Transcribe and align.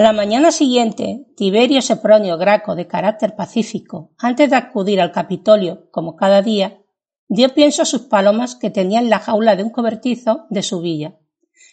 A 0.00 0.02
la 0.02 0.14
mañana 0.14 0.50
siguiente, 0.50 1.26
Tiberio 1.36 1.82
Sepronio 1.82 2.38
Graco, 2.38 2.74
de 2.74 2.86
carácter 2.86 3.36
pacífico, 3.36 4.14
antes 4.16 4.48
de 4.48 4.56
acudir 4.56 4.98
al 4.98 5.12
Capitolio, 5.12 5.90
como 5.90 6.16
cada 6.16 6.40
día, 6.40 6.80
dio 7.28 7.50
pienso 7.50 7.82
a 7.82 7.84
sus 7.84 8.00
palomas 8.04 8.56
que 8.56 8.70
tenía 8.70 9.00
en 9.00 9.10
la 9.10 9.18
jaula 9.18 9.56
de 9.56 9.62
un 9.62 9.68
cobertizo 9.68 10.46
de 10.48 10.62
su 10.62 10.80
villa. 10.80 11.18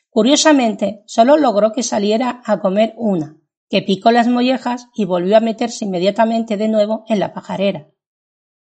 Curiosamente, 0.09 1.03
solo 1.06 1.38
logró 1.38 1.72
que 1.72 1.84
saliera 1.84 2.42
a 2.44 2.59
comer 2.59 2.95
una, 2.97 3.38
que 3.69 3.81
picó 3.81 4.11
las 4.11 4.28
mollejas 4.28 4.89
y 4.94 5.06
volvió 5.06 5.38
a 5.38 5.39
meterse 5.39 5.86
inmediatamente 5.86 6.58
de 6.58 6.67
nuevo 6.67 7.06
en 7.08 7.19
la 7.22 7.31
pajarera. 7.34 7.88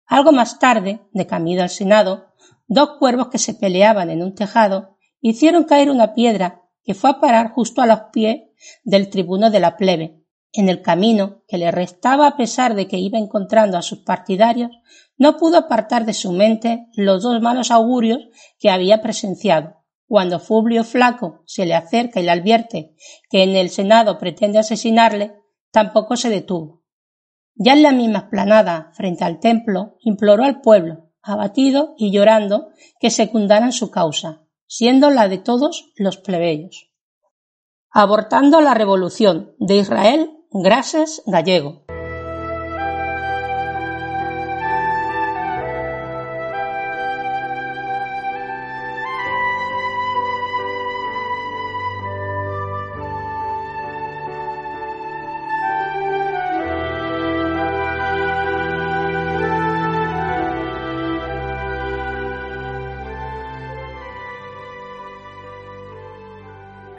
Algo 0.05 0.31
más 0.31 0.59
tarde, 0.59 1.01
de 1.11 1.27
camino 1.27 1.61
al 1.61 1.69
Senado, 1.69 2.27
dos 2.67 2.91
cuervos 2.99 3.27
que 3.27 3.37
se 3.37 3.53
peleaban 3.53 4.11
en 4.11 4.23
un 4.23 4.33
tejado 4.33 4.95
hicieron 5.19 5.65
caer 5.65 5.89
una 5.89 6.13
piedra 6.13 6.66
que 6.87 6.93
fue 6.93 7.09
a 7.09 7.19
parar 7.19 7.51
justo 7.51 7.81
a 7.81 7.85
los 7.85 7.99
pies 8.13 8.43
del 8.85 9.09
tribuno 9.09 9.51
de 9.51 9.59
la 9.59 9.75
plebe. 9.75 10.23
En 10.53 10.69
el 10.69 10.81
camino 10.81 11.43
que 11.45 11.57
le 11.57 11.69
restaba 11.69 12.27
a 12.27 12.37
pesar 12.37 12.75
de 12.75 12.87
que 12.87 12.97
iba 12.97 13.19
encontrando 13.19 13.77
a 13.77 13.81
sus 13.81 13.99
partidarios, 13.99 14.71
no 15.17 15.35
pudo 15.35 15.57
apartar 15.57 16.05
de 16.05 16.13
su 16.13 16.31
mente 16.31 16.87
los 16.93 17.23
dos 17.23 17.41
malos 17.41 17.71
augurios 17.71 18.19
que 18.57 18.69
había 18.69 19.01
presenciado. 19.01 19.83
Cuando 20.07 20.39
Publio 20.39 20.85
Flaco 20.85 21.43
se 21.45 21.65
le 21.65 21.75
acerca 21.75 22.21
y 22.21 22.23
le 22.23 22.31
advierte 22.31 22.95
que 23.29 23.43
en 23.43 23.57
el 23.57 23.69
Senado 23.69 24.17
pretende 24.17 24.57
asesinarle, 24.57 25.35
tampoco 25.71 26.15
se 26.15 26.29
detuvo. 26.29 26.85
Ya 27.55 27.73
en 27.73 27.83
la 27.83 27.91
misma 27.91 28.19
esplanada, 28.19 28.91
frente 28.93 29.25
al 29.25 29.41
templo, 29.41 29.97
imploró 29.99 30.45
al 30.45 30.61
pueblo, 30.61 31.11
abatido 31.21 31.95
y 31.97 32.11
llorando, 32.11 32.69
que 33.01 33.09
secundaran 33.09 33.73
su 33.73 33.91
causa, 33.91 34.46
siendo 34.67 35.09
la 35.09 35.27
de 35.27 35.37
todos 35.37 35.91
los 35.95 36.17
plebeyos. 36.17 36.91
Abortando 37.89 38.61
la 38.61 38.73
revolución 38.73 39.55
de 39.59 39.77
Israel 39.77 40.31
Grases 40.51 41.23
Gallego. 41.25 41.85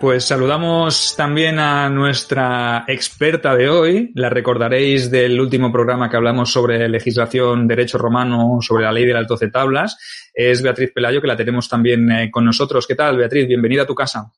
Pues 0.00 0.26
saludamos 0.26 1.16
también 1.16 1.58
a 1.58 1.88
nuestra 1.90 2.84
experta 2.86 3.56
de 3.56 3.68
hoy. 3.68 4.12
La 4.14 4.30
recordaréis 4.30 5.10
del 5.10 5.40
último 5.40 5.72
programa 5.72 6.08
que 6.08 6.16
hablamos 6.16 6.52
sobre 6.52 6.88
legislación, 6.88 7.66
derecho 7.66 7.98
romano, 7.98 8.58
sobre 8.60 8.84
la 8.84 8.92
ley 8.92 9.04
del 9.04 9.16
alto 9.16 9.34
de 9.34 9.50
tablas. 9.50 9.98
Es 10.32 10.62
Beatriz 10.62 10.92
Pelayo, 10.94 11.20
que 11.20 11.26
la 11.26 11.36
tenemos 11.36 11.68
también 11.68 12.08
eh, 12.12 12.30
con 12.30 12.44
nosotros. 12.44 12.86
¿Qué 12.86 12.94
tal, 12.94 13.16
Beatriz? 13.16 13.48
Bienvenida 13.48 13.82
a 13.82 13.86
tu 13.86 13.94
casa. 13.96 14.32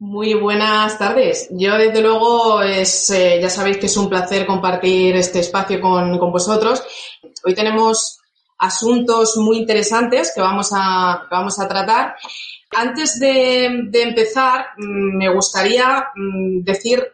Muy 0.00 0.34
buenas 0.34 0.98
tardes. 0.98 1.48
Yo, 1.50 1.78
desde 1.78 2.02
luego, 2.02 2.60
es, 2.60 3.08
eh, 3.08 3.38
ya 3.40 3.48
sabéis 3.48 3.78
que 3.78 3.86
es 3.86 3.96
un 3.96 4.10
placer 4.10 4.44
compartir 4.44 5.16
este 5.16 5.40
espacio 5.40 5.80
con, 5.80 6.18
con 6.18 6.30
vosotros. 6.30 6.82
Hoy 7.42 7.54
tenemos 7.54 8.19
asuntos 8.60 9.36
muy 9.36 9.58
interesantes 9.58 10.32
que 10.34 10.40
vamos 10.40 10.70
a, 10.72 11.26
vamos 11.30 11.58
a 11.58 11.66
tratar 11.66 12.14
antes 12.72 13.18
de, 13.18 13.64
empezar, 13.92 14.66
mm, 14.76 15.16
me 15.16 15.32
gustaría 15.34 16.10
mm, 16.14 16.62
decir 16.62 17.04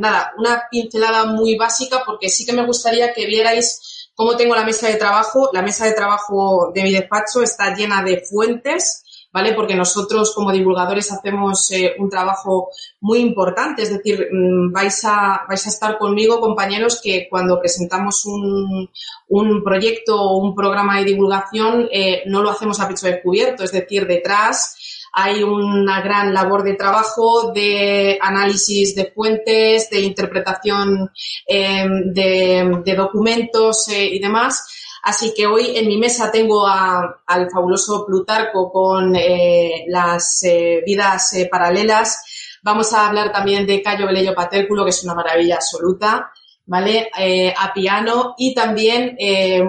nada, 0.00 0.32
una 0.38 0.62
pincelada 0.70 1.26
muy 1.26 1.56
básica 1.56 2.02
porque 2.06 2.30
sí 2.30 2.46
que 2.46 2.54
me 2.54 2.64
gustaría 2.64 3.12
que 3.12 3.26
vierais 3.26 4.10
cómo 4.14 4.36
tengo 4.36 4.54
la 4.54 4.64
mesa 4.64 4.88
de 4.88 4.94
trabajo. 4.94 5.50
La 5.52 5.62
mesa 5.62 5.84
de 5.84 5.92
trabajo 5.92 6.72
de 6.74 6.82
mi 6.82 6.92
despacho 6.92 7.42
está 7.42 7.74
llena 7.74 8.02
de 8.02 8.22
fuentes 8.24 9.04
¿vale? 9.38 9.54
Porque 9.54 9.76
nosotros 9.76 10.34
como 10.34 10.50
divulgadores 10.50 11.12
hacemos 11.12 11.70
eh, 11.70 11.94
un 12.00 12.10
trabajo 12.10 12.70
muy 13.00 13.20
importante, 13.20 13.82
es 13.82 13.90
decir, 13.90 14.26
mm, 14.32 14.72
vais 14.72 15.04
a, 15.04 15.44
vais 15.48 15.64
a 15.64 15.68
estar 15.68 15.96
conmigo, 15.96 16.40
compañeros, 16.40 17.00
que 17.00 17.28
cuando 17.30 17.60
presentamos 17.60 18.26
un, 18.26 18.90
un 19.28 19.62
proyecto 19.62 20.20
o 20.20 20.38
un 20.38 20.56
programa 20.56 20.98
de 20.98 21.04
divulgación 21.04 21.88
eh, 21.92 22.22
no 22.26 22.42
lo 22.42 22.50
hacemos 22.50 22.80
a 22.80 22.88
pecho 22.88 23.06
descubierto, 23.06 23.62
es 23.62 23.70
decir, 23.70 24.08
detrás 24.08 25.06
hay 25.12 25.44
una 25.44 26.00
gran 26.02 26.34
labor 26.34 26.64
de 26.64 26.74
trabajo 26.74 27.52
de 27.52 28.18
análisis 28.20 28.96
de 28.96 29.12
fuentes, 29.12 29.88
de 29.88 30.00
interpretación 30.00 31.10
eh, 31.46 31.86
de, 32.06 32.80
de, 32.84 32.94
documentos 32.96 33.88
y 33.88 34.18
demás 34.18 34.64
Así 35.02 35.32
que 35.34 35.46
hoy 35.46 35.76
en 35.76 35.88
mi 35.88 35.96
mesa 35.96 36.30
tengo 36.30 36.66
al 36.66 37.50
fabuloso 37.50 38.04
Plutarco 38.06 38.70
con 38.72 39.14
eh, 39.14 39.84
las 39.88 40.42
eh, 40.42 40.82
vidas 40.84 41.32
eh, 41.34 41.48
paralelas. 41.50 42.58
Vamos 42.62 42.92
a 42.92 43.06
hablar 43.06 43.32
también 43.32 43.66
de 43.66 43.82
Cayo 43.82 44.06
Velello 44.06 44.34
Patérculo, 44.34 44.84
que 44.84 44.90
es 44.90 45.04
una 45.04 45.14
maravilla 45.14 45.56
absoluta, 45.56 46.32
¿vale? 46.66 47.08
a 47.56 47.72
piano 47.72 48.34
y 48.36 48.52
también 48.52 49.16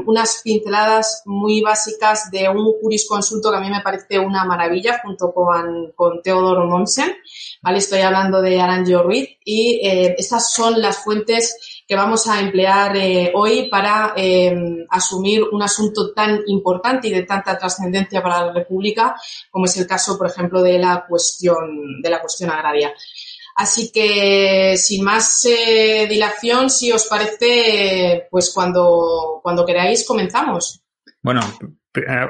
unas 0.06 0.42
pinceladas 0.44 1.22
muy 1.26 1.62
básicas 1.62 2.30
de 2.32 2.50
un 2.50 2.74
jurisconsulto 2.82 3.52
que 3.52 3.58
a 3.58 3.62
mí 3.62 3.70
me 3.70 3.82
parece 3.82 4.20
una 4.20 4.44
maravilla 4.44 5.00
junto 5.02 5.32
con, 5.32 5.94
con 5.96 6.22
Teodoro 6.22 6.66
Monsen, 6.66 7.16
¿vale? 7.62 7.78
Estoy 7.78 8.02
hablando 8.02 8.42
de 8.42 8.60
Aranjo 8.60 9.04
Ruiz 9.04 9.30
y 9.46 9.80
estas 9.84 10.52
son 10.52 10.82
las 10.82 10.98
fuentes 10.98 11.79
que 11.90 11.96
vamos 11.96 12.28
a 12.28 12.40
emplear 12.40 12.96
eh, 12.98 13.32
hoy 13.34 13.68
para 13.68 14.14
eh, 14.16 14.86
asumir 14.92 15.42
un 15.52 15.64
asunto 15.64 16.14
tan 16.14 16.42
importante 16.46 17.08
y 17.08 17.12
de 17.12 17.24
tanta 17.24 17.58
trascendencia 17.58 18.22
para 18.22 18.46
la 18.46 18.54
República 18.54 19.16
como 19.50 19.66
es 19.66 19.76
el 19.76 19.88
caso, 19.88 20.16
por 20.16 20.28
ejemplo, 20.28 20.62
de 20.62 20.78
la 20.78 21.04
cuestión, 21.10 22.00
de 22.00 22.10
la 22.12 22.22
cuestión 22.22 22.52
agraria. 22.52 22.94
Así 23.56 23.92
que, 23.92 24.78
sin 24.78 25.04
más 25.04 25.44
eh, 25.46 26.06
dilación, 26.08 26.70
si 26.70 26.92
os 26.92 27.06
parece, 27.08 28.28
pues 28.30 28.52
cuando, 28.54 29.40
cuando 29.42 29.66
queráis, 29.66 30.06
comenzamos. 30.06 30.82
Bueno, 31.24 31.42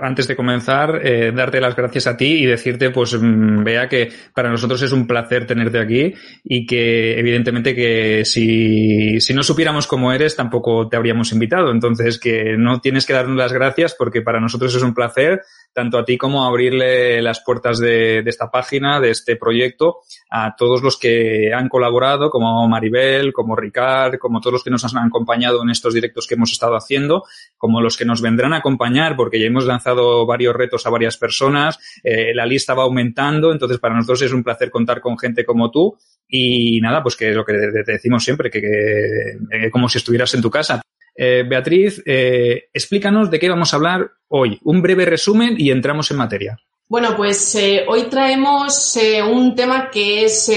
antes 0.02 0.28
de 0.28 0.38
comenzar, 0.38 1.02
eh, 1.04 1.34
darte 1.36 1.60
las 1.60 1.76
gracias 1.76 2.08
a 2.08 2.16
ti 2.16 2.44
y 2.44 2.46
decirte, 2.46 2.92
pues, 2.92 3.20
mm, 3.20 3.64
vea 3.64 3.90
que 3.90 4.10
para 4.34 4.50
nosotros 4.50 4.82
es 4.82 4.94
un 4.94 5.06
placer 5.06 5.46
tenerte 5.46 5.80
aquí 5.80 6.14
y 6.44 6.66
que 6.66 7.20
evidentemente 7.20 7.76
que 7.76 8.24
si, 8.24 9.20
si 9.20 9.34
no 9.34 9.44
supiéramos 9.44 9.86
cómo 9.86 10.14
eres, 10.14 10.36
tampoco 10.36 10.88
te 10.88 10.96
habríamos 10.96 11.34
invitado. 11.34 11.72
Entonces, 11.72 12.20
que 12.20 12.56
no 12.58 12.80
tienes 12.80 13.06
que 13.06 13.14
darnos 13.14 13.36
las 13.36 13.52
gracias 13.52 13.96
porque 13.98 14.22
para 14.22 14.40
nosotros 14.40 14.74
es 14.74 14.82
un 14.82 14.94
placer 14.94 15.42
tanto 15.74 15.98
a 15.98 16.06
ti 16.06 16.18
como 16.18 16.46
abrirle 16.46 17.22
las 17.22 17.42
puertas 17.42 17.80
de, 17.80 18.20
esta 18.20 18.50
página, 18.52 19.00
de 19.00 19.12
este 19.12 19.36
proyecto, 19.36 20.00
a 20.30 20.56
todos 20.56 20.82
los 20.82 20.98
que 20.98 21.54
han 21.54 21.70
colaborado, 21.70 22.30
como 22.30 22.68
Maribel, 22.68 23.34
como 23.34 23.56
Ricard, 23.56 24.18
como 24.18 24.42
todos 24.42 24.54
los 24.54 24.64
que 24.64 24.70
nos 24.70 24.84
han 24.84 25.08
acompañado 25.08 25.62
en 25.64 25.70
estos 25.70 25.94
directos 25.94 26.28
que 26.28 26.36
hemos 26.36 26.52
estado 26.52 26.76
haciendo, 26.76 27.24
como 27.58 27.82
los 27.82 27.98
que 27.98 28.06
nos 28.06 28.22
vendrán 28.22 28.54
a 28.54 28.58
acompañar, 28.58 29.16
porque 29.16 29.40
ya 29.40 29.48
hemos 29.48 29.66
lanzado 29.66 30.26
varios 30.26 30.56
retos 30.56 30.86
a 30.86 30.90
varias 30.90 31.18
personas, 31.18 31.80
eh, 32.04 32.34
la 32.34 32.46
lista 32.46 32.74
va 32.74 32.84
aumentando, 32.84 33.52
entonces 33.52 33.80
para 33.80 33.96
nosotros 33.96 34.24
es 34.24 34.34
un 34.34 34.44
placer 34.44 34.72
contar 34.72 35.02
con 35.02 35.18
gente 35.18 35.46
como 35.46 35.72
tú 35.72 35.98
y 36.28 36.80
nada, 36.82 37.02
pues 37.02 37.16
que 37.16 37.32
lo 37.32 37.44
que 37.44 37.54
te 37.54 37.92
decimos 37.92 38.24
siempre, 38.24 38.50
que, 38.50 38.62
que 38.62 39.38
eh, 39.52 39.72
como 39.72 39.90
si 39.90 39.98
estuvieras 39.98 40.34
en 40.34 40.42
tu 40.42 40.50
casa. 40.50 40.82
Eh, 41.22 41.44
Beatriz, 41.46 42.02
eh, 42.06 42.70
explícanos 42.74 43.30
de 43.30 43.40
qué 43.40 43.50
vamos 43.50 43.74
a 43.74 43.76
hablar 43.76 44.10
hoy. 44.30 44.58
Un 44.64 44.82
breve 44.82 45.04
resumen 45.04 45.56
y 45.58 45.70
entramos 45.70 46.10
en 46.12 46.18
materia. 46.18 46.58
Bueno, 46.88 47.18
pues 47.18 47.56
eh, 47.56 47.84
hoy 47.90 48.04
traemos 48.04 48.98
un 49.30 49.54
tema 49.54 49.92
que 49.92 50.24
es 50.24 50.50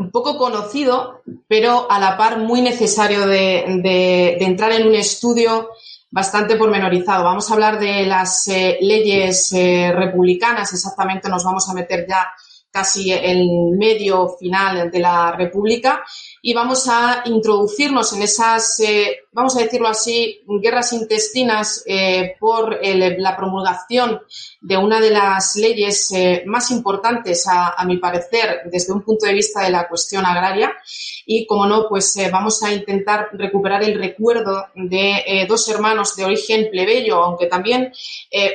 un 0.00 0.10
poco 0.10 0.36
conocido, 0.36 1.22
pero 1.46 1.88
a 1.88 2.00
la 2.00 2.16
par 2.16 2.38
muy 2.38 2.60
necesario 2.60 3.24
de, 3.24 4.36
entrar 4.40 4.72
en 4.72 4.88
un 4.88 4.96
estudio 4.96 5.68
bastante 6.10 6.56
pormenorizado. 6.56 7.22
Vamos 7.22 7.48
a 7.48 7.54
hablar 7.54 7.78
de 7.78 8.04
las 8.04 8.48
leyes 8.80 9.52
republicanas, 9.94 10.74
exactamente 10.74 11.28
nos 11.28 11.44
vamos 11.44 11.68
a 11.68 11.74
meter 11.74 12.04
ya 12.08 12.26
casi 12.72 13.12
el 13.12 13.48
medio 13.78 14.28
final 14.38 14.90
de 14.90 14.98
la 14.98 15.32
República 15.32 16.04
y 16.42 16.52
vamos 16.52 16.88
a 16.88 17.22
introducirnos 17.26 18.12
en 18.12 18.22
esas, 18.22 18.80
vamos 19.32 19.56
a 19.56 19.60
decirlo 19.60 19.88
así, 19.88 20.42
guerras 20.60 20.92
intestinas 20.92 21.84
eh, 21.86 22.34
por 22.38 22.78
la 22.82 23.36
promulgación 23.36 24.20
de 24.60 24.76
una 24.76 25.00
de 25.00 25.10
las 25.10 25.56
leyes 25.56 26.10
eh, 26.12 26.42
más 26.46 26.70
importantes, 26.70 27.46
a, 27.48 27.84
mi 27.84 27.98
parecer, 27.98 28.62
desde 28.70 28.92
un 28.92 29.02
punto 29.02 29.26
de 29.26 29.34
vista 29.34 29.62
de 29.62 29.70
la 29.70 29.88
cuestión 29.88 30.24
agraria. 30.26 30.72
Y, 31.26 31.46
como 31.46 31.66
no, 31.66 31.86
pues 31.88 32.16
eh, 32.16 32.28
vamos 32.30 32.62
a 32.62 32.72
intentar 32.72 33.28
recuperar 33.32 33.84
el 33.84 33.98
recuerdo 33.98 34.66
de 34.74 35.46
dos 35.48 35.68
hermanos 35.68 36.16
de 36.16 36.24
origen 36.24 36.68
plebeyo, 36.70 37.22
aunque 37.22 37.46
también 37.46 37.92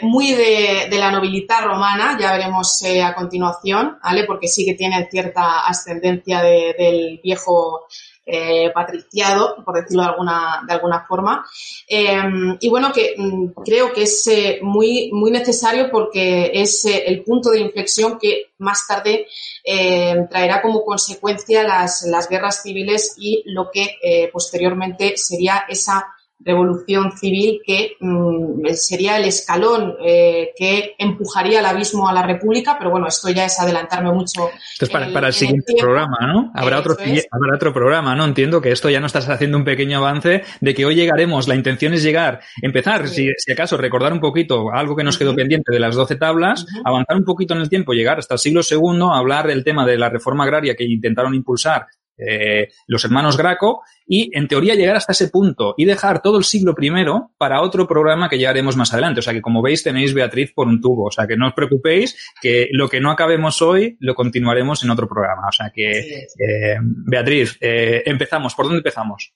muy 0.01 0.33
de, 0.33 0.87
la 0.91 1.11
nobilidad 1.11 1.63
romana, 1.63 2.17
ya 2.19 2.31
veremos 2.31 2.83
a 3.03 3.13
continuación, 3.13 3.97
¿vale? 4.03 4.25
Porque 4.25 4.47
sí 4.47 4.65
que 4.65 4.73
tienen 4.73 5.07
cierta 5.09 5.65
ascendencia 5.65 6.41
de, 6.41 6.75
del 6.77 7.19
viejo 7.23 7.87
eh, 8.25 8.71
patriciado, 8.73 9.63
por 9.63 9.75
decirlo 9.75 10.03
de 10.03 10.09
alguna, 10.09 10.63
de 10.67 10.73
alguna 10.73 11.05
forma. 11.05 11.45
Eh, 11.87 12.23
y 12.59 12.69
bueno, 12.69 12.91
que 12.91 13.13
mm, 13.17 13.47
creo 13.63 13.93
que 13.93 14.03
es 14.03 14.27
eh, 14.27 14.59
muy, 14.61 15.11
muy 15.13 15.31
necesario 15.31 15.89
porque 15.91 16.51
es 16.53 16.85
eh, 16.85 17.03
el 17.07 17.23
punto 17.23 17.51
de 17.51 17.59
inflexión 17.59 18.17
que 18.19 18.53
más 18.57 18.87
tarde 18.87 19.27
eh, 19.63 20.25
traerá 20.29 20.61
como 20.61 20.83
consecuencia 20.83 21.63
las, 21.63 22.03
las 22.03 22.27
guerras 22.27 22.63
civiles 22.63 23.15
y 23.17 23.43
lo 23.45 23.69
que 23.71 24.29
posteriormente 24.31 25.17
sería 25.17 25.65
esa 25.67 26.07
revolución 26.39 27.17
civil 27.17 27.61
que 27.65 27.95
mmm, 27.99 28.65
sería 28.73 29.17
el 29.17 29.25
escalón 29.25 29.95
eh, 30.03 30.51
que 30.55 30.95
empujaría 30.97 31.59
al 31.59 31.65
abismo 31.65 32.07
a 32.07 32.13
la 32.13 32.23
República, 32.23 32.75
pero 32.77 32.91
bueno, 32.91 33.07
esto 33.07 33.29
ya 33.29 33.45
es 33.45 33.59
adelantarme 33.59 34.11
mucho. 34.11 34.49
Esto 34.73 34.85
es 34.85 34.91
para 34.91 35.07
el, 35.07 35.13
para 35.13 35.27
el 35.27 35.33
siguiente 35.33 35.73
el 35.73 35.81
programa, 35.81 36.17
¿no? 36.21 36.51
Habrá 36.53 36.79
otro, 36.79 36.97
es. 36.99 37.27
habrá 37.31 37.55
otro 37.55 37.73
programa, 37.73 38.15
¿no? 38.15 38.25
Entiendo 38.25 38.61
que 38.61 38.71
esto 38.71 38.89
ya 38.89 38.99
no 38.99 39.07
estás 39.07 39.27
haciendo 39.29 39.57
un 39.57 39.63
pequeño 39.63 39.97
avance 39.97 40.43
de 40.59 40.73
que 40.73 40.85
hoy 40.85 40.95
llegaremos, 40.95 41.47
la 41.47 41.55
intención 41.55 41.93
es 41.93 42.03
llegar, 42.03 42.41
empezar, 42.61 43.07
sí. 43.07 43.27
si, 43.27 43.31
si, 43.37 43.51
acaso, 43.51 43.77
recordar 43.77 44.13
un 44.13 44.19
poquito 44.19 44.71
algo 44.71 44.95
que 44.95 45.03
nos 45.03 45.17
quedó 45.17 45.31
uh 45.31 45.33
-huh. 45.33 45.37
pendiente 45.37 45.73
de 45.73 45.79
las 45.79 45.95
12 45.95 46.15
tablas, 46.17 46.63
uh 46.63 46.65
-huh. 46.65 46.81
avanzar 46.85 47.17
un 47.17 47.25
poquito 47.25 47.53
en 47.53 47.61
el 47.61 47.69
tiempo, 47.69 47.93
llegar 47.93 48.19
hasta 48.19 48.35
el 48.35 48.39
siglo 48.39 48.61
segundo, 48.61 49.13
hablar 49.13 49.47
del 49.47 49.63
tema 49.63 49.85
de 49.85 49.97
la 49.97 50.09
reforma 50.09 50.43
agraria 50.43 50.75
que 50.75 50.83
intentaron 50.83 51.33
impulsar 51.33 51.87
eh, 52.17 52.69
los 52.87 53.03
hermanos 53.03 53.37
Graco 53.37 53.81
y 54.07 54.29
en 54.37 54.47
teoría 54.47 54.75
llegar 54.75 54.95
hasta 54.95 55.11
ese 55.11 55.29
punto 55.29 55.73
y 55.77 55.85
dejar 55.85 56.21
todo 56.21 56.37
el 56.37 56.43
siglo 56.43 56.75
primero 56.75 57.31
para 57.37 57.61
otro 57.61 57.87
programa 57.87 58.29
que 58.29 58.37
llegaremos 58.37 58.77
más 58.77 58.93
adelante. 58.93 59.19
O 59.19 59.23
sea 59.23 59.33
que 59.33 59.41
como 59.41 59.61
veis 59.61 59.83
tenéis 59.83 60.13
Beatriz 60.13 60.53
por 60.53 60.67
un 60.67 60.81
tubo. 60.81 61.05
O 61.07 61.11
sea 61.11 61.27
que 61.27 61.37
no 61.37 61.47
os 61.47 61.53
preocupéis 61.53 62.15
que 62.41 62.69
lo 62.71 62.87
que 62.89 63.01
no 63.01 63.11
acabemos 63.11 63.61
hoy 63.61 63.97
lo 63.99 64.15
continuaremos 64.15 64.83
en 64.83 64.91
otro 64.91 65.07
programa. 65.07 65.47
O 65.47 65.51
sea 65.51 65.71
que 65.73 65.99
eh, 65.99 66.77
Beatriz, 66.81 67.57
eh, 67.61 68.03
empezamos. 68.05 68.55
¿Por 68.55 68.65
dónde 68.65 68.79
empezamos? 68.79 69.33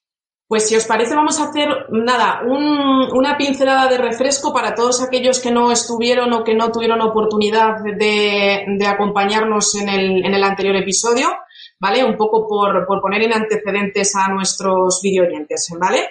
Pues 0.50 0.68
si 0.68 0.76
os 0.76 0.86
parece 0.86 1.14
vamos 1.14 1.40
a 1.40 1.50
hacer 1.50 1.68
nada, 1.92 2.42
un, 2.44 3.08
una 3.14 3.38
pincelada 3.38 3.88
de 3.88 4.00
refresco 4.00 4.52
para 4.52 4.74
todos 4.74 5.00
aquellos 5.04 5.40
que 5.40 5.52
no 5.52 5.72
estuvieron 5.72 6.34
o 6.34 6.44
que 6.44 6.56
no 6.56 6.72
tuvieron 6.72 7.02
oportunidad 7.02 7.84
de, 7.84 8.66
de 8.66 8.88
acompañarnos 8.88 9.76
en 9.76 9.90
el, 9.90 10.26
en 10.26 10.34
el 10.34 10.44
anterior 10.44 10.76
episodio. 10.76 11.28
¿Vale? 11.80 12.04
Un 12.04 12.18
poco 12.18 12.48
por, 12.48 12.86
por 12.86 13.02
poner 13.02 13.24
en 13.24 13.34
antecedentes 13.34 14.16
a 14.16 14.28
nuestros 14.28 15.00
videoyentes, 15.02 15.70
¿vale? 15.80 16.10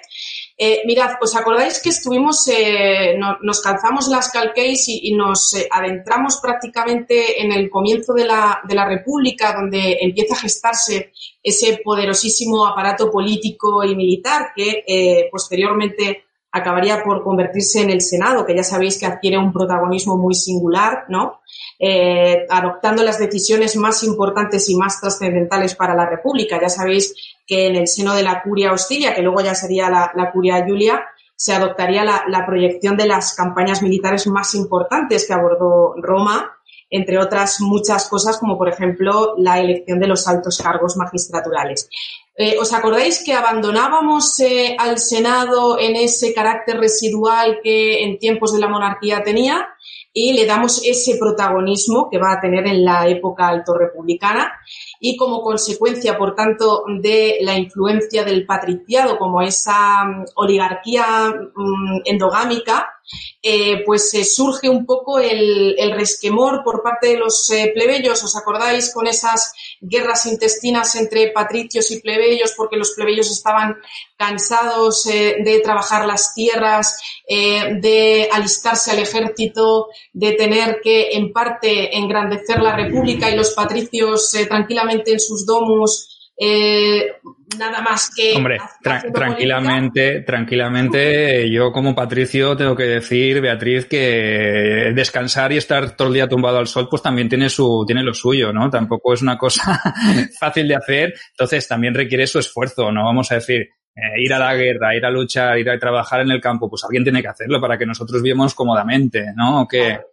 Eh, 0.61 0.83
mirad, 0.87 1.13
¿os 1.21 1.37
acordáis 1.37 1.81
que 1.81 1.91
estuvimos, 1.91 2.49
eh, 2.49 3.15
no, 3.17 3.39
nos 3.43 3.61
calzamos 3.61 4.09
las 4.09 4.33
calquéis 4.33 4.89
y, 4.89 5.15
nos 5.15 5.55
eh, 5.55 5.69
adentramos 5.71 6.41
prácticamente 6.43 7.41
en 7.41 7.53
el 7.53 7.71
comienzo 7.71 8.13
de 8.13 8.25
la, 8.25 8.61
de 8.67 8.75
la 8.75 8.85
República, 8.85 9.55
donde 9.55 9.99
empieza 10.01 10.35
a 10.35 10.41
gestarse 10.41 11.13
ese 11.41 11.79
poderosísimo 11.85 12.67
aparato 12.67 13.09
político 13.09 13.85
y 13.85 13.95
militar 13.95 14.49
que 14.57 15.29
posteriormente 15.31 16.28
acabaría 16.51 17.03
por 17.05 17.23
convertirse 17.23 17.83
en 17.83 17.91
el 17.91 18.01
Senado, 18.01 18.47
que 18.47 18.57
ya 18.57 18.63
sabéis 18.63 18.99
que 18.99 19.07
adquiere 19.07 19.39
un 19.39 19.53
protagonismo 19.53 20.17
muy 20.17 20.35
singular, 20.35 21.05
¿no? 21.09 21.41
Eh, 21.79 22.47
adoptando 22.49 23.03
las 23.03 23.19
decisiones 23.19 23.77
más 23.77 24.03
importantes 24.03 24.69
y 24.69 24.77
más 24.77 25.01
trascendentales 25.01 25.75
para 25.75 25.95
la 25.95 26.09
República. 26.09 26.59
Ya 26.61 26.69
sabéis 26.69 27.15
que 27.47 27.67
en 27.67 27.77
el 27.77 27.87
seno 27.87 28.15
de 28.15 28.23
la 28.23 28.43
curia 28.43 28.73
hostilia, 28.73 29.15
que 29.15 29.23
luego 29.23 29.41
ya 29.41 29.55
sería 29.55 29.91
la, 29.91 30.31
curia 30.33 30.65
Julia, 30.67 31.05
se 31.37 31.55
adoptaría 31.55 32.05
la, 32.05 32.47
proyección 32.47 32.97
de 32.97 33.07
las 33.07 33.35
campañas 33.35 33.83
militares 33.83 34.27
más 34.27 34.55
importantes 34.55 35.27
que 35.27 35.35
abordó 35.35 35.95
Roma, 35.97 36.58
entre 36.91 37.19
otras 37.19 37.61
muchas 37.61 38.09
cosas, 38.09 38.39
como 38.39 38.57
por 38.57 38.69
ejemplo 38.69 39.35
la 39.37 39.61
elección 39.61 40.01
de 40.01 40.07
los 40.07 40.27
altos 40.27 40.61
cargos 40.63 40.97
magistraturales. 40.97 41.89
Eh, 42.37 42.57
¿Os 42.61 42.73
acordáis 42.73 43.23
que 43.25 43.35
abandonábamos 43.35 44.39
eh, 44.41 44.77
al 44.79 44.99
Senado 44.99 45.79
en 45.79 45.97
ese 45.97 46.33
carácter 46.33 46.79
residual 46.79 47.59
que 47.63 48.05
en 48.05 48.19
tiempos 48.19 48.53
de 48.53 48.61
la 48.61 48.69
monarquía 48.69 49.23
tenía 49.25 49.69
y 50.13 50.33
le 50.33 50.47
damos 50.47 50.83
ese 50.85 51.17
protagonismo 51.19 52.09
que 52.11 52.19
va 52.19 52.33
a 52.33 52.41
tener 52.41 52.67
en 52.67 52.85
la 52.85 53.09
época 53.09 53.49
alto 53.49 53.75
republicana? 53.75 54.53
y 55.01 55.17
como 55.17 55.43
consecuencia, 55.43 56.19
por 56.19 56.35
tanto, 56.35 56.85
de 57.01 57.39
la 57.43 57.57
influencia 57.57 58.25
del 58.25 58.47
patriciado 58.47 59.19
como 59.19 59.43
esa 59.43 60.03
um, 60.03 60.25
oligarquía 60.35 61.33
um, 61.57 62.01
endogámica, 62.05 62.98
eh, 63.43 63.83
pues 63.87 64.13
eh, 64.15 64.25
surge 64.25 64.69
un 64.69 64.85
poco 64.85 65.19
el, 65.19 65.77
resquemor 65.95 66.63
por 66.65 66.83
parte 66.83 67.09
de 67.09 67.17
los 67.17 67.49
eh, 67.51 67.71
plebeyos. 67.73 68.23
¿Os 68.23 68.37
acordáis 68.37 68.93
con 68.93 69.07
esas 69.07 69.53
guerras 69.81 70.27
intestinas 70.27 70.95
entre 70.97 71.29
patricios 71.29 71.91
y 71.91 72.01
plebeyos 72.01 72.53
porque 72.57 72.77
los 72.77 72.93
plebeyos 72.93 73.31
estaban 73.31 73.77
cansados 74.17 75.05
de 75.05 75.61
trabajar 75.63 76.05
las 76.07 76.35
tierras, 76.35 77.01
de 77.29 78.29
alistarse 78.33 78.91
al 78.91 78.99
ejército, 78.99 79.87
de 80.13 80.33
tener 80.33 80.81
que 80.83 81.11
en 81.13 81.33
parte 81.33 81.97
engrandecer 81.97 82.61
la 82.61 82.75
república 82.75 83.31
y 83.31 83.37
los 83.37 83.53
patricios 83.53 84.33
tranquilamente 84.49 85.13
en 85.13 85.21
sus 85.21 85.47
domus 85.47 86.18
nada 86.39 87.81
más 87.81 88.11
que. 88.15 88.35
Hombre, 88.37 88.59
tra 88.83 89.03
tranquilamente, 89.13 90.03
política. 90.03 90.27
tranquilamente, 90.27 91.51
yo 91.51 91.73
como 91.73 91.95
Patricio 91.95 92.57
tengo 92.57 92.77
que 92.77 92.85
decir, 92.85 93.41
Beatriz, 93.41 93.87
que 93.87 94.93
descansar 94.95 95.53
y 95.53 95.57
estar 95.57 95.97
todo 95.97 96.09
el 96.09 96.15
día 96.15 96.29
tumbado 96.29 96.59
al 96.59 96.67
sol, 96.67 96.89
pues 96.89 97.03
también 97.03 97.29
tiene 97.29 97.49
su, 97.49 97.85
tiene 97.87 98.03
lo 98.03 98.15
suyo, 98.15 98.53
¿no? 98.53 98.71
Tampoco 98.71 99.15
es 99.15 99.23
una 99.23 99.37
cosa 99.37 99.81
fácil 100.39 100.69
de 100.69 100.77
hacer, 100.77 101.15
entonces 101.31 101.67
también 101.67 101.95
requiere 101.95 102.27
su 102.27 102.39
esfuerzo, 102.39 102.93
¿no? 102.93 103.05
Vamos 103.05 103.31
a 103.33 103.37
decir, 103.37 103.69
eh, 103.95 104.23
ir 104.23 104.33
a 104.33 104.39
la 104.39 104.55
guerra, 104.55 104.95
ir 104.95 105.05
a 105.05 105.11
luchar, 105.11 105.59
ir 105.59 105.69
a 105.71 105.79
trabajar 105.79 106.21
en 106.21 106.31
el 106.31 106.41
campo, 106.41 106.71
pues 106.71 106.85
alguien 106.85 107.03
tiene 107.03 107.21
que 107.21 107.29
hacerlo 107.29 107.61
para 107.61 107.77
que 107.77 107.87
nosotros 107.87 108.23
vivamos 108.23 108.55
cómodamente, 108.55 109.33
¿no? 109.35 109.63
¿O 109.63 109.69
qué? 109.69 109.79
Claro, 109.79 110.07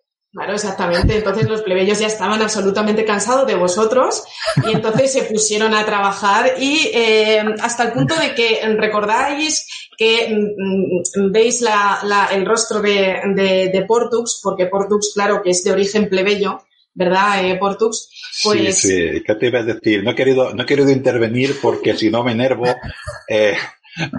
exactamente. 0.53 1.17
Entonces 1.17 1.47
los 1.47 1.61
plebeyos 1.61 1.99
ya 1.99 2.07
estaban 2.07 2.41
absolutamente 2.41 3.05
cansados 3.05 3.47
de 3.47 3.55
vosotros 3.55 4.23
y 4.65 4.73
entonces 4.73 5.13
se 5.13 5.23
pusieron 5.23 5.73
a 5.73 5.85
trabajar 5.85 6.53
y 6.59 6.91
eh, 6.93 7.43
hasta 7.61 7.83
el 7.83 7.93
punto 7.93 8.15
de 8.15 8.35
que 8.35 8.59
recordáis 8.77 9.65
que 9.97 10.27
mm, 10.29 11.21
mm, 11.21 11.31
veis 11.31 11.63
el 12.31 12.45
rostro 12.45 12.81
de, 12.81 13.69
de, 13.71 13.85
Portux, 13.87 14.41
porque 14.43 14.67
Portux, 14.67 15.13
claro, 15.13 15.41
que 15.41 15.51
es 15.51 15.63
de 15.63 15.71
origen 15.71 16.09
plebeyo, 16.09 16.59
¿verdad, 16.93 17.45
eh, 17.45 17.55
Portux? 17.55 18.09
Pues... 18.43 18.77
Sí, 18.77 18.89
sí, 18.89 19.23
¿qué 19.25 19.35
te 19.35 19.47
iba 19.47 19.59
a 19.59 19.63
decir? 19.63 20.03
No 20.03 20.11
he 20.11 20.15
querido, 20.15 20.53
no 20.53 20.63
he 20.63 20.65
querido 20.65 20.89
intervenir 20.89 21.55
porque 21.61 21.95
si 21.95 22.09
no 22.09 22.23
me 22.23 22.33
enervo, 22.33 22.65
eh, 23.29 23.55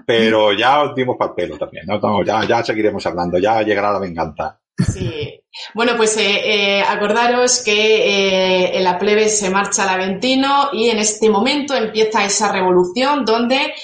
pero 0.06 0.54
ya 0.54 0.82
os 0.82 0.94
dimos 0.94 1.16
para 1.18 1.30
el 1.30 1.36
pelo 1.36 1.58
también, 1.58 1.84
¿no? 1.86 2.24
ya, 2.24 2.46
ya 2.46 2.64
seguiremos 2.64 3.04
hablando, 3.04 3.38
ya 3.38 3.62
llegará 3.62 3.92
la 3.92 3.98
venganza. 3.98 4.58
Sí. 4.78 5.42
Bueno, 5.74 5.92
pues 5.96 6.16
eh, 6.16 6.78
eh, 6.78 6.82
acordaros 6.82 7.62
que 7.62 7.72
eh, 7.72 8.76
en 8.76 8.84
la 8.84 8.98
plebe 8.98 9.28
se 9.28 9.50
marcha 9.50 9.82
al 9.82 10.00
Aventino 10.00 10.68
y 10.72 10.90
en 10.90 10.98
este 10.98 11.30
momento 11.30 11.74
empieza 11.74 12.24
esa 12.24 12.52
revolución 12.52 13.24
donde 13.24 13.74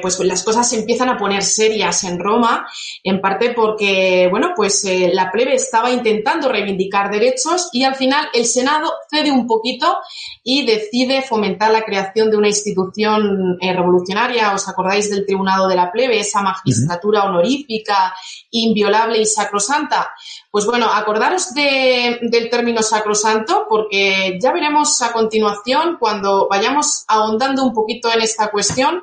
pues 0.00 0.18
las 0.20 0.42
cosas 0.42 0.68
se 0.68 0.78
empiezan 0.78 1.10
a 1.10 1.18
poner 1.18 1.42
serias 1.42 2.02
en 2.04 2.18
Roma, 2.18 2.66
en 3.04 3.20
parte 3.20 3.50
porque, 3.50 4.26
bueno, 4.30 4.52
pues 4.56 4.88
la 5.12 5.30
plebe 5.30 5.54
estaba 5.54 5.90
intentando 5.90 6.48
reivindicar 6.48 7.10
derechos 7.10 7.68
y 7.72 7.84
al 7.84 7.94
final 7.94 8.26
el 8.32 8.46
Senado 8.46 8.90
cede 9.10 9.30
un 9.30 9.46
poquito 9.46 9.98
y 10.42 10.64
decide 10.64 11.20
fomentar 11.20 11.70
la 11.70 11.82
creación 11.82 12.30
de 12.30 12.38
una 12.38 12.48
institución 12.48 13.58
revolucionaria. 13.60 14.54
¿Os 14.54 14.66
acordáis 14.66 15.10
del 15.10 15.26
Tribunado 15.26 15.68
de 15.68 15.76
la 15.76 15.92
Plebe, 15.92 16.18
esa 16.18 16.40
magistratura 16.40 17.24
honorífica, 17.24 18.14
inviolable 18.50 19.20
y 19.20 19.26
sacrosanta? 19.26 20.10
Pues 20.50 20.64
bueno, 20.64 20.86
acordaros 20.90 21.52
del 21.52 22.48
término 22.50 22.82
sacrosanto 22.82 23.66
porque 23.68 24.38
ya 24.40 24.50
veremos 24.50 25.02
a 25.02 25.12
continuación 25.12 25.98
cuando 26.00 26.48
vayamos 26.48 27.04
ahondando 27.06 27.62
un 27.64 27.74
poquito 27.74 28.10
en 28.10 28.22
esta 28.22 28.50
cuestión 28.50 29.02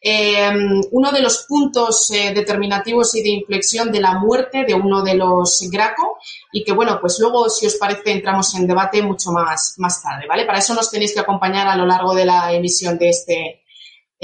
em, 0.00 0.80
uno 0.92 1.10
de 1.10 1.20
los 1.20 1.46
puntos 1.48 2.08
eh, 2.12 2.32
determinativos 2.32 3.12
y 3.16 3.24
de 3.24 3.30
inflexión 3.30 3.90
de 3.90 4.00
la 4.00 4.20
muerte 4.20 4.64
de 4.64 4.74
uno 4.74 5.02
de 5.02 5.16
los 5.16 5.68
Graco 5.68 6.16
y 6.52 6.62
que 6.62 6.72
bueno, 6.72 6.98
pues 7.00 7.18
luego 7.18 7.50
si 7.50 7.66
os 7.66 7.74
parece 7.74 8.12
entramos 8.12 8.54
en 8.54 8.68
debate 8.68 9.02
mucho 9.02 9.32
más, 9.32 9.74
más 9.78 10.00
tarde, 10.00 10.26
¿vale? 10.28 10.46
Para 10.46 10.60
eso 10.60 10.74
nos 10.74 10.92
tenéis 10.92 11.12
que 11.12 11.20
acompañar 11.20 11.66
a 11.66 11.76
lo 11.76 11.86
largo 11.86 12.14
de 12.14 12.24
la 12.24 12.52
emisión 12.52 12.98
de 12.98 13.08
este, 13.08 13.63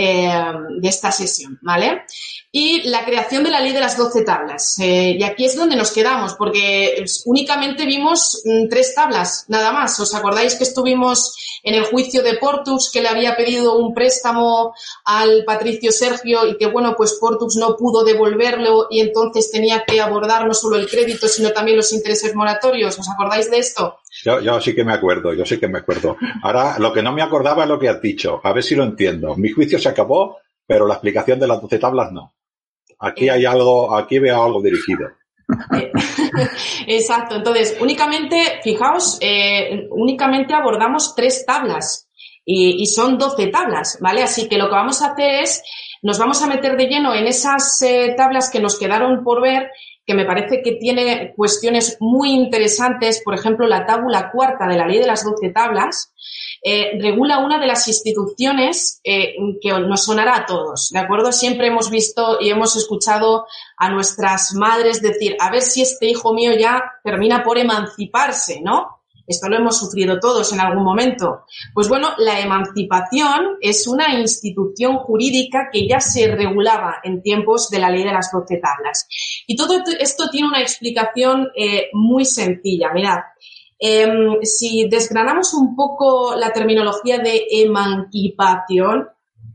eh, 0.02 0.32
de 0.78 0.88
esta 0.88 1.12
sesión, 1.12 1.58
¿vale? 1.60 2.04
Y 2.50 2.88
la 2.88 3.04
creación 3.04 3.44
de 3.44 3.50
la 3.50 3.60
ley 3.60 3.74
de 3.74 3.80
las 3.80 3.98
doce 3.98 4.22
tablas. 4.22 4.78
Eh, 4.78 5.18
y 5.20 5.22
aquí 5.22 5.44
es 5.44 5.54
donde 5.54 5.76
nos 5.76 5.90
quedamos, 5.90 6.32
porque 6.36 7.04
únicamente 7.26 7.84
vimos 7.84 8.40
mm, 8.46 8.68
tres 8.70 8.94
tablas, 8.94 9.44
nada 9.48 9.72
más. 9.72 10.00
¿Os 10.00 10.14
acordáis 10.14 10.54
que 10.54 10.64
estuvimos 10.64 11.36
en 11.62 11.74
el 11.74 11.84
juicio 11.84 12.22
de 12.22 12.38
Portux, 12.38 12.90
que 12.90 13.02
le 13.02 13.08
había 13.08 13.36
pedido 13.36 13.76
un 13.76 13.92
préstamo 13.92 14.72
al 15.04 15.44
Patricio 15.44 15.92
Sergio 15.92 16.46
y 16.46 16.56
que, 16.56 16.66
bueno, 16.68 16.94
pues 16.96 17.18
Portux 17.20 17.56
no 17.56 17.76
pudo 17.76 18.02
devolverlo 18.02 18.86
y 18.88 19.00
entonces 19.00 19.50
tenía 19.50 19.84
que 19.84 20.00
abordar 20.00 20.46
no 20.46 20.54
solo 20.54 20.76
el 20.76 20.88
crédito, 20.88 21.28
sino 21.28 21.50
también 21.50 21.76
los 21.76 21.92
intereses 21.92 22.34
moratorios? 22.34 22.98
¿Os 22.98 23.08
acordáis 23.10 23.50
de 23.50 23.58
esto? 23.58 23.98
Yo, 24.24 24.40
yo 24.40 24.60
sí 24.60 24.74
que 24.74 24.84
me 24.84 24.92
acuerdo, 24.92 25.32
yo 25.32 25.46
sí 25.46 25.58
que 25.58 25.68
me 25.68 25.78
acuerdo. 25.78 26.16
Ahora, 26.42 26.78
lo 26.78 26.92
que 26.92 27.02
no 27.02 27.12
me 27.12 27.22
acordaba 27.22 27.62
es 27.62 27.68
lo 27.68 27.78
que 27.78 27.88
has 27.88 28.02
dicho. 28.02 28.40
A 28.42 28.52
ver 28.52 28.62
si 28.62 28.74
lo 28.74 28.84
entiendo. 28.84 29.36
Mi 29.36 29.50
juicio 29.50 29.78
se 29.78 29.88
acabó, 29.88 30.38
pero 30.66 30.86
la 30.86 30.94
explicación 30.94 31.38
de 31.38 31.46
las 31.46 31.60
doce 31.60 31.78
tablas 31.78 32.10
no. 32.12 32.34
Aquí 32.98 33.28
hay 33.28 33.46
algo, 33.46 33.96
aquí 33.96 34.18
veo 34.18 34.42
algo 34.42 34.60
dirigido. 34.60 35.08
Exacto. 36.86 37.36
Entonces, 37.36 37.76
únicamente, 37.80 38.60
fijaos, 38.62 39.18
eh, 39.20 39.88
únicamente 39.90 40.54
abordamos 40.54 41.14
tres 41.14 41.44
tablas 41.46 42.08
y, 42.44 42.86
son 42.86 43.16
doce 43.16 43.46
tablas, 43.46 43.98
¿vale? 44.00 44.22
Así 44.22 44.48
que 44.48 44.58
lo 44.58 44.68
que 44.68 44.74
vamos 44.74 45.02
a 45.02 45.12
hacer 45.12 45.42
es, 45.42 45.62
nos 46.02 46.18
vamos 46.18 46.42
a 46.42 46.46
meter 46.46 46.76
de 46.76 46.86
lleno 46.86 47.14
en 47.14 47.26
esas 47.26 47.80
eh, 47.82 48.14
tablas 48.16 48.50
que 48.50 48.60
nos 48.60 48.78
quedaron 48.78 49.22
por 49.22 49.40
ver 49.40 49.70
que 50.06 50.14
me 50.14 50.24
parece 50.24 50.62
que 50.62 50.72
tiene 50.72 51.32
cuestiones 51.36 51.96
muy 52.00 52.32
interesantes, 52.32 53.22
por 53.24 53.34
ejemplo, 53.34 53.66
la 53.66 53.86
tábula 53.86 54.30
cuarta 54.32 54.66
de 54.66 54.76
la 54.76 54.86
ley 54.86 54.98
de 54.98 55.06
las 55.06 55.24
doce 55.24 55.50
tablas, 55.50 56.12
eh, 56.62 56.98
regula 57.00 57.38
una 57.38 57.58
de 57.58 57.66
las 57.66 57.88
instituciones 57.88 59.00
eh, 59.04 59.34
que 59.60 59.72
nos 59.72 60.04
sonará 60.04 60.36
a 60.36 60.46
todos, 60.46 60.90
¿de 60.90 60.98
acuerdo? 60.98 61.32
Siempre 61.32 61.68
hemos 61.68 61.90
visto 61.90 62.38
y 62.40 62.50
hemos 62.50 62.76
escuchado 62.76 63.46
a 63.76 63.90
nuestras 63.90 64.52
madres 64.54 65.00
decir, 65.00 65.36
a 65.40 65.50
ver 65.50 65.62
si 65.62 65.82
este 65.82 66.06
hijo 66.06 66.34
mío 66.34 66.52
ya 66.58 66.82
termina 67.02 67.42
por 67.42 67.58
emanciparse, 67.58 68.60
¿no? 68.60 68.99
Esto 69.30 69.48
lo 69.48 69.58
hemos 69.58 69.78
sufrido 69.78 70.18
todos 70.18 70.52
en 70.52 70.60
algún 70.60 70.82
momento. 70.82 71.44
Pues 71.72 71.88
bueno, 71.88 72.08
la 72.18 72.40
emancipación 72.40 73.58
es 73.60 73.86
una 73.86 74.18
institución 74.18 74.96
jurídica 74.96 75.68
que 75.72 75.86
ya 75.86 76.00
se 76.00 76.34
regulaba 76.34 76.96
en 77.04 77.22
tiempos 77.22 77.70
de 77.70 77.78
la 77.78 77.90
ley 77.90 78.02
de 78.02 78.12
las 78.12 78.32
doce 78.32 78.56
tablas. 78.56 79.06
Y 79.46 79.54
todo 79.54 79.84
esto 80.00 80.28
tiene 80.30 80.48
una 80.48 80.60
explicación 80.60 81.46
eh, 81.54 81.90
muy 81.92 82.24
sencilla. 82.24 82.90
Mirad, 82.92 83.20
em, 83.78 84.42
si 84.42 84.88
desgranamos 84.88 85.54
un 85.54 85.76
poco 85.76 86.34
la 86.34 86.52
terminología 86.52 87.18
de 87.18 87.46
emancipación, 87.50 89.10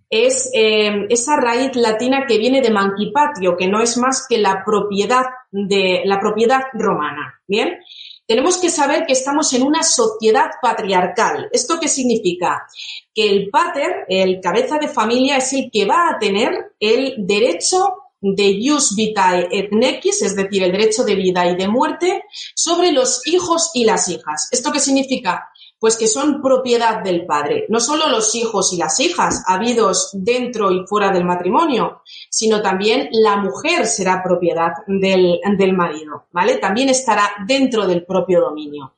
es 0.09 0.49
em, 0.53 1.07
esa 1.09 1.35
raíz 1.35 1.75
latina 1.75 2.25
que 2.25 2.37
viene 2.37 2.61
de 2.61 2.71
mancipatio, 2.71 3.57
que 3.57 3.67
no 3.67 3.81
es 3.81 3.97
más 3.97 4.25
que 4.29 4.37
la 4.37 4.63
propiedad 4.65 5.25
de 5.51 6.03
la 6.05 6.19
propiedad 6.19 6.61
romana. 6.73 7.41
Bien, 7.47 7.79
tenemos 8.27 8.57
que 8.57 8.69
saber 8.69 9.05
que 9.05 9.13
estamos 9.13 9.51
en 9.53 9.63
una 9.63 9.83
sociedad 9.83 10.51
patriarcal. 10.61 11.49
¿Esto 11.51 11.79
qué 11.79 11.87
significa? 11.87 12.67
Que 13.13 13.29
el 13.29 13.49
pater, 13.49 14.05
el 14.07 14.39
cabeza 14.41 14.77
de 14.77 14.87
familia, 14.87 15.37
es 15.37 15.53
el 15.53 15.69
que 15.71 15.85
va 15.85 16.09
a 16.09 16.19
tener 16.19 16.73
el 16.79 17.15
derecho 17.19 17.95
de 18.21 18.59
jus 18.59 18.95
vitae 18.95 19.47
et 19.51 19.71
nequis, 19.71 20.23
es 20.23 20.35
decir, 20.35 20.63
el 20.63 20.71
derecho 20.71 21.03
de 21.03 21.15
vida 21.15 21.45
y 21.45 21.55
de 21.55 21.67
muerte, 21.67 22.23
sobre 22.55 22.91
los 22.91 23.25
hijos 23.27 23.69
y 23.73 23.83
las 23.85 24.09
hijas. 24.09 24.49
¿Esto 24.51 24.71
qué 24.71 24.79
significa? 24.79 25.49
Pues 25.85 25.97
que 25.97 26.07
son 26.07 26.41
propiedad 26.41 27.03
del 27.03 27.27
padre. 27.27 27.67
No 27.69 27.79
solo 27.79 28.09
los 28.09 28.33
hijos 28.33 28.73
y 28.73 28.77
las 28.77 28.99
hijas 28.99 29.43
habidos 29.45 30.09
dentro 30.13 30.71
y 30.71 30.83
fuera 30.87 31.11
del 31.11 31.25
matrimonio, 31.25 32.01
sino 32.27 32.59
también 32.59 33.07
la 33.11 33.37
mujer 33.37 33.85
será 33.85 34.23
propiedad 34.23 34.71
del, 34.87 35.39
del 35.55 35.73
marido, 35.73 36.25
¿vale? 36.31 36.57
También 36.57 36.89
estará 36.89 37.29
dentro 37.45 37.85
del 37.85 38.03
propio 38.03 38.41
dominio. 38.41 38.95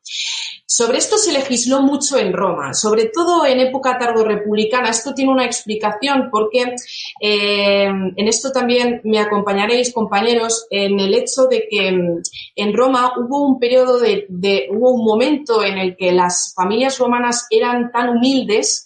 Sobre 0.70 0.98
esto 0.98 1.18
se 1.18 1.32
legisló 1.32 1.82
mucho 1.82 2.18
en 2.18 2.34
Roma, 2.34 2.74
sobre 2.74 3.06
todo 3.06 3.46
en 3.46 3.62
época 3.62 3.98
tardorrepublicana. 3.98 4.90
Esto 4.90 5.14
tiene 5.14 5.32
una 5.32 5.46
explicación 5.46 6.28
porque 6.30 6.76
eh, 7.22 7.86
en 7.86 8.28
esto 8.28 8.52
también 8.52 9.00
me 9.06 9.20
acompañaréis, 9.20 9.94
compañeros, 9.94 10.68
en 10.70 11.00
el 11.00 11.14
hecho 11.14 11.46
de 11.46 11.70
que 11.72 11.90
mm, 11.94 12.22
en 12.58 12.74
Roma 12.76 13.14
hubo 13.18 13.48
un 13.48 13.60
periodo 13.60 13.98
de, 13.98 14.26
de, 14.28 14.68
hubo 14.70 14.92
un 14.92 15.06
momento 15.06 15.64
en 15.64 15.78
el 15.78 15.96
que 15.96 16.12
las 16.12 16.54
familias 16.54 17.00
romanas 17.00 17.48
eran 17.50 17.90
tan 17.94 18.10
humildes 18.10 18.86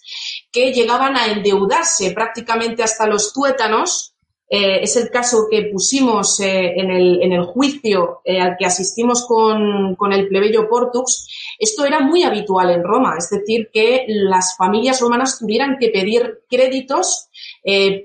que 0.52 0.72
llegaban 0.72 1.16
a 1.16 1.32
endeudarse 1.32 2.12
prácticamente 2.12 2.84
hasta 2.84 3.08
los 3.08 3.32
tuétanos 3.32 4.11
eh, 4.54 4.82
es 4.82 4.96
el 4.96 5.08
caso 5.08 5.46
que 5.50 5.70
pusimos 5.72 6.38
eh, 6.40 6.74
en, 6.76 6.90
el, 6.90 7.42
juicio 7.46 8.20
eh, 8.22 8.38
al 8.38 8.54
que 8.58 8.66
asistimos 8.66 9.24
con, 9.26 9.96
con, 9.96 10.12
el 10.12 10.28
plebeyo 10.28 10.68
Portux. 10.68 11.26
Esto 11.58 11.86
era 11.86 12.00
muy 12.00 12.22
habitual 12.22 12.68
en 12.68 12.84
Roma, 12.84 13.14
es 13.16 13.30
decir, 13.30 13.70
que 13.72 14.04
las 14.08 14.54
familias 14.58 15.00
romanas 15.00 15.38
tuvieran 15.38 15.78
que 15.80 15.88
pedir 15.88 16.42
créditos 16.50 17.30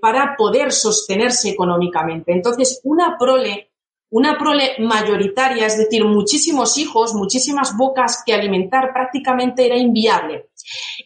para 0.01 0.35
poder 0.37 0.71
sostenerse 0.71 1.49
económicamente. 1.49 2.31
Entonces, 2.31 2.79
una 2.85 3.17
prole 3.19 3.71
una 4.09 4.37
prole 4.37 4.75
mayoritaria, 4.79 5.65
es 5.65 5.77
decir, 5.77 6.05
muchísimos 6.05 6.77
hijos, 6.77 7.13
muchísimas 7.13 7.75
bocas 7.75 8.23
que 8.25 8.33
alimentar, 8.33 8.93
prácticamente 8.93 9.65
era 9.65 9.75
inviable. 9.75 10.51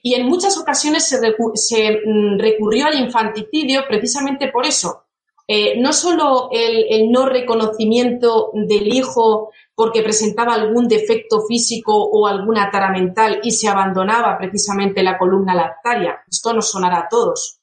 Y 0.04 0.14
en 0.14 0.28
muchas 0.28 0.56
ocasiones 0.56 1.08
se, 1.08 1.18
se 1.56 2.00
mm, 2.06 2.38
recurrió 2.38 2.86
al 2.86 3.00
infanticidio 3.00 3.86
precisamente 3.88 4.50
por 4.50 4.68
eso, 4.68 5.06
eh, 5.48 5.80
no 5.80 5.94
solo 5.94 6.50
el, 6.52 7.12
no 7.12 7.26
reconocimiento 7.26 8.52
del 8.54 8.88
hijo 8.88 9.52
porque 9.76 10.04
presentaba 10.04 10.54
algún 10.54 10.88
defecto 10.88 11.42
físico 11.48 11.94
o 11.94 12.28
alguna 12.28 12.70
tara 12.70 12.92
mental 12.92 13.40
y 13.44 13.52
se 13.52 13.68
abandonaba 13.68 14.38
precisamente 14.38 15.04
la 15.04 15.18
columna 15.18 15.56
lactaria. 15.56 16.22
Esto 16.30 16.54
nos 16.54 16.70
sonará 16.70 17.00
a 17.00 17.10
todos. 17.10 17.60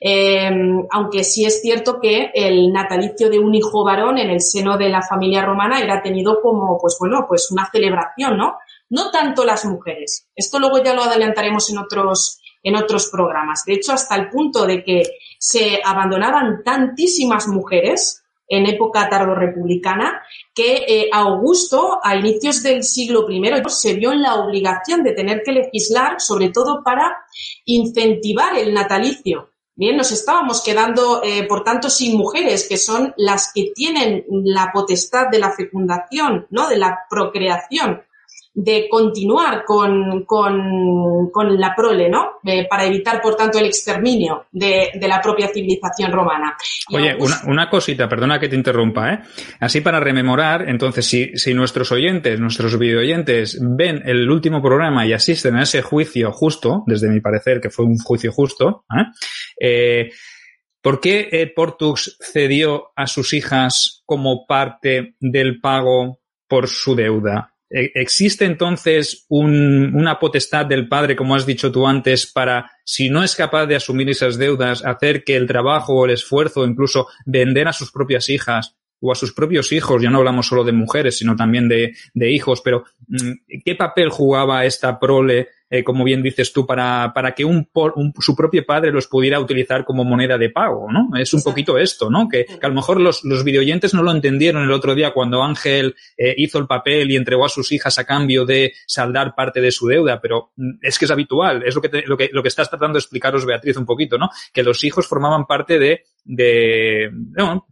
Eh, 0.00 0.50
aunque 0.90 1.24
sí 1.24 1.44
es 1.44 1.60
cierto 1.60 1.98
que 2.00 2.30
el 2.34 2.72
natalicio 2.72 3.28
de 3.28 3.38
un 3.38 3.54
hijo 3.54 3.84
varón 3.84 4.18
en 4.18 4.30
el 4.30 4.40
seno 4.40 4.78
de 4.78 4.88
la 4.88 5.02
familia 5.02 5.44
romana 5.44 5.80
era 5.80 6.02
tenido 6.02 6.40
como, 6.40 6.78
pues 6.80 6.96
bueno, 6.98 7.26
pues 7.28 7.50
una 7.50 7.68
celebración, 7.70 8.36
¿no? 8.36 8.56
No 8.90 9.10
tanto 9.10 9.44
las 9.44 9.64
mujeres. 9.64 10.28
Esto 10.34 10.58
luego 10.58 10.82
ya 10.82 10.94
lo 10.94 11.02
adelantaremos 11.02 11.68
en 11.70 11.78
otros, 11.78 12.40
en 12.68 12.76
otros 12.76 13.08
programas. 13.08 13.64
De 13.64 13.74
hecho, 13.74 13.92
hasta 13.92 14.14
el 14.14 14.28
punto 14.28 14.66
de 14.66 14.84
que 14.84 15.02
se 15.38 15.80
abandonaban 15.82 16.62
tantísimas 16.62 17.48
mujeres 17.48 18.22
en 18.46 18.66
época 18.66 19.08
tardorrepublicana 19.08 20.22
que 20.54 20.84
eh, 20.86 21.10
Augusto, 21.12 21.98
a 22.02 22.16
inicios 22.16 22.62
del 22.62 22.82
siglo 22.82 23.26
I, 23.30 23.42
se 23.68 23.94
vio 23.94 24.12
en 24.12 24.22
la 24.22 24.36
obligación 24.36 25.02
de 25.02 25.12
tener 25.12 25.42
que 25.42 25.52
legislar, 25.52 26.20
sobre 26.20 26.50
todo 26.50 26.82
para 26.84 27.16
incentivar 27.64 28.56
el 28.56 28.72
natalicio. 28.74 29.50
Bien, 29.74 29.96
nos 29.96 30.12
estábamos 30.12 30.62
quedando, 30.62 31.22
eh, 31.22 31.44
por 31.46 31.62
tanto, 31.62 31.88
sin 31.88 32.18
mujeres, 32.18 32.66
que 32.68 32.76
son 32.76 33.14
las 33.16 33.52
que 33.54 33.70
tienen 33.74 34.24
la 34.28 34.72
potestad 34.72 35.28
de 35.30 35.38
la 35.38 35.52
fecundación, 35.52 36.46
¿no? 36.50 36.68
De 36.68 36.76
la 36.76 36.98
procreación 37.08 38.02
de 38.60 38.88
continuar 38.90 39.64
con, 39.64 40.24
con, 40.24 41.60
la 41.60 41.76
prole, 41.76 42.08
¿no? 42.08 42.40
para 42.68 42.86
evitar, 42.86 43.20
por 43.22 43.36
tanto, 43.36 43.56
el 43.60 43.66
exterminio 43.66 44.46
de, 44.50 44.90
la 45.00 45.22
propia 45.22 45.46
civilización 45.46 46.10
romana. 46.10 46.56
Oye, 46.92 47.16
una, 47.46 47.70
cosita, 47.70 48.08
perdona 48.08 48.40
que 48.40 48.48
te 48.48 48.56
interrumpa, 48.56 49.12
¿eh? 49.12 49.20
Así 49.60 49.80
para 49.80 50.00
rememorar, 50.00 50.68
entonces, 50.68 51.06
si, 51.06 51.36
si 51.36 51.54
nuestros 51.54 51.92
oyentes, 51.92 52.40
nuestros 52.40 52.76
videoyentes 52.76 53.60
ven 53.62 54.02
el 54.04 54.28
último 54.28 54.60
programa 54.60 55.06
y 55.06 55.12
asisten 55.12 55.54
a 55.54 55.62
ese 55.62 55.80
juicio 55.80 56.32
justo, 56.32 56.82
desde 56.88 57.08
mi 57.08 57.20
parecer 57.20 57.60
que 57.60 57.70
fue 57.70 57.84
un 57.84 57.96
juicio 57.98 58.32
justo, 58.32 58.84
¿eh? 58.90 59.04
eh 59.60 60.10
¿Por 60.82 61.00
qué 61.00 61.28
eh, 61.30 61.52
Portux 61.54 62.16
cedió 62.20 62.92
a 62.96 63.06
sus 63.06 63.34
hijas 63.34 64.02
como 64.04 64.46
parte 64.46 65.14
del 65.20 65.60
pago 65.60 66.20
por 66.48 66.66
su 66.66 66.96
deuda? 66.96 67.54
E, 67.70 67.92
¿Existe 67.94 68.44
entonces 68.44 69.26
una 69.28 70.18
potestad 70.18 70.66
del 70.66 70.88
padre, 70.88 71.16
como 71.16 71.34
has 71.34 71.46
dicho 71.46 71.70
tú 71.70 71.86
antes, 71.86 72.26
para, 72.26 72.70
si 72.84 73.10
no 73.10 73.22
es 73.22 73.34
capaz 73.36 73.66
de 73.66 73.76
asumir 73.76 74.08
esas 74.08 74.38
deudas, 74.38 74.84
hacer 74.84 75.24
que 75.24 75.36
el 75.36 75.46
trabajo 75.46 75.94
o 75.94 76.04
el 76.04 76.12
esfuerzo, 76.12 76.64
incluso 76.64 77.08
vender 77.26 77.68
a 77.68 77.72
sus 77.72 77.92
propias 77.92 78.28
hijas 78.28 78.76
o 79.00 79.12
a 79.12 79.14
sus 79.14 79.32
propios 79.32 79.70
hijos, 79.72 80.02
ya 80.02 80.10
no 80.10 80.18
hablamos 80.18 80.48
solo 80.48 80.64
de 80.64 80.72
mujeres, 80.72 81.18
sino 81.18 81.36
también 81.36 81.68
de, 81.68 81.94
de 82.14 82.30
hijos, 82.32 82.60
pero 82.62 82.84
mm, 83.06 83.60
¿qué 83.64 83.74
papel 83.76 84.08
jugaba 84.10 84.64
esta 84.64 84.98
prole 84.98 85.48
eh, 85.70 85.84
como 85.84 86.04
bien 86.04 86.22
dices 86.22 86.52
tú, 86.52 86.66
para, 86.66 87.12
para 87.14 87.34
que 87.34 87.44
un, 87.44 87.68
su 88.18 88.34
propio 88.34 88.64
padre 88.64 88.90
los 88.90 89.06
pudiera 89.06 89.38
utilizar 89.40 89.84
como 89.84 90.04
moneda 90.04 90.38
de 90.38 90.50
pago, 90.50 90.90
¿no? 90.90 91.10
Es 91.18 91.34
un 91.34 91.42
poquito 91.42 91.78
esto, 91.78 92.10
¿no? 92.10 92.28
Que, 92.28 92.46
a 92.60 92.68
lo 92.68 92.74
mejor 92.74 93.00
los, 93.00 93.24
los 93.24 93.44
videoyentes 93.44 93.94
no 93.94 94.02
lo 94.02 94.10
entendieron 94.10 94.62
el 94.62 94.72
otro 94.72 94.94
día 94.94 95.12
cuando 95.12 95.42
Ángel 95.42 95.94
eh, 96.16 96.34
hizo 96.36 96.58
el 96.58 96.66
papel 96.66 97.10
y 97.10 97.16
entregó 97.16 97.44
a 97.44 97.50
sus 97.50 97.70
hijas 97.72 97.98
a 97.98 98.04
cambio 98.04 98.44
de 98.44 98.72
saldar 98.86 99.34
parte 99.34 99.60
de 99.60 99.70
su 99.70 99.86
deuda, 99.86 100.20
pero 100.20 100.52
mm, 100.56 100.78
es 100.82 100.98
que 100.98 101.04
es 101.04 101.10
habitual, 101.10 101.62
es 101.64 101.74
lo 101.74 101.82
que, 101.82 102.02
lo 102.06 102.16
que, 102.16 102.30
lo 102.32 102.42
que 102.42 102.48
estás 102.48 102.70
tratando 102.70 102.94
de 102.94 103.00
explicaros, 103.00 103.44
Beatriz, 103.44 103.76
un 103.76 103.86
poquito, 103.86 104.18
¿no? 104.18 104.30
Que 104.52 104.62
los 104.62 104.82
hijos 104.84 105.06
formaban 105.06 105.46
parte 105.46 105.78
de, 105.78 106.04
de, 106.28 107.10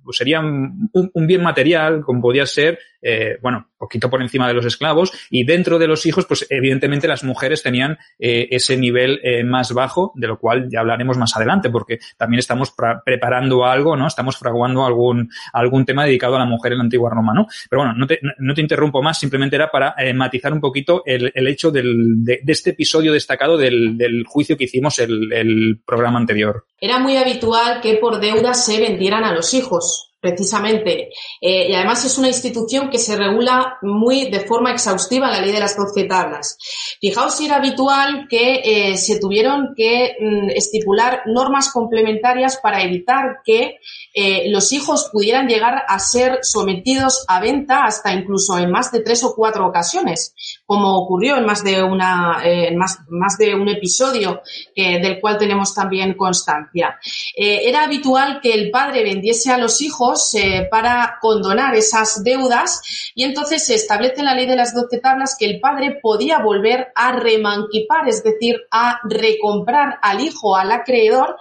pues 0.03 0.17
serían 0.17 0.89
un, 0.93 1.27
bien 1.27 1.43
material, 1.43 2.01
como 2.01 2.23
podía 2.23 2.47
ser, 2.47 2.79
eh, 3.03 3.37
bueno, 3.43 3.69
poquito 3.77 4.09
por 4.09 4.23
encima 4.23 4.49
de 4.49 4.55
los 4.55 4.65
esclavos, 4.65 5.13
y 5.31 5.45
dentro 5.45 5.79
de 5.79 5.87
los 5.87 6.07
hijos, 6.07 6.25
pues 6.25 6.47
evidentemente 6.49 7.07
las 7.07 7.23
mujeres 7.23 7.63
tenían 7.63 7.99
eh, 8.19 8.49
ese 8.51 8.79
nivel 8.79 9.21
eh, 9.23 9.45
más 9.45 9.73
bajo, 9.75 10.13
de 10.17 10.27
lo 10.27 10.39
cual 10.39 10.69
ya 10.71 10.81
hablaremos 10.81 11.19
más 11.19 11.37
adelante, 11.37 11.69
porque 11.69 11.99
también 12.17 12.39
estamos 12.39 12.75
preparando 13.05 13.67
algo, 13.67 13.95
¿no? 13.95 14.07
Estamos 14.07 14.39
fraguando 14.39 14.87
algún, 14.87 15.31
algún 15.53 15.85
tema 15.85 16.07
dedicado 16.07 16.37
a 16.37 16.39
la 16.39 16.47
mujer 16.47 16.73
en 16.73 16.79
la 16.79 16.85
antigua 16.85 17.11
Roma, 17.11 17.35
¿no? 17.35 17.47
Pero 17.69 17.83
bueno, 17.83 17.95
no 17.95 18.55
te, 18.55 18.61
interrumpo 18.61 19.03
más, 19.03 19.19
simplemente 19.19 19.57
era 19.57 19.71
para 19.71 19.95
matizar 20.15 20.53
un 20.53 20.61
poquito 20.61 21.03
el, 21.05 21.31
el 21.35 21.47
hecho 21.47 21.71
del, 21.71 22.25
de, 22.25 22.41
de, 22.43 22.53
este 22.53 22.71
episodio 22.71 23.13
destacado 23.13 23.59
del, 23.59 23.99
del 23.99 24.25
juicio 24.25 24.57
que 24.57 24.65
hicimos 24.65 24.99
el, 24.99 25.31
el 25.31 25.81
programa 25.85 26.19
anterior. 26.19 26.65
Era 26.81 26.99
muy 26.99 27.17
habitual 27.17 27.81
que 27.81 27.95
por 27.95 28.21
deuda 28.21 28.46
se 28.55 28.81
vendieran 28.81 29.25
a 29.25 29.33
los 29.33 29.55
hijos 29.55 30.06
precisamente. 30.26 31.11
Eh, 31.40 31.71
y 31.71 31.75
además 31.75 32.04
es 32.04 32.18
una 32.18 32.28
institución 32.28 32.90
que 32.90 32.99
se 32.99 33.16
regula 33.16 33.78
muy 33.83 34.28
de 34.30 34.40
forma 34.40 34.73
exhaustiva 34.73 35.30
la 35.30 35.40
ley 35.40 35.52
de 35.52 35.61
las 35.61 35.76
doce 35.76 36.04
tablas. 36.04 36.59
Fijaos 37.00 37.40
era 37.40 37.56
habitual 37.56 38.26
que 38.28 38.62
eh, 38.64 38.97
se 38.97 39.21
tuvieron 39.21 39.75
que 39.76 40.16
mm, 40.18 40.50
estipular 40.50 41.23
normas 41.26 41.71
complementarias 41.71 42.59
para 42.62 42.83
evitar 42.83 43.38
que 43.45 43.78
eh, 44.14 44.50
los 44.50 44.73
hijos 44.73 45.11
pudieran 45.12 45.47
llegar 45.47 45.85
a 45.87 45.99
ser 45.99 46.40
sometidos 46.42 47.25
a 47.28 47.40
venta 47.40 47.85
hasta 47.85 48.12
incluso 48.12 48.59
en 48.59 48.71
más 48.71 48.90
de 48.90 49.00
tres 49.00 49.23
o 49.23 49.35
cuatro 49.35 49.66
ocasiones, 49.66 50.35
como 50.64 50.97
ocurrió 50.97 51.37
en 51.37 51.47
más 51.47 51.62
de 51.62 51.83
una, 51.83 52.40
en 52.42 52.77
más, 52.77 52.98
más 53.09 53.38
de 53.38 53.55
un 53.55 53.68
episodio 53.68 54.40
del 54.74 55.20
cual 55.20 55.38
tenemos 55.38 55.74
también 55.74 56.14
constancia. 56.14 56.98
era 57.37 57.85
habitual 57.85 58.40
que 58.40 58.53
el 58.53 58.70
padre 58.70 59.03
vendiese 59.03 59.53
a 59.53 59.59
los 59.59 59.81
hijos 59.83 60.15
eh, 60.35 60.68
para 60.70 61.18
condonar 61.20 61.74
esas 61.74 62.22
deudas 62.22 62.81
y 63.14 63.24
entonces 63.24 63.66
se 63.66 63.74
establece 63.74 64.20
en 64.20 64.26
la 64.26 64.35
ley 64.35 64.46
de 64.46 64.57
las 64.57 64.74
doce 64.74 64.98
tablas 64.98 65.37
que 65.38 65.46
el 65.46 65.61
padre 65.61 65.98
podía 66.02 66.38
volver 66.38 66.92
a 66.94 67.12
remanquipar, 67.12 68.09
es 68.09 68.22
decir, 68.22 68.57
a 68.70 69.00
recomprar 69.05 69.98
al 70.02 70.20
hijo, 70.20 70.57
al 70.57 70.72
acreedor, 70.72 71.37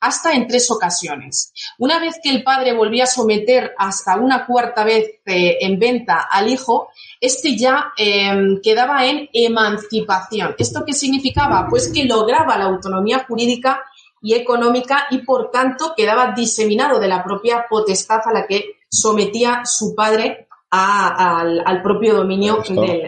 hasta 0.00 0.32
en 0.32 0.46
tres 0.46 0.70
ocasiones. 0.70 1.52
Una 1.78 1.98
vez 1.98 2.18
que 2.22 2.30
el 2.30 2.42
padre 2.42 2.72
volvía 2.72 3.04
a 3.04 3.06
someter 3.06 3.74
hasta 3.78 4.16
una 4.16 4.46
cuarta 4.46 4.84
vez 4.84 5.20
eh, 5.26 5.58
en 5.60 5.78
venta 5.78 6.28
al 6.30 6.48
hijo, 6.48 6.88
este 7.20 7.56
ya 7.56 7.92
em, 7.96 8.60
quedaba 8.62 9.06
en 9.06 9.28
emancipación. 9.32 10.54
¿Esto 10.58 10.84
qué 10.86 10.92
significaba? 10.92 11.66
Pues 11.68 11.92
que 11.92 12.04
lograba 12.04 12.56
la 12.56 12.64
autonomía 12.64 13.24
jurídica 13.28 13.82
y 14.22 14.34
económica 14.34 15.06
y 15.10 15.18
por 15.18 15.50
tanto 15.50 15.94
quedaba 15.96 16.32
diseminado 16.32 17.00
de 17.00 17.08
la 17.08 17.24
propia 17.24 17.66
potestad 17.68 18.20
a 18.24 18.32
la 18.32 18.46
que 18.46 18.76
sometía 18.88 19.62
su 19.64 19.94
padre 19.94 20.48
al, 20.70 21.82
propio 21.82 22.14
dominio 22.14 22.62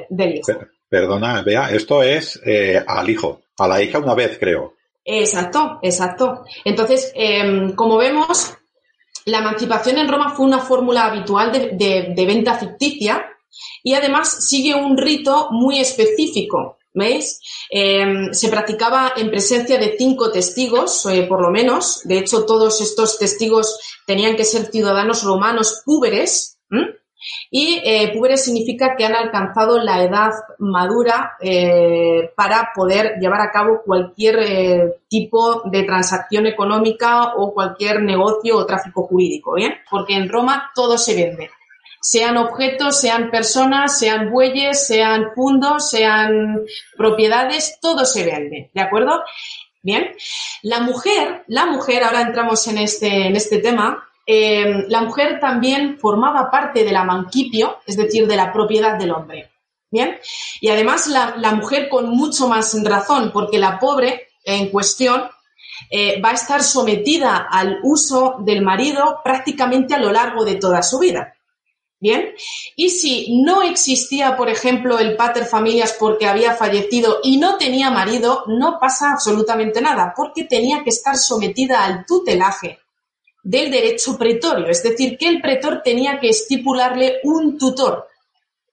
del, 0.09 0.35
hijo. 0.37 0.53
Perdona, 0.88 1.42
vea, 1.42 1.70
esto 1.70 2.03
es 2.03 2.40
eh, 2.44 2.83
al 2.87 3.09
hijo, 3.09 3.42
a 3.59 3.68
la 3.68 3.83
hija 3.83 3.98
una 3.98 4.14
vez, 4.14 4.38
creo. 4.38 4.75
Exacto, 5.05 5.79
exacto. 5.83 6.44
Entonces, 6.64 7.12
em, 7.14 7.72
como 7.72 7.96
vemos, 7.96 8.55
la 9.25 9.38
emancipación 9.38 9.98
en 9.98 10.09
Roma 10.09 10.35
fue 10.35 10.46
una 10.46 10.61
fórmula 10.61 11.07
habitual 11.07 11.53
de, 11.53 12.12
de 12.14 12.27
venta 12.27 12.55
ficticia 12.55 13.27
y 13.83 13.94
además 13.94 14.46
sigue 14.48 14.75
un 14.75 14.96
rito 14.96 15.48
muy 15.51 15.79
específico 15.79 16.79
¿Veis? 16.94 17.40
Em, 17.70 18.33
se 18.33 18.48
practicaba 18.48 19.14
en 19.16 19.31
presencia 19.31 19.78
de 19.78 19.96
cinco 19.96 20.31
testigos, 20.31 21.07
eh, 21.07 21.22
por 21.26 21.40
lo 21.40 21.50
menos. 21.50 22.02
De 22.05 22.18
hecho, 22.18 22.44
todos 22.44 22.81
estos 22.81 23.18
testigos 23.18 23.78
tenían 24.07 24.37
que 24.37 24.44
ser 24.44 24.66
ciudadanos 24.66 25.22
romanos 25.22 25.83
púberes. 25.85 26.59
Y 27.52 27.81
eh, 27.85 28.11
púberes 28.12 28.44
significa 28.44 28.96
que 28.96 29.05
han 29.05 29.14
alcanzado 29.14 29.78
la 29.78 30.02
edad 30.02 30.33
madura 30.59 31.35
eh, 31.40 32.33
para 32.35 32.72
poder 32.74 33.18
llevar 33.20 33.40
a 33.42 33.52
cabo 33.52 33.83
cualquier 33.85 34.96
tipo 35.09 35.62
de 35.70 35.85
transacción 35.85 36.46
económica 36.46 37.35
o 37.37 37.55
cualquier 37.55 38.02
negocio 38.02 38.57
o 38.57 38.66
tráfico 38.66 39.07
jurídico, 39.07 39.55
¿bien? 39.55 39.74
Porque 39.88 40.14
en 40.14 40.28
Roma 40.28 40.72
todo 40.74 40.98
se 40.98 41.14
vende 41.14 41.50
sean 42.02 42.36
objetos, 42.36 43.00
sean 43.00 43.30
personas, 43.30 43.96
sean 43.98 44.30
bueyes, 44.30 44.86
sean 44.86 45.30
fundos, 45.34 45.88
sean 45.88 46.60
propiedades, 46.96 47.78
todo 47.80 48.04
se 48.04 48.26
vende, 48.26 48.70
¿de 48.74 48.80
acuerdo? 48.80 49.22
Bien, 49.82 50.14
la 50.62 50.80
mujer, 50.80 51.44
la 51.46 51.66
mujer, 51.66 52.02
ahora 52.02 52.22
entramos 52.22 52.66
en 52.66 52.78
este, 52.78 53.28
en 53.28 53.36
este 53.36 53.58
tema, 53.58 54.08
eh, 54.26 54.84
la 54.88 55.02
mujer 55.02 55.38
también 55.40 55.98
formaba 55.98 56.50
parte 56.50 56.84
de 56.84 56.92
la 56.92 57.04
manquipio, 57.04 57.78
es 57.86 57.96
decir, 57.96 58.26
de 58.26 58.36
la 58.36 58.52
propiedad 58.52 58.98
del 58.98 59.12
hombre. 59.12 59.50
Bien, 59.90 60.18
y 60.60 60.70
además 60.70 61.06
la, 61.06 61.34
la 61.36 61.52
mujer 61.52 61.88
con 61.88 62.08
mucho 62.08 62.48
más 62.48 62.74
razón, 62.82 63.30
porque 63.32 63.58
la 63.58 63.78
pobre 63.78 64.28
en 64.44 64.70
cuestión 64.70 65.30
eh, 65.90 66.20
va 66.20 66.30
a 66.30 66.34
estar 66.34 66.62
sometida 66.62 67.48
al 67.50 67.78
uso 67.82 68.36
del 68.40 68.62
marido 68.62 69.20
prácticamente 69.22 69.94
a 69.94 69.98
lo 69.98 70.10
largo 70.10 70.44
de 70.44 70.56
toda 70.56 70.82
su 70.82 70.98
vida. 70.98 71.34
Bien, 72.02 72.34
y 72.74 72.90
si 72.90 73.40
no 73.44 73.62
existía, 73.62 74.36
por 74.36 74.48
ejemplo, 74.48 74.98
el 74.98 75.14
pater 75.14 75.44
familias 75.44 75.94
porque 76.00 76.26
había 76.26 76.52
fallecido 76.52 77.20
y 77.22 77.36
no 77.36 77.58
tenía 77.58 77.92
marido, 77.92 78.42
no 78.48 78.78
pasa 78.80 79.12
absolutamente 79.12 79.80
nada, 79.80 80.12
porque 80.16 80.42
tenía 80.42 80.82
que 80.82 80.90
estar 80.90 81.16
sometida 81.16 81.84
al 81.84 82.04
tutelaje 82.04 82.80
del 83.44 83.70
derecho 83.70 84.18
pretorio, 84.18 84.66
es 84.66 84.82
decir, 84.82 85.16
que 85.16 85.28
el 85.28 85.40
pretor 85.40 85.80
tenía 85.84 86.18
que 86.18 86.30
estipularle 86.30 87.20
un 87.22 87.56
tutor. 87.56 88.08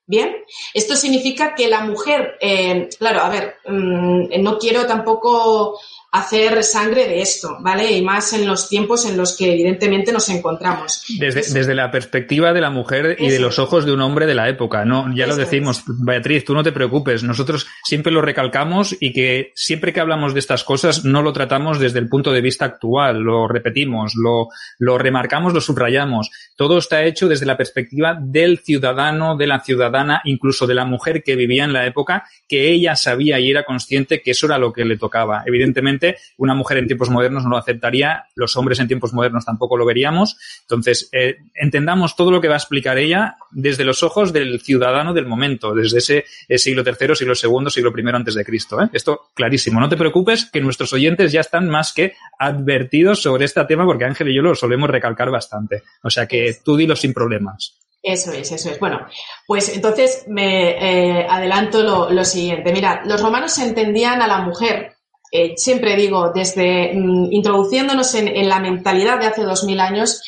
Bien, 0.07 0.37
esto 0.73 0.95
significa 0.95 1.53
que 1.53 1.67
la 1.67 1.81
mujer, 1.81 2.35
eh, 2.41 2.89
claro, 2.97 3.19
a 3.19 3.29
ver, 3.29 3.57
mm, 3.67 4.41
no 4.41 4.57
quiero 4.57 4.87
tampoco 4.87 5.79
hacer 6.11 6.63
sangre 6.63 7.07
de 7.07 7.21
esto, 7.21 7.57
¿vale? 7.61 7.91
Y 7.91 8.01
más 8.01 8.33
en 8.33 8.47
los 8.47 8.67
tiempos 8.67 9.05
en 9.05 9.15
los 9.15 9.37
que 9.37 9.53
evidentemente 9.53 10.11
nos 10.11 10.27
encontramos. 10.29 11.03
Desde, 11.19 11.41
desde 11.41 11.75
la 11.75 11.91
perspectiva 11.91 12.51
de 12.51 12.61
la 12.61 12.71
mujer 12.71 13.15
y 13.19 13.29
de 13.29 13.39
los 13.39 13.59
ojos 13.59 13.85
de 13.85 13.91
un 13.91 14.01
hombre 14.01 14.25
de 14.25 14.33
la 14.33 14.49
época, 14.49 14.85
¿no? 14.85 15.13
Ya 15.15 15.27
lo 15.27 15.35
decimos, 15.35 15.83
Beatriz, 15.85 16.45
tú 16.45 16.55
no 16.55 16.63
te 16.63 16.71
preocupes, 16.71 17.23
nosotros 17.23 17.67
siempre 17.83 18.11
lo 18.11 18.21
recalcamos 18.21 18.95
y 18.99 19.13
que 19.13 19.51
siempre 19.53 19.93
que 19.93 19.99
hablamos 19.99 20.33
de 20.33 20.39
estas 20.39 20.63
cosas 20.63 21.05
no 21.05 21.21
lo 21.21 21.31
tratamos 21.31 21.79
desde 21.79 21.99
el 21.99 22.09
punto 22.09 22.31
de 22.31 22.41
vista 22.41 22.65
actual, 22.65 23.19
lo 23.19 23.47
repetimos, 23.47 24.13
lo, 24.15 24.47
lo 24.79 24.97
remarcamos, 24.97 25.53
lo 25.53 25.61
subrayamos. 25.61 26.31
Todo 26.55 26.79
está 26.79 27.03
hecho 27.03 27.27
desde 27.27 27.45
la 27.45 27.57
perspectiva 27.57 28.17
del 28.19 28.59
ciudadano, 28.59 29.37
de 29.37 29.47
la 29.47 29.59
ciudadana, 29.59 30.21
incluso 30.25 30.65
de 30.65 30.73
la 30.73 30.85
mujer 30.85 31.21
que 31.23 31.35
vivía 31.35 31.65
en 31.65 31.73
la 31.73 31.85
época, 31.85 32.23
que 32.47 32.69
ella 32.71 32.95
sabía 32.95 33.39
y 33.39 33.51
era 33.51 33.63
consciente 33.63 34.21
que 34.21 34.31
eso 34.31 34.47
era 34.47 34.57
lo 34.57 34.73
que 34.73 34.85
le 34.85 34.97
tocaba. 34.97 35.43
Evidentemente, 35.45 35.98
una 36.37 36.55
mujer 36.55 36.77
en 36.77 36.87
tiempos 36.87 37.09
modernos 37.09 37.43
no 37.43 37.49
lo 37.49 37.57
aceptaría, 37.57 38.25
los 38.35 38.55
hombres 38.55 38.79
en 38.79 38.87
tiempos 38.87 39.13
modernos 39.13 39.45
tampoco 39.45 39.77
lo 39.77 39.85
veríamos. 39.85 40.37
Entonces, 40.61 41.09
eh, 41.11 41.37
entendamos 41.55 42.15
todo 42.15 42.31
lo 42.31 42.41
que 42.41 42.47
va 42.47 42.55
a 42.55 42.57
explicar 42.57 42.97
ella 42.97 43.37
desde 43.51 43.83
los 43.83 44.03
ojos 44.03 44.33
del 44.33 44.61
ciudadano 44.61 45.13
del 45.13 45.25
momento, 45.25 45.73
desde 45.73 45.99
ese 45.99 46.25
eh, 46.47 46.57
siglo 46.57 46.83
III, 46.85 47.15
siglo 47.15 47.33
II, 47.33 47.69
siglo 47.69 47.93
I 47.95 48.09
antes 48.13 48.35
de 48.35 48.45
Cristo. 48.45 48.81
¿eh? 48.81 48.89
Esto 48.93 49.29
clarísimo. 49.33 49.79
No 49.79 49.89
te 49.89 49.97
preocupes 49.97 50.49
que 50.51 50.61
nuestros 50.61 50.93
oyentes 50.93 51.31
ya 51.31 51.41
están 51.41 51.69
más 51.69 51.93
que 51.93 52.13
advertidos 52.37 53.21
sobre 53.21 53.45
este 53.45 53.63
tema 53.65 53.85
porque 53.85 54.05
Ángel 54.05 54.29
y 54.29 54.35
yo 54.35 54.41
lo 54.41 54.55
solemos 54.55 54.89
recalcar 54.89 55.29
bastante. 55.29 55.83
O 56.03 56.09
sea 56.09 56.27
que 56.27 56.57
tú 56.63 56.75
dilo 56.75 56.95
sin 56.95 57.13
problemas. 57.13 57.79
Eso 58.01 58.31
es, 58.31 58.51
eso 58.51 58.69
es. 58.69 58.79
Bueno, 58.79 59.05
pues 59.45 59.75
entonces 59.75 60.25
me 60.27 61.19
eh, 61.19 61.27
adelanto 61.29 62.09
lo, 62.09 62.23
siguiente. 62.23 62.71
Mira, 62.71 63.01
los 63.05 63.21
romanos 63.21 63.57
entendían 63.59 64.21
a 64.21 64.27
la 64.27 64.39
mujer, 64.39 64.93
eh, 65.31 65.53
siempre 65.57 65.95
digo, 65.95 66.31
desde 66.33 66.93
mm, 66.93 67.31
introduciéndonos 67.31 68.13
en, 68.15 68.47
la 68.47 68.59
mentalidad 68.59 69.19
de 69.19 69.27
hace 69.27 69.43
dos 69.43 69.63
mil 69.63 69.79
años, 69.79 70.21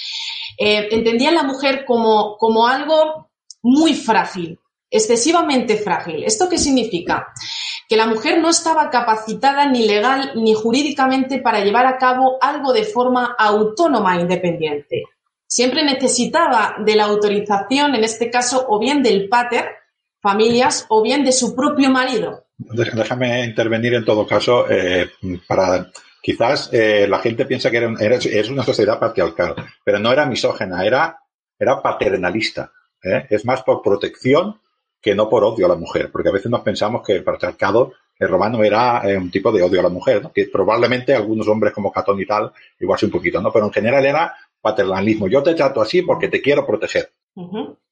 eh, 0.58 0.88
entendían 0.92 1.36
la 1.36 1.44
mujer 1.44 1.86
como, 1.86 2.38
como 2.38 2.68
algo 2.68 3.30
muy 3.62 3.94
frágil, 3.94 4.60
excesivamente 4.90 5.78
frágil. 5.78 6.24
¿Esto 6.24 6.50
qué 6.50 6.58
significa? 6.58 7.28
Que 7.88 7.98
la 7.98 8.08
mujer 8.08 8.40
no 8.40 8.50
estaba 8.50 8.90
capacitada 8.90 9.66
ni 9.66 9.86
legal 9.86 10.34
ni 10.36 10.54
jurídicamente 10.54 11.40
para 11.40 11.64
llevar 11.64 11.86
a 11.86 11.98
cabo 11.98 12.38
algo 12.42 12.74
de 12.74 12.84
forma 12.84 13.36
autónoma 13.38 14.18
e 14.18 14.22
independiente 14.22 15.04
siempre 15.52 15.84
necesitaba 15.84 16.78
de 16.80 16.96
la 16.96 17.04
autorización, 17.04 17.94
en 17.94 18.06
este 18.06 18.32
caso, 18.32 18.66
o 18.70 18.80
bien 18.80 19.04
del 19.04 19.28
pater, 19.28 19.66
familias, 20.22 20.86
o 20.88 21.02
bien 21.02 21.26
de 21.26 21.34
su 21.34 21.54
propio 21.54 21.90
marido. 21.90 22.46
Déjame 22.70 23.46
intervenir 23.46 23.94
en 23.96 24.06
todo 24.06 24.28
caso 24.28 24.70
eh, 24.70 25.10
para 25.48 25.92
quizás 26.22 26.70
eh, 26.72 27.08
la 27.08 27.20
gente 27.20 27.46
piensa 27.46 27.72
que 27.72 27.78
era, 27.78 28.16
es 28.16 28.50
una 28.50 28.64
sociedad 28.64 29.00
patriarcal, 29.00 29.56
pero 29.84 30.00
no 30.00 30.12
era 30.12 30.26
misógena, 30.26 30.86
era, 30.86 31.20
era 31.58 31.82
paternalista. 31.82 32.72
¿eh? 33.04 33.26
Es 33.30 33.46
más 33.46 33.64
por 33.64 33.82
protección 33.82 34.60
que 35.02 35.16
no 35.16 35.28
por 35.28 35.44
odio 35.44 35.66
a 35.66 35.70
la 35.70 35.76
mujer, 35.76 36.12
porque 36.12 36.30
a 36.30 36.34
veces 36.34 36.52
nos 36.52 36.62
pensamos 36.62 37.06
que 37.06 37.14
el 37.14 37.24
patriarcado 37.24 37.94
el 38.20 38.28
romano 38.28 38.64
era 38.64 39.02
un 39.18 39.32
tipo 39.32 39.52
de 39.52 39.64
odio 39.64 39.80
a 39.80 39.84
la 39.84 39.90
mujer, 39.90 40.30
que 40.32 40.46
probablemente 40.46 41.16
algunos 41.16 41.48
hombres 41.48 41.74
como 41.74 41.92
Catón 41.92 42.22
y 42.22 42.28
tal, 42.28 42.52
igual 42.80 43.00
sí 43.00 43.08
un 43.08 43.12
poquito, 43.12 43.42
¿no? 43.42 43.52
Pero 43.52 43.66
en 43.66 43.74
general 43.74 44.06
era 44.06 44.36
paternalismo. 44.62 45.28
Yo 45.28 45.42
te 45.42 45.56
trato 45.56 45.82
así 45.82 46.04
porque 46.04 46.28
te 46.28 46.40
quiero 46.40 46.64
proteger. 46.64 47.12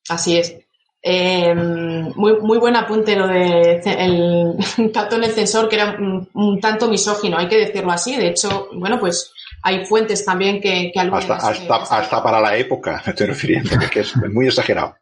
Así 0.08 0.38
es. 0.38 0.56
Eh, 1.02 1.56
muy, 1.56 2.42
muy 2.42 2.58
buen 2.58 2.76
apunte 2.76 3.16
lo 3.16 3.28
de 3.28 3.82
el 3.86 4.92
Catón 4.94 5.24
el 5.24 5.32
censor, 5.32 5.70
que 5.70 5.76
era 5.76 5.98
un, 5.98 6.60
tanto 6.60 6.90
misógino, 6.90 7.38
hay 7.38 7.48
que 7.48 7.58
decirlo 7.58 7.92
así. 7.92 8.16
De 8.16 8.28
hecho, 8.28 8.68
bueno, 8.74 9.00
pues 9.00 9.32
hay 9.62 9.86
fuentes 9.86 10.26
también 10.26 10.62
que, 10.62 10.92
que 10.94 11.00
hasta, 11.00 11.36
hasta, 11.36 11.76
hasta, 11.76 12.24
para 12.24 12.42
la 12.42 12.58
época, 12.58 13.02
me 13.06 13.12
estoy 13.12 13.28
refiriendo, 13.28 13.72
que 13.92 14.02
es 14.02 14.16
muy 14.16 14.48
exagerado. 14.48 14.96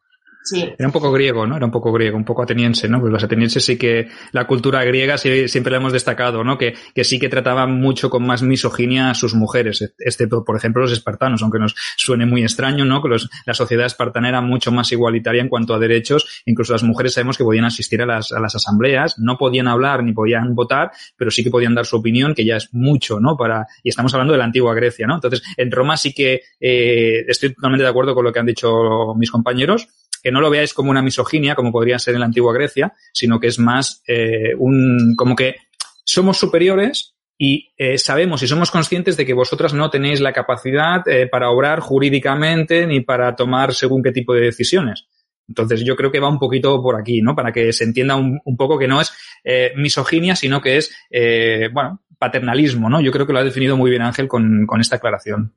Era 0.55 0.87
un 0.87 0.91
poco 0.91 1.11
griego, 1.11 1.45
¿no? 1.45 1.57
Era 1.57 1.65
un 1.65 1.71
poco 1.71 1.91
griego, 1.91 2.17
un 2.17 2.25
poco 2.25 2.43
ateniense, 2.43 2.87
¿no? 2.87 2.99
Pues 2.99 3.11
los 3.11 3.23
atenienses 3.23 3.63
sí 3.63 3.77
que 3.77 4.07
la 4.31 4.47
cultura 4.47 4.83
griega 4.83 5.17
siempre 5.17 5.71
la 5.71 5.77
hemos 5.77 5.93
destacado, 5.93 6.43
¿no? 6.43 6.57
Que, 6.57 6.75
que 6.93 7.03
sí 7.03 7.19
que 7.19 7.29
trataban 7.29 7.79
mucho 7.79 8.09
con 8.09 8.25
más 8.25 8.41
misoginia 8.41 9.09
a 9.09 9.13
sus 9.13 9.33
mujeres, 9.33 9.93
excepto, 9.99 10.43
por 10.43 10.57
ejemplo, 10.57 10.81
los 10.81 10.91
espartanos, 10.91 11.41
aunque 11.41 11.59
nos 11.59 11.75
suene 11.97 12.25
muy 12.25 12.43
extraño, 12.43 12.85
¿no? 12.85 13.01
Que 13.01 13.09
la 13.45 13.53
sociedad 13.53 13.85
espartana 13.85 14.29
era 14.29 14.41
mucho 14.41 14.71
más 14.71 14.91
igualitaria 14.91 15.41
en 15.41 15.49
cuanto 15.49 15.73
a 15.73 15.79
derechos. 15.79 16.43
Incluso 16.45 16.73
las 16.73 16.83
mujeres 16.83 17.13
sabemos 17.13 17.37
que 17.37 17.43
podían 17.43 17.65
asistir 17.65 18.01
a 18.01 18.05
las, 18.05 18.31
a 18.31 18.39
las 18.39 18.55
asambleas, 18.55 19.19
no 19.19 19.37
podían 19.37 19.67
hablar 19.67 20.03
ni 20.03 20.13
podían 20.13 20.55
votar, 20.55 20.91
pero 21.17 21.31
sí 21.31 21.43
que 21.43 21.49
podían 21.49 21.75
dar 21.75 21.85
su 21.85 21.97
opinión, 21.97 22.33
que 22.33 22.45
ya 22.45 22.57
es 22.57 22.69
mucho, 22.73 23.19
¿no? 23.19 23.35
Para, 23.37 23.67
y 23.83 23.89
estamos 23.89 24.13
hablando 24.13 24.33
de 24.33 24.39
la 24.39 24.45
antigua 24.45 24.73
Grecia, 24.73 25.07
¿no? 25.07 25.15
Entonces, 25.15 25.41
en 25.55 25.71
Roma 25.71 25.97
sí 25.97 26.13
que 26.13 26.41
eh, 26.59 27.25
estoy 27.27 27.53
totalmente 27.53 27.83
de 27.83 27.89
acuerdo 27.89 28.15
con 28.15 28.23
lo 28.23 28.31
que 28.31 28.39
han 28.39 28.45
dicho 28.45 29.13
mis 29.15 29.31
compañeros 29.31 29.87
que 30.21 30.31
no 30.31 30.41
lo 30.41 30.49
veáis 30.49 30.73
como 30.73 30.91
una 30.91 31.01
misoginia, 31.01 31.55
como 31.55 31.71
podría 31.71 31.99
ser 31.99 32.13
en 32.13 32.21
la 32.21 32.25
antigua 32.25 32.53
Grecia, 32.53 32.93
sino 33.13 33.39
que 33.39 33.47
es 33.47 33.59
más 33.59 34.03
eh, 34.07 34.53
un, 34.57 35.15
como 35.15 35.35
que 35.35 35.55
somos 36.03 36.37
superiores 36.37 37.15
y 37.37 37.73
eh, 37.77 37.97
sabemos 37.97 38.41
y 38.41 38.47
somos 38.47 38.71
conscientes 38.71 39.15
de 39.17 39.25
que 39.25 39.33
vosotras 39.33 39.73
no 39.73 39.89
tenéis 39.89 40.21
la 40.21 40.33
capacidad 40.33 41.07
eh, 41.07 41.27
para 41.27 41.49
obrar 41.49 41.79
jurídicamente 41.79 42.87
ni 42.87 43.01
para 43.01 43.35
tomar 43.35 43.73
según 43.73 44.01
qué 44.01 44.11
tipo 44.11 44.33
de 44.33 44.41
decisiones. 44.41 45.07
Entonces 45.47 45.81
yo 45.85 45.95
creo 45.95 46.11
que 46.11 46.19
va 46.19 46.29
un 46.29 46.39
poquito 46.39 46.81
por 46.81 46.99
aquí, 46.99 47.21
¿no? 47.21 47.33
Para 47.33 47.53
que 47.53 47.71
se 47.71 47.85
entienda 47.85 48.17
un, 48.17 48.41
poco 48.57 48.77
que 48.77 48.87
no 48.89 48.99
es 48.99 49.13
misoginia, 49.77 50.35
sino 50.35 50.59
que 50.59 50.75
es, 50.75 50.93
bueno, 51.71 52.01
paternalismo, 52.19 52.89
¿no? 52.89 52.99
Yo 52.99 53.13
creo 53.13 53.25
que 53.25 53.31
lo 53.31 53.39
ha 53.39 53.45
definido 53.45 53.77
muy 53.77 53.89
bien 53.89 54.01
Ángel 54.01 54.27
con, 54.27 54.65
con 54.67 54.81
esta 54.81 54.97
aclaración. 54.97 55.53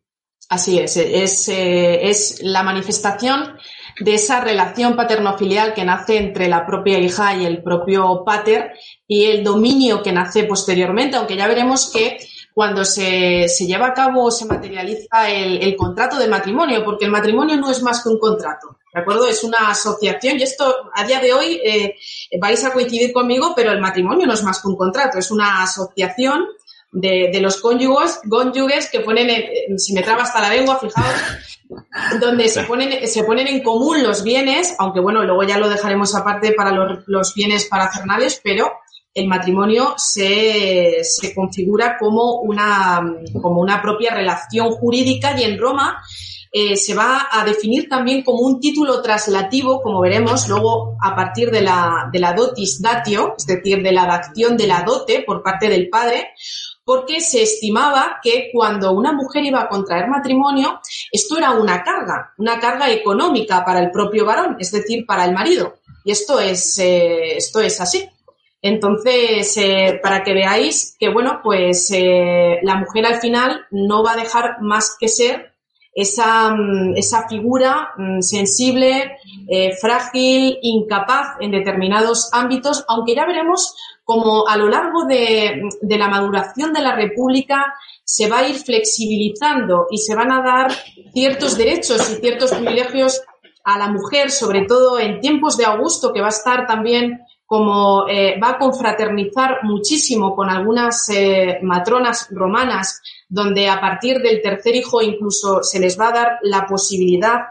Así 0.48 0.78
es, 0.78 0.96
es, 0.96 1.48
es 1.48 2.40
la 2.42 2.62
manifestación 2.62 3.56
de 3.98 4.14
esa 4.14 4.40
relación 4.40 4.96
paterno-filial 4.96 5.74
que 5.74 5.84
nace 5.84 6.16
entre 6.16 6.48
la 6.48 6.66
propia 6.66 6.98
hija 6.98 7.34
y 7.36 7.44
el 7.44 7.62
propio 7.62 8.22
pater 8.24 8.72
y 9.06 9.26
el 9.26 9.42
dominio 9.42 10.02
que 10.02 10.12
nace 10.12 10.44
posteriormente, 10.44 11.16
aunque 11.16 11.36
ya 11.36 11.48
veremos 11.48 11.90
que 11.92 12.18
cuando 12.52 12.84
se, 12.84 13.48
se 13.48 13.66
lleva 13.66 13.88
a 13.88 13.94
cabo 13.94 14.30
se 14.30 14.44
materializa 14.44 15.30
el, 15.30 15.76
contrato 15.76 16.18
de 16.18 16.28
matrimonio, 16.28 16.84
porque 16.84 17.04
el 17.04 17.10
matrimonio 17.10 17.56
no 17.56 17.70
es 17.70 17.82
más 17.82 18.02
que 18.02 18.08
un 18.08 18.18
contrato, 18.18 18.78
¿de 18.92 19.00
acuerdo? 19.00 19.26
Es 19.26 19.44
una 19.44 19.70
asociación 19.70 20.38
y 20.38 20.42
esto 20.42 20.90
a 20.94 21.04
día 21.04 21.20
de 21.20 21.32
hoy 21.32 21.60
eh, 21.64 21.94
vais 22.40 22.62
a 22.64 22.72
coincidir 22.72 23.12
conmigo, 23.12 23.52
pero 23.54 23.72
el 23.72 23.80
matrimonio 23.80 24.26
no 24.26 24.34
es 24.34 24.42
más 24.42 24.60
que 24.60 24.68
un 24.68 24.76
contrato, 24.76 25.18
es 25.18 25.30
una 25.30 25.62
asociación 25.62 26.44
de, 26.92 27.30
de 27.32 27.40
los 27.40 27.60
cónyuges, 27.60 28.20
cónyuges 28.28 28.90
que 28.90 29.00
ponen, 29.00 29.30
si 29.78 29.92
me 29.92 30.02
traba 30.02 30.24
hasta 30.24 30.40
la 30.40 30.50
lengua, 30.50 30.78
fijaos, 30.78 31.14
donde 32.20 32.48
se 32.48 32.64
ponen, 32.64 33.06
se 33.06 33.24
ponen 33.24 33.46
en 33.46 33.62
común 33.62 34.02
los 34.02 34.22
bienes, 34.22 34.74
aunque 34.78 35.00
bueno, 35.00 35.24
luego 35.24 35.42
ya 35.44 35.58
lo 35.58 35.68
dejaremos 35.68 36.14
aparte 36.14 36.52
para 36.52 36.72
los, 36.72 37.04
los 37.06 37.34
bienes 37.34 37.66
parafernales, 37.66 38.40
pero 38.42 38.70
el 39.12 39.26
matrimonio 39.26 39.94
se, 39.96 41.02
se, 41.02 41.34
configura 41.34 41.96
como 41.98 42.40
una, 42.40 43.00
como 43.42 43.60
una 43.60 43.82
propia 43.82 44.14
relación 44.14 44.70
jurídica 44.70 45.38
y 45.38 45.44
en 45.44 45.58
Roma 45.58 46.00
eh, 46.52 46.76
se 46.76 46.94
va 46.94 47.28
a 47.30 47.44
definir 47.44 47.88
también 47.88 48.22
como 48.22 48.40
un 48.40 48.58
título 48.58 49.00
traslativo, 49.02 49.80
como 49.82 50.00
veremos 50.00 50.48
luego 50.48 50.96
a 51.00 51.14
partir 51.14 51.50
de 51.50 51.60
la, 51.60 52.08
de 52.12 52.18
la 52.18 52.32
dotis 52.32 52.82
datio, 52.82 53.34
es 53.36 53.46
decir, 53.46 53.82
de 53.82 53.92
la 53.92 54.02
adacción 54.02 54.56
de 54.56 54.66
la 54.66 54.82
dote 54.82 55.22
por 55.24 55.44
parte 55.44 55.68
del 55.68 55.88
padre, 55.88 56.32
porque 56.84 57.20
se 57.20 57.42
estimaba 57.42 58.18
que 58.22 58.50
cuando 58.52 58.92
una 58.92 59.12
mujer 59.12 59.44
iba 59.44 59.62
a 59.62 59.68
contraer 59.68 60.08
matrimonio, 60.08 60.80
esto 61.12 61.38
era 61.38 61.52
una 61.52 61.82
carga, 61.82 62.32
una 62.38 62.58
carga 62.58 62.90
económica 62.90 63.64
para 63.64 63.80
el 63.80 63.90
propio 63.90 64.24
varón, 64.24 64.56
es 64.58 64.72
decir, 64.72 65.04
para 65.06 65.24
el 65.24 65.32
marido. 65.32 65.80
Y 66.04 66.12
esto 66.12 66.40
es, 66.40 66.78
eh, 66.78 67.36
esto 67.36 67.60
es 67.60 67.80
así. 67.80 68.08
Entonces, 68.62 69.56
eh, 69.56 70.00
para 70.02 70.22
que 70.22 70.34
veáis 70.34 70.96
que, 70.98 71.08
bueno, 71.08 71.40
pues 71.42 71.90
eh, 71.92 72.58
la 72.62 72.76
mujer 72.76 73.06
al 73.06 73.20
final 73.20 73.66
no 73.70 74.02
va 74.02 74.12
a 74.12 74.16
dejar 74.16 74.60
más 74.60 74.96
que 74.98 75.08
ser 75.08 75.54
esa, 75.94 76.50
mm, 76.50 76.96
esa 76.96 77.28
figura 77.28 77.90
mm, 77.96 78.20
sensible, 78.20 79.16
frágil, 79.80 80.58
incapaz 80.62 81.36
en 81.40 81.50
determinados 81.50 82.30
ámbitos, 82.32 82.84
aunque 82.88 83.14
ya 83.14 83.26
veremos 83.26 83.74
como 84.10 84.48
a 84.48 84.56
lo 84.56 84.68
largo 84.68 85.04
de, 85.04 85.62
la 85.82 86.08
maduración 86.08 86.72
de 86.72 86.80
la 86.80 86.96
República 86.96 87.72
se 88.02 88.28
va 88.28 88.38
a 88.38 88.48
ir 88.48 88.56
flexibilizando 88.56 89.86
y 89.88 89.98
se 89.98 90.16
van 90.16 90.32
a 90.32 90.42
dar 90.42 90.72
ciertos 91.12 91.56
derechos 91.56 92.10
y 92.10 92.16
ciertos 92.16 92.50
privilegios 92.50 93.22
a 93.62 93.78
la 93.78 93.86
mujer, 93.86 94.32
sobre 94.32 94.62
todo 94.62 94.98
en 94.98 95.20
tiempos 95.20 95.56
de 95.56 95.64
Augusto, 95.64 96.12
que 96.12 96.20
va 96.20 96.26
a 96.26 96.30
estar 96.30 96.66
también 96.66 97.20
como 97.46 98.08
eh, 98.08 98.34
va 98.42 98.50
a 98.50 98.58
confraternizar 98.58 99.58
muchísimo 99.62 100.34
con 100.34 100.50
algunas 100.50 101.08
eh, 101.10 101.60
matronas 101.62 102.26
romanas, 102.32 103.00
donde 103.28 103.68
a 103.68 103.80
partir 103.80 104.18
del 104.18 104.42
tercer 104.42 104.74
hijo 104.74 105.00
incluso 105.02 105.62
se 105.62 105.78
les 105.78 105.96
va 105.96 106.08
a 106.08 106.12
dar 106.12 106.38
la 106.42 106.66
posibilidad 106.66 107.42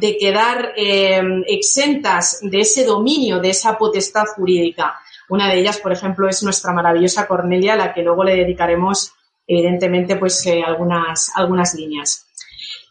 de 0.00 0.16
quedar 0.16 0.72
eh, 0.78 1.22
exentas 1.46 2.38
de 2.40 2.60
ese 2.60 2.86
dominio, 2.86 3.38
de 3.38 3.50
esa 3.50 3.76
potestad 3.76 4.24
jurídica. 4.34 4.94
Una 5.28 5.48
de 5.48 5.58
ellas, 5.58 5.78
por 5.78 5.92
ejemplo, 5.92 6.28
es 6.28 6.42
nuestra 6.42 6.72
maravillosa 6.72 7.26
Cornelia, 7.26 7.74
a 7.74 7.76
la 7.76 7.94
que 7.94 8.02
luego 8.02 8.24
le 8.24 8.36
dedicaremos, 8.36 9.12
evidentemente, 9.46 10.16
pues 10.16 10.44
eh, 10.46 10.62
algunas, 10.64 11.32
algunas 11.34 11.74
líneas. 11.74 12.26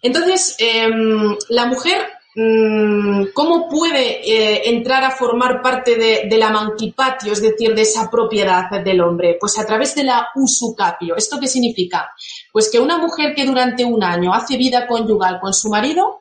Entonces, 0.02 0.56
em, 0.60 1.36
la 1.50 1.66
mujer, 1.66 1.98
mm, 2.36 3.28
¿cómo 3.34 3.68
puede 3.70 4.22
eh, 4.30 4.70
entrar 4.70 5.04
a 5.04 5.12
formar 5.12 5.62
parte 5.62 5.96
de, 5.96 6.38
la 6.38 6.52
manquipatio, 6.52 7.34
es 7.34 7.42
decir, 7.42 7.74
de 7.74 7.82
esa 7.82 8.12
propiedad 8.12 8.70
del 8.84 9.02
hombre? 9.02 9.38
Pues 9.40 9.58
a 9.58 9.66
través 9.66 9.96
de 9.96 10.04
la 10.04 10.28
usucapio. 10.36 11.16
¿Esto 11.16 11.40
qué 11.40 11.48
significa? 11.48 12.12
Pues 12.52 12.70
que 12.70 12.80
una 12.80 12.98
mujer 12.98 13.34
que 13.34 13.46
durante 13.46 13.86
un 13.86 14.04
año 14.04 14.34
hace 14.34 14.58
vida 14.58 14.86
conyugal 14.86 15.40
con 15.40 15.54
su 15.54 15.70
marido 15.70 16.20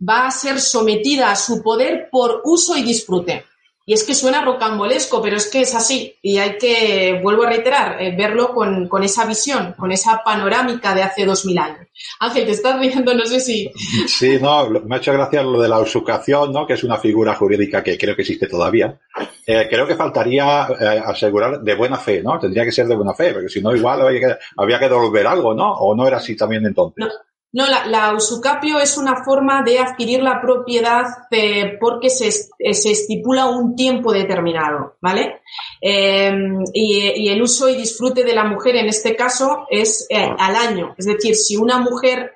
va 0.00 0.26
a 0.26 0.30
ser 0.30 0.60
sometida 0.60 1.30
a 1.30 1.36
su 1.36 1.62
poder 1.62 2.08
por 2.10 2.40
uso 2.44 2.76
y 2.76 2.82
disfrute. 2.82 3.44
Y 3.86 3.94
es 3.94 4.04
que 4.04 4.14
suena 4.14 4.44
rocambolesco, 4.44 5.20
pero 5.20 5.36
es 5.36 5.50
que 5.50 5.62
es 5.62 5.74
así. 5.74 6.16
Y 6.22 6.38
hay 6.38 6.58
que, 6.58 7.18
vuelvo 7.22 7.42
a 7.44 7.48
reiterar, 7.48 8.00
eh, 8.00 8.14
verlo 8.16 8.54
con, 8.54 8.88
con, 8.88 9.02
esa 9.02 9.24
visión, 9.24 9.74
con 9.76 9.90
esa 9.90 10.22
panorámica 10.22 10.94
de 10.94 11.02
hace 11.02 11.24
dos 11.24 11.44
mil 11.44 11.58
años. 11.58 11.88
Ángel, 12.20 12.44
te 12.44 12.52
estás 12.52 12.78
riendo, 12.78 13.14
no 13.14 13.24
sé 13.26 13.40
si. 13.40 13.70
Sí, 14.06 14.38
no, 14.40 14.68
me 14.68 14.94
ha 14.94 14.98
hecho 14.98 15.12
gracia 15.12 15.42
lo 15.42 15.60
de 15.60 15.68
la 15.68 15.80
usucación, 15.80 16.52
¿no? 16.52 16.66
Que 16.66 16.74
es 16.74 16.84
una 16.84 16.98
figura 16.98 17.34
jurídica 17.34 17.82
que 17.82 17.98
creo 17.98 18.14
que 18.14 18.22
existe 18.22 18.46
todavía. 18.46 18.98
Eh, 19.46 19.66
creo 19.68 19.86
que 19.86 19.96
faltaría 19.96 20.68
eh, 20.68 21.02
asegurar 21.04 21.60
de 21.60 21.74
buena 21.74 21.96
fe, 21.96 22.22
¿no? 22.22 22.38
Tendría 22.38 22.64
que 22.64 22.72
ser 22.72 22.86
de 22.86 22.94
buena 22.94 23.14
fe, 23.14 23.32
porque 23.32 23.48
si 23.48 23.60
no, 23.60 23.74
igual 23.74 24.02
había 24.02 24.20
que, 24.20 24.36
había 24.56 24.78
que 24.78 24.88
devolver 24.88 25.26
algo, 25.26 25.54
¿no? 25.54 25.72
O 25.72 25.96
no 25.96 26.06
era 26.06 26.18
así 26.18 26.36
también 26.36 26.64
entonces. 26.66 27.06
No. 27.06 27.29
No, 27.52 27.66
la, 27.66 27.84
la, 27.86 28.14
usucapio 28.14 28.78
es 28.78 28.96
una 28.96 29.24
forma 29.24 29.62
de 29.64 29.80
adquirir 29.80 30.22
la 30.22 30.40
propiedad 30.40 31.04
eh, 31.32 31.76
porque 31.80 32.08
se, 32.08 32.28
eh, 32.28 32.74
se, 32.74 32.92
estipula 32.92 33.46
un 33.46 33.74
tiempo 33.74 34.12
determinado, 34.12 34.96
¿vale? 35.00 35.40
Eh, 35.80 36.32
y, 36.72 37.28
el 37.28 37.42
uso 37.42 37.68
y 37.68 37.74
disfrute 37.74 38.22
de 38.22 38.34
la 38.34 38.44
mujer 38.44 38.76
en 38.76 38.86
este 38.86 39.16
caso 39.16 39.66
es 39.68 40.06
al 40.38 40.54
año. 40.54 40.94
Es 40.96 41.06
decir, 41.06 41.34
si 41.34 41.56
una 41.56 41.78
mujer, 41.78 42.32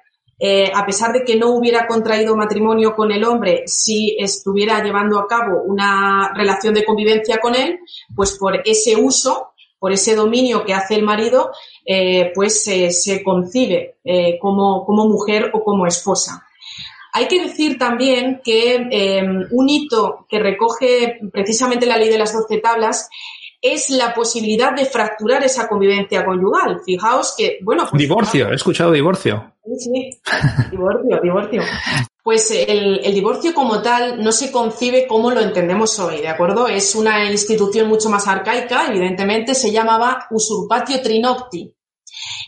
a 0.74 0.84
pesar 0.84 1.12
de 1.12 1.24
que 1.24 1.36
no 1.36 1.50
hubiera 1.50 1.86
contraído 1.86 2.36
matrimonio 2.36 2.94
con 2.94 3.12
el 3.12 3.24
hombre, 3.24 3.62
si 3.66 4.16
estuviera 4.18 4.82
llevando 4.82 5.18
a 5.18 5.28
cabo 5.28 5.62
una 5.64 6.32
relación 6.34 6.74
de 6.74 6.84
convivencia 6.84 7.38
con 7.38 7.54
él, 7.54 7.78
pues 8.14 8.36
por 8.36 8.60
ese 8.64 8.96
uso 8.96 9.53
por 9.84 9.92
ese 9.92 10.14
dominio 10.14 10.64
que 10.64 10.72
hace 10.72 10.94
el 10.94 11.02
marido, 11.02 11.50
eh, 11.84 12.32
pues 12.34 12.66
eh, 12.68 12.90
se 12.90 13.22
concibe 13.22 13.96
eh, 14.02 14.38
como, 14.40 14.82
como, 14.86 15.06
mujer 15.06 15.50
o 15.52 15.62
como 15.62 15.86
esposa. 15.86 16.46
Hay 17.12 17.28
que 17.28 17.42
decir 17.42 17.76
también 17.76 18.40
que 18.42 18.76
em, 18.76 19.46
un 19.50 19.68
hito 19.68 20.24
que 20.26 20.38
recoge 20.38 21.18
precisamente 21.30 21.84
la 21.84 21.98
ley 21.98 22.08
de 22.08 22.16
las 22.16 22.32
doce 22.32 22.62
tablas 22.62 23.10
es 23.60 23.90
la 23.90 24.14
posibilidad 24.14 24.74
de 24.74 24.86
fracturar 24.86 25.44
esa 25.44 25.68
convivencia 25.68 26.24
conyugal. 26.24 26.80
Fijaos 26.82 27.34
que, 27.36 27.58
bueno. 27.60 27.86
Pues, 27.90 28.00
divorcio, 28.00 28.52
he 28.52 28.54
escuchado 28.54 28.90
divorcio. 28.90 29.52
Sí, 29.66 29.76
sí, 29.80 30.20
divorcio, 30.70 31.20
divorcio 31.22 31.62
pues 32.24 32.50
el, 32.50 33.04
el, 33.04 33.14
divorcio 33.14 33.52
como 33.52 33.82
tal 33.82 34.24
no 34.24 34.32
se 34.32 34.50
concibe 34.50 35.06
como 35.06 35.30
lo 35.30 35.42
entendemos 35.42 35.98
hoy, 35.98 36.22
¿de 36.22 36.28
acuerdo? 36.28 36.66
Es 36.68 36.94
una 36.94 37.30
institución 37.30 37.86
mucho 37.86 38.08
más 38.08 38.26
arcaica, 38.26 38.86
evidentemente 38.88 39.54
se 39.54 39.70
llamaba 39.70 40.26
usurpatio 40.30 41.02
trinocti. 41.02 41.76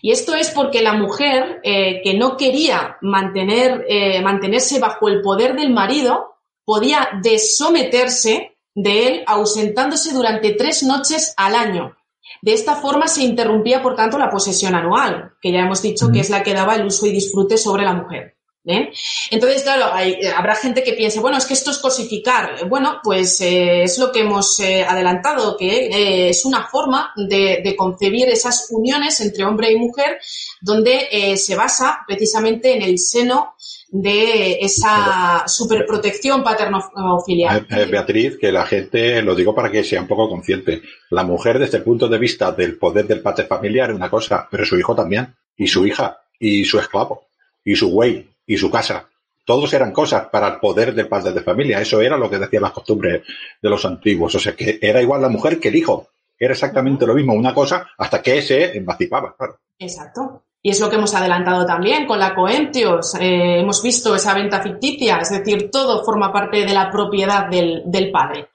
Y 0.00 0.12
esto 0.12 0.34
es 0.34 0.50
porque 0.50 0.80
la 0.80 0.94
mujer 0.94 1.60
eh, 1.62 2.00
que 2.02 2.14
no 2.14 2.38
quería 2.38 2.96
mantener, 3.02 3.84
eh, 3.86 4.22
mantenerse 4.22 4.78
bajo 4.80 5.08
el 5.08 5.20
poder 5.20 5.54
del 5.54 5.74
marido 5.74 6.36
podía 6.64 7.10
desometerse 7.22 8.56
de 8.74 9.08
él 9.08 9.24
ausentándose 9.26 10.14
durante 10.14 10.52
tres 10.52 10.84
noches 10.84 11.34
al 11.36 11.54
año. 11.54 11.94
De 12.40 12.54
esta 12.54 12.76
forma 12.76 13.08
se 13.08 13.24
interrumpía, 13.24 13.82
por 13.82 13.94
tanto, 13.94 14.16
la 14.16 14.30
posesión 14.30 14.74
anual, 14.74 15.34
que 15.42 15.52
ya 15.52 15.60
hemos 15.60 15.82
dicho 15.82 16.10
que 16.10 16.20
es 16.20 16.30
la 16.30 16.42
que 16.42 16.54
daba 16.54 16.76
el 16.76 16.86
uso 16.86 17.06
y 17.06 17.12
disfrute 17.12 17.58
sobre 17.58 17.84
la 17.84 17.92
mujer. 17.92 18.35
¿Eh? 18.68 18.90
Entonces, 19.30 19.62
claro, 19.62 19.92
hay, 19.92 20.18
habrá 20.36 20.56
gente 20.56 20.82
que 20.82 20.94
piense, 20.94 21.20
bueno, 21.20 21.38
es 21.38 21.46
que 21.46 21.54
esto 21.54 21.70
es 21.70 21.78
cosificar. 21.78 22.68
Bueno, 22.68 23.00
pues 23.02 23.40
eh, 23.40 23.84
es 23.84 23.96
lo 23.98 24.10
que 24.10 24.20
hemos 24.20 24.58
eh, 24.58 24.82
adelantado, 24.82 25.56
que 25.56 25.86
eh, 25.86 26.28
es 26.30 26.44
una 26.44 26.66
forma 26.66 27.12
de, 27.14 27.60
de, 27.62 27.76
concebir 27.76 28.28
esas 28.28 28.66
uniones 28.70 29.20
entre 29.20 29.44
hombre 29.44 29.70
y 29.70 29.76
mujer, 29.76 30.18
donde 30.60 31.06
eh, 31.12 31.36
se 31.36 31.54
basa 31.54 32.00
precisamente 32.08 32.74
en 32.74 32.82
el 32.82 32.98
seno 32.98 33.54
de 33.88 34.58
esa 34.60 35.44
superprotección 35.46 36.42
paterno-filial. 36.42 37.68
Beatriz, 37.88 38.36
que 38.36 38.50
la 38.50 38.66
gente, 38.66 39.22
lo 39.22 39.36
digo 39.36 39.54
para 39.54 39.70
que 39.70 39.84
sea 39.84 40.00
un 40.00 40.08
poco 40.08 40.28
consciente, 40.28 40.82
la 41.10 41.22
mujer 41.22 41.60
desde 41.60 41.78
el 41.78 41.84
punto 41.84 42.08
de 42.08 42.18
vista 42.18 42.50
del 42.50 42.78
poder 42.78 43.06
del 43.06 43.20
padre 43.20 43.44
familiar 43.44 43.90
es 43.90 43.96
una 43.96 44.10
cosa, 44.10 44.48
pero 44.50 44.64
su 44.64 44.76
hijo 44.76 44.96
también, 44.96 45.36
y 45.56 45.68
su 45.68 45.86
hija, 45.86 46.20
y 46.40 46.64
su 46.64 46.80
esclavo, 46.80 47.28
y 47.64 47.76
su 47.76 47.90
güey, 47.90 48.26
y 48.46 48.56
su 48.56 48.70
casa. 48.70 49.08
Todos 49.44 49.72
eran 49.74 49.92
cosas 49.92 50.26
para 50.28 50.48
el 50.48 50.56
poder 50.58 50.94
del 50.94 51.08
padre 51.08 51.32
de 51.32 51.40
familia. 51.40 51.80
Eso 51.80 52.00
era 52.00 52.16
lo 52.16 52.28
que 52.28 52.38
decían 52.38 52.62
las 52.62 52.72
costumbres 52.72 53.22
de 53.62 53.70
los 53.70 53.84
antiguos. 53.84 54.34
O 54.34 54.38
sea, 54.40 54.54
que 54.56 54.78
era 54.82 55.00
igual 55.00 55.22
la 55.22 55.28
mujer 55.28 55.60
que 55.60 55.68
el 55.68 55.76
hijo. 55.76 56.08
Era 56.38 56.52
exactamente 56.52 57.06
lo 57.06 57.14
mismo, 57.14 57.32
una 57.32 57.54
cosa, 57.54 57.88
hasta 57.96 58.20
que 58.20 58.42
se 58.42 58.76
emancipaba, 58.76 59.34
claro. 59.36 59.58
Exacto. 59.78 60.42
Y 60.60 60.70
es 60.70 60.80
lo 60.80 60.90
que 60.90 60.96
hemos 60.96 61.14
adelantado 61.14 61.64
también 61.64 62.06
con 62.06 62.18
la 62.18 62.34
Coentios. 62.34 63.14
Eh, 63.14 63.60
hemos 63.60 63.82
visto 63.82 64.14
esa 64.16 64.34
venta 64.34 64.60
ficticia, 64.60 65.18
es 65.18 65.30
decir, 65.30 65.70
todo 65.70 66.04
forma 66.04 66.32
parte 66.32 66.66
de 66.66 66.74
la 66.74 66.90
propiedad 66.90 67.46
del, 67.48 67.82
del 67.86 68.10
padre. 68.10 68.48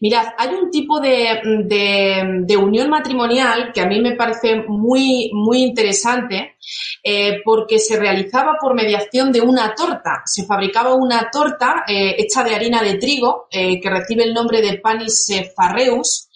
Mirad, 0.00 0.28
hay 0.38 0.54
un 0.54 0.70
tipo 0.70 0.98
de, 0.98 1.40
de, 1.66 2.44
de, 2.46 2.56
unión 2.56 2.88
matrimonial 2.88 3.70
que 3.70 3.82
a 3.82 3.86
mí 3.86 4.00
me 4.00 4.16
parece 4.16 4.64
muy, 4.66 5.30
muy 5.34 5.62
interesante 5.62 6.56
eh, 7.04 7.40
porque 7.44 7.78
se 7.78 7.98
realizaba 7.98 8.56
por 8.58 8.74
mediación 8.74 9.30
de 9.30 9.42
una 9.42 9.74
torta. 9.74 10.22
Se 10.24 10.46
fabricaba 10.46 10.94
una 10.94 11.28
torta 11.30 11.84
eh, 11.86 12.14
hecha 12.16 12.42
de 12.42 12.54
harina 12.54 12.82
de 12.82 12.94
trigo 12.94 13.46
eh, 13.50 13.78
que 13.78 13.90
recibe 13.90 14.24
el 14.24 14.32
nombre 14.32 14.62
de 14.62 14.78
panis 14.78 15.30
farreus. 15.54 16.28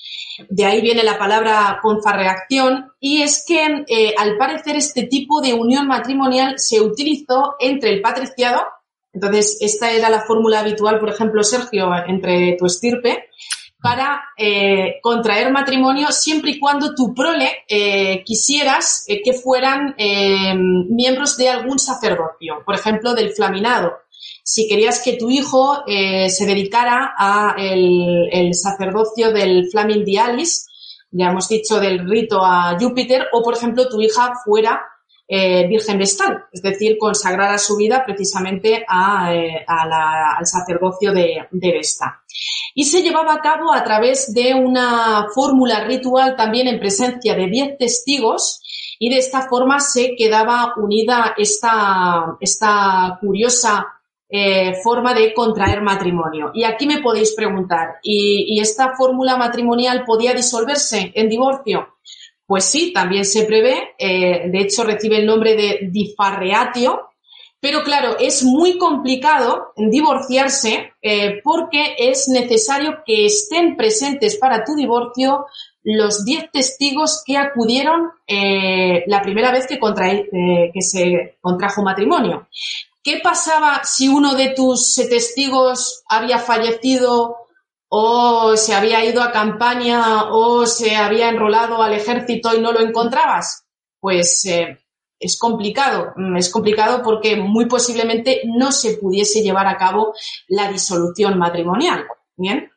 De 0.51 0.67
ahí 0.67 0.83
viene 0.83 1.03
la 1.03 1.17
palabra 1.17 1.79
confarreacción 1.81 2.91
y 3.01 3.23
es 3.23 3.45
que 3.47 3.63
al 4.19 4.37
parecer 4.37 4.77
este 4.77 5.05
tipo 5.05 5.41
de 5.41 5.55
unión 5.55 5.87
matrimonial 5.87 6.59
se 6.59 6.81
utilizó 6.81 7.55
entre 7.61 7.91
el 7.91 8.03
patriciado, 8.03 8.61
entonces, 9.15 9.59
esta 9.61 9.93
era 9.93 10.11
la 10.11 10.23
fórmula 10.23 10.59
habitual, 10.59 10.99
por 10.99 11.09
ejemplo, 11.09 11.45
Sergio, 11.45 11.89
entre 12.09 12.57
tu 12.59 12.67
estirpe, 12.67 13.31
para 13.85 14.31
eh, 14.39 14.95
contraer 15.03 15.53
matrimonio 15.53 16.11
siempre 16.11 16.53
y 16.53 16.59
cuando 16.59 16.95
tu 16.95 17.13
prole 17.13 17.51
eh, 17.69 18.25
quisieras 18.25 19.05
eh, 19.07 19.21
que 19.23 19.35
fueran 19.35 19.95
miembros 20.89 21.37
de 21.37 21.51
algún 21.51 21.79
sacerdocio, 21.79 22.63
por 22.65 22.77
ejemplo, 22.77 23.13
del 23.13 23.35
flaminado. 23.35 23.93
Si 24.43 24.67
querías 24.67 25.03
que 25.03 25.19
tu 25.19 25.29
hijo 25.29 25.85
se 25.87 26.47
dedicara 26.47 27.15
a 27.19 27.57
el, 27.59 28.31
el, 28.33 28.55
sacerdocio 28.55 29.33
del 29.33 29.69
flamin 29.71 30.03
dialis, 30.03 30.67
ya 31.11 31.27
hemos 31.27 31.47
dicho 31.49 31.79
del 31.79 32.09
rito 32.09 32.43
a 32.43 32.79
Júpiter, 32.81 33.27
o 33.35 33.43
por 33.43 33.55
ejemplo 33.55 33.87
tu 33.91 34.01
hija 34.01 34.33
fuera 34.47 34.81
eh, 35.27 35.67
virgen 35.67 35.99
vestal, 35.99 36.45
es 36.53 36.61
decir, 36.61 36.99
consagrara 36.99 37.57
su 37.57 37.77
vida 37.77 38.05
precisamente 38.05 38.85
eh, 38.85 39.65
al 39.67 40.47
sacerdocio 40.47 41.13
de, 41.13 41.49
de, 41.51 41.73
Vesta. 41.73 42.23
Y 42.75 42.85
se 42.85 43.01
llevaba 43.01 43.33
a 43.33 43.41
cabo 43.41 43.73
a 43.73 43.83
través 43.83 44.35
de 44.35 44.53
una 44.55 45.29
fórmula 45.35 45.85
ritual 45.85 46.37
también 46.37 46.69
en 46.69 46.79
presencia 46.79 47.35
de 47.35 47.47
diez 47.47 47.79
testigos 47.79 48.61
y 48.99 49.09
de 49.09 49.19
esta 49.19 49.49
forma 49.49 49.81
se 49.81 50.15
quedaba 50.15 50.75
unida 50.77 51.35
esta, 51.39 52.37
curiosa 53.19 53.87
eh, 54.29 54.75
forma 54.83 55.15
de 55.15 55.33
contraer 55.33 55.81
matrimonio. 55.81 56.51
Y 56.53 56.65
aquí 56.65 56.87
me 56.87 57.01
podéis 57.01 57.35
preguntar, 57.35 57.97
¿y, 58.03 58.57
y 58.57 58.61
esta 58.61 58.95
fórmula 58.95 59.39
matrimonial 59.39 60.05
podía 60.05 60.35
disolverse 60.35 61.13
en 61.15 61.31
divorcio? 61.31 61.94
Pues 62.47 62.65
sí, 62.67 62.93
también 62.93 63.25
se 63.25 63.45
prevé, 63.45 63.95
eh, 63.99 64.51
de 64.51 64.61
hecho 64.61 64.85
recibe 64.85 65.17
el 65.17 65.27
nombre 65.27 65.57
de 65.57 65.89
difarreatio, 65.91 67.09
pero 67.65 67.83
claro, 67.83 68.19
es 68.19 68.43
muy 68.43 68.77
complicado 68.77 69.73
divorciarse 69.77 70.93
eh, 71.01 71.41
porque 71.43 71.95
es 71.97 72.29
necesario 72.29 72.99
que 73.07 73.25
estén 73.25 73.75
presentes 73.75 74.37
para 74.37 74.65
tu 74.65 74.75
divorcio 74.75 75.47
los 75.83 76.27
10 76.27 76.51
testigos 76.51 77.23
que 77.25 77.39
acudieron 77.39 78.11
eh, 78.27 79.05
la 79.07 79.23
primera 79.23 79.51
vez 79.51 79.67
que, 79.67 79.79
se 80.83 81.39
contrajo 81.41 81.83
matrimonio. 81.83 82.49
¿Qué 83.03 83.21
pasaba 83.23 83.83
si 83.85 84.09
uno 84.09 84.35
de 84.35 84.51
tus 84.51 84.95
testigos 85.09 86.03
había 86.07 86.39
fallecido 86.39 87.44
o 87.97 88.57
se 88.57 88.75
había 88.75 89.05
ido 89.05 89.23
a 89.23 89.31
campaña 89.31 90.25
o 90.33 90.67
se 90.67 90.97
había 90.97 91.29
enrolado 91.29 91.81
al 91.81 91.93
ejército 91.93 92.53
y 92.53 92.61
no 92.61 92.73
lo 92.73 92.81
encontrabas, 92.81 93.67
pues 94.01 94.45
eh, 94.47 94.81
es 95.21 95.39
complicado. 95.39 96.13
Mm, 96.17 96.37
es 96.37 96.51
complicado 96.51 97.03
porque 97.05 97.37
muy 97.37 97.67
posiblemente 97.67 98.43
no 98.47 98.73
se 98.73 98.97
pudiese 98.97 99.43
llevar 99.43 99.69
a 99.69 99.77
cabo 99.77 100.13
la 100.49 100.73
disolución 100.73 101.39
matrimonial. 101.39 102.05
Bien. 102.37 102.71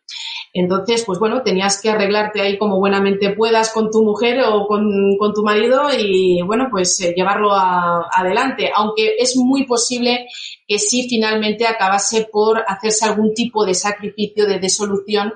Entonces, 0.54 1.04
pues 1.06 1.20
bueno, 1.20 1.44
tenías 1.44 1.82
que 1.82 1.90
arreglarte 1.90 2.42
ahí 2.42 2.58
como 2.58 2.80
buenamente 2.80 3.32
puedas 3.32 3.72
con 3.72 3.92
tu 3.92 4.04
mujer 4.04 4.42
o 4.48 4.66
con, 4.66 5.18
con 5.20 5.34
tu 5.34 5.44
marido 5.44 5.90
y 5.96 6.42
bueno, 6.42 6.68
pues 6.72 7.00
eh, 7.02 7.14
llevarlo 7.16 7.52
adelante. 7.54 8.72
Aunque 8.76 9.16
es 9.20 9.36
muy 9.36 9.66
posible 9.66 10.28
que 10.68 10.80
sí 10.80 11.08
finalmente 11.10 11.68
acabase 11.68 12.28
por 12.32 12.64
hacerse 12.68 13.06
algún 13.06 13.34
tipo 13.34 13.66
de 13.66 13.74
sacrificio 13.74 14.48
de 14.48 14.60
desolución, 14.60 15.34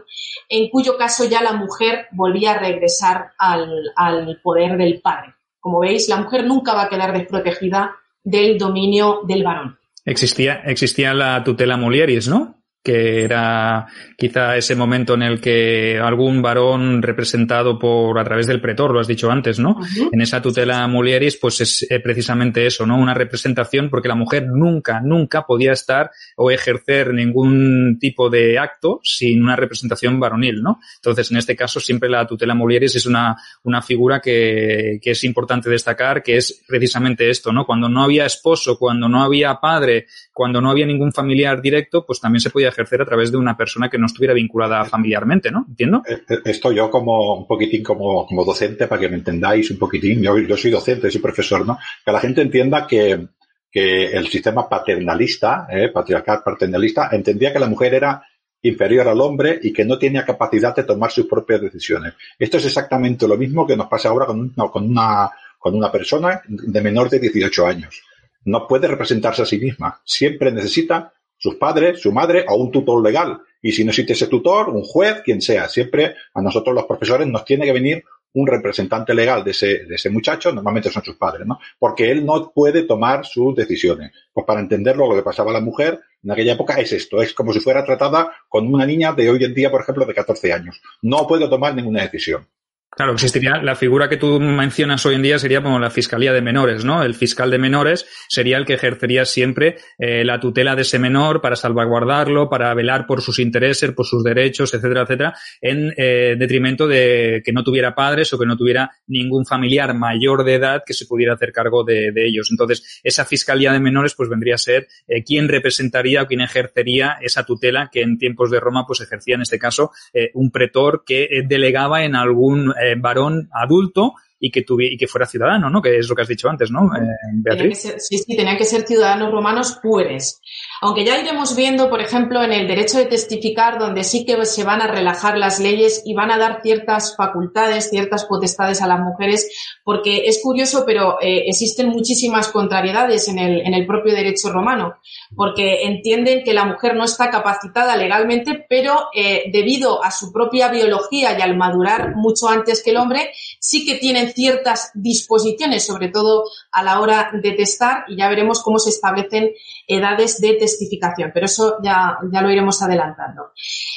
en 0.50 0.70
cuyo 0.70 0.98
caso 0.98 1.26
ya 1.26 1.44
la 1.44 1.54
mujer 1.54 2.08
volvía 2.12 2.54
a 2.54 2.60
regresar 2.60 3.32
al, 3.38 3.70
al 3.96 4.40
poder 4.42 4.78
del 4.78 5.02
padre. 5.02 5.36
Como 5.60 5.82
veis, 5.82 6.10
la 6.10 6.18
mujer 6.18 6.46
nunca 6.46 6.74
va 6.74 6.84
a 6.84 6.90
quedar 6.90 7.14
desprotegida 7.14 7.96
del 8.24 8.58
dominio 8.58 9.22
del 9.28 9.44
varón. 9.44 9.78
Existía, 10.04 10.64
existía 10.66 11.14
la 11.14 11.44
tutela 11.44 11.78
mulieris, 11.78 12.28
¿no? 12.28 12.61
Que 12.84 13.24
era 13.24 13.86
quizá 14.18 14.58
ese 14.58 14.76
momento 14.76 15.14
en 15.14 15.22
el 15.22 15.40
que 15.40 16.00
algún 16.00 16.42
varón 16.42 17.04
representado 17.04 17.78
por 17.78 18.18
a 18.18 18.24
través 18.24 18.48
del 18.48 18.62
pretor, 18.62 18.92
lo 18.92 19.00
has 19.00 19.08
dicho 19.08 19.30
antes, 19.30 19.60
¿no? 19.60 19.78
En 20.12 20.22
esa 20.22 20.42
tutela 20.42 20.88
mulieris, 20.88 21.38
pues 21.38 21.62
es 21.62 21.88
eh, 21.92 22.00
precisamente 22.00 22.66
eso, 22.66 22.88
¿no? 22.88 22.98
Una 22.98 23.14
representación 23.14 23.90
porque 23.90 24.08
la 24.08 24.16
mujer 24.16 24.48
nunca, 24.48 25.00
nunca 25.00 25.44
podía 25.46 25.74
estar 25.74 26.10
o 26.36 26.50
ejercer 26.50 27.14
ningún 27.14 28.00
tipo 28.00 28.30
de 28.32 28.58
acto 28.58 29.00
sin 29.04 29.44
una 29.44 29.56
representación 29.56 30.20
varonil, 30.20 30.64
¿no? 30.64 30.80
Entonces, 30.96 31.30
en 31.30 31.38
este 31.38 31.56
caso, 31.56 31.80
siempre 31.80 32.10
la 32.10 32.26
tutela 32.26 32.56
mulieris 32.56 32.96
es 32.96 33.06
una, 33.06 33.38
una 33.64 33.84
figura 33.84 34.20
que, 34.20 35.00
que 35.02 35.12
es 35.12 35.24
importante 35.24 35.70
destacar, 35.70 36.24
que 36.24 36.38
es 36.38 36.64
precisamente 36.68 37.30
esto, 37.30 37.52
¿no? 37.52 37.64
Cuando 37.64 37.88
no 37.90 38.04
había 38.04 38.26
esposo, 38.26 38.80
cuando 38.80 39.08
no 39.08 39.24
había 39.24 39.60
padre, 39.60 40.08
cuando 40.34 40.62
no 40.62 40.72
había 40.72 40.88
ningún 40.88 41.12
familiar 41.12 41.62
directo, 41.62 42.06
pues 42.06 42.20
también 42.20 42.42
se 42.42 42.50
podía 42.50 42.71
ejercer 42.72 43.02
a 43.02 43.06
través 43.06 43.32
de 43.32 43.38
una 43.38 43.56
persona 43.56 43.90
que 43.90 43.98
no 43.98 44.08
estuviera 44.08 44.34
vinculada 44.34 44.84
familiarmente, 44.86 45.52
¿no? 45.52 45.66
¿Entiendo? 45.68 46.02
Eh, 46.08 46.24
eh, 46.28 46.40
esto 46.46 46.72
yo 46.72 46.90
como 46.90 47.36
un 47.36 47.48
poquitín 47.48 47.84
como, 47.84 48.26
como 48.26 48.44
docente, 48.44 48.88
para 48.88 49.00
que 49.00 49.10
me 49.10 49.18
entendáis 49.18 49.70
un 49.72 49.78
poquitín, 49.78 50.22
yo, 50.22 50.38
yo 50.38 50.58
soy 50.58 50.72
docente, 50.72 51.12
soy 51.12 51.22
profesor, 51.22 51.66
¿no? 51.66 51.78
Que 52.04 52.12
la 52.12 52.20
gente 52.20 52.42
entienda 52.42 52.88
que, 52.88 53.28
que 53.72 54.08
el 54.08 54.28
sistema 54.28 54.68
paternalista, 54.68 55.68
eh, 55.70 55.90
patriarcal 55.90 56.42
paternalista, 56.44 57.10
entendía 57.12 57.54
que 57.54 57.60
la 57.60 57.70
mujer 57.70 57.94
era 57.94 58.22
inferior 58.64 59.08
al 59.08 59.22
hombre 59.22 59.60
y 59.62 59.74
que 59.74 59.86
no 59.86 59.98
tenía 59.98 60.26
capacidad 60.26 60.76
de 60.76 60.84
tomar 60.84 61.12
sus 61.12 61.26
propias 61.26 61.62
decisiones. 61.62 62.14
Esto 62.38 62.58
es 62.58 62.66
exactamente 62.66 63.28
lo 63.28 63.38
mismo 63.38 63.66
que 63.66 63.78
nos 63.78 63.88
pasa 63.88 64.10
ahora 64.10 64.26
con, 64.26 64.50
con, 64.50 64.90
una, 64.90 65.32
con 65.58 65.76
una 65.76 65.92
persona 65.92 66.42
de 66.48 66.82
menor 66.82 67.10
de 67.10 67.20
18 67.20 67.66
años. 67.66 68.02
No 68.46 68.68
puede 68.68 68.88
representarse 68.88 69.44
a 69.44 69.46
sí 69.46 69.58
misma. 69.60 70.02
Siempre 70.04 70.52
necesita 70.52 71.14
sus 71.42 71.56
padres, 71.56 72.00
su 72.00 72.12
madre 72.12 72.46
o 72.48 72.56
un 72.56 72.70
tutor 72.70 73.04
legal. 73.04 73.42
Y 73.64 73.72
si 73.72 73.84
no 73.84 73.90
existe 73.90 74.14
ese 74.14 74.28
tutor, 74.28 74.70
un 74.70 74.84
juez, 74.84 75.22
quien 75.24 75.42
sea, 75.42 75.68
siempre 75.68 76.16
a 76.36 76.42
nosotros 76.42 76.76
los 76.76 76.86
profesores 76.86 77.28
nos 77.28 77.44
tiene 77.44 77.66
que 77.66 77.74
venir 77.74 78.04
un 78.34 78.46
representante 78.46 79.14
legal 79.16 79.44
de 79.44 79.52
ese, 79.52 79.86
de 79.86 79.96
ese 79.96 80.12
muchacho, 80.12 80.52
normalmente 80.52 80.92
son 80.92 81.04
sus 81.04 81.18
padres, 81.18 81.48
¿no? 81.48 81.60
Porque 81.80 82.12
él 82.12 82.24
no 82.26 82.52
puede 82.54 82.84
tomar 82.84 83.26
sus 83.26 83.56
decisiones. 83.56 84.12
Pues 84.32 84.46
para 84.46 84.62
entenderlo, 84.62 85.10
lo 85.10 85.16
que 85.16 85.24
pasaba 85.24 85.50
a 85.50 85.56
la 85.56 85.62
mujer 85.62 86.00
en 86.24 86.32
aquella 86.32 86.54
época 86.54 86.76
es 86.76 86.94
esto, 86.94 87.22
es 87.22 87.34
como 87.34 87.52
si 87.52 87.60
fuera 87.60 87.84
tratada 87.84 88.32
con 88.48 88.72
una 88.72 88.86
niña 88.86 89.14
de 89.14 89.30
hoy 89.30 89.44
en 89.44 89.56
día, 89.56 89.72
por 89.72 89.82
ejemplo, 89.82 90.06
de 90.06 90.14
14 90.14 90.54
años. 90.54 90.80
No 91.02 91.28
puede 91.28 91.50
tomar 91.50 91.76
ninguna 91.76 92.04
decisión. 92.04 92.48
Claro, 92.94 93.14
existiría 93.14 93.62
la 93.62 93.78
figura 93.78 94.10
que 94.10 94.18
tú 94.18 94.38
mencionas 94.42 95.06
hoy 95.06 95.16
en 95.16 95.22
día 95.22 95.40
sería 95.40 95.64
como 95.64 95.80
la 95.80 95.90
fiscalía 95.90 96.34
de 96.34 96.42
menores, 96.42 96.84
¿no? 96.84 97.04
El 97.04 97.16
fiscal 97.16 97.50
de 97.50 97.58
menores 97.58 98.06
sería 98.28 98.58
el 98.58 98.66
que 98.66 98.74
ejercería 98.74 99.24
siempre 99.24 99.78
eh, 99.98 100.26
la 100.26 100.42
tutela 100.42 100.76
de 100.76 100.82
ese 100.82 101.00
menor 101.00 101.40
para 101.40 101.56
salvaguardarlo, 101.56 102.50
para 102.50 102.74
velar 102.74 103.08
por 103.08 103.22
sus 103.22 103.40
intereses, 103.40 103.94
por 103.94 104.06
sus 104.06 104.26
derechos, 104.26 104.74
etcétera, 104.74 105.04
etcétera, 105.04 105.34
en 105.62 105.94
eh, 105.96 106.36
detrimento 106.38 106.86
de 106.86 107.42
que 107.46 107.54
no 107.54 107.64
tuviera 107.64 107.96
padres 107.96 108.34
o 108.34 108.38
que 108.38 108.46
no 108.46 108.58
tuviera 108.58 108.92
ningún 109.08 109.46
familiar 109.46 109.94
mayor 109.96 110.44
de 110.44 110.56
edad 110.56 110.84
que 110.86 110.94
se 110.94 111.06
pudiera 111.06 111.36
hacer 111.36 111.54
cargo 111.54 111.86
de, 111.86 112.12
ellos. 112.14 112.50
Entonces, 112.52 113.00
esa 113.04 113.24
fiscalía 113.24 113.72
de 113.72 113.80
menores, 113.80 114.16
pues 114.16 114.28
vendría 114.28 114.56
a 114.56 114.58
ser 114.58 114.90
eh, 115.08 115.24
quien 115.24 115.48
representaría 115.48 116.24
o 116.24 116.28
quien 116.28 116.42
ejercería 116.42 117.18
esa 117.22 117.46
tutela 117.46 117.90
que 117.90 118.02
en 118.02 118.18
tiempos 118.18 118.52
de 118.52 118.60
Roma, 118.60 118.84
pues 118.86 119.00
ejercía 119.00 119.36
en 119.36 119.44
este 119.44 119.58
caso 119.58 119.92
un 120.34 120.52
pretor 120.52 121.04
que 121.06 121.30
delegaba 121.48 122.04
en 122.04 122.16
algún 122.16 122.74
varón 122.98 123.50
adulto 123.54 124.14
y 124.44 124.50
que, 124.50 124.64
tuviera, 124.64 124.96
y 124.96 124.98
que 124.98 125.08
fuera 125.08 125.28
ciudadano, 125.28 125.70
¿no? 125.70 125.84
Que 125.84 126.00
es 126.00 126.10
lo 126.10 126.16
que 126.16 126.24
has 126.24 126.28
dicho 126.28 126.50
antes, 126.50 126.72
¿no, 126.72 126.88
eh, 126.96 127.08
Beatriz? 127.36 127.94
sí, 128.00 128.18
sí, 128.18 128.36
tenían 128.36 128.58
que 128.58 128.66
ser 128.66 128.88
ciudadanos 128.88 129.32
romanos 129.32 129.78
pueres. 129.84 130.42
Aunque 130.82 131.06
ya 131.06 131.20
iremos 131.20 131.56
viendo, 131.56 131.92
por 131.92 132.02
ejemplo, 132.02 132.42
en 132.44 132.52
el 132.52 132.68
derecho 132.68 132.98
de 132.98 133.06
testificar, 133.06 133.78
donde 133.78 134.04
sí 134.04 134.26
que 134.26 134.44
se 134.46 134.64
van 134.64 134.82
a 134.82 134.88
relajar 134.88 135.38
las 135.38 135.60
leyes 135.60 136.02
y 136.06 136.16
van 136.16 136.32
a 136.32 136.40
dar 136.40 136.62
ciertas 136.64 137.16
facultades, 137.16 137.92
ciertas 137.92 138.26
potestades 138.26 138.82
a 138.82 138.88
las 138.88 139.00
mujeres, 139.00 139.48
porque 139.84 140.24
es 140.26 140.42
curioso, 140.42 140.86
pero 140.88 141.22
eh, 141.22 141.44
existen 141.46 141.90
muchísimas 141.90 142.48
contrariedades 142.48 143.28
en 143.28 143.38
el, 143.38 143.62
en 143.62 143.76
el 143.76 143.86
propio 143.86 144.16
derecho 144.16 144.52
romano, 144.52 144.96
porque 145.36 145.84
entienden 145.84 146.44
que 146.44 146.56
la 146.56 146.66
mujer 146.66 146.96
no 146.96 147.04
está 147.04 147.30
capacitada 147.30 147.96
legalmente, 147.96 148.66
pero 148.68 149.10
eh, 149.14 149.52
debido 149.54 150.04
a 150.04 150.10
su 150.10 150.32
propia 150.34 150.70
biología 150.70 151.38
y 151.38 151.42
al 151.44 151.56
madurar 151.56 152.16
mucho 152.16 152.50
antes 152.50 152.82
que 152.82 152.90
el 152.90 152.98
hombre, 152.98 153.32
sí 153.60 153.86
que 153.86 153.96
tienen 154.00 154.31
ciertas 154.34 154.92
disposiciones, 154.94 155.86
sobre 155.86 156.10
todo 156.10 156.46
a 156.72 156.84
la 156.84 157.00
hora 157.00 157.32
de 157.42 157.52
testar, 157.52 158.06
y 158.08 158.18
ya 158.18 158.30
veremos 158.30 158.62
cómo 158.64 158.80
se 158.80 158.90
establecen 158.90 159.52
edades 159.88 160.40
de 160.40 160.54
testificación, 160.54 161.32
pero 161.34 161.46
eso 161.46 161.78
ya, 161.84 162.18
ya 162.32 162.42
lo 162.42 162.50
iremos 162.50 162.82
adelantando. 162.82 163.52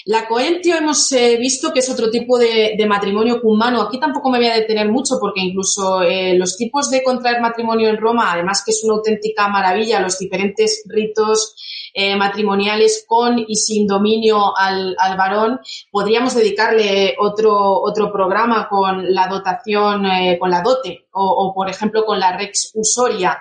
La 0.06 0.28
coentio 0.28 0.76
hemos 0.76 1.10
eh, 1.12 1.36
visto 1.38 1.72
que 1.72 1.78
es 1.80 1.88
otro 1.88 2.10
tipo 2.10 2.38
de, 2.38 2.76
matrimonio 2.86 3.40
cumano. 3.40 3.80
Aquí 3.80 3.98
tampoco 3.98 4.30
me 4.30 4.38
voy 4.38 4.48
a 4.48 4.56
detener 4.56 4.90
mucho 4.90 5.14
porque 5.18 5.40
incluso 5.40 6.02
eh, 6.02 6.34
los 6.36 6.56
tipos 6.56 6.90
de 6.90 7.02
contraer 7.02 7.40
matrimonio 7.40 7.88
en 7.88 7.96
Roma, 7.96 8.32
además 8.32 8.62
que 8.64 8.72
es 8.72 8.84
una 8.84 8.94
auténtica 8.94 9.48
maravilla, 9.48 10.00
los 10.00 10.18
diferentes 10.18 10.84
ritos 10.86 11.54
eh, 11.94 12.16
matrimoniales 12.16 13.04
con 13.08 13.38
y 13.38 13.54
sin 13.54 13.86
dominio 13.86 14.56
al, 14.56 14.94
al, 14.98 15.16
varón, 15.16 15.60
podríamos 15.90 16.34
dedicarle 16.34 17.16
otro, 17.18 17.80
otro 17.80 18.12
programa 18.12 18.68
con 18.68 19.14
la 19.14 19.28
dotación, 19.28 20.04
con 20.38 20.50
la 20.50 20.60
dote 20.60 21.06
o, 21.12 21.24
o, 21.24 21.54
por 21.54 21.70
ejemplo, 21.70 22.04
con 22.04 22.18
la 22.18 22.36
rex 22.36 22.72
usoria 22.74 23.38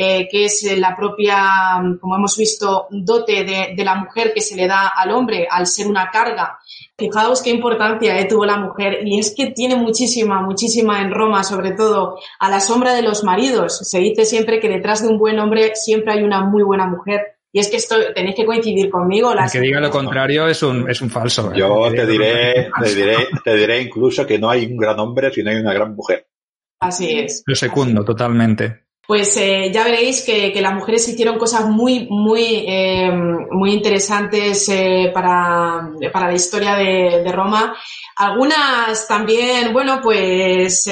eh, 0.00 0.28
que 0.30 0.44
es 0.44 0.62
la 0.78 0.94
propia, 0.94 1.82
como 2.00 2.14
hemos 2.14 2.36
visto, 2.36 2.86
dote 2.88 3.42
de, 3.42 3.84
la 3.84 3.96
mujer 3.96 4.32
que 4.32 4.40
se 4.40 4.54
le 4.54 4.68
da 4.68 4.86
al 4.86 5.10
hombre 5.10 5.48
al 5.50 5.66
ser 5.66 5.88
una 5.88 6.08
carga. 6.12 6.56
Fijaos 6.96 7.42
qué 7.42 7.50
importancia 7.50 8.16
eh, 8.16 8.26
tuvo 8.26 8.46
la 8.46 8.58
mujer 8.58 9.00
y 9.04 9.18
es 9.18 9.34
que 9.34 9.48
tiene 9.48 9.74
muchísima, 9.74 10.40
muchísima 10.40 11.00
en 11.00 11.10
Roma, 11.10 11.42
sobre 11.42 11.72
todo 11.72 12.16
a 12.38 12.48
la 12.48 12.60
sombra 12.60 12.94
de 12.94 13.02
los 13.02 13.24
maridos. 13.24 13.78
Se 13.78 13.98
dice 13.98 14.24
siempre 14.24 14.60
que 14.60 14.68
detrás 14.68 15.02
de 15.02 15.08
un 15.08 15.18
buen 15.18 15.40
hombre 15.40 15.72
siempre 15.74 16.12
hay 16.12 16.22
una 16.22 16.42
muy 16.42 16.62
buena 16.62 16.86
mujer. 16.86 17.37
Y 17.52 17.60
es 17.60 17.68
que 17.68 17.78
esto 17.78 17.96
tenéis 18.14 18.36
que 18.36 18.44
coincidir 18.44 18.90
conmigo. 18.90 19.32
El 19.32 19.50
que 19.50 19.60
diga 19.60 19.80
lo 19.80 19.90
contrario 19.90 20.46
es 20.48 20.62
un, 20.62 20.88
es 20.88 21.00
un 21.00 21.10
falso. 21.10 21.52
¿eh? 21.52 21.58
Yo 21.58 21.90
te 21.90 22.06
diré, 22.06 22.70
te 22.82 22.94
diré, 22.94 23.16
te 23.42 23.56
diré 23.56 23.82
incluso 23.82 24.26
que 24.26 24.38
no 24.38 24.50
hay 24.50 24.66
un 24.66 24.76
gran 24.76 24.98
hombre 24.98 25.32
si 25.32 25.42
no 25.42 25.50
hay 25.50 25.56
una 25.56 25.72
gran 25.72 25.94
mujer. 25.94 26.26
Así 26.80 27.18
es. 27.18 27.42
Lo 27.46 27.54
secundo, 27.54 28.04
totalmente 28.04 28.88
pues 29.08 29.38
eh, 29.38 29.70
ya 29.72 29.84
veréis 29.84 30.20
que, 30.20 30.52
las 30.60 30.74
mujeres 30.74 31.08
hicieron 31.08 31.38
cosas 31.38 31.64
muy, 31.64 32.06
muy, 32.10 32.66
eh, 32.68 33.10
muy 33.10 33.72
interesantes 33.72 34.68
eh, 34.68 35.10
para, 35.14 35.88
la 36.12 36.34
historia 36.34 36.74
de, 36.74 37.32
Roma. 37.32 37.74
Algunas 38.16 39.08
también, 39.08 39.72
bueno, 39.72 40.00
pues 40.02 40.84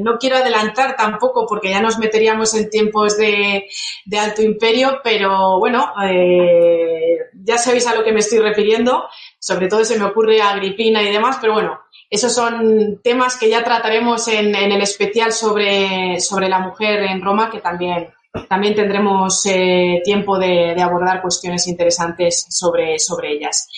no 0.00 0.18
quiero 0.18 0.36
adelantar 0.36 0.96
tampoco 0.96 1.46
porque 1.46 1.70
ya 1.70 1.80
nos 1.80 1.98
meteríamos 1.98 2.54
en 2.54 2.70
tiempos 2.70 3.16
de, 3.16 3.68
de 4.04 4.18
alto 4.18 4.42
imperio, 4.42 5.00
pero 5.02 5.58
bueno, 5.58 5.92
ya 7.44 7.58
sabéis 7.58 7.86
a 7.86 7.94
lo 7.94 8.04
que 8.04 8.12
me 8.12 8.20
estoy 8.20 8.38
refiriendo. 8.38 9.04
Sobre 9.38 9.68
todo 9.68 9.84
se 9.84 9.98
me 9.98 10.04
ocurre 10.04 10.40
a 10.40 10.50
Agripina 10.50 11.02
y 11.02 11.12
demás, 11.12 11.38
pero 11.40 11.52
bueno, 11.52 11.80
esos 12.10 12.34
son 12.34 13.00
temas 13.02 13.36
que 13.36 13.48
ya 13.48 13.64
trataremos 13.64 14.28
en, 14.28 14.54
el 14.54 14.80
especial 14.80 15.32
sobre, 15.32 16.20
sobre 16.20 16.48
la 16.48 16.60
mujer 16.60 17.02
en 17.02 17.22
Roma, 17.22 17.50
que 17.50 17.60
también, 17.60 18.08
también 18.48 18.74
tendremos 18.74 19.44
eh, 19.46 20.00
tiempo 20.04 20.38
de, 20.38 20.80
abordar 20.80 21.20
cuestiones 21.20 21.66
interesantes 21.66 22.46
sobre, 22.48 22.98
sobre 22.98 23.32
ellas. 23.32 23.68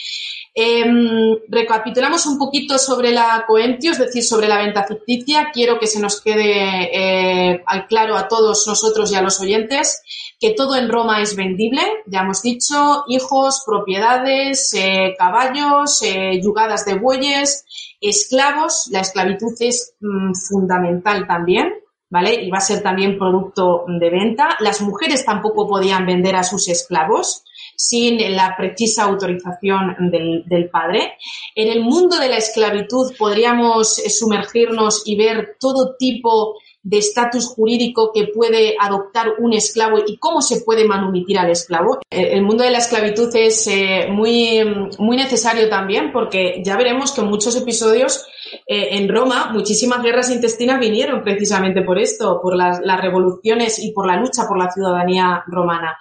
Em, 0.59 1.37
recapitulamos 1.49 2.25
un 2.25 2.38
poquito 2.38 2.79
sobre 2.79 3.12
la 3.12 3.45
coentio, 3.47 3.92
es 3.92 3.99
decir, 3.99 4.25
sobre 4.25 4.49
la 4.49 4.57
venta 4.57 4.85
ficticia. 4.85 5.51
Quiero 5.53 5.79
que 5.79 5.87
se 5.87 6.01
nos 6.01 6.23
quede 6.23 6.88
eh, 6.97 7.62
al 7.66 7.87
claro 7.87 8.16
a 8.16 8.27
todos 8.27 8.66
nosotros 8.66 9.12
y 9.12 9.16
a 9.16 9.21
los 9.21 9.38
oyentes 9.38 10.03
que 10.40 10.55
todo 10.55 10.77
en 10.77 10.88
Roma 10.88 11.21
es 11.21 11.37
vendible, 11.37 11.83
ya 12.07 12.21
hemos 12.21 12.40
dicho, 12.40 13.05
hijos, 13.07 13.64
propiedades, 13.66 14.73
eh, 14.73 15.14
caballos, 15.19 16.03
eh, 16.03 16.40
yugadas 16.42 16.87
de 16.87 16.95
bueyes, 16.95 17.66
esclavos. 18.01 18.88
La 18.90 19.01
esclavitud 19.01 19.53
es 19.61 19.95
mm, 20.01 20.33
fundamental 20.49 21.27
también. 21.27 21.75
¿Vale? 22.09 22.35
Y 22.35 22.51
va 22.51 22.59
a 22.59 22.61
ser 22.61 22.85
también 22.85 23.19
producto 23.19 23.85
de 23.88 24.11
venta. 24.11 24.57
Las 24.61 24.81
mujeres 24.81 25.25
tampoco 25.25 25.69
podían 25.69 26.07
vender 26.07 26.37
a 26.37 26.44
sus 26.44 26.69
esclavos 26.69 27.42
sin 27.77 28.18
la 28.35 28.54
precisa 28.56 29.04
autorización 29.04 30.10
del, 30.10 30.70
padre. 30.70 31.18
En 31.54 31.68
el 31.68 31.83
mundo 31.83 32.18
de 32.18 32.29
la 32.29 32.38
esclavitud 32.38 33.12
podríamos 33.18 33.98
eh, 33.98 34.10
sumergirnos 34.10 35.02
y 35.06 35.16
ver 35.16 35.56
todo 35.60 35.94
tipo 35.96 36.56
de 36.83 36.98
estatus 36.98 37.48
jurídico 37.48 38.12
que 38.14 38.29
puede 38.29 38.77
adoptar 38.81 39.35
un 39.38 39.52
esclavo 39.52 39.98
y 40.06 40.18
cómo 40.18 40.40
se 40.40 40.60
puede 40.60 40.85
manumitir 40.85 41.38
al 41.38 41.50
esclavo. 41.50 41.98
Eh, 42.10 42.31
el 42.33 42.42
mundo 42.42 42.64
de 42.64 42.70
la 42.70 42.79
esclavitud 42.79 43.29
es 43.35 43.66
eh, 43.66 44.06
muy, 44.10 44.60
muy 44.98 45.16
necesario 45.16 45.68
también 45.68 46.12
porque 46.12 46.62
ya 46.64 46.77
veremos 46.77 47.12
que 47.12 47.22
muchos 47.22 47.56
episodios 47.56 48.27
en 48.68 49.08
Roma 49.08 49.50
muchísimas 49.52 50.02
guerras 50.04 50.31
intestinas 50.31 50.79
vinieron 50.79 51.24
precisamente 51.24 51.83
por 51.83 51.98
esto, 51.98 52.40
por 52.40 52.54
las 52.54 53.00
revoluciones 53.00 53.81
y 53.81 53.90
por 53.90 54.06
la 54.06 54.20
lucha 54.20 54.46
por 54.46 54.56
la 54.56 54.70
ciudadanía 54.70 55.42
romana. 55.48 55.98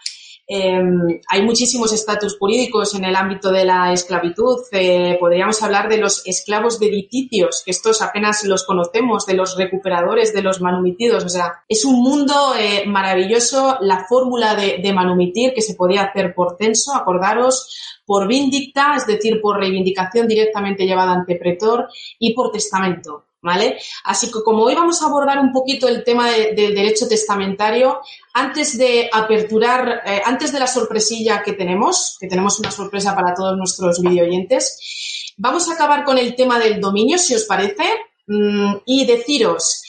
Em, 0.48 1.22
hay 1.28 1.41
muchísimos 1.41 1.91
estatus 1.91 2.38
jurídicos 2.38 2.93
en 2.93 3.04
el 3.04 3.16
ámbito 3.16 3.52
de 3.52 3.66
la 3.66 3.91
esclavitud. 3.91 4.58
Eh, 4.72 5.18
podríamos 5.20 5.62
hablar 5.64 5.89
de 5.89 5.98
los 5.98 6.26
esclavos 6.28 6.80
de 6.80 6.91
lititios, 6.91 7.64
que 7.66 7.72
estos 7.72 8.02
apenas 8.04 8.43
los 8.43 8.64
conocemos, 8.64 9.26
de 9.26 9.34
los 9.34 9.58
recuperadores, 9.58 10.34
de 10.34 10.43
los 10.43 10.62
manumitidos. 10.62 11.24
O 11.24 11.30
sea, 11.30 11.64
es 11.68 11.84
un 11.84 12.02
mundo 12.02 12.54
eh, 12.60 12.84
maravilloso 12.86 13.78
la 13.82 14.06
fórmula 14.08 14.56
de, 14.56 14.78
de, 14.84 14.93
manumitir 14.93 15.54
que 15.54 15.62
se 15.62 15.74
podía 15.74 16.04
hacer 16.04 16.36
por 16.36 16.58
censo, 16.58 16.93
acordaros, 16.93 18.02
por 18.06 18.28
vindicta, 18.28 18.93
es 18.96 19.08
decir, 19.08 19.41
por 19.41 19.58
reivindicación 19.58 20.28
directamente 20.28 20.86
llevada 20.86 21.14
ante 21.14 21.38
pretor 21.38 21.88
y 22.20 22.36
por 22.36 22.52
testamento. 22.52 23.26
¿Vale? 23.46 23.78
Así 24.04 24.32
que 24.32 24.41
como 24.43 24.64
hoy 24.64 24.76
vamos 24.76 25.02
a 25.02 25.06
abordar 25.06 25.39
un 25.39 25.54
poquito 25.54 25.88
el 25.88 26.04
tema 26.04 26.32
del 26.32 26.76
derecho 26.76 27.08
testamentario, 27.08 28.02
antes 28.34 28.78
de 28.78 29.08
aperturar, 29.14 30.02
eh, 30.06 30.22
antes 30.26 30.52
de 30.52 30.60
la 30.60 30.68
sorpresilla 30.68 31.43
que 31.43 31.54
tenemos, 31.54 32.18
que 32.20 32.28
tenemos 32.28 32.60
una 32.60 32.72
sorpresa 32.72 33.16
para 33.16 33.36
todos 33.36 33.56
nuestros 33.56 34.02
videoyentes, 34.02 35.34
vamos 35.38 35.70
a 35.70 35.74
acabar 35.74 36.04
con 36.04 36.18
el 36.18 36.36
tema 36.36 36.58
del 36.60 36.82
dominio, 36.82 37.20
si 37.20 37.36
os 37.36 37.43
parece, 37.43 37.84
mm, 38.28 38.78
y 38.86 39.06
deciros, 39.06 39.84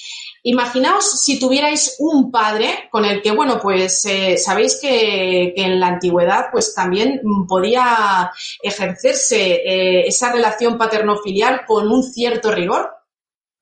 Imaginaos 0.49 1.25
si 1.25 1.41
tuvierais 1.41 1.97
un 1.99 2.31
padre 2.31 2.89
con 2.93 3.05
el 3.05 3.21
que, 3.21 3.33
bueno, 3.33 3.59
pues 3.61 4.05
eh, 4.05 4.37
sabéis 4.39 4.79
que, 4.81 5.53
en 5.57 5.81
la 5.81 5.89
antigüedad 5.89 6.51
pues 6.53 6.73
también 6.73 7.21
podía 7.49 8.31
ejercerse 8.63 9.55
eh, 9.55 10.07
esa 10.07 10.31
relación 10.31 10.79
paterno-filial 10.79 11.63
con 11.67 11.91
un 11.91 12.05
cierto 12.05 12.53
rigor, 12.53 12.93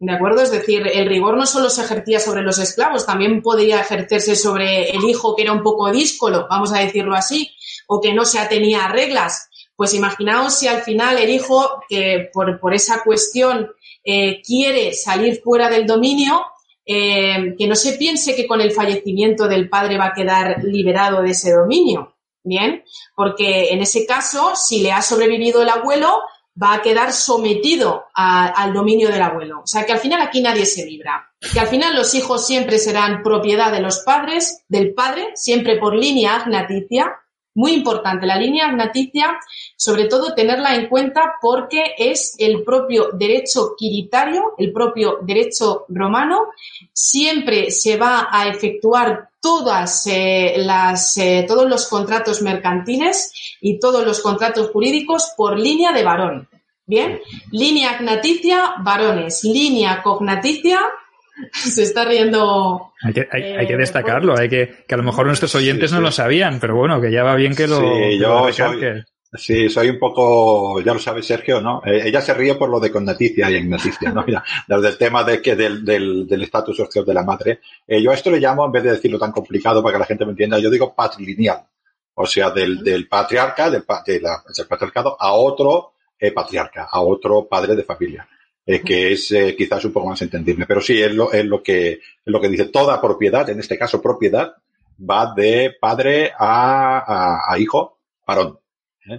¿De 0.05 0.12
acuerdo? 0.12 0.42
Es 0.42 0.50
decir, 0.50 0.86
el 0.86 1.07
rigor 1.07 1.34
no 1.34 1.46
solo 1.46 1.70
se 1.70 1.80
ejercía 1.80 2.20
sobre 2.20 2.42
los 2.42 2.59
esclavos, 2.59 3.07
también 3.07 3.40
podría 3.40 3.80
ejercerse 3.80 4.36
sobre 4.36 4.90
el 4.90 5.02
hijo 5.05 5.34
que 5.34 5.44
era 5.44 5.52
un 5.52 5.62
poco 5.62 5.90
díscolo, 5.90 6.46
vamos 6.50 6.74
a 6.74 6.80
decirlo 6.80 7.14
así, 7.14 7.50
o 7.86 8.02
que 8.02 8.12
no 8.12 8.26
se 8.26 8.38
atenía 8.38 8.84
a 8.84 8.92
reglas. 8.92 9.48
Pues 9.74 9.94
imaginaos 9.94 10.59
si 10.59 10.68
al 10.68 10.82
final 10.82 11.16
el 11.16 11.30
hijo, 11.30 11.80
que 11.88 12.28
por, 12.34 12.74
esa 12.74 13.02
cuestión 13.02 13.70
eh, 14.05 14.42
quiere 14.42 14.92
salir 14.92 15.40
fuera 15.42 15.70
del 15.70 15.86
dominio, 15.86 16.44
eh, 16.84 17.55
que 17.57 17.66
no 17.66 17.74
se 17.74 17.94
piense 17.94 18.36
que 18.36 18.46
con 18.46 18.61
el 18.61 18.72
fallecimiento 18.72 19.48
del 19.48 19.70
padre 19.70 19.96
va 19.96 20.09
a 20.09 20.12
quedar 20.12 20.62
liberado 20.64 21.22
de 21.22 21.30
ese 21.30 21.50
dominio. 21.50 22.14
Bien, 22.42 22.84
porque 23.16 23.70
en 23.70 23.80
ese 23.80 24.05
caso, 24.05 24.52
si 24.55 24.82
le 24.82 24.92
ha 24.92 25.00
sobrevivido 25.00 25.62
el 25.62 25.70
abuelo, 25.70 26.20
va 26.61 26.74
a 26.74 26.82
quedar 26.82 27.12
sometido 27.12 28.07
al 28.14 28.72
dominio 28.72 29.11
del 29.11 29.22
abuelo. 29.22 29.61
O 29.61 29.66
sea 29.66 29.84
que 29.84 29.92
al 29.92 29.98
final 29.98 30.20
aquí 30.20 30.40
nadie 30.40 30.66
se 30.66 30.86
libra. 30.86 31.30
Que 31.52 31.61
al 31.61 31.66
final 31.66 31.94
los 31.94 32.14
hijos 32.14 32.46
siempre 32.46 32.78
serán 32.78 33.22
propiedad 33.22 33.72
de 33.72 33.80
los 33.80 34.00
padres, 34.00 34.64
del 34.68 34.94
padre, 34.94 35.32
siempre 35.34 35.78
por 35.78 35.94
línea 35.94 36.36
agnaticia. 36.36 37.16
Muy 37.57 37.72
importante 37.72 38.26
la 38.26 38.36
línea 38.36 38.66
agnaticia, 38.66 39.38
sobre 39.76 40.07
todo 40.07 40.34
tenerla 40.34 40.74
en 40.74 40.88
cuenta 40.88 41.34
porque 41.40 41.94
es 41.96 42.34
el 42.38 42.64
propio 42.64 43.11
derecho 43.12 43.74
quiritario, 43.76 44.55
el 44.59 44.72
propio 44.72 45.18
derecho 45.22 45.84
romano. 45.88 46.48
Siempre 46.92 47.70
se 47.70 47.96
va 47.96 48.28
a 48.30 48.48
efectuar 48.48 49.30
todas 49.45 50.07
eh, 50.07 50.55
las, 50.57 51.18
eh, 51.18 51.45
todos 51.47 51.68
los 51.68 51.86
contratos 51.86 52.40
mercantiles 52.40 53.30
y 53.61 53.78
todos 53.78 54.03
los 54.03 54.22
contratos 54.22 54.70
jurídicos 54.70 55.34
por 55.36 55.61
línea 55.61 55.92
de 55.92 56.03
varón. 56.03 56.49
Bien, 56.86 57.20
línea 57.53 57.90
agnaticia, 57.90 58.72
varones, 58.82 59.45
línea 59.45 60.03
cognaticia, 60.03 60.80
se 61.53 61.82
está 61.82 62.07
riendo. 62.07 62.95
Hay 63.03 63.12
que, 63.12 63.28
hay, 63.30 63.66
que 63.66 63.74
eh, 63.74 63.76
destacarlo, 63.76 64.34
hay 64.34 64.49
que, 64.49 64.84
que 64.88 64.95
a 64.95 64.99
lo 64.99 65.05
mejor 65.05 65.26
nuestros 65.26 65.55
oyentes 65.55 65.92
no 65.92 66.01
lo 66.01 66.11
sabían, 66.11 66.59
pero 66.59 66.74
bueno, 66.74 66.99
que 67.03 67.12
ya 67.12 67.22
va 67.22 67.34
bien 67.34 67.55
que 67.55 67.68
lo. 67.68 67.80
Sí, 67.80 68.18
yo 68.18 68.51
soy, 68.51 69.05
sí, 69.35 69.68
soy 69.68 69.91
un 69.91 69.99
poco, 69.99 70.80
ya 70.80 70.95
lo 70.95 70.99
sabe 70.99 71.22
Sergio, 71.22 71.61
¿no? 71.61 71.82
ella 71.85 72.20
se 72.20 72.35
ríe 72.35 72.55
por 72.55 72.68
lo 72.68 72.80
de 72.80 72.91
connaticia 72.91 73.51
y 73.51 73.57
agnaticia, 73.57 74.12
¿no? 74.12 74.24
Del 74.68 74.99
tema 74.99 75.24
de 75.24 75.43
que 75.43 75.57
del, 75.57 75.85
del, 75.85 76.43
estatus 76.43 76.76
social 76.76 77.05
de 77.05 77.14
la 77.14 77.22
madre. 77.22 77.61
yo 77.87 78.11
a 78.11 78.14
esto 78.14 78.30
le 78.30 78.41
llamo, 78.41 78.64
en 78.64 78.72
vez 78.72 78.82
de 78.82 78.93
decirlo 78.93 79.18
tan 79.18 79.32
complicado 79.32 79.82
para 79.82 79.95
que 79.95 79.99
la 80.01 80.07
gente 80.07 80.24
me 80.24 80.32
entienda, 80.32 80.59
yo 80.59 80.70
digo 80.70 80.95
patrilineal. 80.95 81.66
O 82.14 82.26
sea, 82.26 82.51
del, 82.51 82.82
del 82.82 83.09
patriarca, 83.09 83.70
del, 83.70 83.85
de 84.07 84.20
la, 84.20 84.43
del 84.57 84.66
patriarcado 84.66 85.16
a 85.18 85.32
otro 85.32 85.95
eh, 86.18 86.32
patriarca, 86.32 86.89
a 86.91 87.01
otro 87.01 87.47
padre 87.47 87.74
de 87.74 87.82
familia. 87.82 88.28
Eh, 88.66 88.80
que 88.80 89.12
es 89.12 89.30
eh, 89.32 89.55
quizás 89.57 89.85
un 89.85 89.93
poco 89.93 90.09
más 90.09 90.22
entendible. 90.22 90.64
Pero 90.66 90.80
sí, 90.80 91.03
es 91.03 91.12
lo, 91.12 91.30
es 91.32 91.45
lo 91.45 91.62
que, 91.62 91.93
es 91.93 92.01
lo 92.24 92.41
que 92.41 92.49
dice. 92.49 92.66
Toda 92.66 93.01
propiedad, 93.01 93.49
en 93.51 93.61
este 93.61 93.76
caso 93.76 94.01
propiedad, 94.01 94.55
va 94.99 95.35
de 95.35 95.74
padre 95.78 96.32
a, 96.39 97.53
a, 97.53 97.59
hijo, 97.59 97.99
varón. 98.26 98.59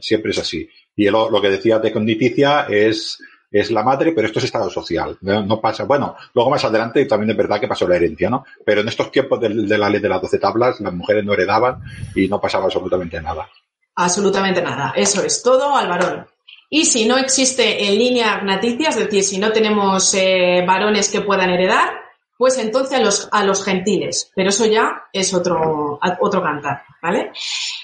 Siempre 0.02 0.32
es 0.32 0.40
así. 0.40 0.68
Y 0.96 1.10
lo, 1.10 1.30
lo 1.30 1.42
que 1.42 1.50
decía 1.50 1.80
de 1.80 1.92
Conditicia 1.92 2.68
es, 2.70 3.20
es 3.52 3.72
la 3.72 3.84
madre, 3.84 4.12
pero 4.12 4.28
esto 4.28 4.40
es 4.40 4.46
estado 4.46 4.70
social. 4.70 5.18
¿no? 5.22 5.62
pasa, 5.62 5.84
bueno, 5.84 6.16
luego 6.34 6.50
más 6.50 6.64
adelante 6.64 7.06
también 7.06 7.32
es 7.32 7.38
verdad 7.38 7.60
que 7.60 7.68
pasó 7.68 7.88
la 7.88 7.96
herencia, 7.96 8.30
¿no? 8.30 8.46
Pero 8.66 8.82
en 8.82 8.88
estos 8.88 9.12
tiempos 9.12 9.40
de, 9.40 9.50
de 9.50 9.78
la 9.78 9.90
ley 9.90 10.02
de 10.02 10.10
las 10.10 10.22
doce 10.22 10.40
tablas, 10.40 10.80
las 10.80 10.94
mujeres 10.94 11.24
no 11.24 11.34
heredaban 11.34 11.82
y 12.16 12.28
no 12.28 12.40
pasaba 12.40 12.66
absolutamente 12.66 13.22
nada. 13.22 13.50
Absolutamente 13.96 14.62
nada. 14.62 14.94
Eso 14.96 15.24
es 15.24 15.42
todo 15.42 15.76
al 15.76 15.88
varón. 15.88 16.28
Y 16.70 16.86
si 16.86 17.06
no 17.06 17.18
existe 17.18 17.86
en 17.88 17.98
línea 17.98 18.34
agnaticia, 18.34 18.90
es 18.90 18.98
decir, 18.98 19.24
si 19.24 19.38
no 19.38 19.52
tenemos 19.52 20.14
eh, 20.16 20.64
varones 20.66 21.10
que 21.10 21.22
puedan 21.22 21.50
heredar, 21.50 22.05
pues 22.38 22.58
entonces 22.58 22.98
a 22.98 23.02
los, 23.02 23.30
a 23.32 23.44
los 23.44 23.64
gentiles. 23.64 24.32
Pero 24.36 24.50
eso 24.50 24.66
ya 24.66 25.04
es 25.14 25.34
otro, 25.34 26.00
otro 26.20 26.44
cantar, 26.44 26.84
¿vale? 27.02 27.32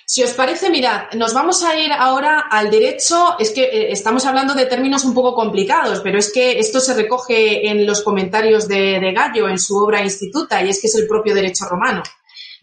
Si 0.06 0.24
os 0.24 0.32
parece, 0.32 0.70
mirad, 0.70 1.12
nos 1.14 1.34
vamos 1.34 1.64
a 1.64 1.78
ir 1.78 1.91
ahora 1.93 2.47
al 2.49 2.70
derecho. 2.70 3.38
Es 3.39 3.52
que 3.52 3.64
eh, 3.64 3.91
estamos 3.91 4.26
hablando 4.26 4.54
de 4.54 4.66
términos 4.66 5.06
un 5.06 5.14
poco 5.14 5.34
complicados, 5.34 6.02
pero 6.02 6.20
es 6.20 6.34
que 6.34 6.60
esto 6.60 6.82
se 6.82 6.93
recoge 6.93 7.70
en 7.70 7.86
los 7.86 8.02
comentarios 8.02 8.68
de, 8.68 8.99
de 8.99 9.14
Gallo 9.14 9.47
en 9.47 9.58
su 9.58 9.78
obra 9.78 10.04
Instituta 10.04 10.62
y 10.62 10.70
es 10.70 10.82
que 10.82 10.88
es 10.88 10.95
el 10.95 11.08
propio 11.08 11.34
derecho 11.34 11.66
romano, 11.66 12.04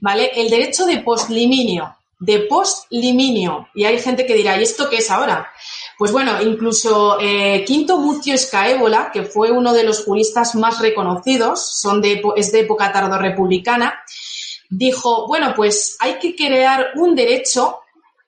¿vale? 0.01 0.31
El 0.35 0.51
derecho 0.51 0.85
de 0.85 0.99
postliminio, 0.99 1.97
de 2.21 2.41
postliminio. 2.41 3.69
Y 3.75 3.85
hay 3.85 3.99
gente 3.99 4.27
que 4.27 4.35
dirá, 4.35 4.59
¿y 4.59 4.65
esto 4.65 4.91
qué 4.91 4.99
es 4.99 5.11
ahora? 5.11 5.51
Pues 5.99 6.13
bueno, 6.13 6.41
incluso 6.41 7.19
eh, 7.21 7.65
Quinto 7.67 7.99
Mucio 7.99 8.33
Escaébola, 8.33 9.11
que 9.13 9.25
fue 9.25 9.51
uno 9.51 9.73
de 9.73 9.83
los 9.83 10.05
juristas 10.05 10.55
más 10.55 10.79
reconocidos, 10.81 11.81
son 11.81 12.01
de, 12.01 12.23
es 12.37 12.53
de 12.53 12.61
época 12.61 12.93
tardorrepublicana, 12.93 14.01
dijo, 14.71 15.27
bueno, 15.27 15.55
pues 15.57 15.97
hay 15.99 16.21
que 16.21 16.37
crear 16.37 16.93
un 16.95 17.17
derecho 17.17 17.81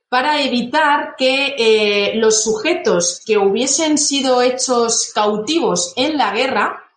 para 0.09 0.43
evitar 0.43 1.15
que 1.17 1.55
eh, 1.57 2.17
los 2.17 2.43
sujetos 2.43 3.23
que 3.25 3.39
hubiesen 3.39 3.99
sido 3.99 4.43
hechos 4.43 5.13
cautivos 5.15 5.93
en 5.95 6.19
la 6.19 6.33
guerra 6.33 6.91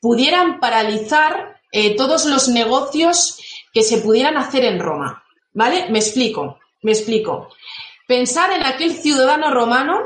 pudieran 0.00 0.58
paralizar 0.58 1.60
eh, 1.70 1.94
todos 1.94 2.24
los 2.24 2.48
negocios 2.48 3.38
que 3.72 3.84
se 3.84 3.98
pudieran 3.98 4.36
hacer 4.36 4.64
en 4.64 4.80
Roma. 4.80 5.22
¿Vale? 5.52 5.88
Me 5.90 6.00
explico, 6.00 6.58
me 6.82 6.90
explico. 6.90 7.50
Pensar 8.10 8.50
en 8.50 8.66
aquel 8.66 8.94
ciudadano 8.94 9.52
romano 9.52 10.00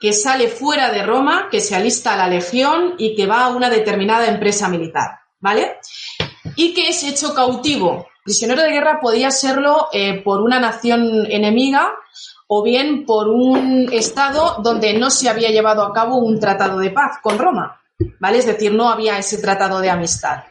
que 0.00 0.14
sale 0.14 0.48
fuera 0.48 0.90
de 0.90 1.02
Roma, 1.02 1.48
que 1.50 1.60
se 1.60 1.76
alista 1.76 2.14
a 2.14 2.16
la 2.16 2.28
legión 2.28 2.94
y 2.96 3.14
que 3.14 3.26
va 3.26 3.44
a 3.44 3.48
una 3.50 3.68
determinada 3.68 4.26
empresa 4.26 4.70
militar, 4.70 5.18
¿vale? 5.38 5.76
Y 6.56 6.72
que 6.72 6.88
es 6.88 7.02
hecho 7.02 7.34
cautivo. 7.34 8.06
Prisionero 8.24 8.62
de 8.62 8.70
guerra 8.70 9.00
podía 9.02 9.30
serlo 9.30 9.88
eh, 9.92 10.22
por 10.22 10.40
una 10.40 10.58
nación 10.58 11.26
enemiga 11.30 11.92
o 12.48 12.62
bien 12.62 13.04
por 13.04 13.28
un 13.28 13.86
estado 13.92 14.62
donde 14.62 14.94
no 14.94 15.10
se 15.10 15.28
había 15.28 15.50
llevado 15.50 15.82
a 15.82 15.92
cabo 15.92 16.16
un 16.16 16.40
tratado 16.40 16.78
de 16.78 16.88
paz 16.88 17.18
con 17.22 17.38
Roma. 17.38 17.82
¿Vale? 18.18 18.38
Es 18.38 18.46
decir, 18.46 18.72
no 18.72 18.88
había 18.88 19.18
ese 19.18 19.38
tratado 19.38 19.80
de 19.80 19.90
amistad. 19.90 20.44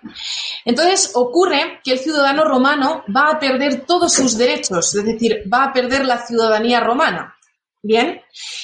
Entonces, 0.64 1.12
ocurre 1.14 1.80
que 1.84 1.94
el 1.94 2.00
ciudadano 2.00 2.44
romano 2.44 3.04
va 3.16 3.30
a 3.32 3.40
perder 3.40 3.86
todos 3.86 4.14
sus 4.14 4.38
derechos, 4.38 4.96
es 4.96 5.06
decir, 5.06 5.44
va 5.52 5.66
a 5.66 5.74
perder 5.74 6.06
la 6.06 6.26
ciudadanía 6.26 6.80
romana. 6.80 7.36
Bien, 7.82 8.20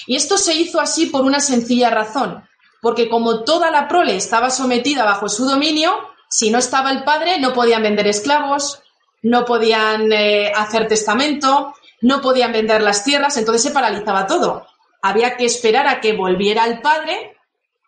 y 0.08 0.16
esto 0.16 0.36
se 0.36 0.56
hizo 0.56 0.80
así 0.80 1.06
por 1.06 1.24
una 1.24 1.40
sencilla 1.40 1.92
razón, 1.92 2.44
porque 2.82 3.08
como 3.08 3.44
toda 3.44 3.70
la 3.70 3.88
prole 3.88 4.16
estaba 4.16 4.50
sometida 4.50 5.06
bajo 5.06 5.30
su 5.30 5.46
dominio, 5.46 5.94
si 6.28 6.50
no 6.50 6.58
estaba 6.58 6.90
el 6.92 7.04
padre, 7.04 7.40
no 7.40 7.54
podían 7.54 7.84
vender 7.84 8.08
esclavos, 8.08 8.82
no 9.22 9.46
podían 9.46 10.12
eh, 10.12 10.52
hacer 10.56 10.88
testamento, 10.88 11.76
no 12.02 12.20
podían 12.20 12.52
vender 12.52 12.82
las 12.82 13.04
tierras, 13.04 13.38
entonces 13.38 13.62
se 13.62 13.72
paralizaba 13.72 14.26
todo. 14.26 14.66
Había 15.04 15.38
que 15.38 15.46
esperar 15.46 15.86
a 15.88 16.02
que 16.02 16.14
volviera 16.14 16.66
el 16.66 16.82
padre 16.82 17.38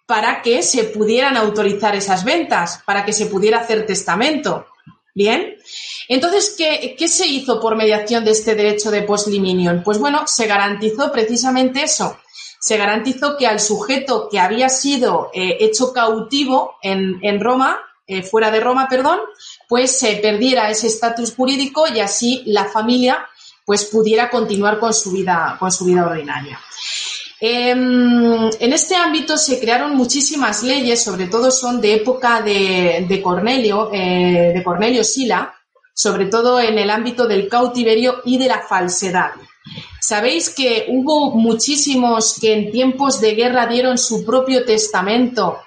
para 0.06 0.42
que 0.42 0.64
se 0.64 0.86
pudieran 0.86 1.38
autorizar 1.38 1.96
esas 1.96 2.24
ventas, 2.24 2.82
para 2.86 3.06
que 3.06 3.14
se 3.14 3.28
pudiera 3.28 3.60
hacer 3.60 3.86
testamento. 3.86 4.66
Bien. 5.16 5.58
Entonces, 6.08 6.56
¿qué, 6.58 7.08
se 7.08 7.28
hizo 7.28 7.60
por 7.62 7.76
mediación 7.76 8.26
de 8.26 8.32
este 8.32 8.56
derecho 8.56 8.90
de 8.90 9.04
postliminion? 9.04 9.84
Pues 9.84 10.00
bueno, 10.00 10.26
se 10.26 10.48
garantizó 10.48 11.12
precisamente 11.12 11.84
eso. 11.84 12.18
Se 12.60 12.78
garantizó 12.78 13.38
que 13.38 13.46
al 13.46 13.60
sujeto 13.60 14.28
que 14.30 14.40
había 14.40 14.70
sido 14.70 15.30
eh, 15.34 15.58
hecho 15.60 15.94
cautivo 15.94 16.76
en, 16.82 17.40
Roma, 17.40 17.80
eh, 18.08 18.24
fuera 18.24 18.50
de 18.52 18.60
Roma, 18.60 18.88
perdón, 18.90 19.20
pues 19.68 19.98
se 19.98 20.16
perdiera 20.16 20.70
ese 20.70 20.88
estatus 20.88 21.34
jurídico 21.36 21.86
y 21.88 22.00
así 22.00 22.42
la 22.46 22.66
familia 22.66 23.28
pues 23.66 23.86
pudiera 23.86 24.30
continuar 24.30 24.80
con 24.80 24.94
su 24.94 25.12
vida, 25.12 25.58
con 25.60 25.72
su 25.72 25.86
vida 25.86 26.06
ordinaria. 26.06 26.60
Em, 27.46 28.50
en 28.58 28.72
este 28.72 28.96
ámbito 28.96 29.36
se 29.36 29.60
crearon 29.60 29.98
muchísimas 29.98 30.64
leyes, 30.64 31.04
sobre 31.04 31.28
todo 31.28 31.52
son 31.52 31.82
de 31.82 31.96
época 31.96 32.42
de, 32.42 33.20
Cornelio, 33.22 33.90
eh, 33.92 34.54
de 34.56 34.64
Cornelio 34.64 35.04
Sila, 35.04 35.54
sobre 35.94 36.28
todo 36.28 36.62
en 36.62 36.80
el 36.80 36.90
ámbito 36.90 37.28
del 37.28 37.50
cautiverio 37.50 38.22
y 38.24 38.38
de 38.38 38.48
la 38.48 38.62
falsedad. 38.62 39.32
Sabéis 40.00 40.52
que 40.52 40.86
hubo 40.88 41.32
muchísimos 41.32 42.38
que 42.40 42.54
en 42.54 42.72
tiempos 42.72 43.20
de 43.20 43.36
guerra 43.36 43.68
dieron 43.68 43.98
su 43.98 44.24
propio 44.24 44.64
testamento 44.64 45.58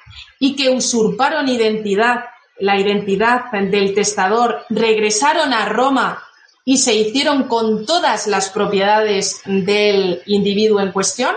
y 0.41 0.57
que 0.57 0.71
usurparon 0.71 1.47
identidad, 1.47 2.25
la 2.59 2.81
identidad 2.81 3.51
del 3.53 3.95
testador, 3.95 4.65
regresaron 4.71 5.53
a 5.53 5.67
Roma 5.67 6.23
y 6.65 6.79
se 6.79 6.95
hicieron 6.95 7.45
con 7.49 7.85
todas 7.85 8.27
las 8.29 8.49
propiedades 8.49 9.43
del 9.45 10.23
individuo 10.25 10.81
en 10.81 10.93
cuestión. 10.93 11.37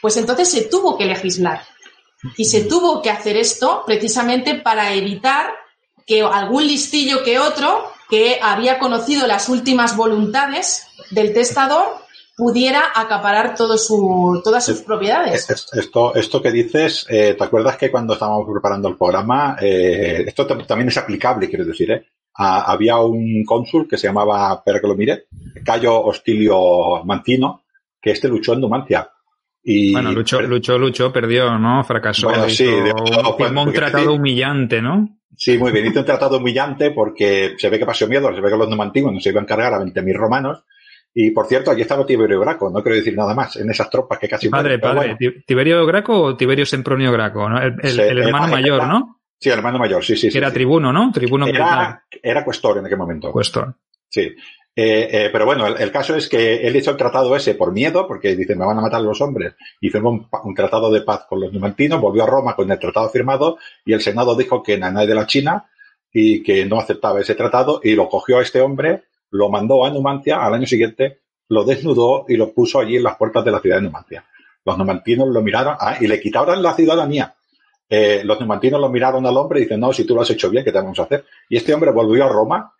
Pues 0.00 0.16
entonces 0.16 0.50
se 0.50 0.62
tuvo 0.62 0.96
que 0.96 1.04
legislar. 1.04 1.62
Y 2.36 2.44
se 2.44 2.64
tuvo 2.64 3.00
que 3.00 3.10
hacer 3.10 3.36
esto 3.36 3.82
precisamente 3.86 4.54
para 4.54 4.92
evitar 4.92 5.52
que 6.06 6.22
algún 6.22 6.66
listillo 6.66 7.22
que 7.22 7.38
otro 7.38 7.84
que 8.08 8.38
había 8.42 8.78
conocido 8.78 9.26
las 9.26 9.48
últimas 9.48 9.96
voluntades 9.96 10.86
del 11.10 11.32
testador 11.32 11.84
pudiera 12.36 12.84
acaparar 12.94 13.54
todo 13.54 13.76
su, 13.78 14.40
todas 14.42 14.64
sus 14.64 14.80
propiedades. 14.80 15.48
Esto, 15.72 16.14
esto 16.14 16.42
que 16.42 16.50
dices, 16.50 17.06
eh, 17.08 17.34
¿te 17.36 17.44
acuerdas 17.44 17.76
que 17.76 17.90
cuando 17.90 18.14
estábamos 18.14 18.46
preparando 18.50 18.88
el 18.88 18.96
programa, 18.96 19.56
eh, 19.60 20.24
esto 20.26 20.46
también 20.46 20.88
es 20.88 20.96
aplicable, 20.96 21.48
quiero 21.48 21.66
decir, 21.66 21.90
¿eh? 21.90 22.06
había 22.34 22.96
un 22.98 23.44
cónsul 23.44 23.86
que 23.86 23.98
se 23.98 24.06
llamaba, 24.06 24.54
espera 24.54 24.80
que 24.80 24.86
lo 24.86 24.96
mire, 24.96 25.26
Cayo 25.62 26.02
Hostilio 26.02 27.04
Mantino, 27.04 27.64
que 28.00 28.12
este 28.12 28.28
luchó 28.28 28.54
en 28.54 28.60
Numancia 28.60 29.10
bueno, 29.92 30.12
luchó, 30.12 30.40
luchó, 30.40 30.78
luchó, 30.78 31.12
perdió, 31.12 31.58
¿no? 31.58 31.84
Fracasó. 31.84 32.28
Bueno, 32.28 32.48
sí, 32.48 32.66
firmó 33.36 33.62
un 33.62 33.72
tratado 33.72 34.14
humillante, 34.14 34.80
¿no? 34.80 35.20
Sí, 35.36 35.56
muy 35.58 35.72
bien. 35.72 35.86
Hizo 35.86 36.00
un 36.00 36.06
tratado 36.06 36.38
humillante 36.38 36.90
porque 36.90 37.54
se 37.56 37.70
ve 37.70 37.78
que 37.78 37.86
pasó 37.86 38.06
miedo, 38.06 38.34
se 38.34 38.40
ve 38.40 38.50
que 38.50 38.56
los 38.56 38.68
numantinos 38.68 39.12
no 39.12 39.20
se 39.20 39.30
iban 39.30 39.44
a 39.44 39.46
cargar 39.46 39.74
a 39.74 39.80
20.000 39.80 40.14
romanos. 40.14 40.64
Y 41.12 41.30
por 41.30 41.46
cierto, 41.46 41.70
allí 41.70 41.82
estaba 41.82 42.06
Tiberio 42.06 42.38
Graco, 42.40 42.70
no 42.70 42.82
quiero 42.82 42.96
decir 42.96 43.16
nada 43.16 43.34
más, 43.34 43.56
en 43.56 43.68
esas 43.68 43.90
tropas 43.90 44.18
que 44.18 44.28
casi. 44.28 44.48
Padre, 44.48 44.78
padre, 44.78 45.16
¿Tiberio 45.46 45.84
Graco 45.84 46.20
o 46.20 46.36
Tiberio 46.36 46.64
Sempronio 46.64 47.10
Graco? 47.10 47.48
El, 47.82 47.98
hermano 47.98 48.48
mayor, 48.48 48.86
¿no? 48.86 49.20
Sí, 49.38 49.48
el 49.48 49.56
hermano 49.56 49.78
mayor, 49.78 50.04
sí, 50.04 50.16
sí. 50.16 50.28
era 50.36 50.52
tribuno, 50.52 50.92
¿no? 50.92 51.10
Tribuno 51.10 51.46
era, 51.46 52.04
era 52.22 52.44
cuestor 52.44 52.78
en 52.78 52.86
aquel 52.86 52.98
momento. 52.98 53.32
Cuestor. 53.32 53.74
Sí. 54.08 54.34
Eh, 54.74 55.08
eh, 55.10 55.28
pero 55.32 55.44
bueno, 55.44 55.66
el, 55.66 55.90
caso 55.90 56.14
es 56.14 56.28
que 56.28 56.66
él 56.66 56.76
hizo 56.76 56.92
el 56.92 56.96
tratado 56.96 57.34
ese 57.34 57.54
por 57.54 57.72
miedo, 57.72 58.06
porque 58.06 58.36
dice, 58.36 58.54
me 58.54 58.64
van 58.64 58.78
a 58.78 58.82
matar 58.82 59.02
los 59.02 59.20
hombres, 59.20 59.54
y 59.80 59.90
firmó 59.90 60.28
un, 60.44 60.54
tratado 60.54 60.90
de 60.90 61.02
paz 61.02 61.26
con 61.28 61.40
los 61.40 61.52
numantinos, 61.52 62.00
volvió 62.00 62.22
a 62.22 62.26
Roma 62.26 62.54
con 62.54 62.70
el 62.70 62.78
tratado 62.78 63.08
firmado, 63.10 63.58
y 63.84 63.92
el 63.92 64.00
Senado 64.00 64.36
dijo 64.36 64.62
que 64.62 64.78
nadie 64.78 65.06
de 65.06 65.14
la 65.14 65.26
China 65.26 65.68
y 66.12 66.42
que 66.42 66.64
no 66.66 66.78
aceptaba 66.78 67.20
ese 67.20 67.34
tratado, 67.34 67.80
y 67.82 67.94
lo 67.94 68.08
cogió 68.08 68.38
a 68.38 68.42
este 68.42 68.60
hombre, 68.60 69.04
lo 69.30 69.48
mandó 69.48 69.84
a 69.84 69.90
Numancia, 69.90 70.44
al 70.44 70.54
año 70.54 70.66
siguiente 70.66 71.20
lo 71.48 71.64
desnudó 71.64 72.24
y 72.28 72.36
lo 72.36 72.54
puso 72.54 72.78
allí 72.78 72.96
en 72.96 73.02
las 73.02 73.16
puertas 73.16 73.44
de 73.44 73.50
la 73.50 73.60
ciudad 73.60 73.76
de 73.76 73.82
Numancia. 73.82 74.24
Los 74.64 74.78
numantinos 74.78 75.28
lo 75.28 75.42
miraron 75.42 75.76
ah, 75.78 75.96
y 76.00 76.06
le 76.06 76.20
quitaron 76.20 76.62
la 76.62 76.74
ciudadanía. 76.74 77.34
Eh, 77.92 78.22
los 78.24 78.38
numantinos 78.38 78.80
lo 78.80 78.88
miraron 78.88 79.26
al 79.26 79.36
hombre 79.36 79.58
y 79.58 79.62
dicen, 79.64 79.80
no, 79.80 79.92
si 79.92 80.04
tú 80.04 80.14
lo 80.14 80.22
has 80.22 80.30
hecho 80.30 80.48
bien, 80.48 80.64
¿qué 80.64 80.70
te 80.70 80.78
vamos 80.78 80.98
a 81.00 81.02
hacer? 81.02 81.24
Y 81.48 81.56
este 81.56 81.74
hombre 81.74 81.90
volvió 81.90 82.24
a 82.24 82.28
Roma 82.28 82.72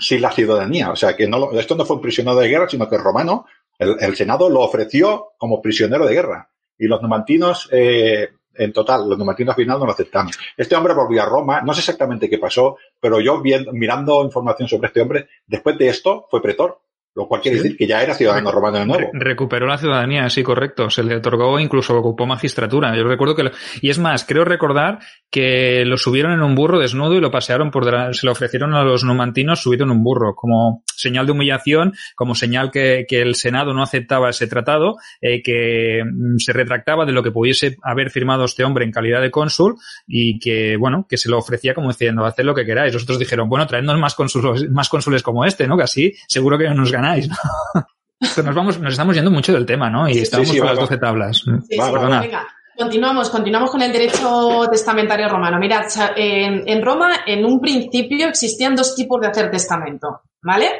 sin 0.00 0.20
la 0.20 0.32
ciudadanía. 0.32 0.90
O 0.90 0.96
sea, 0.96 1.16
que 1.16 1.28
no, 1.28 1.52
esto 1.52 1.76
no 1.76 1.84
fue 1.84 1.96
un 1.96 2.02
prisionero 2.02 2.36
de 2.36 2.48
guerra, 2.48 2.68
sino 2.68 2.88
que 2.88 2.96
el 2.96 3.02
romano, 3.02 3.46
el, 3.78 4.16
Senado 4.16 4.50
lo 4.50 4.62
ofreció 4.62 5.28
como 5.38 5.62
prisionero 5.62 6.04
de 6.04 6.14
guerra. 6.14 6.50
Y 6.76 6.88
los 6.88 7.00
numantinos, 7.00 7.68
eh, 7.70 8.30
en 8.54 8.72
total, 8.72 9.08
los 9.08 9.16
numantinos 9.16 9.52
al 9.52 9.62
final 9.62 9.78
no 9.78 9.86
lo 9.86 9.92
aceptaron. 9.92 10.32
Este 10.56 10.74
hombre 10.74 10.92
volvió 10.92 11.22
a 11.22 11.26
Roma, 11.26 11.62
no 11.62 11.72
sé 11.72 11.80
exactamente 11.80 12.28
qué 12.28 12.38
pasó, 12.38 12.78
pero 13.00 13.20
yo 13.20 13.40
viendo, 13.40 13.72
mirando 13.72 14.24
información 14.24 14.68
sobre 14.68 14.88
este 14.88 15.00
hombre, 15.00 15.28
después 15.46 15.78
de 15.78 15.88
esto 15.88 16.26
fue 16.28 16.42
pretor. 16.42 16.80
Lo 17.18 17.26
cual 17.26 17.40
quiere 17.40 17.56
decir 17.56 17.76
que 17.76 17.84
ya 17.84 18.00
era 18.00 18.14
ciudadano 18.14 18.52
romano 18.52 18.78
de 18.78 18.86
nuevo. 18.86 19.10
recuperó 19.12 19.66
la 19.66 19.76
ciudadanía, 19.76 20.30
sí, 20.30 20.44
correcto. 20.44 20.88
Se 20.88 21.02
le 21.02 21.16
otorgó, 21.16 21.58
incluso 21.58 21.98
ocupó 21.98 22.26
magistratura. 22.26 22.96
Yo 22.96 23.02
recuerdo 23.02 23.34
que... 23.34 23.50
y 23.82 23.90
es 23.90 23.98
más, 23.98 24.24
creo 24.24 24.44
recordar 24.44 25.00
que 25.28 25.84
lo 25.84 25.96
subieron 25.96 26.30
en 26.30 26.42
un 26.42 26.54
burro 26.54 26.78
desnudo 26.78 27.14
y 27.14 27.20
lo 27.20 27.32
pasearon 27.32 27.72
por 27.72 27.84
Se 28.14 28.24
lo 28.24 28.30
ofrecieron 28.30 28.72
a 28.74 28.84
los 28.84 29.02
numantinos 29.02 29.60
subido 29.60 29.84
en 29.84 29.90
un 29.90 30.04
burro, 30.04 30.36
como 30.36 30.84
señal 30.86 31.26
de 31.26 31.32
humillación, 31.32 31.92
como 32.14 32.36
señal 32.36 32.70
que, 32.70 33.04
el 33.10 33.34
Senado 33.34 33.74
no 33.74 33.82
aceptaba 33.82 34.30
ese 34.30 34.46
tratado, 34.46 34.96
eh, 35.20 35.42
que 35.42 36.04
mm, 36.04 36.36
se 36.38 36.52
retractaba 36.52 37.04
de 37.04 37.10
lo 37.10 37.24
que 37.24 37.32
pudiese 37.32 37.78
haber 37.82 38.10
firmado 38.10 38.44
este 38.44 38.62
hombre 38.62 38.84
en 38.84 38.92
calidad 38.92 39.20
de 39.20 39.32
cónsul 39.32 39.74
y 40.06 40.38
que, 40.38 40.76
bueno, 40.76 41.04
que 41.08 41.16
se 41.16 41.28
lo 41.28 41.38
ofrecía 41.38 41.74
como 41.74 41.88
diciendo, 41.88 42.24
haced 42.24 42.44
lo 42.44 42.54
que 42.54 42.64
queráis. 42.64 42.94
Los 42.94 43.02
otros 43.02 43.18
dijeron, 43.18 43.48
bueno, 43.48 43.66
traednos 43.66 43.98
más 43.98 44.14
cónsules, 44.14 44.70
más 44.70 44.88
cónsules 44.88 45.24
como 45.24 45.44
este, 45.44 45.66
¿no? 45.66 45.76
Que 45.76 45.82
así 45.82 46.14
seguro 46.28 46.56
que 46.56 46.68
nos 46.70 46.92
ganáis 47.08 47.28
nos 48.44 48.54
vamos, 48.54 48.78
nos 48.80 48.92
estamos 48.92 49.14
yendo 49.14 49.30
mucho 49.30 49.52
del 49.52 49.64
tema, 49.64 49.88
¿no? 49.90 50.08
Y 50.08 50.18
estamos 50.18 50.48
con 50.48 50.66
las 50.66 50.78
12 50.78 50.98
tablas. 50.98 51.44
venga. 51.46 52.46
Continuamos, 52.76 53.30
continuamos 53.30 53.70
con 53.72 53.82
el 53.82 53.92
derecho 53.92 54.68
testamentario 54.70 55.28
romano. 55.28 55.58
Mirad, 55.58 55.86
en, 56.16 56.80
Roma 56.80 57.10
en 57.26 57.44
un 57.44 57.60
principio 57.60 58.28
existían 58.28 58.76
dos 58.76 58.94
tipos 58.94 59.20
de 59.20 59.26
hacer 59.26 59.50
testamento, 59.50 60.22
¿vale? 60.42 60.78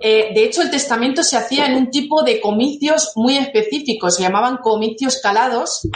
Eh, 0.00 0.30
de 0.32 0.44
hecho, 0.44 0.62
el 0.62 0.70
testamento 0.70 1.24
se 1.24 1.36
hacía 1.36 1.66
en 1.66 1.74
un 1.74 1.90
tipo 1.90 2.22
de 2.22 2.40
comicios 2.40 3.12
muy 3.16 3.36
específicos, 3.36 4.14
se 4.14 4.22
llamaban 4.22 4.58
comicios 4.58 5.20
calados, 5.20 5.88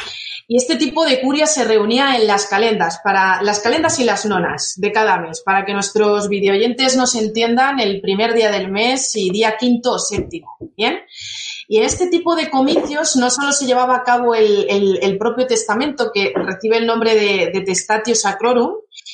y 0.50 0.56
este 0.56 0.76
tipo 0.76 1.04
de 1.04 1.20
curia 1.20 1.46
se 1.46 1.64
reunía 1.64 2.16
en 2.16 2.26
las 2.26 2.46
calendas, 2.46 3.00
para 3.04 3.42
las 3.42 3.60
calendas 3.60 4.00
y 4.00 4.04
las 4.04 4.24
nonas 4.24 4.72
de 4.78 4.90
cada 4.90 5.20
mes, 5.20 5.42
para 5.42 5.66
que 5.66 5.74
nuestros 5.74 6.30
videoyentes 6.30 6.96
nos 6.96 7.14
entiendan 7.14 7.78
el 7.80 8.00
primer 8.00 8.32
día 8.32 8.50
del 8.50 8.70
mes 8.70 9.14
y 9.14 9.28
día 9.28 9.58
quinto 9.58 9.92
o 9.92 9.98
séptimo. 9.98 10.56
Bien. 10.74 11.00
Y 11.68 11.76
en 11.76 11.84
este 11.84 12.06
tipo 12.06 12.34
de 12.34 12.48
comicios 12.48 13.14
no 13.16 13.28
solo 13.28 13.52
se 13.52 13.66
llevaba 13.66 13.96
a 13.96 14.04
cabo 14.04 14.34
el, 14.34 15.18
propio 15.18 15.46
testamento, 15.46 16.10
que 16.14 16.32
recibe 16.34 16.78
el 16.78 16.86
nombre 16.86 17.14
de, 17.14 17.50
de, 17.52 17.60
Testatio 17.60 18.14
Sacrorum, 18.14 18.72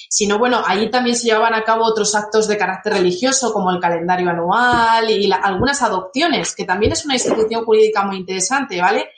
sino 0.08 0.38
bueno, 0.38 0.62
allí 0.66 0.90
también 0.90 1.16
se 1.16 1.26
llevaban 1.26 1.54
a 1.54 1.64
cabo 1.64 1.84
otros 1.84 2.14
actos 2.14 2.48
de 2.48 2.56
carácter 2.56 2.94
religioso, 2.94 3.52
como 3.52 3.70
el 3.70 3.80
calendario 3.80 4.30
anual 4.30 5.10
y 5.10 5.30
algunas 5.32 5.82
adopciones, 5.82 6.54
que 6.54 6.64
también 6.64 6.92
es 6.92 7.04
una 7.04 7.14
institución 7.14 7.64
jurídica 7.64 8.04
muy 8.04 8.16
interesante, 8.16 8.80
¿vale? 8.80 9.10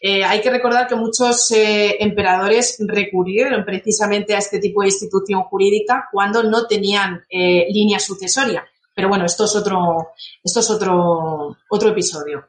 Eh, 0.00 0.24
hay 0.24 0.40
que 0.40 0.50
recordar 0.50 0.86
que 0.86 0.94
muchos 0.94 1.50
eh, 1.50 1.96
emperadores 2.00 2.76
recurrieron 2.86 3.64
precisamente 3.64 4.34
a 4.34 4.38
este 4.38 4.58
tipo 4.58 4.82
de 4.82 4.88
institución 4.88 5.42
jurídica 5.44 6.08
cuando 6.12 6.42
no 6.42 6.66
tenían 6.66 7.24
eh, 7.30 7.66
línea 7.70 7.98
sucesoria. 7.98 8.64
Pero 8.94 9.08
bueno, 9.08 9.24
esto 9.24 9.44
es 9.44 9.56
otro, 9.56 10.12
esto 10.42 10.60
es 10.60 10.70
otro, 10.70 11.56
otro 11.68 11.88
episodio. 11.90 12.46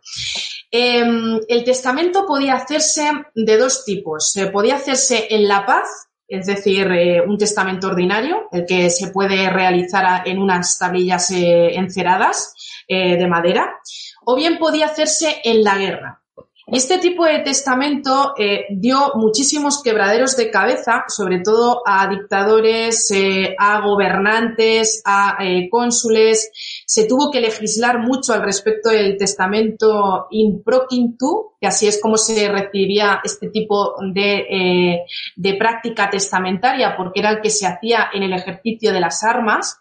Em, 0.69 1.39
el 1.47 1.63
testamento 1.63 2.25
podía 2.25 2.55
hacerse 2.55 3.09
de 3.33 3.57
dos 3.57 3.83
tipos. 3.83 4.33
Podía 4.53 4.75
hacerse 4.75 5.27
en 5.31 5.47
la 5.47 5.65
paz, 5.65 5.87
es 6.27 6.47
decir, 6.47 6.87
eh, 6.91 7.21
un 7.21 7.37
testamento 7.37 7.87
ordinario, 7.87 8.47
el 8.51 8.65
que 8.65 8.89
se 8.89 9.09
puede 9.09 9.49
realizar 9.49 10.27
en 10.27 10.39
unas 10.39 10.77
tablillas 10.77 11.29
eh, 11.31 11.75
enceradas 11.75 12.83
eh, 12.87 13.17
de 13.17 13.27
madera, 13.27 13.79
o 14.25 14.35
bien 14.35 14.57
podía 14.57 14.87
hacerse 14.87 15.41
en 15.43 15.63
la 15.63 15.77
guerra. 15.77 16.21
Este 16.67 16.97
tipo 16.97 17.25
de 17.25 17.41
testamento 17.41 18.33
dio 18.71 19.11
muchísimos 19.13 19.83
quebraderos 19.83 20.35
de 20.35 20.49
cabeza, 20.49 21.05
sobre 21.07 21.41
todo 21.41 21.83
a 21.85 22.07
dictadores, 22.07 23.13
a 23.59 23.81
gobernantes, 23.81 24.99
a 25.05 25.37
cónsules. 25.69 26.74
Se 26.85 27.07
tuvo 27.07 27.31
que 27.31 27.41
legislar 27.41 27.99
mucho 27.99 28.33
al 28.33 28.43
respecto 28.43 28.89
del 28.89 29.17
testamento 29.17 30.27
in 30.31 30.63
proquintu, 30.63 31.55
que 31.59 31.67
así 31.67 31.87
es 31.87 31.99
como 32.01 32.17
se 32.17 32.47
recibía 32.49 33.21
este 33.23 33.49
tipo 33.49 33.95
de, 34.13 35.05
de 35.35 35.53
práctica 35.55 36.09
testamentaria, 36.09 36.95
porque 36.95 37.19
era 37.21 37.31
el 37.31 37.41
que 37.41 37.49
se 37.49 37.65
hacía 37.65 38.09
en 38.13 38.23
el 38.23 38.33
ejercicio 38.33 38.93
de 38.93 38.99
las 38.99 39.23
armas. 39.23 39.79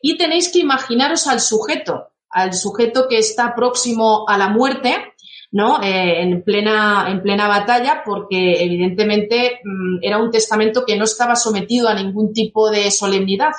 Y 0.00 0.16
tenéis 0.16 0.50
que 0.50 0.58
imaginaros 0.58 1.28
al 1.28 1.40
sujeto, 1.40 2.08
al 2.28 2.54
sujeto 2.54 3.06
que 3.08 3.18
está 3.18 3.54
próximo 3.54 4.24
a 4.26 4.36
la 4.36 4.48
muerte, 4.48 5.12
¿no? 5.52 5.82
Eh, 5.82 6.22
en, 6.22 6.42
plena, 6.42 7.06
en 7.08 7.22
plena 7.22 7.46
batalla, 7.46 8.02
porque 8.04 8.64
evidentemente 8.64 9.60
mm, 9.62 9.98
era 10.02 10.18
un 10.18 10.30
testamento 10.30 10.84
que 10.86 10.96
no 10.96 11.04
estaba 11.04 11.36
sometido 11.36 11.88
a 11.88 11.94
ningún 11.94 12.32
tipo 12.32 12.70
de 12.70 12.90
solemnidad. 12.90 13.52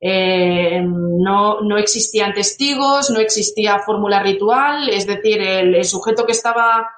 Eh, 0.00 0.82
no, 0.82 1.78
existían 1.78 2.34
testigos, 2.34 3.10
no 3.10 3.20
existía 3.20 3.78
fórmula 3.78 4.22
ritual, 4.22 4.88
es 4.88 5.06
decir, 5.06 5.40
el, 5.40 5.84
sujeto 5.84 6.26
que 6.26 6.32
estaba 6.32 6.90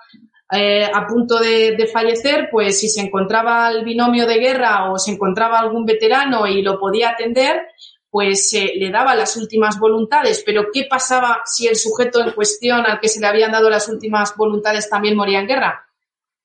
eh, 0.52 0.84
a 0.84 1.06
punto 1.06 1.38
de, 1.38 1.76
de, 1.76 1.86
fallecer, 1.86 2.48
pues 2.50 2.80
si 2.80 2.88
se 2.88 3.00
encontraba 3.00 3.70
el 3.70 3.84
binomio 3.84 4.26
de 4.26 4.38
guerra 4.38 4.90
o 4.90 4.98
se 4.98 5.12
encontraba 5.12 5.58
algún 5.58 5.84
veterano 5.84 6.46
y 6.46 6.62
lo 6.62 6.78
podía 6.78 7.10
atender, 7.10 7.68
pues 8.10 8.52
eh, 8.54 8.72
le 8.76 8.90
daba 8.90 9.14
las 9.14 9.36
últimas 9.36 9.78
voluntades, 9.78 10.42
pero 10.44 10.68
¿qué 10.72 10.86
pasaba 10.88 11.42
si 11.44 11.66
el 11.66 11.76
sujeto 11.76 12.20
en 12.20 12.32
cuestión 12.32 12.86
al 12.86 13.00
que 13.00 13.08
se 13.08 13.20
le 13.20 13.26
habían 13.26 13.52
dado 13.52 13.68
las 13.68 13.88
últimas 13.88 14.34
voluntades 14.36 14.88
también 14.88 15.16
moría 15.16 15.40
en 15.40 15.46
guerra? 15.46 15.88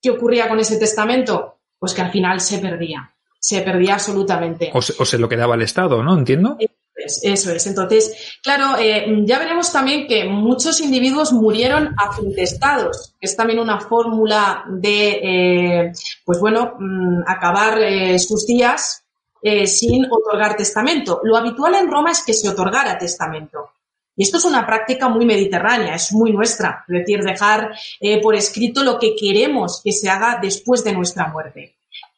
¿Qué 0.01 0.12
ocurría 0.12 0.49
con 0.49 0.60
ese 0.60 0.78
testamento? 0.78 1.60
Pues 1.80 1.93
que 1.93 2.01
al 2.01 2.12
final 2.12 2.41
se 2.41 2.60
perdía, 2.60 3.12
se 3.44 3.62
perdía 3.62 3.96
absolutamente. 3.96 4.72
O 4.74 4.82
se, 4.82 5.18
lo 5.18 5.28
quedaba 5.28 5.56
el 5.56 5.64
Estado, 5.64 6.02
¿no? 6.02 6.18
Entiendo. 6.18 6.58
Eso 6.96 7.52
es. 7.52 7.68
Entonces, 7.68 8.38
claro, 8.41 8.78
eh, 8.80 9.06
ya 9.26 9.38
veremos 9.39 9.74
también 9.74 10.08
que 10.08 10.24
muchos 10.24 10.80
individuos 10.80 11.34
murieron 11.34 11.94
afintestados, 11.98 13.16
que 13.20 13.28
es 13.28 13.36
también 13.36 13.60
una 13.60 13.82
fórmula 13.82 14.64
de, 14.70 15.10
eh, 15.22 15.91
pues 16.24 16.39
bueno, 16.39 16.76
mm, 16.80 17.24
acabar 17.28 17.80
sus 18.18 18.48
días 18.48 19.04
eh, 19.46 19.68
sin 19.68 20.06
otorgar 20.10 20.56
testamento. 20.56 21.20
Lo 21.22 21.36
habitual 21.36 21.76
en 21.76 21.91
Roma 21.91 22.12
es 22.12 22.24
que 22.24 22.32
se 22.32 22.48
otorgara 22.48 22.98
testamento. 22.98 23.72
Y 24.16 24.24
esto 24.24 24.38
es 24.38 24.46
una 24.46 24.66
práctica 24.66 25.10
muy 25.10 25.26
mediterránea, 25.26 25.96
es 25.96 26.14
muy 26.14 26.32
nuestra, 26.32 26.86
es 26.88 27.00
decir, 27.00 27.22
dejar 27.22 27.76
eh, 28.00 28.22
por 28.22 28.36
escrito 28.36 28.86
lo 28.86 28.98
que 28.98 29.16
queremos 29.16 29.82
que 29.84 29.91
se 29.91 30.10
haga 30.10 30.39
después 30.41 30.86
de 30.86 30.94
nuestra 30.94 31.28
muerte. 31.28 31.76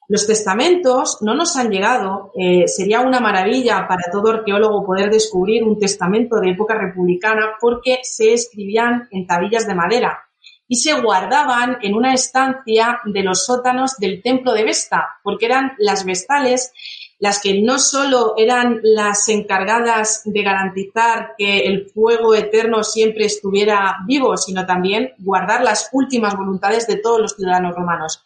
Los 0.07 0.27
testamentos 0.27 1.17
no 1.21 1.33
nos 1.33 1.55
han 1.57 1.71
llegado, 1.71 2.31
eh, 2.35 2.67
sería 2.67 3.01
una 3.01 3.19
maravilla 3.19 3.87
para 3.87 4.11
todo 4.11 4.29
arqueólogo 4.29 4.85
poder 4.85 5.09
descubrir 5.09 5.63
un 5.63 5.79
testamento 5.79 6.39
de 6.39 6.51
época 6.51 6.75
republicana 6.75 7.55
porque 7.59 7.99
se 8.03 8.33
escribían 8.33 9.07
en 9.11 9.25
tabillas 9.25 9.67
de 9.67 9.73
madera 9.73 10.19
y 10.67 10.75
se 10.77 10.99
guardaban 10.99 11.77
en 11.81 11.95
una 11.95 12.13
estancia 12.13 12.99
de 13.05 13.23
los 13.23 13.45
sótanos 13.45 13.97
del 13.97 14.21
templo 14.21 14.53
de 14.53 14.63
Vesta, 14.63 15.19
porque 15.23 15.45
eran 15.45 15.73
las 15.77 16.05
vestales 16.05 16.71
las 17.19 17.41
que 17.41 17.61
no 17.61 17.79
solo 17.79 18.33
eran 18.37 18.81
las 18.83 19.29
encargadas 19.29 20.21
de 20.25 20.43
garantizar 20.43 21.33
que 21.37 21.59
el 21.65 21.89
fuego 21.89 22.35
eterno 22.35 22.83
siempre 22.83 23.25
estuviera 23.25 23.97
vivo, 24.05 24.35
sino 24.37 24.65
también 24.65 25.13
guardar 25.19 25.63
las 25.63 25.89
últimas 25.93 26.35
voluntades 26.35 26.87
de 26.87 26.97
todos 26.97 27.21
los 27.21 27.35
ciudadanos 27.35 27.73
romanos. 27.73 28.21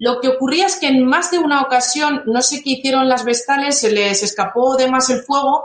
Lo 0.00 0.18
que 0.18 0.28
ocurría 0.28 0.64
es 0.64 0.80
que 0.80 0.88
en 0.88 1.04
más 1.04 1.30
de 1.30 1.38
una 1.38 1.60
ocasión, 1.60 2.22
no 2.24 2.40
sé 2.40 2.62
qué 2.62 2.70
hicieron 2.70 3.06
las 3.06 3.22
vestales, 3.22 3.78
se 3.78 3.92
les 3.92 4.22
escapó 4.22 4.74
de 4.76 4.90
más 4.90 5.10
el 5.10 5.20
fuego 5.20 5.62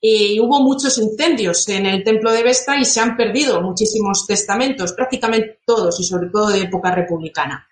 y 0.00 0.40
hubo 0.40 0.60
muchos 0.60 0.98
incendios 0.98 1.68
en 1.68 1.86
el 1.86 2.02
templo 2.02 2.32
de 2.32 2.42
Vesta 2.42 2.76
y 2.76 2.84
se 2.84 2.98
han 2.98 3.16
perdido 3.16 3.62
muchísimos 3.62 4.26
testamentos, 4.26 4.92
prácticamente 4.92 5.60
todos 5.64 6.00
y 6.00 6.04
sobre 6.04 6.30
todo 6.30 6.48
de 6.48 6.62
época 6.62 6.90
republicana. 6.90 7.68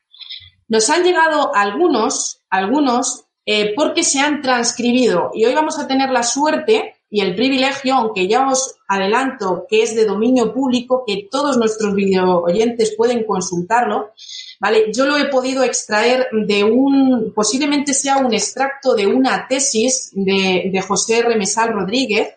Nos 0.69 0.89
han 0.89 1.03
llegado 1.03 1.53
algunos, 1.53 2.43
algunos 2.49 3.25
eh, 3.45 3.75
porque 3.75 4.05
se 4.05 4.21
han 4.21 4.41
transcribido. 4.41 5.33
Y 5.35 5.45
hoy 5.47 5.55
vamos 5.55 5.81
a 5.81 5.89
tener 5.89 6.11
la 6.11 6.23
suerte 6.23 6.95
y 7.15 7.21
el 7.21 7.37
privilegio, 7.37 7.95
aunque 7.95 8.27
ya 8.27 8.49
os 8.49 8.75
adelanto 8.89 9.67
que 9.71 9.85
es 9.85 9.95
de 9.95 10.05
dominio 10.05 10.53
público, 10.53 11.05
que 11.07 11.29
todos 11.31 11.57
nuestros 11.57 11.95
video 11.95 12.43
oyentes 12.43 12.93
pueden 12.97 13.23
consultarlo, 13.23 14.11
¿vale? 14.59 14.91
Yo 14.93 15.07
lo 15.07 15.17
he 15.17 15.27
podido 15.27 15.63
extraer 15.63 16.27
de 16.33 16.65
un, 16.65 17.33
posiblemente 17.33 17.95
sea 17.95 18.17
un 18.17 18.35
extracto 18.35 18.97
de 18.97 19.07
una 19.07 19.47
tesis 19.47 20.11
de, 20.13 20.71
de 20.73 20.81
José 20.81 21.23
Remesal 21.23 21.73
Rodríguez, 21.73 22.35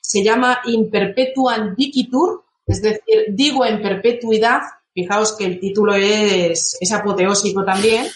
se 0.00 0.24
llama 0.24 0.62
In 0.64 0.90
Perpetuam 0.90 1.76
Dicitur, 1.76 2.42
es 2.66 2.82
decir, 2.82 3.26
digo 3.28 3.64
en 3.64 3.80
perpetuidad, 3.80 4.62
fijaos 4.92 5.36
que 5.36 5.44
el 5.44 5.60
título 5.60 5.94
es, 5.94 6.76
es 6.80 6.90
apoteósico 6.90 7.64
también, 7.64 8.06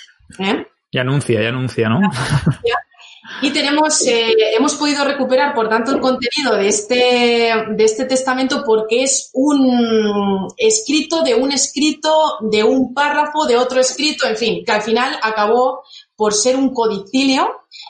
¿eh? 0.40 0.66
Y 0.90 0.98
anuncia, 0.98 1.40
y 1.40 1.46
anuncia, 1.46 1.88
¿no? 1.88 2.00
Y 3.40 3.50
tenemos, 3.50 4.04
eh, 4.06 4.34
hemos 4.56 4.74
podido 4.74 5.04
recuperar, 5.04 5.54
por 5.54 5.68
tanto, 5.68 5.92
el 5.92 6.00
contenido 6.00 6.56
de 6.56 6.68
este, 6.68 7.52
de 7.70 7.84
este 7.84 8.04
testamento 8.04 8.64
porque 8.66 9.04
es 9.04 9.30
un 9.32 10.48
escrito 10.56 11.22
de 11.22 11.34
un 11.34 11.52
escrito, 11.52 12.12
de 12.40 12.64
un 12.64 12.92
párrafo, 12.92 13.46
de 13.46 13.56
otro 13.56 13.80
escrito, 13.80 14.26
en 14.26 14.36
fin, 14.36 14.64
que 14.64 14.72
al 14.72 14.82
final 14.82 15.16
acabó 15.22 15.82
por 16.16 16.34
ser 16.34 16.56
un 16.56 16.74
codicilio 16.74 17.48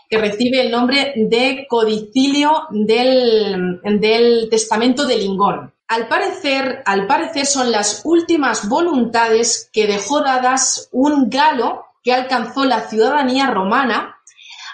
que 0.08 0.18
recibe 0.18 0.60
el 0.60 0.70
nombre 0.70 1.14
de 1.16 1.66
codicilio 1.68 2.64
del, 2.70 3.80
del 3.82 4.48
testamento 4.50 5.06
de 5.06 5.16
Lingón. 5.16 5.72
Al 5.88 6.08
parecer, 6.08 6.82
al 6.84 7.06
parecer 7.06 7.46
son 7.46 7.70
las 7.72 8.02
últimas 8.04 8.68
voluntades 8.68 9.70
que 9.72 9.86
dejó 9.86 10.20
dadas 10.20 10.88
un 10.92 11.28
galo 11.28 11.86
que 12.02 12.12
alcanzó 12.12 12.64
la 12.64 12.88
ciudadanía 12.88 13.46
romana 13.46 14.11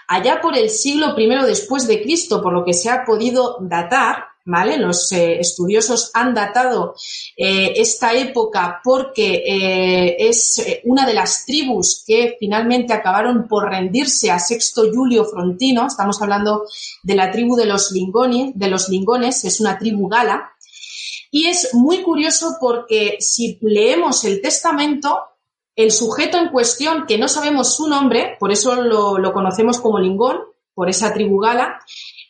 allá 0.08 0.40
por 0.40 0.56
el 0.56 0.70
siglo 0.70 1.14
I 1.16 1.28
después 1.46 1.86
de 1.86 2.02
Cristo, 2.02 2.42
por 2.42 2.52
lo 2.52 2.64
que 2.64 2.72
se 2.72 2.88
ha 2.88 3.04
podido 3.04 3.58
datar, 3.60 4.24
¿vale? 4.46 4.78
Los 4.78 5.12
eh, 5.12 5.38
estudiosos 5.38 6.10
han 6.14 6.34
datado 6.34 6.94
eh, 7.36 7.74
esta 7.76 8.14
época 8.14 8.80
porque 8.82 9.44
eh, 9.46 10.16
es 10.18 10.64
una 10.84 11.06
de 11.06 11.12
las 11.12 11.44
tribus 11.44 12.02
que 12.06 12.36
finalmente 12.40 12.94
acabaron 12.94 13.46
por 13.46 13.68
rendirse 13.68 14.30
a 14.30 14.38
Sexto 14.38 14.84
Julio 14.92 15.26
Frontino. 15.26 15.86
Estamos 15.86 16.20
hablando 16.22 16.64
de 17.02 17.14
la 17.14 17.30
tribu 17.30 17.54
de 17.56 17.66
los, 17.66 17.92
de 17.92 18.68
los 18.68 18.88
Lingones, 18.88 19.44
es 19.44 19.60
una 19.60 19.78
tribu 19.78 20.08
gala. 20.08 20.52
Y 21.30 21.46
es 21.46 21.74
muy 21.74 22.02
curioso 22.02 22.56
porque 22.58 23.18
si 23.20 23.58
leemos 23.60 24.24
el 24.24 24.40
testamento, 24.40 25.18
el 25.78 25.92
sujeto 25.92 26.38
en 26.38 26.48
cuestión, 26.48 27.06
que 27.06 27.18
no 27.18 27.28
sabemos 27.28 27.76
su 27.76 27.86
nombre, 27.86 28.36
por 28.40 28.50
eso 28.50 28.82
lo, 28.82 29.32
conocemos 29.32 29.78
como 29.78 30.00
Lingón, 30.00 30.40
por 30.74 30.90
esa 30.90 31.14
tribu 31.14 31.38
gala, 31.38 31.78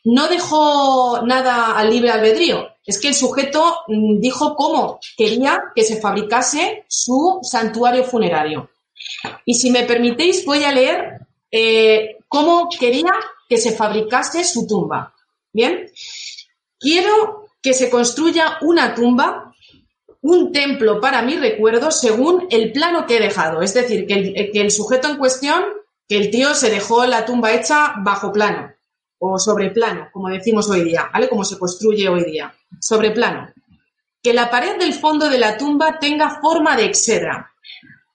no 0.05 0.29
dejó 0.29 1.23
nada 1.25 1.79
al 1.79 1.89
libre 1.89 2.11
albedrío. 2.11 2.69
Es 2.85 3.01
que 3.01 3.09
el 3.09 3.15
sujeto 3.15 3.79
mm, 3.89 4.21
dijo 4.21 4.55
cómo 4.55 5.01
quería 5.17 5.63
que 5.75 5.83
se 5.83 5.99
fabricase 5.99 6.85
su 6.89 7.39
santuario 7.43 8.05
funerario. 8.05 8.69
Y 9.47 9.55
si 9.55 9.71
me 9.71 9.85
permitéis, 9.85 10.45
voy 10.45 10.65
a 10.65 10.73
leer 10.73 11.27
eh, 11.51 12.19
cómo 12.29 12.69
quería 12.79 13.15
que 13.49 13.57
se 13.57 13.73
fabricase 13.73 14.45
su 14.45 14.67
tumba. 14.67 15.15
Bien, 15.55 15.91
quiero 16.79 17.47
que 17.63 17.73
se 17.73 17.89
construya 17.89 18.59
una 18.61 18.95
tumba 18.95 19.48
un 20.21 20.53
templo 20.53 21.01
para 21.01 21.23
mi 21.23 21.37
recuerdo 21.37 21.91
según 21.91 22.47
el 22.51 22.73
plano 22.73 23.07
que 23.07 23.17
he 23.17 23.21
dejado. 23.21 23.63
Es 23.63 23.75
decir, 23.75 24.07
que 24.07 24.15
el, 24.15 24.51
que 24.53 24.61
el 24.61 24.71
sujeto 24.71 25.09
en 25.09 25.17
cuestión, 25.19 25.65
que 26.09 26.17
el 26.17 26.31
tío 26.31 26.55
se 26.55 26.71
dejó 26.71 27.07
la 27.07 27.25
tumba 27.25 27.53
hecha 27.53 27.95
bajo 27.99 28.33
plano 28.33 28.73
o 29.21 29.39
sobre 29.39 29.71
plano, 29.71 30.09
como 30.13 30.29
decimos 30.29 30.71
hoy 30.71 30.83
día, 30.83 31.11
¿vale? 31.13 31.29
Como 31.29 31.45
se 31.45 31.59
construye 31.59 32.09
hoy 32.09 32.25
día. 32.25 32.55
Sobre 32.81 33.11
plano. 33.11 33.49
Que 34.23 34.33
la 34.33 34.51
pared 34.51 34.79
del 34.79 34.95
fondo 34.95 35.29
de 35.29 35.39
la 35.39 35.57
tumba 35.57 35.99
tenga 35.99 36.41
forma 36.41 36.77
de 36.77 36.85
exedra. 36.85 37.53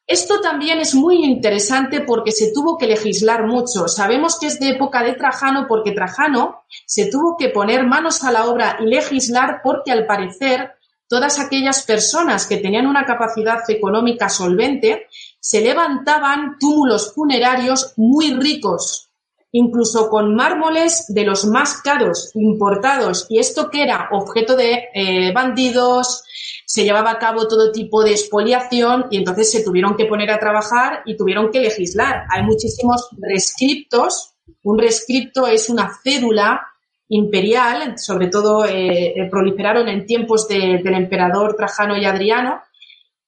Esto 0.05 0.41
también 0.41 0.79
es 0.79 0.95
muy 0.95 1.23
interesante 1.23 2.01
porque 2.01 2.31
se 2.31 2.51
tuvo 2.53 2.77
que 2.77 2.87
legislar 2.87 3.47
mucho. 3.47 3.87
Sabemos 3.87 4.37
que 4.37 4.47
es 4.47 4.59
de 4.59 4.69
época 4.69 5.01
de 5.01 5.13
Trajano 5.13 5.65
porque 5.67 5.93
Trajano 5.93 6.63
se 6.85 7.09
tuvo 7.09 7.37
que 7.37 7.49
poner 7.49 7.85
manos 7.85 8.23
a 8.23 8.31
la 8.31 8.45
obra 8.45 8.77
y 8.81 8.85
legislar 8.85 9.61
porque 9.63 9.91
al 9.91 10.05
parecer 10.05 10.73
todas 11.14 11.39
aquellas 11.39 11.84
personas 11.84 12.47
que 12.47 12.57
tenían 12.57 12.88
una 12.88 13.05
capacidad 13.05 13.59
económica 13.68 14.30
solvente 14.30 15.05
se 15.39 15.61
levantaban 15.61 16.57
túmulos 16.59 17.14
funerarios 17.14 17.93
muy 17.97 18.34
ricos, 18.34 19.11
incluso 19.51 20.09
con 20.09 20.34
mármoles 20.34 21.05
de 21.09 21.24
los 21.24 21.45
más 21.45 21.84
caros, 21.84 22.32
importados, 22.34 23.28
y 23.30 23.38
esto 23.38 23.70
que 23.70 23.84
era 23.84 24.09
objeto 24.11 24.55
de 24.55 24.86
eh, 24.91 25.32
bandidos, 25.32 26.24
se 26.66 26.84
llevaba 26.84 27.11
a 27.11 27.20
cabo 27.20 27.47
todo 27.47 27.72
tipo 27.72 28.03
de 28.03 28.14
expoliación 28.14 29.05
y 29.11 29.18
entonces 29.18 29.51
se 29.51 29.64
tuvieron 29.64 29.95
que 29.95 30.05
poner 30.05 30.32
a 30.32 30.39
trabajar 30.39 31.03
y 31.05 31.16
tuvieron 31.16 31.51
que 31.51 31.59
legislar. 31.59 32.24
Hay 32.32 32.41
muchísimos 32.41 33.09
rescriptos. 33.22 34.34
Un 34.64 34.80
rescripto 34.80 35.45
es 35.45 35.70
una 35.70 35.91
cédula 36.03 36.72
imperial, 37.09 37.97
sobre 37.97 38.27
todo 38.27 38.65
eh, 38.65 39.13
eh, 39.15 39.29
proliferaron 39.29 39.87
en 39.87 40.05
tiempos 40.05 40.47
del 40.47 40.93
emperador 40.93 41.55
Trajano 41.55 41.97
y 41.97 42.05
Adriano, 42.05 42.61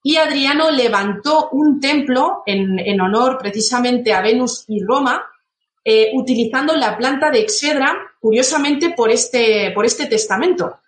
y 0.02 0.16
Adriano 0.16 0.70
levantó 0.70 1.48
un 1.52 1.80
templo 1.80 2.42
en, 2.46 3.00
honor 3.00 3.38
precisamente 3.38 4.12
a 4.12 4.22
Venus 4.22 4.64
y 4.68 4.82
Roma, 4.84 5.24
eh, 5.84 6.10
utilizando 6.14 6.74
la 6.74 6.96
planta 6.96 7.30
de 7.30 7.40
Exedra, 7.40 7.92
curiosamente 8.20 8.90
por 8.96 9.10
este, 9.10 9.72
por 9.74 9.84
este 9.84 10.06
testamento, 10.06 10.78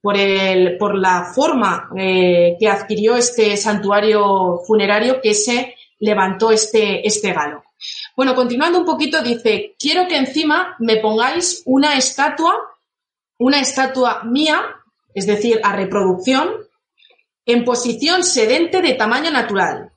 por, 0.00 0.16
el, 0.16 0.78
por 0.78 0.96
la 0.96 1.32
forma 1.34 1.90
que 1.94 2.68
adquirió 2.68 3.16
este 3.16 3.56
santuario 3.56 4.60
funerario 4.66 5.20
que 5.20 5.34
se 5.34 5.74
levantó 6.00 6.50
este, 6.50 7.06
este 7.06 7.32
galo. 7.32 7.62
Bueno, 8.16 8.34
continuando 8.34 8.78
un 8.78 8.84
poquito, 8.84 9.22
dice, 9.22 9.74
quiero 9.78 10.06
que 10.06 10.16
encima 10.16 10.76
me 10.78 10.98
pongáis 10.98 11.62
una 11.64 11.96
estatua, 11.96 12.54
una 13.38 13.60
estatua 13.60 14.22
mía, 14.24 14.60
es 15.14 15.26
decir, 15.26 15.60
a 15.62 15.74
reproducción, 15.74 16.50
en 17.46 17.64
posición 17.64 18.22
sedente 18.22 18.82
de 18.82 18.94
tamaño 18.94 19.30
natural. 19.30 19.92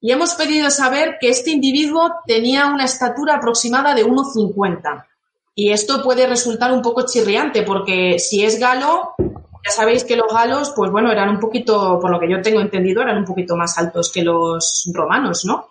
Y 0.00 0.12
hemos 0.12 0.34
pedido 0.34 0.70
saber 0.70 1.16
que 1.20 1.28
este 1.30 1.50
individuo 1.50 2.12
tenía 2.26 2.66
una 2.66 2.84
estatura 2.84 3.36
aproximada 3.36 3.94
de 3.94 4.06
1,50. 4.06 5.06
Y 5.54 5.72
esto 5.72 6.02
puede 6.02 6.26
resultar 6.26 6.72
un 6.72 6.82
poco 6.82 7.06
chirriante 7.06 7.62
porque 7.62 8.18
si 8.18 8.44
es 8.44 8.60
galo, 8.60 9.14
ya 9.18 9.70
sabéis 9.72 10.04
que 10.04 10.14
los 10.14 10.32
galos, 10.32 10.72
pues 10.76 10.92
bueno, 10.92 11.10
eran 11.10 11.30
un 11.30 11.40
poquito, 11.40 11.98
por 12.00 12.10
lo 12.10 12.20
que 12.20 12.30
yo 12.30 12.40
tengo 12.40 12.60
entendido, 12.60 13.02
eran 13.02 13.18
un 13.18 13.24
poquito 13.24 13.56
más 13.56 13.76
altos 13.78 14.12
que 14.12 14.22
los 14.22 14.88
romanos, 14.94 15.44
¿no? 15.44 15.66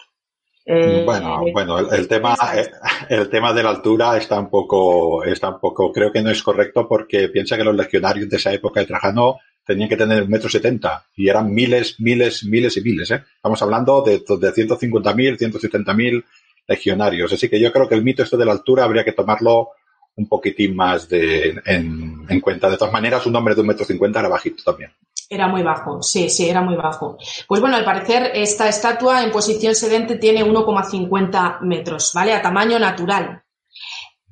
Eh, 0.67 1.03
bueno, 1.05 1.43
bueno, 1.53 1.77
el, 1.91 2.07
tema, 2.07 2.35
eh, 2.55 2.67
el 3.09 3.29
tema 3.29 3.53
de 3.53 3.61
la 3.61 3.69
altura 3.69 4.17
está 4.17 4.39
un 4.39 4.49
poco, 4.49 5.23
está 5.23 5.49
un 5.49 5.59
poco, 5.59 5.91
creo 5.91 6.11
que 6.11 6.23
no 6.23 6.31
es 6.31 6.41
correcto 6.41 6.87
porque 6.87 7.29
piensa 7.29 7.55
que 7.55 7.63
los 7.63 7.75
legionarios 7.75 8.27
de 8.27 8.37
esa 8.37 8.51
época 8.51 8.79
de 8.79 8.87
Trajano 8.87 9.37
tenían 9.63 9.89
que 9.89 9.97
tener 9.97 10.23
un 10.23 10.29
metro 10.29 10.49
setenta 10.49 11.05
y 11.15 11.29
eran 11.29 11.53
miles, 11.53 11.99
miles, 11.99 12.43
miles 12.45 12.77
y 12.77 12.81
miles, 12.81 13.11
¿eh? 13.11 13.23
Estamos 13.35 13.61
hablando 13.61 14.01
de, 14.01 14.19
de 14.19 14.53
150.000, 14.53 15.37
170.000 15.37 16.23
legionarios. 16.67 17.33
Así 17.33 17.47
que 17.47 17.59
yo 17.59 17.71
creo 17.71 17.87
que 17.87 17.95
el 17.95 18.03
mito 18.03 18.23
esto 18.23 18.37
de 18.37 18.45
la 18.45 18.51
altura 18.51 18.85
habría 18.85 19.03
que 19.03 19.11
tomarlo 19.11 19.69
un 20.15 20.27
poquitín 20.27 20.75
más 20.75 21.07
de, 21.09 21.61
en, 21.65 22.25
en 22.27 22.39
cuenta. 22.41 22.69
De 22.69 22.77
todas 22.77 22.93
maneras, 22.93 23.25
un 23.25 23.35
hombre 23.35 23.53
de 23.53 23.61
un 23.61 23.67
metro 23.67 23.85
cincuenta 23.85 24.19
era 24.19 24.29
bajito 24.29 24.63
también. 24.63 24.91
Era 25.29 25.47
muy 25.47 25.63
bajo, 25.63 26.01
sí, 26.03 26.29
sí, 26.29 26.47
era 26.47 26.61
muy 26.61 26.75
bajo. 26.75 27.17
Pues 27.47 27.59
bueno, 27.59 27.75
al 27.75 27.85
parecer 27.85 28.31
esta 28.35 28.69
estatua 28.69 29.23
en 29.23 29.31
posición 29.31 29.73
sedente 29.73 30.17
tiene 30.17 30.45
1,50 30.45 31.61
metros, 31.61 32.11
¿vale? 32.13 32.33
A 32.33 32.41
tamaño 32.41 32.77
natural. 32.77 33.41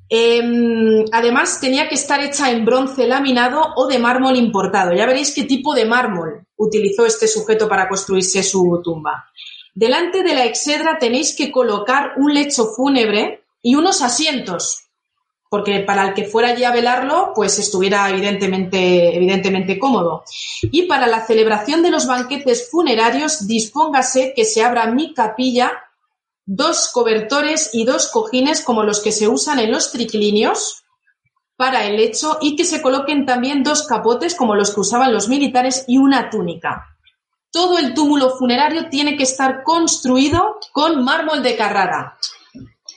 Em, 0.08 1.04
además, 1.10 1.60
tenía 1.60 1.88
que 1.88 1.96
estar 1.96 2.22
hecha 2.22 2.50
en 2.50 2.64
bronce 2.64 3.06
laminado 3.06 3.60
o 3.76 3.88
de 3.88 3.98
mármol 3.98 4.36
importado. 4.36 4.92
Ya 4.94 5.06
veréis 5.06 5.34
qué 5.34 5.44
tipo 5.44 5.74
de 5.74 5.86
mármol 5.86 6.46
utilizó 6.56 7.06
este 7.06 7.26
sujeto 7.26 7.68
para 7.68 7.88
construirse 7.88 8.42
su 8.42 8.80
tumba. 8.84 9.30
Delante 9.74 10.22
de 10.22 10.34
la 10.34 10.44
exedra 10.44 10.98
tenéis 11.00 11.34
que 11.34 11.50
colocar 11.50 12.12
un 12.16 12.32
lecho 12.32 12.66
fúnebre 12.66 13.42
y 13.60 13.74
unos 13.74 14.02
asientos 14.02 14.83
porque 15.54 15.78
para 15.86 16.08
el 16.08 16.14
que 16.14 16.24
fuera 16.24 16.48
allí 16.48 16.64
a 16.64 16.72
velarlo, 16.72 17.30
pues 17.32 17.60
estuviera 17.60 18.10
evidentemente, 18.10 19.14
evidentemente 19.14 19.78
cómodo. 19.78 20.24
Y 20.62 20.86
para 20.86 21.06
la 21.06 21.24
celebración 21.24 21.80
de 21.80 21.92
los 21.92 22.08
banquetes 22.08 22.68
funerarios, 22.72 23.46
dispóngase 23.46 24.32
que 24.34 24.44
se 24.44 24.64
abra 24.64 24.88
mi 24.88 25.14
capilla, 25.14 25.70
dos 26.44 26.90
cobertores 26.92 27.70
y 27.72 27.84
dos 27.84 28.08
cojines 28.08 28.62
como 28.62 28.82
los 28.82 29.00
que 29.00 29.12
se 29.12 29.28
usan 29.28 29.60
en 29.60 29.70
los 29.70 29.92
triclinios 29.92 30.82
para 31.54 31.86
el 31.86 31.98
lecho 31.98 32.38
y 32.40 32.56
que 32.56 32.64
se 32.64 32.82
coloquen 32.82 33.24
también 33.24 33.62
dos 33.62 33.86
capotes 33.86 34.34
como 34.34 34.56
los 34.56 34.74
que 34.74 34.80
usaban 34.80 35.12
los 35.12 35.28
militares 35.28 35.84
y 35.86 35.98
una 35.98 36.30
túnica. 36.30 36.96
Todo 37.52 37.78
el 37.78 37.94
túmulo 37.94 38.30
funerario 38.30 38.88
tiene 38.88 39.16
que 39.16 39.22
estar 39.22 39.62
construido 39.62 40.58
con 40.72 41.04
mármol 41.04 41.44
de 41.44 41.56
Carrara. 41.56 42.18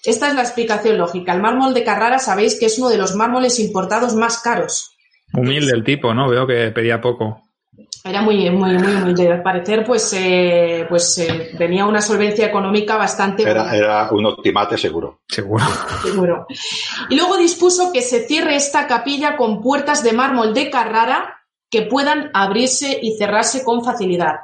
Esta 0.07 0.29
es 0.29 0.35
la 0.35 0.41
explicación 0.41 0.97
lógica. 0.97 1.33
El 1.33 1.41
mármol 1.41 1.73
de 1.73 1.83
Carrara 1.83 2.17
sabéis 2.17 2.57
que 2.57 2.67
es 2.67 2.79
uno 2.79 2.87
de 2.87 2.97
los 2.97 3.13
mármoles 3.13 3.59
importados 3.59 4.15
más 4.15 4.39
caros. 4.39 4.95
Humilde 5.33 5.73
el 5.73 5.83
tipo, 5.83 6.13
¿no? 6.13 6.29
Veo 6.29 6.47
que 6.47 6.71
pedía 6.71 7.01
poco. 7.01 7.41
Era 8.05 8.21
muy, 8.21 8.49
muy, 8.49 8.77
muy 8.77 8.93
humilde. 8.93 9.29
Al 9.29 9.43
parecer, 9.43 9.83
pues, 9.85 10.13
eh, 10.13 10.85
pues 10.87 11.17
eh, 11.17 11.51
tenía 11.57 11.85
una 11.85 11.99
solvencia 11.99 12.45
económica 12.45 12.95
bastante. 12.95 13.43
Era, 13.43 13.75
era, 13.75 14.09
un 14.11 14.27
optimate 14.27 14.77
seguro. 14.77 15.19
Seguro. 15.27 15.65
Seguro. 16.01 16.47
Y 17.09 17.17
luego 17.17 17.35
dispuso 17.35 17.91
que 17.91 18.01
se 18.01 18.25
cierre 18.25 18.55
esta 18.55 18.87
capilla 18.87 19.35
con 19.35 19.61
puertas 19.61 20.03
de 20.03 20.13
mármol 20.13 20.53
de 20.53 20.69
Carrara 20.69 21.37
que 21.69 21.81
puedan 21.81 22.31
abrirse 22.33 22.97
y 23.01 23.17
cerrarse 23.17 23.61
con 23.65 23.83
facilidad. 23.83 24.35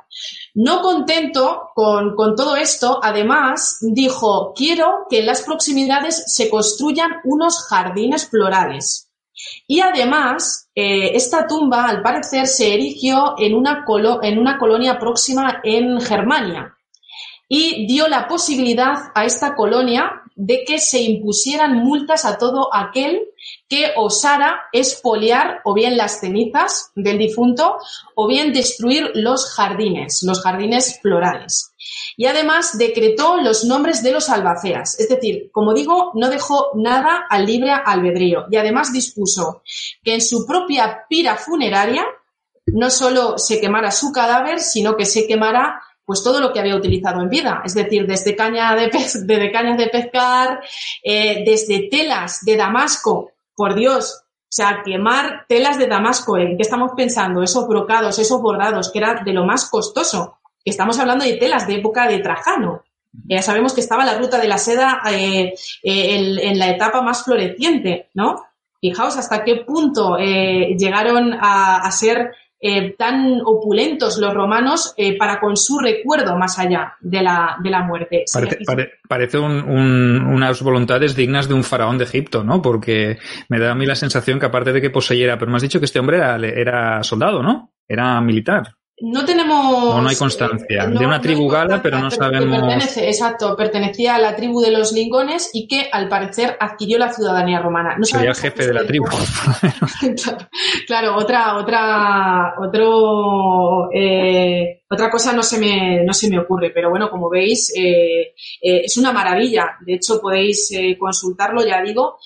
No 0.56 0.82
contento 0.82 1.72
con, 1.74 2.16
todo 2.36 2.56
esto, 2.56 3.00
además 3.02 3.80
dijo, 3.82 4.54
quiero 4.56 5.08
que 5.10 5.20
en 5.20 5.26
las 5.26 5.42
proximidades 5.42 6.24
se 6.28 6.50
construyan 6.50 7.12
unos 7.24 7.66
jardines 7.68 8.30
florales. 8.30 9.10
Y 9.68 9.82
además, 9.82 10.70
eh, 10.76 11.16
esta 11.16 11.48
tumba, 11.48 11.86
al 11.86 12.04
parecer, 12.04 12.46
se 12.46 12.74
erigió 12.74 13.34
en 13.40 13.56
una, 13.56 13.84
en 14.22 14.38
una 14.38 14.60
colonia 14.60 15.00
próxima 15.00 15.60
en 15.64 16.00
Germania 16.00 16.78
y 17.48 17.86
dio 17.88 18.08
la 18.08 18.28
posibilidad 18.28 19.12
a 19.14 19.26
esta 19.26 19.56
colonia 19.56 20.23
de 20.36 20.64
que 20.66 20.80
se 20.80 21.02
impusieran 21.02 21.76
multas 21.78 22.26
a 22.26 22.38
todo 22.38 22.74
aquel 22.74 23.30
que 23.68 23.92
osara 23.98 24.62
expoliar 24.72 25.62
o 25.66 25.74
bien 25.74 25.98
las 25.98 26.20
cenizas 26.20 26.92
del 26.96 27.18
difunto 27.18 27.78
o 28.16 28.28
bien 28.28 28.54
destruir 28.54 29.12
los 29.16 29.52
jardines, 29.54 30.24
los 30.24 30.42
jardines 30.42 31.00
florales. 31.02 31.74
Y 32.16 32.26
además 32.26 32.78
decretó 32.78 33.38
los 33.38 33.66
nombres 33.66 34.04
de 34.04 34.12
los 34.12 34.30
albaceas, 34.30 35.00
es 35.00 35.10
decir, 35.10 35.50
como 35.52 35.74
digo, 35.74 36.12
no 36.16 36.30
dejó 36.30 36.72
nada 36.76 37.26
al 37.30 37.46
libre 37.46 37.72
albedrío 37.72 38.46
y 38.50 38.58
además 38.58 38.94
dispuso 38.94 39.64
que 40.04 40.14
en 40.14 40.22
su 40.22 40.46
propia 40.46 41.06
pira 41.10 41.36
funeraria 41.38 42.06
no 42.68 42.90
solo 42.90 43.38
se 43.38 43.60
quemara 43.60 43.92
su 43.92 44.12
cadáver, 44.12 44.60
sino 44.60 44.96
que 44.96 45.06
se 45.06 45.28
quemara 45.28 45.82
pues 46.06 46.24
todo 46.24 46.40
lo 46.42 46.52
que 46.52 46.60
había 46.60 46.76
utilizado 46.76 47.22
en 47.22 47.30
vida, 47.30 47.62
es 47.66 47.74
decir, 47.74 48.06
desde 48.06 48.36
caña 48.36 48.76
de, 48.76 48.88
desde 48.92 49.52
cañas 49.52 49.78
de 49.78 49.88
pescar, 49.88 50.62
eh, 51.04 51.44
desde 51.46 51.88
telas 51.90 52.42
de 52.44 52.58
Damasco 52.58 53.32
por 53.56 53.76
Dios, 53.76 54.24
o 54.26 54.56
sea, 54.56 54.82
quemar 54.84 55.46
telas 55.48 55.78
de 55.78 55.88
Damasco, 55.88 56.38
¿en 56.38 56.58
qué 56.58 56.64
estamos 56.64 56.92
pensando? 56.96 57.42
Esos 57.42 57.68
brocados, 57.68 58.20
esos 58.20 58.42
bordados, 58.42 58.92
que 58.92 59.00
era 59.00 59.24
de 59.24 59.34
lo 59.34 59.46
más 59.46 59.70
costoso. 59.70 60.38
Estamos 60.64 61.00
hablando 61.00 61.26
de 61.26 61.38
telas 61.38 61.66
de 61.66 61.76
época 61.76 62.08
de 62.08 62.20
Trajano. 62.20 62.84
Ya 63.26 63.42
sabemos 63.42 63.74
que 63.74 63.82
estaba 63.82 64.06
la 64.06 64.18
ruta 64.18 64.40
de 64.40 64.48
la 64.48 64.58
seda 64.58 65.02
eh, 65.12 65.54
eh, 65.84 66.40
en, 66.42 66.60
la 66.60 66.70
etapa 66.70 67.02
más 67.02 67.24
floreciente, 67.24 68.10
¿no? 68.14 68.44
Fijaos 68.80 69.18
hasta 69.18 69.44
qué 69.44 69.58
punto 69.58 70.18
llegaron 70.18 71.34
a, 71.40 71.90
ser 71.92 72.34
eh, 72.66 72.96
tan 72.98 73.42
opulentos 73.44 74.18
los 74.18 74.34
romanos 74.34 74.94
eh, 74.96 75.18
para 75.18 75.42
con 75.42 75.58
su 75.58 75.80
recuerdo 75.80 76.38
más 76.38 76.58
allá 76.58 76.94
de 77.02 77.22
la, 77.22 77.58
de 77.62 77.70
la 77.70 77.84
muerte. 77.84 78.24
parece 79.10 79.38
unas 79.38 80.62
voluntades 80.62 81.14
dignas 81.14 81.50
de 81.50 81.56
un 81.56 81.66
faraón 81.66 81.98
de 81.98 82.06
Egipto, 82.06 82.46
¿no? 82.46 82.62
Porque 82.62 83.18
me 83.50 83.60
da 83.60 83.72
a 83.72 83.76
mí 83.76 83.86
la 83.86 83.96
sensación 83.96 84.40
que 84.40 84.46
aparte 84.46 84.72
de 84.72 84.80
que 84.80 84.90
poseyera, 84.90 85.38
pero 85.38 85.52
me 85.52 85.58
has 85.58 85.64
dicho 85.64 85.80
que 85.80 85.86
este 85.86 86.00
hombre 86.00 86.18
era, 86.18 86.38
era 86.38 87.04
soldado, 87.04 87.44
¿no? 87.44 87.74
Era 87.86 88.22
militar. 88.22 88.76
No 89.06 89.26
tenemos. 89.26 90.02
no 90.02 90.08
hay 90.08 90.16
constancia. 90.16 90.88
de 90.88 91.06
una 91.06 91.20
tribu 91.20 91.50
gala, 91.50 91.82
pero 91.82 92.00
no 92.00 92.10
sabemos. 92.10 92.96
exacto, 92.96 93.54
pertenecía 93.54 94.16
a 94.16 94.20
la 94.20 94.34
tribu 94.34 94.62
de 94.62 94.72
los 94.72 94.94
lingones 94.94 95.50
y 95.52 95.68
que 95.68 95.90
al 95.92 96.08
parecer 96.08 96.56
adquirió 96.58 96.98
la 96.98 97.12
ciudadanía 97.12 97.60
romana. 97.60 97.98
No 97.98 98.06
Sería 98.06 98.34
jefe 98.34 98.66
de 98.66 98.74
la 98.74 98.86
tribu. 98.86 99.08
claro, 100.88 101.18
otra, 101.18 101.58
otra, 101.58 102.54
otro, 102.58 103.90
eh, 103.94 104.84
otra 104.90 105.10
cosa 105.10 105.34
no 105.34 105.44
se 105.44 105.60
me, 105.60 106.02
no 106.06 106.14
se 106.14 106.30
me 106.30 106.40
ocurre, 106.40 106.70
pero 106.70 106.90
bueno, 106.90 107.10
como 107.10 107.30
veis, 107.30 107.74
eh, 107.76 108.34
eh, 108.62 108.82
es 108.86 108.96
una 108.96 109.12
maravilla. 109.12 109.72
De 109.86 109.96
hecho, 109.96 110.22
podéis 110.22 110.72
consultarlo, 110.98 111.66
ya 111.68 111.82
digo 111.82 112.20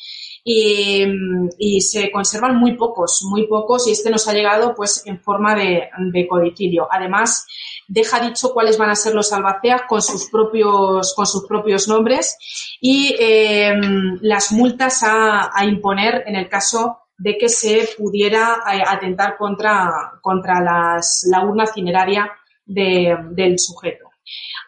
y, 0.50 1.82
se 1.82 2.10
conservan 2.10 2.56
muy 2.56 2.78
pocos, 2.78 3.22
muy 3.30 3.48
pocos 3.48 3.88
y 3.88 3.92
este 3.92 4.10
nos 4.10 4.28
ha 4.28 4.34
llegado 4.34 4.74
pues 4.76 5.04
en 5.06 5.20
forma 5.20 5.56
de, 5.56 5.90
codicilio. 6.28 6.88
Además, 6.90 7.46
deja 7.88 8.22
dicho 8.22 8.54
cuáles 8.54 8.78
van 8.78 8.90
a 8.90 8.96
ser 8.96 9.14
los 9.14 9.34
albaceas 9.34 9.82
con 9.88 10.02
sus 10.02 10.30
propios, 10.30 11.14
con 11.16 11.28
sus 11.28 11.46
propios 11.46 11.88
nombres 11.90 12.38
y 12.80 13.14
em, 13.20 14.20
las 14.22 14.54
multas 14.54 15.04
a, 15.04 15.52
imponer 15.66 16.24
en 16.26 16.36
el 16.36 16.48
caso 16.48 17.00
de 17.18 17.38
que 17.38 17.50
se 17.50 17.90
pudiera 17.98 18.60
eh, 18.72 18.82
atentar 18.88 19.36
contra, 19.38 20.14
contra 20.22 20.62
las, 20.62 21.28
la 21.30 21.44
urna 21.44 21.66
cineraria 21.66 22.32
del 22.66 23.60
sujeto. 23.60 24.06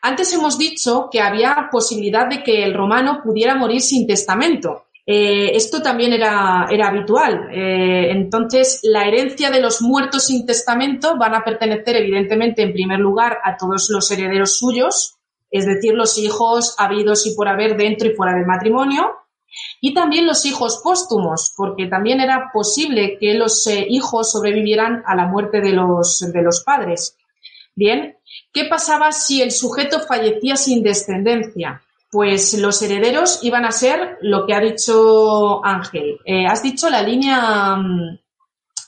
Antes 0.02 0.34
hemos 0.34 0.58
dicho 0.58 1.10
que 1.12 1.22
había 1.22 1.70
posibilidad 1.72 2.28
de 2.28 2.44
que 2.44 2.64
el 2.64 2.74
romano 2.74 3.22
pudiera 3.24 3.56
morir 3.56 3.82
sin 3.82 4.08
testamento. 4.08 4.86
Eh, 5.12 5.55
esto 5.55 5.82
también 5.82 6.14
era, 6.14 6.68
era 6.70 6.89
habitual. 6.89 7.49
Eh, 7.51 8.12
entonces, 8.12 8.82
la 8.84 9.07
herencia 9.07 9.49
de 9.49 9.60
los 9.60 9.82
muertos 9.82 10.28
sin 10.28 10.45
testamento 10.45 11.18
van 11.18 11.34
a 11.34 11.43
pertenecer, 11.43 11.95
evidentemente, 11.95 12.62
en 12.62 12.74
primer 12.74 12.99
lugar, 12.99 13.39
a 13.43 13.57
todos 13.57 13.89
los 13.89 14.12
herederos 14.12 14.60
suyos, 14.60 15.16
es 15.49 15.66
decir, 15.66 15.95
los 15.95 16.20
hijos 16.20 16.76
habidos 16.78 17.26
y 17.26 17.34
por 17.34 17.47
haber 17.47 17.76
dentro 17.76 18.07
y 18.07 18.14
fuera 18.14 18.36
del 18.36 18.45
matrimonio, 18.45 19.16
y 19.82 19.95
también 19.95 20.28
los 20.28 20.45
hijos 20.45 20.80
póstumos, 20.84 21.55
porque 21.57 21.88
también 21.88 22.22
era 22.22 22.51
posible 22.53 23.18
que 23.20 23.34
los 23.34 23.66
eh, 23.66 23.88
hijos 23.89 24.32
sobrevivieran 24.32 25.01
a 25.07 25.16
la 25.16 25.26
muerte 25.26 25.60
de 25.60 25.72
los, 25.72 26.20
de 26.20 26.43
los 26.43 26.62
padres. 26.64 27.18
Bien, 27.74 28.16
¿qué 28.53 28.66
pasaba 28.66 29.12
si 29.12 29.41
el 29.41 29.49
sujeto 29.49 30.01
fallecía 30.01 30.55
sin 30.55 30.84
descendencia? 30.84 31.82
Pues 32.12 32.57
los 32.60 32.82
herederos 32.82 33.39
iban 33.43 33.66
a 33.66 33.72
ser 33.72 34.18
lo 34.22 34.45
que 34.45 34.53
ha 34.55 34.60
dicho 34.60 35.64
Ángel. 35.64 36.20
Eh, 36.26 36.45
has 36.47 36.64
dicho 36.64 36.89
la 36.89 37.03
línea, 37.03 37.76
mm, 37.76 38.20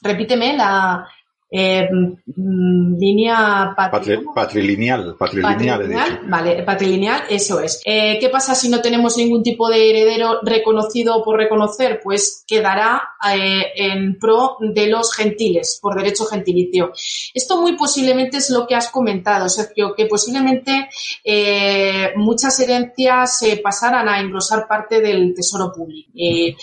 repíteme, 0.02 0.58
la, 0.58 1.08
eh, 1.54 1.86
mm, 1.92 2.98
línea 2.98 3.76
patrilineal, 3.76 5.18
patrilineal, 5.20 6.22
vale, 6.30 6.64
patrilineal, 6.64 7.24
eso 7.30 7.60
es. 7.60 7.82
Eh, 7.84 8.18
¿Qué 8.22 8.30
pasa 8.30 8.56
si 8.56 8.70
no 8.70 8.80
tenemos 8.80 9.18
ningún 9.18 9.44
tipo 9.44 9.68
de 9.68 9.90
heredero 9.90 10.40
reconocido 10.44 11.22
por 11.22 11.38
reconocer? 11.38 12.00
Pues 12.02 12.46
quedará 12.48 13.02
eh, 13.36 13.64
en 13.76 14.18
pro 14.18 14.56
de 14.62 14.88
los 14.88 15.14
gentiles, 15.14 15.78
por 15.82 15.98
derecho 15.98 16.24
gentilicio. 16.24 16.94
Esto 17.34 17.60
muy 17.60 17.76
posiblemente 17.76 18.38
es 18.38 18.50
lo 18.50 18.66
que 18.66 18.76
has 18.76 18.90
comentado, 18.90 19.50
Sergio, 19.50 19.94
que 19.94 20.06
posiblemente 20.06 20.88
muchas 22.16 22.58
herencias 22.62 23.40
se 23.40 23.58
pasaran 23.58 24.08
a 24.08 24.22
engrosar 24.22 24.70
parte 24.70 25.02
del 25.02 25.34
tesoro 25.34 25.74
público. 25.76 26.12
y, 26.14 26.56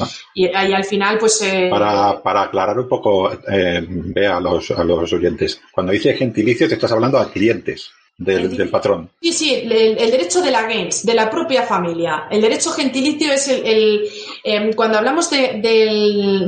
al 0.47 0.85
final, 0.85 1.19
pues... 1.19 1.45
para, 1.69 2.23
para 2.23 2.43
aclarar 2.45 2.79
un 2.79 2.89
poco, 2.89 3.31
vea 3.47 4.41
los 4.41 4.78
a 4.79 4.85
los 4.85 5.13
oyentes. 5.13 5.61
Cuando 5.73 5.93
dice 5.93 6.15
gentilicio, 6.15 6.69
te 6.69 6.75
estás 6.75 6.93
hablando 6.93 7.19
a 7.19 7.31
clientes 7.31 7.91
del, 8.19 8.69
patrón. 8.69 9.11
Sí, 9.23 9.33
sí, 9.33 9.55
el, 9.55 10.11
derecho 10.11 10.43
de 10.43 10.51
la 10.51 10.69
gens, 10.69 11.07
de 11.07 11.15
la 11.15 11.31
propia 11.31 11.63
familia. 11.63 12.27
El 12.29 12.41
derecho 12.41 12.73
gentilicio 12.73 13.33
es 13.33 13.47
el, 13.47 14.09
em, 14.43 14.73
cuando 14.73 14.99
hablamos 14.99 15.31
de, 15.31 15.61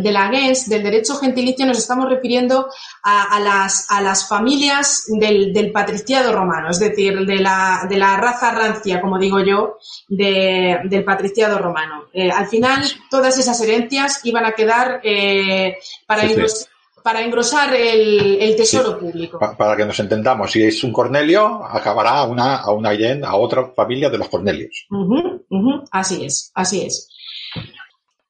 de, 0.03 0.13
la 0.13 0.29
gens, 0.31 0.69
del 0.69 0.83
derecho 0.83 1.15
gentilicio, 1.15 1.65
nos 1.65 1.79
estamos 1.79 2.09
refiriendo 2.09 2.69
a, 3.05 3.39
las, 3.39 3.89
a 3.89 4.03
las 4.03 4.29
familias 4.29 5.05
del, 5.09 5.71
patriciado 5.71 6.33
romano, 6.33 6.71
es 6.71 6.81
decir, 6.81 7.25
de 7.25 7.37
la, 7.37 7.87
de 7.89 7.97
la 7.97 8.17
raza 8.17 8.51
rancia, 8.51 9.01
como 9.01 9.17
digo 9.17 9.39
yo, 9.39 9.79
del 10.09 11.05
patriciado 11.05 11.59
romano. 11.59 12.07
Eh, 12.13 12.33
al 12.33 12.49
final, 12.49 12.85
todas 13.09 13.39
esas 13.39 13.61
herencias 13.61 14.21
iban 14.25 14.45
a 14.45 14.53
quedar 14.53 15.01
eh, 15.05 15.79
para 16.05 16.25
ellos 16.25 16.69
para 17.03 17.23
engrosar 17.23 17.75
el, 17.75 18.55
tesoro 18.57 18.99
público. 18.99 19.39
para 19.39 19.77
que 19.77 19.85
nos 19.85 19.99
entendamos, 20.01 20.51
si 20.51 20.63
es 20.63 20.83
un 20.85 20.93
Cornelio, 20.93 21.65
acabará 21.65 22.19
a 22.19 22.25
una, 22.25 22.57
a 22.57 22.73
una 22.73 22.91
a 22.91 23.37
otra 23.37 23.67
familia 23.75 24.11
de 24.11 24.19
los 24.19 24.29
Cornelios. 24.29 24.87
Así 25.91 26.25
es, 26.25 26.51
así 26.55 26.83
es. 26.83 27.09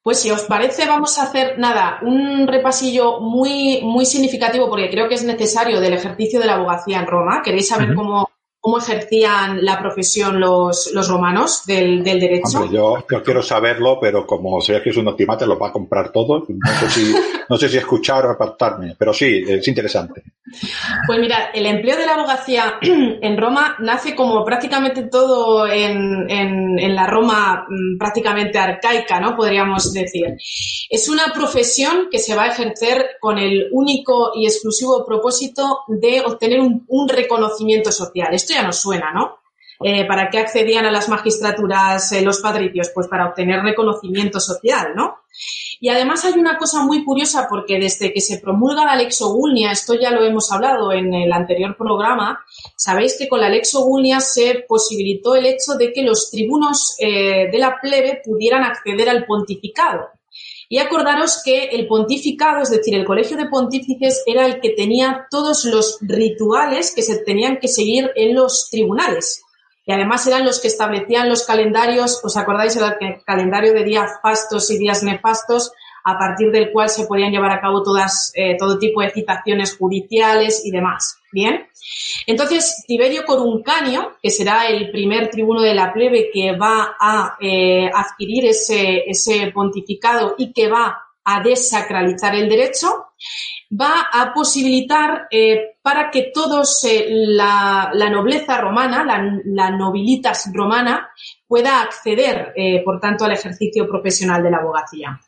Pues 0.03 0.19
si 0.19 0.31
os 0.31 0.41
parece, 0.43 0.87
vamos 0.87 1.19
a 1.19 1.23
hacer 1.23 1.59
nada, 1.59 1.99
un 2.01 2.47
repasillo 2.47 3.19
muy, 3.19 3.81
muy 3.83 4.05
significativo, 4.05 4.67
porque 4.67 4.89
creo 4.89 5.07
que 5.07 5.15
es 5.15 5.23
necesario 5.23 5.79
del 5.79 5.93
ejercicio 5.93 6.39
de 6.39 6.47
la 6.47 6.55
abogacía 6.55 6.99
en 6.99 7.07
Roma. 7.07 7.41
¿Queréis 7.43 7.67
saber 7.67 7.93
cómo, 7.93 8.27
cómo 8.61 8.77
ejercían 8.77 9.65
la 9.65 9.79
profesión 9.79 10.39
los, 10.39 10.91
los 10.93 11.07
romanos 11.09 11.63
del, 11.65 12.03
del 12.03 12.19
derecho? 12.19 12.69
yo, 12.71 13.03
yo, 13.09 13.23
quiero 13.23 13.41
saberlo, 13.41 13.97
pero 13.99 14.25
como 14.25 14.61
sé 14.61 14.79
que 14.83 14.91
es 14.91 14.97
un 14.97 15.07
optimate, 15.07 15.47
lo 15.47 15.57
va 15.57 15.69
a 15.69 15.71
comprar 15.71 16.11
todo. 16.11 16.45
No 16.47 16.71
sé 16.79 16.89
si, 16.91 17.15
no 17.49 17.57
sé 17.57 17.67
si 17.67 17.77
escuchar 17.77 18.23
o 18.27 18.29
apartarme, 18.29 18.95
pero 18.97 19.13
sí, 19.13 19.43
es 19.47 19.67
interesante. 19.67 20.21
Pues 21.07 21.19
mira, 21.19 21.49
el 21.53 21.65
empleo 21.65 21.97
de 21.97 22.05
la 22.05 22.13
abogacía 22.13 22.77
en 22.81 23.37
Roma 23.37 23.75
nace 23.79 24.15
como 24.15 24.45
prácticamente 24.45 25.03
todo 25.03 25.65
en, 25.65 26.29
en, 26.29 26.77
en 26.77 26.95
la 26.95 27.07
Roma 27.07 27.65
mm, 27.67 27.97
prácticamente 27.97 28.59
arcaica, 28.59 29.19
¿no? 29.19 29.35
Podríamos 29.35 29.91
decir. 29.91 30.35
Es 30.87 31.09
una 31.09 31.33
profesión 31.33 32.09
que 32.11 32.19
se 32.19 32.35
va 32.35 32.43
a 32.43 32.47
ejercer 32.49 33.17
con 33.19 33.39
el 33.39 33.69
único 33.71 34.33
y 34.35 34.45
exclusivo 34.45 35.03
propósito 35.03 35.79
de 35.87 36.21
obtener 36.21 36.59
un, 36.59 36.85
un 36.87 37.09
reconocimiento 37.09 37.91
social. 37.91 38.33
Esto 38.33 38.50
ya 38.51 38.63
nos 38.63 38.79
suena, 38.79 39.11
¿no? 39.13 39.39
Eh, 39.83 40.05
¿Para 40.05 40.29
qué 40.29 40.39
accedían 40.39 40.85
a 40.85 40.91
las 40.91 41.09
magistraturas 41.09 42.11
eh, 42.11 42.21
los 42.21 42.39
patricios? 42.39 42.91
Pues 42.93 43.07
para 43.07 43.27
obtener 43.27 43.63
reconocimiento 43.63 44.39
social, 44.39 44.93
¿no? 44.95 45.21
Y 45.79 45.89
además 45.89 46.23
hay 46.23 46.33
una 46.33 46.57
cosa 46.57 46.83
muy 46.83 47.03
curiosa 47.03 47.47
porque 47.49 47.79
desde 47.79 48.13
que 48.13 48.21
se 48.21 48.37
promulga 48.37 48.85
la 48.85 48.95
Lex 48.95 49.23
Ogulnia, 49.23 49.71
esto 49.71 49.95
ya 49.95 50.11
lo 50.11 50.23
hemos 50.23 50.51
hablado 50.51 50.91
en 50.91 51.11
el 51.11 51.33
anterior 51.33 51.75
programa, 51.75 52.39
sabéis 52.77 53.17
que 53.17 53.27
con 53.27 53.41
la 53.41 53.49
Lex 53.49 53.73
Ogulnia 53.73 54.19
se 54.19 54.63
posibilitó 54.67 55.33
el 55.35 55.47
hecho 55.47 55.73
de 55.79 55.91
que 55.91 56.03
los 56.03 56.29
tribunos 56.29 56.95
eh, 56.99 57.49
de 57.51 57.57
la 57.57 57.79
plebe 57.81 58.21
pudieran 58.23 58.63
acceder 58.63 59.09
al 59.09 59.25
pontificado. 59.25 60.09
Y 60.71 60.77
acordaros 60.77 61.41
que 61.43 61.65
el 61.65 61.85
pontificado, 61.85 62.61
es 62.61 62.69
decir, 62.69 62.95
el 62.95 63.03
colegio 63.03 63.35
de 63.35 63.49
pontífices, 63.49 64.23
era 64.25 64.45
el 64.45 64.61
que 64.61 64.69
tenía 64.69 65.27
todos 65.29 65.65
los 65.65 65.97
rituales 65.99 66.93
que 66.95 67.01
se 67.01 67.17
tenían 67.17 67.57
que 67.57 67.67
seguir 67.67 68.09
en 68.15 68.33
los 68.35 68.69
tribunales. 68.71 69.43
Y 69.85 69.91
además 69.91 70.25
eran 70.27 70.45
los 70.45 70.61
que 70.61 70.69
establecían 70.69 71.27
los 71.27 71.45
calendarios, 71.45 72.21
¿os 72.23 72.37
acordáis 72.37 72.77
el 72.77 73.21
calendario 73.25 73.73
de 73.73 73.83
días 73.83 74.11
fastos 74.23 74.71
y 74.71 74.77
días 74.77 75.03
nefastos? 75.03 75.73
a 76.03 76.17
partir 76.17 76.49
del 76.51 76.71
cual 76.71 76.89
se 76.89 77.05
podían 77.05 77.31
llevar 77.31 77.51
a 77.51 77.61
cabo 77.61 77.83
todas, 77.83 78.31
eh, 78.33 78.57
todo 78.57 78.79
tipo 78.79 79.01
de 79.01 79.11
citaciones 79.11 79.77
judiciales 79.77 80.65
y 80.65 80.71
demás. 80.71 81.20
Bien. 81.31 81.67
Entonces, 82.27 82.83
Tiberio 82.85 83.23
Coruncanio, 83.25 84.17
que 84.21 84.29
será 84.29 84.67
el 84.67 84.91
primer 84.91 85.29
tribuno 85.29 85.61
de 85.61 85.73
la 85.73 85.93
plebe 85.93 86.29
que 86.31 86.55
va 86.57 86.95
a 86.99 87.37
eh, 87.39 87.89
adquirir 87.93 88.45
ese, 88.45 89.03
ese 89.07 89.51
pontificado 89.51 90.35
y 90.37 90.51
que 90.51 90.67
va 90.67 90.97
a 91.23 91.41
desacralizar 91.41 92.35
el 92.35 92.49
derecho, 92.49 93.05
va 93.71 94.07
a 94.11 94.33
posibilitar 94.33 95.27
eh, 95.31 95.77
para 95.81 96.11
que 96.11 96.31
todos 96.33 96.85
la, 97.09 97.91
la, 97.93 98.09
nobleza 98.09 98.57
romana, 98.57 99.03
la, 99.45 99.71
nobilitas 99.71 100.49
romana, 100.53 101.09
pueda 101.47 101.81
acceder, 101.81 102.53
eh, 102.55 102.81
por 102.83 102.99
tanto, 102.99 103.25
al 103.25 103.31
ejercicio 103.31 103.87
profesional 103.87 104.43
de 104.43 104.51
la 104.51 104.57
abogacía. 104.57 105.19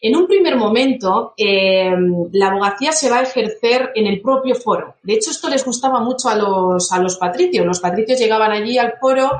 En 0.00 0.16
un 0.16 0.26
primer 0.26 0.56
momento, 0.56 1.34
eh, 1.36 1.92
la 2.32 2.48
abogacía 2.48 2.92
se 2.92 3.08
va 3.08 3.18
a 3.18 3.22
ejercer 3.22 3.92
en 3.94 4.06
el 4.06 4.20
propio 4.20 4.54
foro. 4.54 4.96
De 5.02 5.14
hecho, 5.14 5.30
esto 5.30 5.48
les 5.48 5.64
gustaba 5.64 6.00
mucho 6.00 6.28
a 6.28 6.34
los, 6.34 6.90
a 6.92 6.98
los 6.98 7.16
patricios. 7.16 7.64
Los 7.64 7.80
patricios 7.80 8.18
llegaban 8.18 8.50
allí 8.50 8.78
al 8.78 8.94
foro 9.00 9.30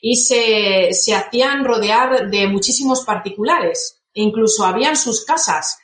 y 0.00 0.16
se, 0.16 0.92
se 0.92 1.14
hacían 1.14 1.64
rodear 1.64 2.28
de 2.30 2.48
muchísimos 2.48 3.04
particulares. 3.04 4.00
E 4.12 4.22
incluso 4.22 4.64
habían 4.64 4.96
sus 4.96 5.24
casas 5.24 5.78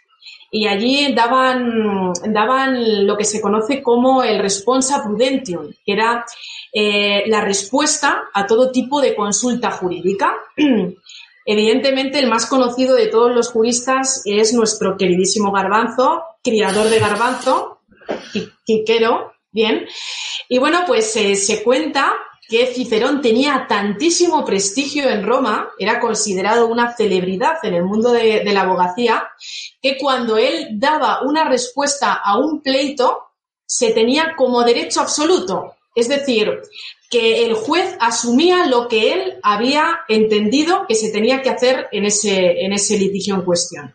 y 0.57 0.69
allí 0.69 1.13
daban, 1.13 2.13
daban 2.29 3.05
lo 3.09 3.17
que 3.17 3.25
se 3.25 3.41
conoce 3.41 3.83
como 3.83 4.23
el 4.23 4.39
responsa 4.39 5.03
prudentium, 5.03 5.73
que 5.85 5.93
era 5.93 6.25
eh, 6.73 7.25
la 7.27 7.41
respuesta 7.41 8.27
a 8.33 8.47
todo 8.47 8.71
tipo 8.71 9.01
de 9.01 9.17
consulta 9.17 9.73
jurídica. 9.73 10.37
Evidentemente, 11.45 12.21
el 12.21 12.29
más 12.29 12.47
conocido 12.47 12.95
de 12.95 13.09
todos 13.09 13.35
los 13.35 13.49
juristas 13.49 14.23
es 14.27 14.55
nuestro 14.55 14.97
queridísimo 14.97 15.51
Garbanzo, 15.51 16.23
criador 16.41 16.89
de 16.89 17.01
Garbanzo, 17.01 17.81
Quiquero, 18.65 19.33
bien. 19.51 19.89
Y 20.49 20.59
bueno, 20.59 20.85
pues 20.87 21.17
eh, 21.17 21.35
se 21.35 21.65
cuenta 21.65 22.13
que 22.49 22.67
Cicerón 22.67 23.23
tenía 23.23 23.67
tantísimo 23.69 24.45
prestigio 24.45 25.09
en 25.09 25.25
Roma, 25.25 25.71
era 25.79 26.01
considerado 26.01 26.67
una 26.67 26.95
celebridad 26.95 27.57
en 27.63 27.75
el 27.75 27.85
mundo 27.85 28.13
de, 28.13 28.45
la 28.45 28.63
abogacía, 28.63 29.29
que 29.81 29.97
cuando 29.99 30.37
él 30.37 30.69
daba 30.73 31.23
una 31.23 31.49
respuesta 31.49 32.13
a 32.13 32.39
un 32.39 32.61
pleito, 32.61 33.31
se 33.67 33.93
tenía 33.93 34.35
como 34.37 34.63
derecho 34.63 35.01
absoluto. 35.01 35.75
Es 35.95 36.09
decir, 36.09 36.61
que 37.09 37.47
el 37.47 37.55
juez 37.55 37.97
asumía 38.01 38.67
lo 38.67 38.89
que 38.89 39.13
él 39.13 39.39
había 39.43 40.01
entendido 40.09 40.87
que 40.87 40.97
se 40.97 41.11
tenía 41.11 41.41
que 41.41 41.51
hacer 41.51 41.89
en 41.93 42.05
ese, 42.05 42.99
litigio 42.99 43.37
en 43.37 43.43
cuestión. 43.43 43.95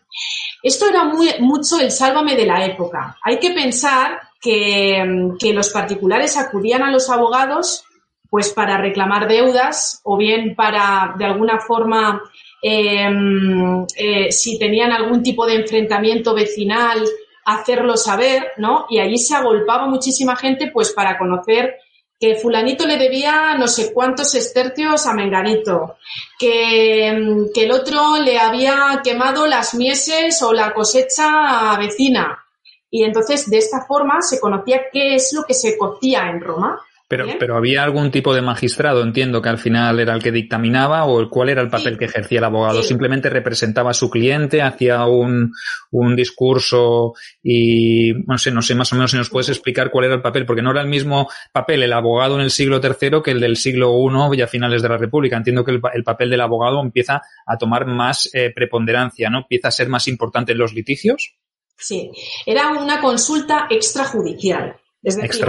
Esto 0.63 0.89
era 0.89 1.03
muy, 1.03 1.29
mucho 1.39 1.79
el 1.79 1.91
sálvame 1.91 2.35
de 2.35 2.45
la 2.45 2.65
época. 2.65 3.17
Hay 3.23 3.37
que 3.37 3.51
pensar 3.51 4.19
que 4.41 5.51
los 5.53 5.69
particulares 5.69 6.37
acudían 6.37 6.81
a 6.81 6.91
los 6.91 7.09
abogados 7.09 7.83
pues 8.29 8.53
para 8.53 8.77
reclamar 8.77 9.27
deudas 9.27 10.01
o 10.03 10.17
bien 10.17 10.55
para 10.55 11.15
de 11.17 11.25
alguna 11.25 11.59
forma 11.59 12.21
em, 12.61 13.85
eh, 13.95 14.31
si 14.31 14.59
tenían 14.59 14.91
algún 14.91 15.23
tipo 15.23 15.45
de 15.45 15.55
enfrentamiento 15.55 16.33
vecinal 16.33 17.03
hacerlo 17.45 17.97
saber, 17.97 18.51
¿no? 18.57 18.85
Y 18.89 18.99
allí 18.99 19.17
se 19.17 19.35
agolpaba 19.35 19.87
muchísima 19.87 20.35
gente 20.35 20.69
pues 20.71 20.93
para 20.93 21.17
conocer 21.17 21.77
que 22.19 22.35
fulanito 22.35 22.85
le 22.85 22.97
debía 22.97 23.55
no 23.57 23.67
sé 23.67 23.93
cuántos 23.93 24.35
estercios 24.35 25.07
a 25.07 25.13
Menganito, 25.13 25.95
que, 26.37 27.07
em, 27.07 27.47
que 27.53 27.63
el 27.63 27.71
otro 27.71 28.17
le 28.17 28.37
había 28.37 29.01
quemado 29.03 29.47
las 29.47 29.73
mieses 29.73 30.41
o 30.43 30.51
la 30.51 30.73
cosecha 30.73 31.77
vecina. 31.77 32.45
Y 32.91 33.03
entonces 33.03 33.49
de 33.49 33.57
esta 33.57 33.85
forma 33.85 34.21
se 34.21 34.39
conocía 34.39 34.89
qué 34.91 35.15
es 35.15 35.31
lo 35.33 35.43
que 35.43 35.53
se 35.53 35.77
cocía 35.77 36.29
en 36.29 36.41
Roma. 36.41 36.81
Pero, 37.09 37.25
pero 37.39 37.57
había 37.57 37.83
algún 37.83 38.11
tipo 38.11 38.35
de 38.35 38.43
magistrado, 38.43 39.01
entiendo 39.01 39.41
que 39.41 39.49
al 39.49 39.57
final 39.57 39.99
era 39.99 40.13
el 40.13 40.21
que 40.21 40.31
dictaminaba 40.31 41.05
o 41.05 41.27
cuál 41.27 41.49
era 41.49 41.63
el 41.63 41.67
papel 41.67 41.97
que 41.97 42.05
ejercía 42.05 42.37
el 42.37 42.43
abogado. 42.45 42.83
Simplemente 42.83 43.31
representaba 43.31 43.89
a 43.89 43.95
su 43.95 44.11
cliente, 44.11 44.61
hacía 44.61 45.03
un, 45.07 45.51
un 45.89 46.15
discurso 46.15 47.13
y 47.41 48.13
no 48.27 48.37
sé, 48.37 48.51
no 48.51 48.61
sé 48.61 48.75
más 48.75 48.93
o 48.93 48.95
menos 48.95 49.09
si 49.09 49.17
nos 49.17 49.31
puedes 49.31 49.49
explicar 49.49 49.89
cuál 49.89 50.05
era 50.05 50.13
el 50.13 50.21
papel, 50.21 50.45
porque 50.45 50.61
no 50.61 50.69
era 50.69 50.81
el 50.81 50.87
mismo 50.87 51.27
papel 51.51 51.81
el 51.81 51.93
abogado 51.93 52.35
en 52.35 52.41
el 52.41 52.51
siglo 52.51 52.79
III 52.79 53.23
que 53.23 53.31
el 53.31 53.39
del 53.39 53.57
siglo 53.57 53.91
I 53.91 54.37
y 54.37 54.41
a 54.43 54.47
finales 54.47 54.83
de 54.83 54.89
la 54.89 54.97
República. 54.97 55.35
Entiendo 55.35 55.65
que 55.65 55.71
el, 55.71 55.81
el 55.91 56.03
papel 56.03 56.29
del 56.29 56.41
abogado 56.41 56.79
empieza 56.79 57.23
a 57.43 57.57
tomar 57.57 57.87
más 57.87 58.29
eh, 58.35 58.51
preponderancia, 58.53 59.31
¿no? 59.31 59.39
Empieza 59.39 59.69
a 59.69 59.71
ser 59.71 59.89
más 59.89 60.07
importante 60.07 60.51
en 60.51 60.59
los 60.59 60.75
litigios. 60.75 61.33
Sí, 61.75 62.11
era 62.45 62.69
una 62.69 63.01
consulta 63.01 63.65
extrajudicial. 63.69 64.75
Es 65.01 65.15
decir, 65.15 65.45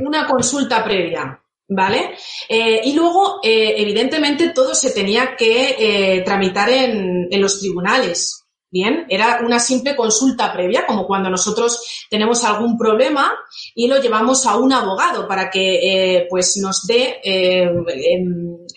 una, 0.00 0.26
consulta 0.26 0.82
previa. 0.84 1.40
¿Vale? 1.70 2.16
Eh, 2.48 2.80
y 2.84 2.94
luego, 2.94 3.40
eh, 3.42 3.74
evidentemente, 3.76 4.52
todo 4.54 4.74
se 4.74 4.90
tenía 4.90 5.36
que 5.36 5.76
eh, 5.78 6.22
tramitar 6.22 6.70
en, 6.70 7.28
en, 7.30 7.40
los 7.42 7.60
tribunales. 7.60 8.46
Bien, 8.70 9.06
era 9.08 9.40
una 9.44 9.58
simple 9.60 9.94
consulta 9.94 10.50
previa, 10.52 10.86
como 10.86 11.06
cuando 11.06 11.28
nosotros 11.28 12.06
tenemos 12.10 12.42
algún 12.44 12.78
problema 12.78 13.32
y 13.74 13.86
lo 13.86 14.00
llevamos 14.00 14.46
a 14.46 14.56
un 14.56 14.72
abogado 14.72 15.26
para 15.26 15.50
que 15.50 16.26
pues 16.28 16.56
nos 16.58 16.86
dé 16.86 17.18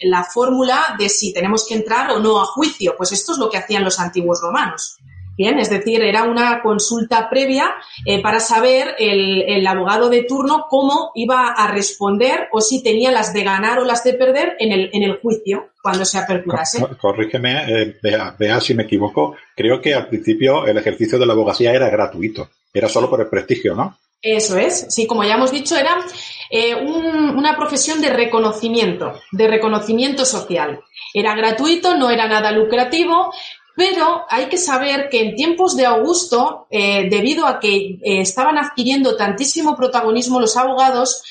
la 0.04 0.24
fórmula 0.24 0.96
de 0.98 1.10
si 1.10 1.34
tenemos 1.34 1.66
que 1.68 1.76
entrar 1.76 2.10
o 2.12 2.20
no 2.20 2.42
a 2.42 2.46
juicio. 2.46 2.96
Pues 2.96 3.12
esto 3.12 3.34
es 3.34 3.38
lo 3.38 3.50
que 3.50 3.58
hacían 3.58 3.84
los 3.84 4.00
antiguos 4.00 4.40
romanos. 4.42 4.98
Bien, 5.42 5.58
es 5.58 5.72
decir, 5.72 6.04
era 6.04 6.26
una 6.26 6.62
consulta 6.62 7.28
previa 7.28 7.74
eh, 8.06 8.22
para 8.22 8.39
saber 8.39 8.94
el, 9.00 9.66
abogado 9.66 10.08
de 10.08 10.22
turno 10.22 10.68
cómo 10.70 11.10
iba 11.16 11.48
a 11.48 11.72
responder 11.72 12.48
o 12.52 12.62
si 12.62 12.84
tenía 12.84 13.12
las 13.12 13.34
de 13.34 13.44
ganar 13.44 13.80
o 13.80 13.84
las 13.84 14.04
de 14.04 14.14
perder 14.14 14.56
en 14.60 14.72
el, 14.72 14.92
en 14.94 15.02
el 15.02 15.18
juicio 15.18 15.72
cuando 15.82 16.06
se 16.06 16.20
aperturase. 16.20 16.86
Corrígeme, 16.96 17.64
eh, 17.68 17.96
vea, 18.38 18.62
si 18.62 18.76
me 18.76 18.84
equivoco. 18.84 19.36
Creo 19.56 19.82
que 19.82 19.96
al 19.96 20.10
principio 20.10 20.68
el 20.68 20.78
ejercicio 20.78 21.18
de 21.18 21.26
la 21.26 21.34
abogacía 21.34 21.74
era 21.74 21.89
gratuito. 21.89 22.48
Era 22.72 22.88
solo 22.88 23.10
por 23.10 23.22
el 23.22 23.28
prestigio, 23.28 23.74
¿no? 23.74 23.98
Eso 24.22 24.56
es. 24.58 24.86
Sí, 24.89 25.08
como 25.08 25.24
ya 25.24 25.34
hemos 25.34 25.52
dicho, 25.52 25.76
era 25.76 25.98
eh, 26.52 26.76
una 26.76 27.56
profesión 27.56 28.00
de 28.00 28.12
reconocimiento, 28.12 29.20
de 29.32 29.48
reconocimiento 29.48 30.24
social. 30.24 30.82
Era 31.16 31.34
gratuito, 31.34 31.98
no 31.98 32.12
era 32.12 32.28
nada 32.28 32.52
lucrativo, 32.52 33.34
pero 33.76 34.24
hay 34.30 34.48
que 34.48 34.58
saber 34.58 35.10
que 35.10 35.22
en 35.22 35.36
tiempos 35.36 35.76
de 35.76 35.86
Augusto, 35.86 36.68
eh, 36.70 37.08
debido 37.10 37.48
a 37.48 37.60
que 37.60 38.00
eh, 38.04 38.22
estaban 38.22 38.58
adquiriendo 38.58 39.16
tantísimo 39.16 39.76
protagonismo 39.76 40.40
los 40.40 40.58
abogados, 40.58 41.24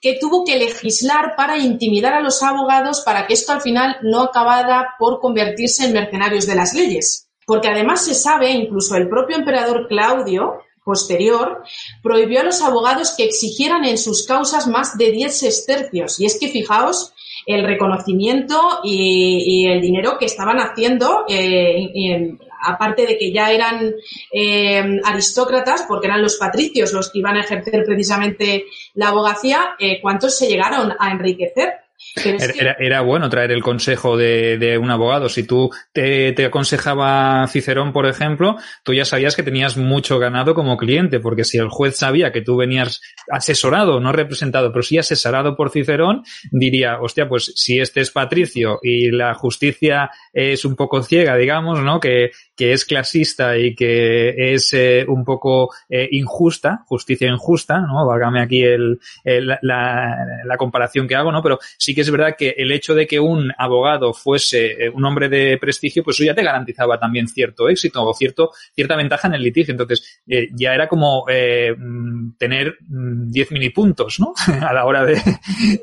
que 0.00 0.18
tuvo 0.20 0.44
que 0.44 0.56
legislar 0.56 1.34
para 1.36 1.58
intimidar 1.58 2.14
a 2.14 2.20
los 2.20 2.42
abogados 2.42 3.00
para 3.00 3.26
que 3.26 3.34
esto 3.34 3.52
al 3.52 3.62
final 3.62 3.96
no 4.02 4.22
acabara 4.22 4.94
por 4.98 5.20
convertirse 5.20 5.86
en 5.86 5.94
mercenarios 5.94 6.46
de 6.46 6.54
las 6.54 6.74
leyes. 6.74 7.28
Porque 7.46 7.68
además 7.68 8.04
se 8.04 8.14
sabe, 8.14 8.50
incluso 8.50 8.96
el 8.96 9.08
propio 9.08 9.36
emperador 9.36 9.86
Claudio, 9.88 10.60
posterior, 10.84 11.64
prohibió 12.02 12.40
a 12.40 12.44
los 12.44 12.62
abogados 12.62 13.14
que 13.16 13.24
exigieran 13.24 13.84
en 13.84 13.98
sus 13.98 14.24
causas 14.24 14.68
más 14.68 14.96
de 14.96 15.10
10 15.10 15.36
sestercios. 15.36 16.20
Y 16.20 16.26
es 16.26 16.38
que 16.38 16.48
fijaos 16.48 17.12
el 17.46 17.64
reconocimiento 17.64 18.80
y, 18.82 19.66
el 19.68 19.80
dinero 19.80 20.18
que 20.18 20.26
estaban 20.26 20.58
haciendo, 20.58 21.24
eh, 21.28 22.36
aparte 22.66 23.06
de 23.06 23.16
que 23.16 23.32
ya 23.32 23.52
eran 23.52 23.94
eh, 24.32 25.00
aristócratas, 25.04 25.84
porque 25.88 26.08
eran 26.08 26.22
los 26.22 26.36
patricios 26.36 26.92
los 26.92 27.10
que 27.10 27.20
iban 27.20 27.36
a 27.36 27.40
ejercer 27.40 27.84
precisamente 27.86 28.64
la 28.94 29.08
abogacía, 29.08 29.76
eh, 29.78 30.00
¿cuántos 30.02 30.36
se 30.36 30.48
llegaron 30.48 30.92
a 30.98 31.12
enriquecer? 31.12 31.85
Era, 32.16 33.00
bueno 33.02 33.28
traer 33.28 33.52
el 33.52 33.62
consejo 33.62 34.16
de, 34.16 34.78
un 34.80 34.90
abogado. 34.90 35.28
Si 35.28 35.44
tú 35.44 35.70
te, 35.92 36.34
aconsejaba 36.44 37.46
Cicerón, 37.48 37.92
por 37.92 38.06
ejemplo, 38.06 38.56
tú 38.82 38.94
ya 38.94 39.04
sabías 39.04 39.36
que 39.36 39.42
tenías 39.42 39.76
mucho 39.76 40.18
ganado 40.18 40.54
como 40.54 40.76
cliente, 40.76 41.20
porque 41.20 41.44
si 41.44 41.58
el 41.58 41.68
juez 41.68 41.96
sabía 41.96 42.32
que 42.32 42.42
tú 42.42 42.56
venías 42.56 43.00
asesorado, 43.30 44.00
no 44.00 44.12
representado, 44.12 44.72
pero 44.72 44.82
sí 44.82 44.98
asesorado 44.98 45.56
por 45.56 45.70
Cicerón, 45.70 46.22
diría, 46.50 47.00
hostia, 47.00 47.28
pues 47.28 47.52
si 47.54 47.80
este 47.80 48.00
es 48.00 48.10
Patricio 48.10 48.78
y 48.82 49.10
la 49.10 49.34
justicia 49.34 50.10
es 50.32 50.64
un 50.64 50.76
poco 50.76 51.02
ciega, 51.02 51.36
digamos, 51.36 51.82
¿no? 51.82 52.00
Que, 52.00 52.30
que 52.56 52.72
es 52.72 52.86
clasista 52.86 53.58
y 53.58 53.74
que 53.74 54.54
es 54.54 54.72
eh, 54.72 55.04
un 55.06 55.24
poco 55.24 55.70
eh, 55.90 56.08
injusta, 56.12 56.82
justicia 56.86 57.28
injusta, 57.28 57.80
¿no? 57.80 58.06
Válgame 58.06 58.40
aquí 58.40 58.62
el, 58.62 58.98
la, 59.24 59.58
la, 59.62 60.56
comparación 60.56 61.06
que 61.06 61.14
hago, 61.14 61.30
¿no? 61.30 61.42
Pero 61.42 61.58
sí 61.76 61.94
que 61.94 62.00
es 62.00 62.10
verdad 62.10 62.34
que 62.36 62.54
el 62.56 62.72
hecho 62.72 62.94
de 62.94 63.06
que 63.06 63.20
un 63.20 63.52
abogado 63.58 64.14
fuese 64.14 64.86
eh, 64.86 64.88
un 64.88 65.04
hombre 65.04 65.28
de 65.28 65.58
prestigio, 65.58 66.02
pues 66.02 66.16
eso 66.16 66.24
ya 66.24 66.34
te 66.34 66.42
garantizaba 66.42 66.98
también 66.98 67.28
cierto 67.28 67.68
éxito 67.68 68.02
o 68.02 68.14
cierto, 68.14 68.52
cierta 68.74 68.96
ventaja 68.96 69.28
en 69.28 69.34
el 69.34 69.42
litigio. 69.42 69.72
Entonces, 69.72 70.22
ya 70.26 70.74
era 70.74 70.88
como 70.88 71.26
mm, 71.26 72.36
tener 72.38 72.78
10 72.80 73.50
mm, 73.50 73.54
mini 73.54 73.68
puntos, 73.68 74.18
¿no? 74.18 74.32
A 74.66 74.72
la 74.72 74.86
hora 74.86 75.04
de, 75.04 75.20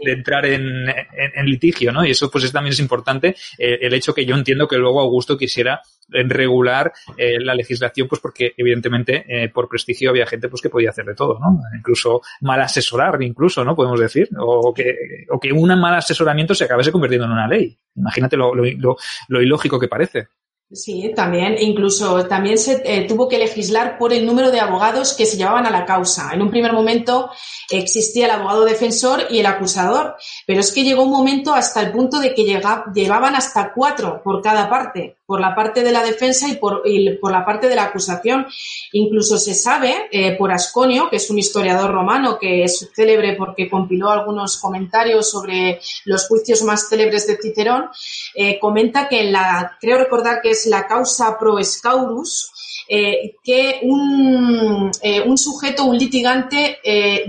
de 0.04 0.12
entrar 0.12 0.46
en, 0.48 0.90
en, 0.90 1.46
litigio, 1.46 1.92
¿no? 1.92 2.04
Y 2.04 2.12
eso 2.12 2.32
pues 2.32 2.46
es, 2.46 2.52
también 2.52 2.74
es 2.74 2.80
importante, 2.80 3.36
el 3.60 3.94
hecho 3.94 4.14
que 4.14 4.26
yo 4.26 4.36
entiendo 4.36 4.68
que 4.68 4.78
luego 4.78 5.02
Augusto 5.02 5.38
quisiera 5.38 5.82
regular 6.30 6.94
eh, 7.18 7.40
la 7.40 7.56
legislación, 7.56 8.08
pues 8.08 8.22
porque 8.22 8.54
evidentemente 8.58 9.26
eh, 9.28 9.50
por 9.50 9.68
prestigio 9.68 10.10
había 10.10 10.26
gente 10.26 10.50
pues 10.50 10.62
que 10.62 10.70
podía 10.70 10.92
hacer 10.92 11.06
de 11.06 11.16
todo, 11.16 11.40
¿no? 11.40 11.60
Incluso 11.76 12.22
mal 12.42 12.62
asesorar, 12.62 13.22
incluso, 13.22 13.64
¿no? 13.64 13.76
Podemos 13.76 14.00
decir, 14.00 14.30
o 14.40 14.74
que, 14.74 15.26
o 15.30 15.40
que 15.40 15.52
un 15.52 15.80
mal 15.80 15.96
asesoramiento 15.96 16.54
se 16.54 16.66
acabase 16.66 16.92
convirtiendo 16.92 17.26
en 17.26 17.32
una 17.32 17.48
ley. 17.48 17.78
Imagínate 17.96 18.38
lo, 18.38 18.54
lo, 18.54 18.98
lo 19.28 19.42
ilógico 19.42 19.80
que 19.80 19.88
parece. 19.88 20.28
Sí, 20.74 21.12
también, 21.16 21.56
incluso 21.60 22.26
también 22.26 22.58
se 22.58 22.82
eh, 22.84 23.06
tuvo 23.08 23.30
que 23.30 23.38
legislar 23.38 23.96
por 24.00 24.12
el 24.12 24.26
número 24.26 24.50
de 24.50 24.60
abogados 24.60 25.14
que 25.14 25.28
se 25.28 25.38
llevaban 25.38 25.68
a 25.68 25.70
la 25.70 25.86
causa. 25.86 26.32
En 26.34 26.42
un 26.42 26.50
primer 26.50 26.74
momento 26.74 27.30
existía 27.70 28.26
el 28.26 28.32
abogado 28.32 28.66
defensor 28.66 29.28
y 29.30 29.40
el 29.40 29.46
acusador, 29.46 30.16
pero 30.48 30.62
es 30.62 30.72
que 30.72 30.84
llegó 30.84 31.04
un 31.04 31.12
momento 31.12 31.54
hasta 31.54 31.80
el 31.80 31.92
punto 31.92 32.20
de 32.20 32.34
que 32.34 32.44
llegaban 32.44 33.36
hasta 33.36 33.72
cuatro 33.72 34.22
por 34.24 34.42
cada 34.42 34.68
parte, 34.68 35.18
por 35.26 35.40
la 35.40 35.56
parte 35.56 35.84
de 35.84 35.92
la 35.92 36.04
defensa 36.04 36.50
y 36.50 36.56
por, 36.56 36.84
por 37.20 37.32
la 37.32 37.46
parte 37.46 37.68
de 37.68 37.76
la 37.76 37.86
acusación. 37.86 38.46
Incluso 38.92 39.38
se 39.38 39.54
sabe 39.54 40.08
eh, 40.12 40.36
por 40.38 40.52
Asconio, 40.52 41.10
que 41.10 41.18
es 41.18 41.30
un 41.30 41.40
historiador 41.40 41.92
romano 41.92 42.38
que 42.40 42.64
es 42.64 42.90
célebre 42.96 43.36
porque 43.36 43.70
compiló 43.70 44.10
algunos 44.10 44.58
comentarios 44.58 45.30
sobre 45.30 45.80
los 46.06 46.28
juicios 46.28 46.64
más 46.64 46.90
célebres 46.90 47.28
de 47.28 47.38
Cicerón, 47.42 47.90
eh, 48.36 48.60
comenta 48.60 49.08
que 49.08 49.22
en 49.22 49.32
la, 49.32 49.78
creo 49.80 49.98
recordar 49.98 50.42
que 50.42 50.52
es 50.52 50.66
la 50.66 50.88
causa 50.88 51.38
pro 51.40 51.58
escaurus, 51.58 52.52
eh, 52.90 53.36
que 53.44 53.80
un, 53.84 54.92
un, 55.26 55.38
sujeto, 55.38 55.86
un 55.86 55.98
litigante, 55.98 56.80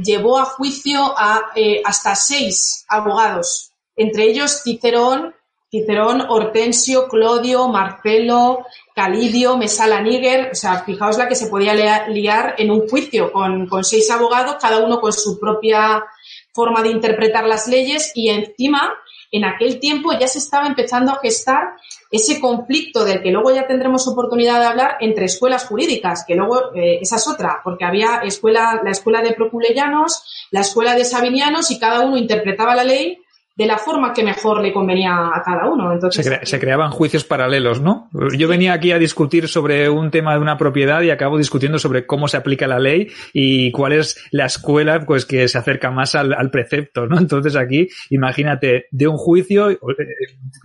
llevó 0.02 0.38
a 0.38 0.44
juicio 0.44 1.14
a 1.16 1.52
hasta 1.84 2.16
seis 2.16 2.84
abogados, 2.88 3.72
entre 3.96 4.24
ellos 4.24 4.62
Cicerón, 4.64 5.34
Cicerón, 5.74 6.20
Hortensio, 6.28 7.08
Clodio, 7.08 7.66
Marcelo, 7.66 8.64
Calidio, 8.94 9.56
Mesala 9.56 10.00
Níger, 10.00 10.50
o 10.52 10.54
sea, 10.54 10.84
fijaos 10.84 11.18
la 11.18 11.26
que 11.26 11.34
se 11.34 11.48
podía 11.48 11.74
liar 12.06 12.54
en 12.58 12.70
un 12.70 12.88
juicio 12.88 13.32
con, 13.32 13.66
seis 13.82 14.08
abogados, 14.08 14.56
cada 14.60 14.78
uno 14.78 15.00
con 15.00 15.12
su 15.12 15.40
propia 15.40 16.04
forma 16.52 16.80
de 16.80 16.90
interpretar 16.90 17.44
las 17.48 17.66
leyes. 17.66 18.12
Y 18.14 18.28
encima 18.30 18.94
en 19.32 19.44
aquel 19.44 19.80
tiempo 19.80 20.12
ya 20.12 20.28
se 20.28 20.38
estaba 20.38 20.68
empezando 20.68 21.10
a 21.10 21.18
gestar 21.18 21.74
ese 22.08 22.38
conflicto 22.38 23.04
del 23.04 23.20
que 23.20 23.32
luego 23.32 23.52
ya 23.52 23.66
tendremos 23.66 24.06
oportunidad 24.06 24.60
de 24.60 24.66
hablar 24.66 24.96
entre 25.00 25.24
escuelas 25.24 25.66
jurídicas, 25.66 26.24
que 26.24 26.36
luego 26.36 26.72
eh, 26.76 27.00
esa 27.00 27.16
es 27.16 27.26
otra, 27.26 27.62
porque 27.64 27.84
había 27.84 28.20
escuela, 28.22 28.80
la 28.84 28.92
escuela 28.92 29.22
de 29.22 29.32
proculeyanos, 29.32 30.22
la 30.52 30.60
escuela 30.60 30.94
de 30.94 31.04
sabinianos 31.04 31.72
y 31.72 31.80
cada 31.80 32.02
uno 32.02 32.16
interpretaba 32.16 32.76
la 32.76 32.84
ley 32.84 33.23
de 33.56 33.66
la 33.66 33.78
forma 33.78 34.12
que 34.12 34.24
mejor 34.24 34.60
le 34.60 34.72
convenía 34.72 35.30
a 35.32 35.40
cada 35.44 35.68
uno. 35.68 35.92
Entonces, 35.92 36.28
se, 36.42 36.60
creaban 36.60 36.90
juicios 36.90 37.24
paralelos, 37.24 37.80
¿no? 37.80 38.08
Yo 38.36 38.48
venía 38.48 38.72
aquí 38.72 38.90
a 38.90 38.98
discutir 38.98 39.48
sobre 39.48 39.88
un 39.88 40.10
tema 40.10 40.34
de 40.34 40.40
una 40.40 40.58
propiedad 40.58 41.02
y 41.02 41.10
acabo 41.10 41.38
discutiendo 41.38 41.78
sobre 41.78 42.04
cómo 42.04 42.26
se 42.26 42.36
aplica 42.36 42.66
la 42.66 42.80
ley 42.80 43.08
y 43.32 43.70
cuál 43.70 43.92
es 43.92 44.20
la 44.32 44.46
escuela 44.46 45.04
pues 45.06 45.24
que 45.24 45.46
se 45.46 45.58
acerca 45.58 45.90
más 45.92 46.16
al, 46.16 46.50
precepto, 46.50 47.06
¿no? 47.06 47.18
Entonces 47.18 47.54
aquí, 47.54 47.88
imagínate, 48.10 48.86
de 48.90 49.06
un 49.06 49.16
juicio, 49.16 49.70
eh, 49.70 49.78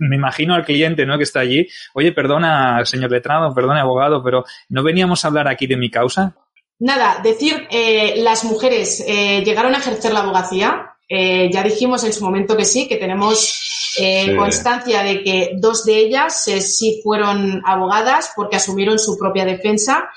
me 0.00 0.16
imagino 0.16 0.54
al 0.54 0.64
cliente, 0.64 1.06
¿no? 1.06 1.16
Que 1.16 1.24
está 1.24 1.40
allí, 1.40 1.68
oye, 1.94 2.12
perdona, 2.12 2.84
señor 2.84 3.12
letrado, 3.12 3.54
perdona, 3.54 3.82
abogado, 3.82 4.22
pero 4.22 4.44
¿no 4.68 4.82
veníamos 4.82 5.24
a 5.24 5.28
hablar 5.28 5.46
aquí 5.46 5.66
de 5.66 5.76
mi 5.76 5.90
causa? 5.90 6.34
Nada, 6.80 7.20
decir, 7.22 7.68
eh, 7.70 8.14
las 8.16 8.44
mujeres 8.44 9.04
eh, 9.06 9.42
llegaron 9.44 9.74
a 9.74 9.78
ejercer 9.78 10.12
la 10.12 10.20
abogacía, 10.20 10.94
eh, 11.12 11.50
ya 11.50 11.64
dijimos 11.64 12.04
en 12.04 12.12
su 12.12 12.24
momento 12.24 12.56
que 12.56 12.64
sí, 12.64 12.86
que 12.86 12.94
tenemos 12.94 13.96
eh, 13.98 14.36
constancia 14.36 15.02
de 15.02 15.24
que 15.24 15.50
dos 15.56 15.84
de 15.84 15.96
ellas 15.96 16.46
eh, 16.46 16.60
sí 16.60 17.00
fueron 17.02 17.62
abogadas 17.66 18.32
porque 18.36 18.54
asumieron 18.54 18.96
su 19.00 19.18
propia 19.18 19.44
defensa, 19.44 20.08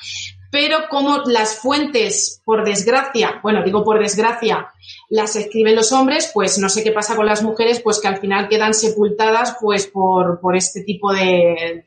pero 0.51 0.87
como 0.91 1.23
las 1.25 1.57
fuentes, 1.57 2.43
por 2.45 2.63
desgracia, 2.63 3.39
bueno, 3.41 3.63
digo 3.63 3.83
por 3.83 3.99
desgracia, 3.99 4.71
las 5.09 5.35
escriben 5.35 5.75
los 5.75 5.91
hombres, 5.91 6.29
pues 6.31 6.59
no 6.59 6.69
sé 6.69 6.83
qué 6.83 6.91
pasa 6.91 7.15
con 7.15 7.25
las 7.25 7.41
mujeres, 7.41 7.81
pues 7.81 7.99
que 7.99 8.09
al 8.09 8.17
final 8.19 8.47
quedan 8.47 8.75
sepultadas 8.75 9.57
pues 9.59 9.87
por, 9.87 10.39
por 10.39 10.55
este 10.55 10.83
tipo 10.83 11.11
de, 11.11 11.81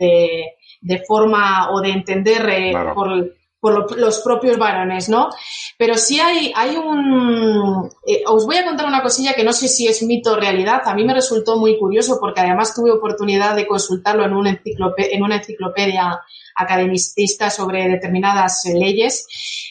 de, 0.80 1.02
forma 1.06 1.70
o 1.70 1.80
de 1.80 1.90
entender 1.90 2.74
por 2.92 3.36
por 3.66 3.98
los 3.98 4.20
propios 4.20 4.58
varones, 4.58 5.08
¿no? 5.08 5.28
Pero 5.76 5.96
sí 5.96 6.20
hay, 6.20 6.52
hay 6.54 6.76
un... 6.76 7.90
Eh, 8.06 8.22
os 8.26 8.46
voy 8.46 8.58
a 8.58 8.64
contar 8.64 8.86
una 8.86 9.02
cosilla 9.02 9.34
que 9.34 9.42
no 9.42 9.52
sé 9.52 9.66
si 9.66 9.88
es 9.88 10.04
mito 10.04 10.34
o 10.34 10.36
realidad. 10.36 10.82
A 10.84 10.94
mí 10.94 11.04
me 11.04 11.14
resultó 11.14 11.58
muy 11.58 11.76
curioso 11.76 12.18
porque 12.20 12.42
además 12.42 12.74
tuve 12.74 12.92
oportunidad 12.92 13.56
de 13.56 13.66
consultarlo 13.66 14.24
en, 14.24 14.34
un 14.34 14.46
en 14.46 15.22
una 15.22 15.36
enciclopedia 15.38 16.20
academicista 16.54 17.50
sobre 17.50 17.88
determinadas 17.88 18.64
eh, 18.66 18.74
leyes. 18.74 19.26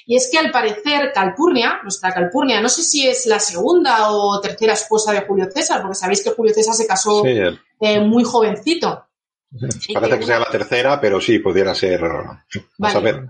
Y 0.06 0.18
es 0.18 0.30
que 0.30 0.40
al 0.40 0.52
parecer 0.52 1.14
Calpurnia, 1.14 1.80
nuestra 1.82 2.14
Calpurnia, 2.14 2.60
no 2.60 2.68
sé 2.68 2.84
si 2.84 3.08
es 3.08 3.26
la 3.28 3.40
segunda 3.40 4.10
o 4.12 4.42
tercera 4.42 4.74
esposa 4.74 5.14
de 5.14 5.22
Julio 5.22 5.48
César, 5.54 5.82
porque 5.82 5.96
sabéis 5.96 6.22
que 6.22 6.32
Julio 6.32 6.54
César 6.54 6.74
se 6.74 6.86
casó 6.86 7.24
eh, 7.26 8.00
muy 8.02 8.26
jovencito. 8.26 9.06
Parece 9.94 10.20
que 10.20 10.26
sea 10.26 10.40
la 10.40 10.50
tercera, 10.50 11.00
pero 11.00 11.22
sí, 11.22 11.40
pudiera 11.40 11.74
ser. 11.74 12.02
Vamos 12.78 12.96
a 12.96 13.00
ver. 13.00 13.26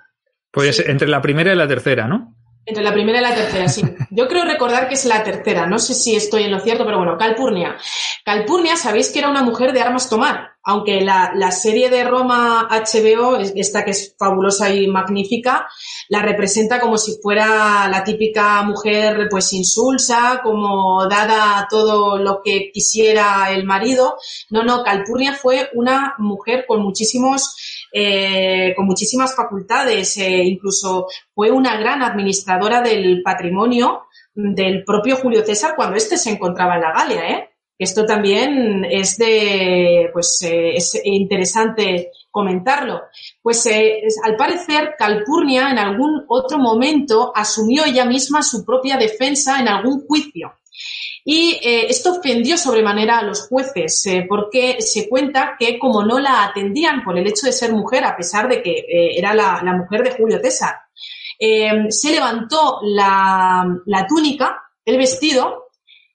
Pues 0.55 0.79
entre 0.79 1.09
la 1.09 1.21
primera 1.21 1.51
y 1.51 1.55
la 1.57 1.67
tercera, 1.67 2.07
¿no? 2.07 2.33
Entre 2.65 2.83
la 2.83 2.93
primera 2.93 3.19
y 3.19 3.21
la 3.21 3.35
tercera, 3.35 3.67
sí. 3.67 3.83
Yo 4.09 4.27
creo 4.29 4.45
recordar 4.45 4.87
que 4.87 4.95
es 4.95 5.03
la 5.05 5.21
tercera. 5.21 5.67
No 5.67 5.77
sé 5.77 5.93
si 5.93 6.15
estoy 6.15 6.43
en 6.43 6.51
lo 6.51 6.61
cierto, 6.61 6.85
pero 6.85 6.97
bueno, 6.97 7.17
Calpurnia. 7.17 7.75
Calpurnia, 8.23 8.77
sabéis 8.77 9.11
que 9.11 9.19
era 9.19 9.29
una 9.29 9.43
mujer 9.43 9.73
de 9.73 9.81
armas 9.81 10.09
tomar. 10.09 10.55
Aunque 10.63 11.01
la, 11.01 11.31
la 11.35 11.51
serie 11.51 11.91
de 11.91 12.05
Roma 12.05 12.67
HBO, 12.71 13.35
esta 13.37 13.85
que 13.85 13.91
es 13.91 14.15
fabulosa 14.17 14.73
y 14.73 14.87
magnífica, 14.87 15.67
la 16.09 16.23
representa 16.23 16.79
como 16.79 16.97
si 16.97 17.19
fuera 17.21 17.87
la 17.87 18.03
típica 18.03 18.63
mujer 18.63 19.27
pues 19.29 19.53
insulsa, 19.53 20.39
como 20.41 21.05
dada 21.07 21.67
todo 21.69 22.17
lo 22.17 22.41
que 22.43 22.71
quisiera 22.73 23.51
el 23.51 23.65
marido. 23.65 24.17
No, 24.49 24.63
no, 24.63 24.83
Calpurnia 24.83 25.33
fue 25.33 25.69
una 25.73 26.15
mujer 26.17 26.65
con 26.67 26.81
muchísimos 26.81 27.74
eh, 27.97 28.73
con 28.75 28.85
muchísimas 28.85 29.33
facultades, 29.33 30.17
eh, 30.17 30.43
incluso 30.43 31.07
fue 31.33 31.49
una 31.49 31.79
gran 31.79 32.03
administradora 32.03 32.81
del 32.81 33.21
patrimonio 33.23 34.07
del 34.33 34.83
propio 34.83 35.15
Julio 35.15 35.45
César 35.45 35.75
cuando 35.77 35.95
éste 35.95 36.17
se 36.17 36.29
encontraba 36.29 36.75
en 36.75 36.81
la 36.81 36.91
Galia, 36.91 37.29
¿eh? 37.29 37.49
Esto 37.79 38.05
también 38.05 38.83
es 38.83 39.17
de, 39.17 40.09
pues, 40.11 40.41
eh, 40.41 40.75
es 40.75 40.99
interesante 41.05 42.11
comentarlo. 42.29 43.03
Pues 43.41 43.65
al 44.25 44.35
parecer 44.35 44.95
Calpurnia 44.97 45.71
en 45.71 45.79
algún 45.79 46.25
otro 46.27 46.57
momento 46.57 47.31
asumió 47.33 47.85
ella 47.85 48.03
misma 48.03 48.43
su 48.43 48.65
propia 48.65 48.97
defensa 48.97 49.61
en 49.61 49.69
algún 49.69 50.05
juicio. 50.05 50.53
Y 51.27 51.59
eh, 51.63 51.87
esto 51.89 52.19
ofendió 52.19 52.55
sobremanera 52.55 53.17
a 53.17 53.23
los 53.23 53.47
jueces, 53.47 54.05
eh, 54.05 54.27
porque 54.29 54.79
se 54.79 55.09
cuenta 55.09 55.55
que 55.57 55.79
como 55.79 56.03
no 56.03 56.19
la 56.19 56.43
atendían 56.43 57.03
por 57.03 57.17
el 57.17 57.25
hecho 57.25 57.47
de 57.47 57.51
ser 57.51 57.73
mujer, 57.73 58.05
a 58.05 58.15
pesar 58.15 58.47
de 58.47 58.61
que 58.61 58.71
eh, 58.71 59.17
era 59.17 59.33
la, 59.33 59.73
mujer 59.73 60.03
de 60.03 60.11
Julio 60.11 60.39
César, 60.39 60.75
se 61.39 62.11
levantó 62.11 62.79
la, 62.83 63.65
túnica, 64.07 64.61
el 64.85 64.97
vestido, 64.99 65.63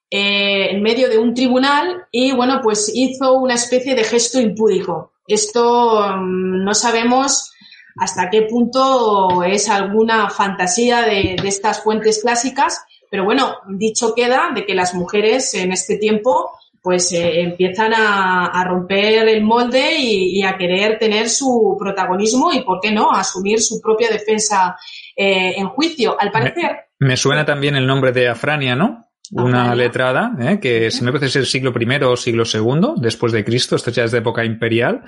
en 0.09 0.81
medio 0.81 1.09
de 1.09 1.19
un 1.19 1.35
tribunal 1.35 2.07
y, 2.13 2.33
bueno, 2.33 2.61
pues 2.63 2.91
hizo 2.95 3.35
una 3.35 3.55
especie 3.55 3.95
de 3.97 4.05
gesto 4.05 4.41
impúdico. 4.41 5.13
Esto 5.27 6.17
mm, 6.17 6.65
no 6.65 6.75
sabemos 6.75 7.53
hasta 7.97 8.31
qué 8.31 8.43
punto 8.43 9.43
es 9.43 9.69
alguna 9.69 10.31
fantasía 10.31 11.03
de, 11.03 11.37
de 11.41 11.49
estas 11.49 11.83
fuentes 11.83 12.23
clásicas, 12.23 12.85
pero 13.11 13.25
bueno, 13.25 13.57
dicho 13.69 14.15
queda 14.15 14.51
de 14.55 14.65
que 14.65 14.75
las 14.75 14.95
mujeres 14.95 15.53
en 15.55 15.73
este 15.73 15.99
tiempo 15.99 16.53
pues 16.83 17.13
eh, 17.13 17.43
empiezan 17.43 17.93
a, 17.95 18.65
romper 18.65 19.29
el 19.29 19.43
molde 19.43 19.97
y, 19.99 20.43
a 20.43 20.57
querer 20.57 20.99
tener 20.99 21.29
su 21.29 21.77
protagonismo 21.79 22.53
y, 22.53 22.63
¿por 22.63 22.81
qué 22.81 22.91
no?, 22.91 23.11
asumir 23.11 23.61
su 23.61 23.81
propia 23.81 24.09
defensa 24.09 24.77
eh, 25.15 25.55
en 25.57 25.69
juicio. 25.69 26.17
Al 26.19 26.31
parecer. 26.31 26.87
Me, 26.99 27.17
suena 27.17 27.45
también 27.45 27.77
el 27.77 27.87
nombre 27.87 28.13
de 28.13 28.29
Afrania, 28.29 28.75
¿no? 28.77 29.11
Una 29.33 29.77
letrada, 29.77 30.33
¿eh? 30.41 30.59
que 30.59 30.91
si 30.91 31.05
me 31.05 31.13
parece 31.13 31.31
ser 31.31 31.47
siglo 31.47 31.73
I 31.79 32.03
o 32.03 32.17
siglo 32.17 32.43
II 32.53 32.95
después 32.97 33.33
de 33.33 33.45
Cristo, 33.45 33.77
esto 33.77 33.93
ya 33.93 34.03
es 34.03 34.11
de 34.11 34.19
época 34.19 34.45
imperial. 34.45 35.05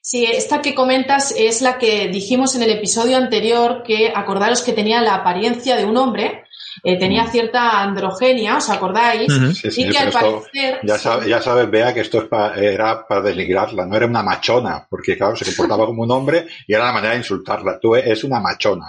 Sí, 0.00 0.24
esta 0.24 0.62
que 0.62 0.74
comentas 0.74 1.34
es 1.36 1.60
la 1.60 1.76
que 1.76 2.08
dijimos 2.08 2.54
en 2.56 2.62
el 2.62 2.70
episodio 2.70 3.18
anterior, 3.18 3.82
que 3.86 4.12
acordaros 4.14 4.62
que 4.62 4.72
tenía 4.72 5.02
la 5.02 5.16
apariencia 5.16 5.76
de 5.76 5.84
un 5.84 5.98
hombre, 5.98 6.45
eh, 6.82 6.98
tenía 6.98 7.26
cierta 7.26 7.82
androgenia, 7.82 8.56
¿os 8.56 8.70
acordáis? 8.70 9.32
y 9.76 9.88
que 9.88 9.98
al 9.98 10.10
parecer... 10.10 10.80
Ya, 10.82 10.96
ya 11.26 11.42
sabes, 11.42 11.70
vea 11.70 11.92
que 11.94 12.00
esto 12.00 12.28
era 12.56 13.06
para 13.06 13.22
desligrarla, 13.22 13.86
no 13.86 13.96
era 13.96 14.06
una 14.06 14.22
machona, 14.22 14.86
porque 14.88 15.16
claro, 15.16 15.36
se 15.36 15.44
comportaba 15.44 15.86
como 15.86 16.02
un 16.02 16.10
hombre 16.10 16.46
y 16.66 16.74
era 16.74 16.86
la 16.86 16.92
manera 16.92 17.12
de 17.12 17.18
insultarla. 17.18 17.78
Tú 17.80 17.94
es 17.96 18.24
una 18.24 18.40
machona. 18.40 18.86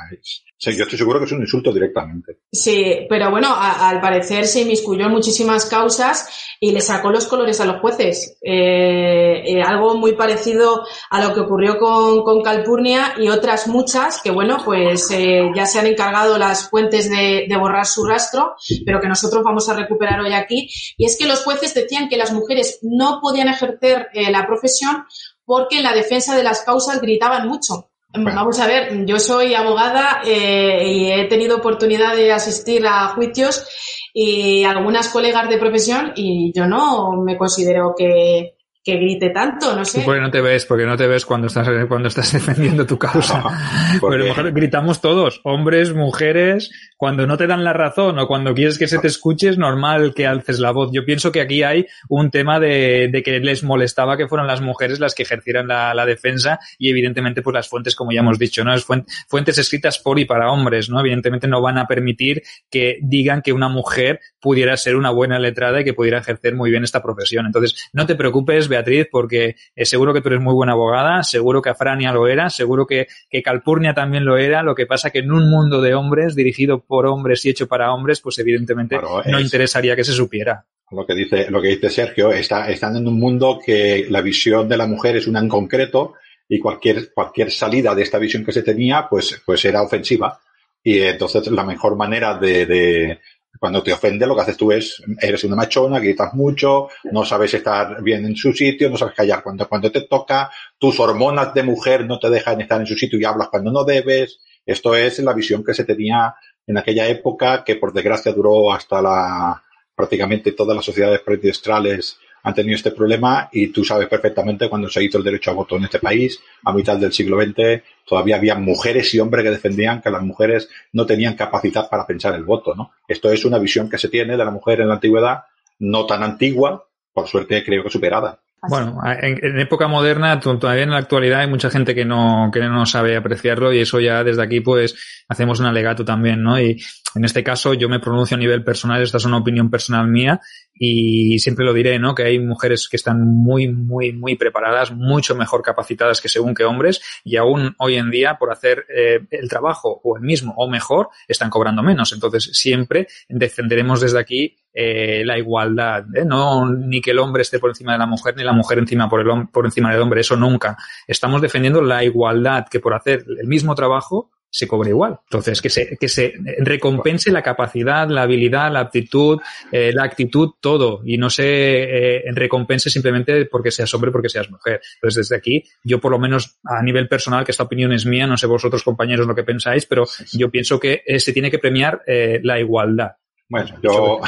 Sí, 0.59 0.75
yo 0.75 0.83
estoy 0.83 0.97
seguro 0.97 1.19
que 1.19 1.25
es 1.25 1.31
un 1.31 1.41
insulto 1.41 1.71
directamente. 1.71 2.39
Sí, 2.51 3.05
pero 3.07 3.29
bueno, 3.29 3.49
al 3.55 4.01
parecer 4.01 4.47
se 4.47 4.61
inmiscuyó 4.61 5.05
en 5.05 5.11
muchísimas 5.11 5.65
causas 5.65 6.27
y 6.59 6.71
le 6.71 6.81
sacó 6.81 7.11
los 7.11 7.27
colores 7.27 7.61
a 7.61 7.65
los 7.65 7.79
jueces. 7.79 8.39
Eh, 8.41 9.43
eh, 9.45 9.61
algo 9.61 9.95
muy 9.97 10.13
parecido 10.13 10.83
a 11.11 11.23
lo 11.23 11.35
que 11.35 11.41
ocurrió 11.41 11.77
con, 11.77 12.23
con 12.23 12.41
Calpurnia 12.41 13.13
y 13.19 13.29
otras 13.29 13.67
muchas 13.67 14.19
que, 14.19 14.31
bueno, 14.31 14.57
pues 14.65 15.11
eh, 15.11 15.43
ya 15.55 15.67
se 15.67 15.77
han 15.77 15.85
encargado 15.85 16.39
las 16.39 16.71
fuentes 16.71 17.07
de, 17.07 17.45
de, 17.47 17.57
borrar 17.57 17.85
su 17.85 18.03
rastro, 18.03 18.55
pero 18.83 18.99
que 18.99 19.07
nosotros 19.07 19.43
vamos 19.43 19.69
a 19.69 19.75
recuperar 19.75 20.19
hoy 20.21 20.33
aquí. 20.33 20.69
Y 20.97 21.05
es 21.05 21.17
que 21.19 21.27
los 21.27 21.43
jueces 21.43 21.75
decían 21.75 22.09
que 22.09 22.17
las 22.17 22.33
mujeres 22.33 22.79
no 22.81 23.19
podían 23.21 23.47
ejercer 23.47 24.07
la 24.13 24.47
profesión 24.47 25.05
porque 25.45 25.77
en 25.77 25.83
la 25.83 25.93
defensa 25.93 26.35
de 26.35 26.43
las 26.43 26.63
causas 26.63 26.99
gritaban 26.99 27.47
mucho. 27.47 27.86
Vamos 28.13 28.59
a 28.59 28.67
ver, 28.67 29.05
yo 29.05 29.19
soy 29.19 29.53
abogada 29.53 30.21
eh, 30.25 30.83
y 30.87 31.11
he 31.11 31.25
tenido 31.25 31.57
oportunidad 31.57 32.15
de 32.15 32.31
asistir 32.31 32.87
a 32.87 33.09
juicios 33.09 33.67
y 34.13 34.63
algunas 34.63 35.09
colegas 35.09 35.49
de 35.49 35.57
profesión 35.57 36.13
y 36.15 36.51
yo 36.55 36.65
no 36.65 37.21
me 37.21 37.37
considero 37.37 37.93
que, 37.95 38.56
que 38.87 38.95
grite 38.95 39.31
tanto, 39.31 39.75
no 39.75 39.83
sé. 39.83 40.01
Porque 40.05 40.21
no 40.21 40.31
te 40.31 40.39
ves, 40.39 40.65
porque 40.65 40.85
no 40.85 40.95
te 40.95 41.07
ves 41.07 41.25
cuando 41.25 41.47
estás, 41.47 41.67
cuando 41.89 42.07
estás 42.07 42.31
defendiendo 42.31 42.85
tu 42.85 42.97
causa. 42.97 43.43
Pero 43.99 44.13
a 44.13 44.17
lo 44.17 44.23
mejor 44.23 44.53
gritamos 44.53 45.01
todos, 45.01 45.41
hombres, 45.43 45.93
mujeres, 45.93 46.71
cuando 46.95 47.27
no 47.27 47.35
te 47.35 47.47
dan 47.47 47.65
la 47.65 47.73
razón 47.73 48.17
o 48.17 48.27
cuando 48.27 48.53
quieres 48.53 48.79
que 48.79 48.87
se 48.87 48.99
te 48.99 49.07
escuche 49.07 49.49
es 49.49 49.57
normal 49.57 50.13
que 50.15 50.25
alces 50.25 50.59
la 50.59 50.71
voz. 50.71 50.91
Yo 50.93 51.03
pienso 51.03 51.33
que 51.33 51.41
aquí 51.41 51.63
hay 51.63 51.85
un 52.07 52.31
tema 52.31 52.61
de, 52.61 53.09
de 53.11 53.23
que 53.23 53.41
les 53.41 53.61
molestaba 53.61 54.15
que 54.15 54.29
fueran 54.29 54.47
las 54.47 54.61
mujeres 54.61 55.01
las 55.01 55.13
que 55.13 55.23
ejercieran 55.23 55.67
la, 55.67 55.93
la, 55.93 56.05
defensa 56.05 56.57
y 56.79 56.89
evidentemente 56.89 57.41
pues 57.41 57.53
las 57.53 57.67
fuentes, 57.67 57.93
como 57.93 58.13
ya 58.13 58.21
hemos 58.21 58.39
dicho, 58.39 58.63
¿no? 58.63 58.73
Es 58.73 58.85
fuentes 58.85 59.57
escritas 59.57 59.99
por 59.99 60.17
y 60.17 60.23
para 60.23 60.49
hombres, 60.49 60.89
¿no? 60.89 61.01
Evidentemente 61.01 61.49
no 61.49 61.61
van 61.61 61.77
a 61.77 61.87
permitir 61.87 62.41
que 62.71 62.99
digan 63.01 63.41
que 63.41 63.51
una 63.51 63.67
mujer 63.67 64.21
pudiera 64.39 64.77
ser 64.77 64.95
una 64.95 65.09
buena 65.09 65.39
letrada 65.39 65.81
y 65.81 65.83
que 65.83 65.93
pudiera 65.93 66.19
ejercer 66.19 66.55
muy 66.55 66.71
bien 66.71 66.85
esta 66.85 67.03
profesión. 67.03 67.45
Entonces, 67.45 67.89
no 67.91 68.05
te 68.05 68.15
preocupes, 68.15 68.69
Beatriz, 68.77 69.07
porque 69.11 69.55
eh, 69.75 69.85
seguro 69.85 70.13
que 70.13 70.21
tú 70.21 70.29
eres 70.29 70.41
muy 70.41 70.53
buena 70.53 70.73
abogada, 70.73 71.23
seguro 71.23 71.61
que 71.61 71.69
Afrania 71.69 72.11
lo 72.11 72.27
era, 72.27 72.49
seguro 72.49 72.85
que, 72.85 73.07
que 73.29 73.41
Calpurnia 73.41 73.93
también 73.93 74.25
lo 74.25 74.37
era, 74.37 74.63
lo 74.63 74.75
que 74.75 74.85
pasa 74.85 75.09
que 75.09 75.19
en 75.19 75.31
un 75.31 75.49
mundo 75.49 75.81
de 75.81 75.93
hombres, 75.93 76.35
dirigido 76.35 76.79
por 76.81 77.05
hombres 77.05 77.45
y 77.45 77.49
hecho 77.49 77.67
para 77.67 77.93
hombres, 77.93 78.21
pues 78.21 78.39
evidentemente 78.39 78.97
no 79.25 79.39
interesaría 79.39 79.95
que 79.95 80.03
se 80.03 80.13
supiera. 80.13 80.65
Lo 80.91 81.05
que 81.05 81.15
dice, 81.15 81.51
lo 81.51 81.61
que 81.61 81.69
dice 81.69 81.89
Sergio, 81.89 82.31
está, 82.31 82.69
están 82.69 82.95
en 82.95 83.07
un 83.07 83.19
mundo 83.19 83.59
que 83.63 84.07
la 84.09 84.21
visión 84.21 84.69
de 84.69 84.77
la 84.77 84.87
mujer 84.87 85.17
es 85.17 85.27
una 85.27 85.39
en 85.39 85.49
concreto 85.49 86.13
y 86.47 86.59
cualquier, 86.59 87.11
cualquier 87.13 87.51
salida 87.51 87.93
de 87.93 88.03
esta 88.03 88.19
visión 88.19 88.45
que 88.45 88.53
se 88.53 88.63
tenía, 88.63 89.07
pues, 89.09 89.41
pues 89.45 89.65
era 89.65 89.81
ofensiva. 89.81 90.39
Y 90.81 90.99
entonces 90.99 91.47
la 91.47 91.65
mejor 91.65 91.97
manera 91.97 92.37
de, 92.37 93.19
cuando 93.59 93.81
te 93.81 93.91
ofende, 93.91 94.27
lo 94.27 94.35
que 94.35 94.41
haces 94.41 94.57
tú 94.57 94.71
es, 94.71 95.01
eres 95.19 95.43
una 95.43 95.55
machona, 95.55 95.99
gritas 95.99 96.33
mucho, 96.33 96.89
no 97.11 97.25
sabes 97.25 97.53
estar 97.53 98.01
bien 98.03 98.25
en 98.25 98.35
su 98.35 98.53
sitio, 98.53 98.89
no 98.89 98.97
sabes 98.97 99.15
callar 99.15 99.41
cuando, 99.43 99.67
cuando 99.67 99.91
te 99.91 100.01
toca, 100.01 100.51
tus 100.77 100.99
hormonas 100.99 101.53
de 101.53 101.63
mujer 101.63 102.05
no 102.05 102.19
te 102.19 102.29
dejan 102.29 102.61
estar 102.61 102.79
en 102.79 102.87
su 102.87 102.95
sitio 102.95 103.19
y 103.19 103.25
hablas 103.25 103.49
cuando 103.49 103.71
no 103.71 103.83
debes. 103.83 104.39
Esto 104.65 104.95
es 104.95 105.19
la 105.19 105.33
visión 105.33 105.63
que 105.63 105.73
se 105.73 105.85
tenía 105.85 106.35
en 106.67 106.77
aquella 106.77 107.07
época, 107.07 107.63
que 107.63 107.75
por 107.75 107.93
desgracia 107.93 108.33
duró 108.33 108.71
hasta 108.73 109.01
la, 109.01 109.63
prácticamente 109.95 110.51
todas 110.51 110.75
las 110.75 110.85
sociedades 110.85 111.21
predestrales 111.21 112.19
han 112.47 112.53
tenido 112.53 112.75
este 112.75 112.91
problema 112.91 113.49
y 113.51 113.67
tú 113.67 113.83
sabes 113.83 114.07
perfectamente 114.07 114.69
cuando 114.69 114.87
se 114.87 115.03
hizo 115.03 115.17
el 115.17 115.23
derecho 115.25 115.51
a 115.51 115.53
voto 115.53 115.75
en 115.75 115.83
este 115.83 115.99
país, 115.99 116.39
a 116.63 116.71
mitad 116.71 116.95
del 116.95 117.11
siglo 117.11 117.37
XX, 117.41 117.83
todavía 118.05 118.37
había 118.37 118.55
mujeres 118.55 119.13
y 119.13 119.19
hombres 119.19 119.43
que 119.43 119.51
defendían 119.51 120.01
que 120.01 120.09
las 120.09 120.23
mujeres 120.23 120.69
no 120.93 121.05
tenían 121.05 121.35
capacidad 121.35 121.89
para 121.89 122.07
pensar 122.07 122.33
el 122.35 122.45
voto, 122.45 122.73
¿no? 122.73 122.91
Esto 123.05 123.29
es 123.33 123.43
una 123.43 123.59
visión 123.59 123.89
que 123.89 123.97
se 123.97 124.07
tiene 124.07 124.37
de 124.37 124.45
la 124.45 124.51
mujer 124.51 124.79
en 124.79 124.87
la 124.87 124.93
antigüedad, 124.93 125.43
no 125.79 126.05
tan 126.05 126.23
antigua, 126.23 126.87
por 127.11 127.27
suerte 127.27 127.65
creo 127.65 127.83
que 127.83 127.89
superada. 127.89 128.39
Bueno, 128.69 128.99
en, 129.21 129.59
época 129.59 129.87
moderna, 129.87 130.39
todavía 130.39 130.83
en 130.83 130.91
la 130.91 130.97
actualidad 130.97 131.41
hay 131.41 131.47
mucha 131.47 131.69
gente 131.69 131.95
que 131.95 132.05
no, 132.05 132.49
que 132.51 132.59
no 132.61 132.85
sabe 132.85 133.15
apreciarlo 133.15 133.73
y 133.73 133.79
eso 133.79 133.99
ya 133.99 134.23
desde 134.23 134.43
aquí 134.43 134.61
pues 134.61 134.95
hacemos 135.27 135.59
un 135.59 135.65
alegato 135.67 136.03
también, 136.05 136.43
¿no? 136.43 136.59
Y 136.59 136.77
en 137.15 137.25
este 137.25 137.43
caso 137.43 137.73
yo 137.73 137.89
me 137.89 137.99
pronuncio 137.99 138.35
a 138.35 138.39
nivel 138.39 138.63
personal, 138.63 139.01
esta 139.01 139.17
es 139.17 139.25
una 139.25 139.37
opinión 139.37 139.69
personal 139.69 140.07
mía 140.07 140.39
y 140.73 141.39
siempre 141.39 141.65
lo 141.65 141.73
diré, 141.73 141.97
¿no? 141.99 142.13
Que 142.13 142.23
hay 142.23 142.39
mujeres 142.39 142.87
que 142.89 142.97
están 142.97 143.21
muy, 143.21 143.67
muy, 143.67 144.13
muy 144.13 144.35
preparadas, 144.35 144.91
mucho 144.91 145.35
mejor 145.35 145.61
capacitadas 145.61 146.21
que 146.21 146.29
según 146.29 146.53
que 146.53 146.63
hombres 146.63 147.01
y 147.23 147.37
aún 147.37 147.75
hoy 147.79 147.95
en 147.95 148.11
día 148.11 148.37
por 148.37 148.51
hacer 148.51 148.85
eh, 148.95 149.19
el 149.31 149.49
trabajo 149.49 149.99
o 150.03 150.17
el 150.17 150.23
mismo 150.23 150.53
o 150.57 150.69
mejor 150.69 151.09
están 151.27 151.49
cobrando 151.49 151.81
menos. 151.81 152.13
Entonces 152.13 152.49
siempre 152.53 153.07
defenderemos 153.29 154.01
desde 154.01 154.19
aquí 154.19 154.55
eh, 154.79 155.23
la 155.25 155.39
igualdad, 155.39 156.05
¿eh? 156.13 156.23
no 156.23 156.69
ni 156.69 157.01
que 157.01 157.09
el 157.09 157.17
hombre 157.17 157.41
esté 157.41 157.57
por 157.57 157.71
encima 157.71 157.93
de 157.93 157.97
la 157.97 158.05
mujer 158.05 158.37
ni 158.37 158.43
la 158.43 158.53
mujer 158.53 158.77
encima 158.77 159.09
por, 159.09 159.21
el, 159.21 159.47
por 159.47 159.65
encima 159.65 159.91
del 159.91 160.03
hombre, 160.03 160.21
eso 160.21 160.35
nunca. 160.35 160.77
Estamos 161.07 161.41
defendiendo 161.41 161.81
la 161.81 162.03
igualdad 162.03 162.67
que 162.69 162.79
por 162.79 162.93
hacer 162.93 163.25
el 163.27 163.47
mismo 163.47 163.73
trabajo 163.73 164.29
se 164.51 164.67
cobre 164.67 164.91
igual. 164.91 165.17
Entonces, 165.23 165.63
que 165.63 165.71
se, 165.71 165.97
que 165.97 166.07
se 166.07 166.33
recompense 166.59 167.31
la 167.31 167.41
capacidad, 167.41 168.07
la 168.07 168.21
habilidad, 168.21 168.71
la 168.71 168.81
aptitud, 168.81 169.39
eh, 169.71 169.91
la 169.91 170.03
actitud, 170.03 170.51
todo, 170.61 171.01
y 171.03 171.17
no 171.17 171.31
se 171.31 172.21
recompense 172.27 172.91
simplemente 172.91 173.45
porque 173.45 173.71
seas 173.71 173.91
hombre, 173.95 174.11
porque 174.11 174.29
seas 174.29 174.47
mujer. 174.51 174.79
Entonces, 174.97 175.27
desde 175.27 175.37
aquí, 175.37 175.63
yo 175.83 175.99
por 175.99 176.11
lo 176.11 176.19
menos 176.19 176.59
a 176.63 176.83
nivel 176.83 177.07
personal, 177.07 177.43
que 177.43 177.51
esta 177.51 177.63
opinión 177.63 177.93
es 177.93 178.05
mía, 178.05 178.27
no 178.27 178.37
sé 178.37 178.45
vosotros 178.45 178.83
compañeros 178.83 179.25
lo 179.25 179.33
que 179.33 179.43
pensáis, 179.43 179.87
pero 179.87 180.05
yo 180.33 180.51
pienso 180.51 180.79
que 180.79 181.01
se 181.17 181.33
tiene 181.33 181.49
que 181.49 181.57
premiar 181.57 182.03
la 182.05 182.59
igualdad. 182.59 183.13
Bueno, 183.49 183.75
yo, 183.81 184.19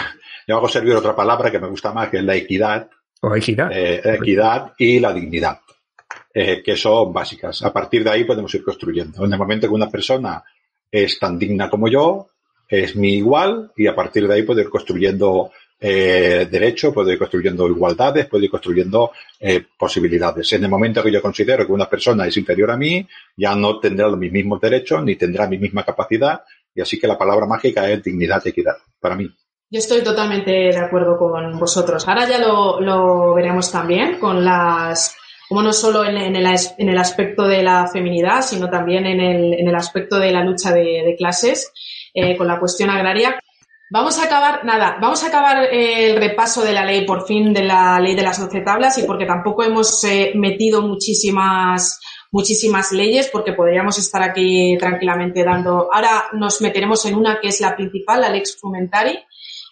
yo 0.50 0.58
hago 0.58 0.68
servir 0.68 0.96
otra 0.96 1.16
palabra 1.16 1.52
que 1.52 1.60
me 1.60 1.68
gusta 1.68 1.94
más, 1.94 2.10
que 2.10 2.18
es 2.18 2.24
la 2.24 2.36
equidad. 2.36 2.90
O 3.22 3.36
equidad. 3.36 3.72
Eh, 3.72 4.02
equidad 4.04 4.74
y 4.80 5.00
la 5.00 5.14
dignidad, 5.14 5.60
eh, 6.34 6.64
que 6.64 6.76
son 6.76 7.14
básicas. 7.14 7.62
A 7.62 7.72
partir 7.72 8.04
de 8.04 8.10
ahí 8.10 8.24
podemos 8.24 8.52
ir 8.56 8.64
construyendo. 8.64 9.24
En 9.24 9.32
el 9.32 9.38
momento 9.38 9.68
que 9.68 9.76
una 9.76 9.92
persona 9.92 10.44
es 10.90 11.20
tan 11.20 11.38
digna 11.38 11.70
como 11.70 11.88
yo, 11.88 12.30
es 12.68 12.96
mi 12.96 13.14
igual, 13.18 13.72
y 13.78 13.86
a 13.86 13.94
partir 13.94 14.28
de 14.28 14.34
ahí 14.34 14.42
puedo 14.42 14.60
ir 14.60 14.70
construyendo 14.72 15.52
eh, 15.80 16.48
derechos, 16.50 16.96
puedo 16.96 17.12
ir 17.12 17.20
construyendo 17.20 17.68
igualdades, 17.68 18.26
puedo 18.26 18.44
ir 18.44 18.50
construyendo 18.50 19.12
eh, 19.40 19.64
posibilidades. 19.78 20.52
En 20.54 20.64
el 20.64 20.70
momento 20.72 21.04
que 21.04 21.12
yo 21.12 21.22
considero 21.22 21.64
que 21.64 21.74
una 21.74 21.88
persona 21.88 22.26
es 22.26 22.36
inferior 22.38 22.72
a 22.72 22.78
mí, 22.78 23.08
ya 23.38 23.54
no 23.54 23.80
tendrá 23.80 24.08
los 24.08 24.18
mismos 24.18 24.60
derechos, 24.60 25.04
ni 25.04 25.16
tendrá 25.16 25.48
mi 25.48 25.60
misma 25.60 25.84
capacidad, 25.84 26.42
y 26.74 26.82
así 26.82 27.00
que 27.00 27.06
la 27.06 27.20
palabra 27.20 27.46
mágica 27.46 27.88
es 27.88 28.02
dignidad 28.02 28.42
y 28.46 28.50
equidad, 28.50 28.78
para 29.00 29.16
mí. 29.16 29.30
Yo 29.72 29.78
estoy 29.78 30.04
totalmente 30.04 30.50
de 30.50 30.80
acuerdo 30.80 31.16
con 31.16 31.60
vosotros. 31.60 32.08
Ahora 32.08 32.28
ya 32.28 32.40
lo, 32.40 33.36
veremos 33.36 33.72
también 33.72 34.18
con 34.18 34.44
las, 34.44 35.16
como 35.48 35.62
no 35.62 35.72
solo 35.74 36.04
en, 36.04 36.18
el, 36.18 36.36
en, 36.36 36.90
el, 36.90 36.98
aspecto 36.98 37.44
de 37.44 37.62
la 37.62 37.88
feminidad, 37.88 38.42
sino 38.42 38.68
también 38.68 39.06
en 39.06 39.20
el, 39.20 39.54
en 39.54 39.68
el 39.68 39.76
aspecto 39.76 40.18
de 40.18 40.32
la 40.32 40.44
lucha 40.44 40.74
de, 40.74 41.14
clases, 41.20 41.72
eh, 42.16 42.36
con 42.36 42.48
la 42.48 42.60
cuestión 42.60 42.90
agraria. 42.90 43.40
Vamos 43.92 44.18
a 44.18 44.26
acabar, 44.26 44.66
nada, 44.66 44.98
vamos 45.00 45.24
a 45.24 45.28
acabar 45.28 45.68
el 45.72 46.16
repaso 46.16 46.64
de 46.64 46.74
la 46.74 46.84
ley, 46.84 47.06
por 47.06 47.28
fin, 47.28 47.54
de 47.54 47.64
la 47.64 48.00
ley 48.00 48.16
de 48.16 48.24
las 48.24 48.40
doce 48.40 48.62
tablas 48.62 48.98
y 48.98 49.04
porque 49.04 49.28
tampoco 49.28 49.64
hemos 49.64 50.04
eh, 50.04 50.32
metido 50.34 50.82
muchísimas, 50.82 52.00
muchísimas 52.32 52.92
leyes 52.92 53.30
porque 53.32 53.54
podríamos 53.54 54.00
estar 54.00 54.24
aquí 54.24 54.76
tranquilamente 54.80 55.44
dando. 55.44 55.94
Ahora 55.94 56.26
nos 56.34 56.60
meteremos 56.60 57.06
en 57.06 57.14
una 57.14 57.40
que 57.40 57.50
es 57.50 57.62
la 57.62 57.76
principal, 57.76 58.22
la 58.22 58.30
Lex 58.30 58.58
Frumentari, 58.60 59.20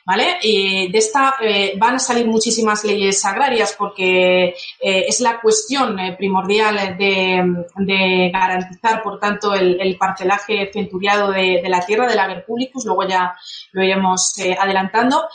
¿vale? 0.07 0.37
Y 0.41 0.89
de 0.89 0.97
esta 0.99 1.35
eh, 1.41 1.73
van 1.77 1.95
a 1.95 1.99
salir 1.99 2.25
muchísimas 2.25 2.85
leyes 2.85 3.25
agrarias 3.25 3.75
porque 3.77 4.45
eh, 4.45 5.05
es 5.05 5.19
la 5.19 5.41
cuestión 5.41 5.99
eh, 5.99 6.15
primordial 6.17 6.97
de, 6.97 8.31
garantizar, 8.31 9.03
por 9.03 9.19
tanto, 9.19 9.53
el, 9.53 9.97
parcelaje 9.99 10.71
centuriado 10.71 11.31
de, 11.31 11.61
la 11.67 11.85
tierra 11.85 12.07
del 12.07 12.19
haber 12.19 12.45
publicus, 12.45 12.85
luego 12.85 13.05
ya 13.05 13.35
lo 13.73 13.83
iremos 13.83 14.33
adelantando. 14.57 15.27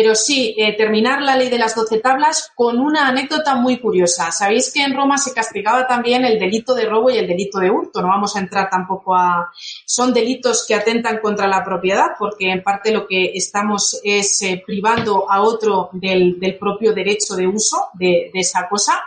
Pero 0.00 0.14
sí, 0.14 0.54
terminar 0.76 1.22
la 1.22 1.34
ley 1.34 1.50
de 1.50 1.58
las 1.58 1.74
doce 1.74 1.98
tablas 1.98 2.52
con 2.54 2.78
una 2.78 3.08
anécdota 3.08 3.56
muy 3.56 3.80
curiosa. 3.80 4.30
Sabéis 4.30 4.72
que 4.72 4.84
en 4.84 4.94
Roma 4.94 5.18
se 5.18 5.34
castigaba 5.34 5.88
también 5.88 6.24
el 6.24 6.38
delito 6.38 6.72
de 6.72 6.84
robo 6.84 7.10
y 7.10 7.18
el 7.18 7.26
delito 7.26 7.58
de 7.58 7.68
hurto. 7.68 8.00
No 8.00 8.06
vamos 8.06 8.36
a 8.36 8.38
entrar 8.38 8.70
tampoco 8.70 9.16
a... 9.16 9.50
Son 9.84 10.14
delitos 10.14 10.64
que 10.68 10.76
atentan 10.76 11.18
contra 11.18 11.48
la 11.48 11.64
propiedad 11.64 12.10
porque 12.16 12.48
en 12.48 12.62
parte 12.62 12.92
lo 12.92 13.08
que 13.08 13.32
estamos 13.34 14.00
eh, 14.04 14.22
privando 14.64 15.28
a 15.28 15.42
otro 15.42 15.90
del, 15.94 16.38
propio 16.60 16.92
derecho 16.92 17.34
de 17.34 17.48
uso 17.48 17.88
de, 17.94 18.30
esa 18.34 18.68
cosa, 18.68 19.02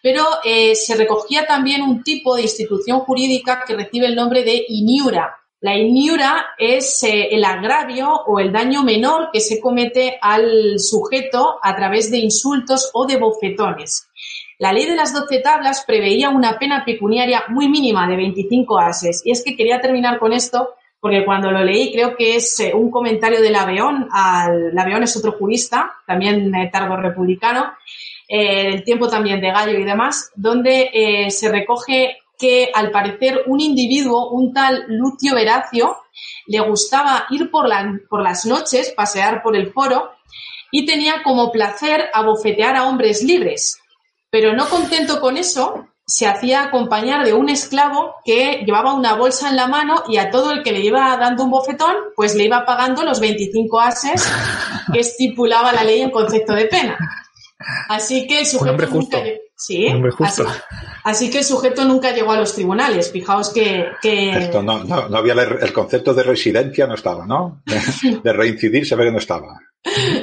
pero 0.00 0.24
eh, 0.44 0.76
se 0.76 0.94
recogía 0.94 1.48
también 1.48 1.82
un 1.82 2.04
tipo 2.04 2.36
de 2.36 2.42
institución 2.42 3.00
jurídica 3.00 3.64
que 3.66 3.74
recibe 3.74 4.06
el 4.06 4.14
nombre 4.14 4.44
de 4.44 4.66
iniura. 4.68 5.34
La 5.60 5.76
iniura 5.76 6.50
es 6.56 7.02
eh, 7.02 7.28
el 7.32 7.44
agravio 7.44 8.12
o 8.26 8.38
el 8.38 8.52
daño 8.52 8.84
menor 8.84 9.30
que 9.32 9.40
se 9.40 9.60
comete 9.60 10.18
al 10.20 10.78
sujeto 10.78 11.58
a 11.62 11.74
través 11.74 12.10
de 12.10 12.18
insultos 12.18 12.90
o 12.94 13.06
de 13.06 13.16
bofetones. 13.16 14.08
La 14.58 14.72
ley 14.72 14.86
de 14.86 14.96
las 14.96 15.12
doce 15.12 15.40
tablas 15.40 15.84
preveía 15.86 16.30
una 16.30 16.58
pena 16.58 16.84
pecuniaria 16.84 17.44
muy 17.48 17.68
mínima 17.68 18.08
de 18.08 18.16
25 18.16 18.78
ases. 18.78 19.22
Y 19.24 19.30
es 19.30 19.44
que 19.44 19.56
quería 19.56 19.80
terminar 19.80 20.18
con 20.18 20.32
esto 20.32 20.74
porque 21.00 21.24
cuando 21.24 21.50
lo 21.50 21.62
leí 21.64 21.92
creo 21.92 22.16
que 22.16 22.36
es 22.36 22.58
eh, 22.60 22.72
un 22.74 22.90
comentario 22.90 23.40
de 23.40 23.50
Laveón, 23.50 24.08
al, 24.10 24.74
Laveón 24.74 25.04
es 25.04 25.16
otro 25.16 25.32
jurista, 25.32 25.92
también 26.06 26.54
eh, 26.54 26.70
tardo 26.72 26.96
republicano, 26.96 27.72
eh, 28.26 28.68
el 28.68 28.84
tiempo 28.84 29.08
también 29.08 29.40
de 29.40 29.52
Gallo 29.52 29.78
y 29.78 29.84
demás, 29.84 30.32
donde 30.34 31.28
se 31.30 31.50
recoge 31.50 32.18
que 32.38 32.70
al 32.72 32.90
parecer 32.90 33.42
un 33.46 33.60
individuo, 33.60 34.30
un 34.30 34.52
tal 34.52 34.84
Lucio 34.88 35.34
Veracio, 35.34 35.96
le 36.46 36.60
gustaba 36.60 37.26
ir 37.30 37.50
por, 37.50 37.68
por 38.08 38.22
las 38.22 38.46
noches, 38.46 38.92
pasear 38.96 39.42
por 39.42 39.56
el 39.56 39.72
foro, 39.72 40.12
y 40.70 40.86
tenía 40.86 41.22
como 41.22 41.50
placer 41.50 42.08
abofetear 42.12 42.76
a 42.76 42.86
hombres 42.86 43.22
libres. 43.22 43.78
Pero 44.30 44.52
no 44.54 44.68
contento 44.68 45.20
con 45.20 45.36
eso, 45.36 45.88
se 46.06 46.26
hacía 46.26 46.62
acompañar 46.62 47.24
de 47.24 47.34
un 47.34 47.48
esclavo 47.48 48.14
que 48.24 48.62
llevaba 48.64 48.94
una 48.94 49.14
bolsa 49.14 49.50
en 49.50 49.56
la 49.56 49.66
mano 49.66 50.04
y 50.08 50.16
a 50.16 50.30
todo 50.30 50.52
el 50.52 50.62
que 50.62 50.72
le 50.72 50.80
iba 50.80 51.16
dando 51.18 51.44
un 51.44 51.50
bofetón, 51.50 51.94
pues 52.16 52.34
le 52.34 52.44
iba 52.44 52.64
pagando 52.64 53.04
los 53.04 53.20
25 53.20 53.80
ases 53.80 54.26
que 54.92 55.00
estipulaba 55.00 55.72
la 55.72 55.84
ley 55.84 56.00
en 56.00 56.10
concepto 56.10 56.54
de 56.54 56.66
pena. 56.66 56.98
Así 57.88 58.26
que 58.26 58.40
el 58.40 58.46
sujeto 58.46 58.86
nunca 58.86 59.18
Sí, 59.60 59.88
así, 61.02 61.30
que 61.30 61.38
el 61.38 61.44
sujeto 61.44 61.84
nunca 61.84 62.14
llegó 62.14 62.30
a 62.30 62.38
los 62.38 62.54
tribunales. 62.54 63.10
Fijaos 63.10 63.50
que. 63.50 63.88
Esto 64.02 64.62
no, 64.62 64.84
no, 64.84 65.16
había 65.16 65.32
el, 65.32 65.72
concepto 65.72 66.14
de 66.14 66.22
residencia, 66.22 66.86
no 66.86 66.94
estaba, 66.94 67.26
¿no? 67.26 67.60
De 68.22 68.32
reincidir 68.32 68.86
se 68.86 68.94
ve 68.94 69.06
que 69.06 69.10
no 69.10 69.18
estaba. 69.18 69.58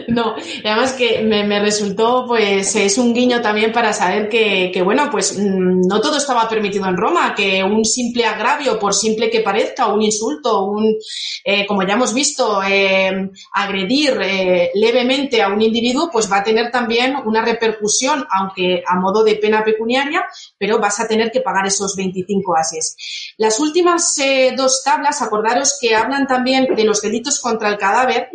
No, 0.10 0.36
además 0.64 0.94
que 0.94 1.22
me, 1.22 1.60
resultó, 1.60 2.26
pues 2.28 2.76
es 2.76 2.98
un 2.98 3.14
guiño 3.14 3.42
también 3.42 3.72
para 3.72 3.94
saber 3.94 4.30
que, 4.30 4.82
bueno, 4.84 5.10
pues 5.10 5.38
mm, 5.38 5.88
no 5.88 6.02
todo 6.02 6.18
estaba 6.18 6.48
permitido 6.48 6.86
en 6.88 6.98
Roma, 6.98 7.34
que 7.34 7.64
un 7.64 7.84
simple 7.84 8.26
agravio, 8.26 8.78
por 8.78 8.94
simple 8.94 9.30
que 9.30 9.40
parezca, 9.40 9.88
un 9.88 10.02
insulto, 10.02 10.66
un, 10.66 10.96
eh, 11.44 11.66
como 11.66 11.84
ya 11.84 11.94
hemos 11.94 12.14
visto, 12.14 12.62
eh, 12.64 13.30
agredir 13.54 14.20
eh, 14.22 14.72
levemente 14.76 15.42
a 15.42 15.48
un 15.48 15.62
individuo, 15.62 16.10
pues 16.12 16.32
va 16.32 16.38
a 16.38 16.44
tener 16.44 16.70
también 16.70 17.16
una 17.26 17.44
repercusión, 17.44 18.26
aunque 18.30 18.84
a 18.86 19.00
modo 19.00 19.24
de 19.26 19.36
pena 19.36 19.64
pecuniaria, 19.64 20.24
pero 20.58 20.80
vas 20.80 21.00
a 21.02 21.08
tener 21.08 21.32
que 21.32 21.42
pagar 21.42 21.68
esos 21.68 21.96
25 21.98 22.56
ases. 22.56 22.96
Las 23.38 23.60
últimas 23.60 24.16
dos 24.56 24.84
tablas, 24.84 25.22
acordaros 25.22 25.78
que 25.82 25.96
hablan 25.96 26.28
también 26.28 26.74
de 26.76 26.84
los 26.86 27.02
delitos 27.02 27.42
contra 27.42 27.70
el 27.70 27.78
cadáver 27.78 28.30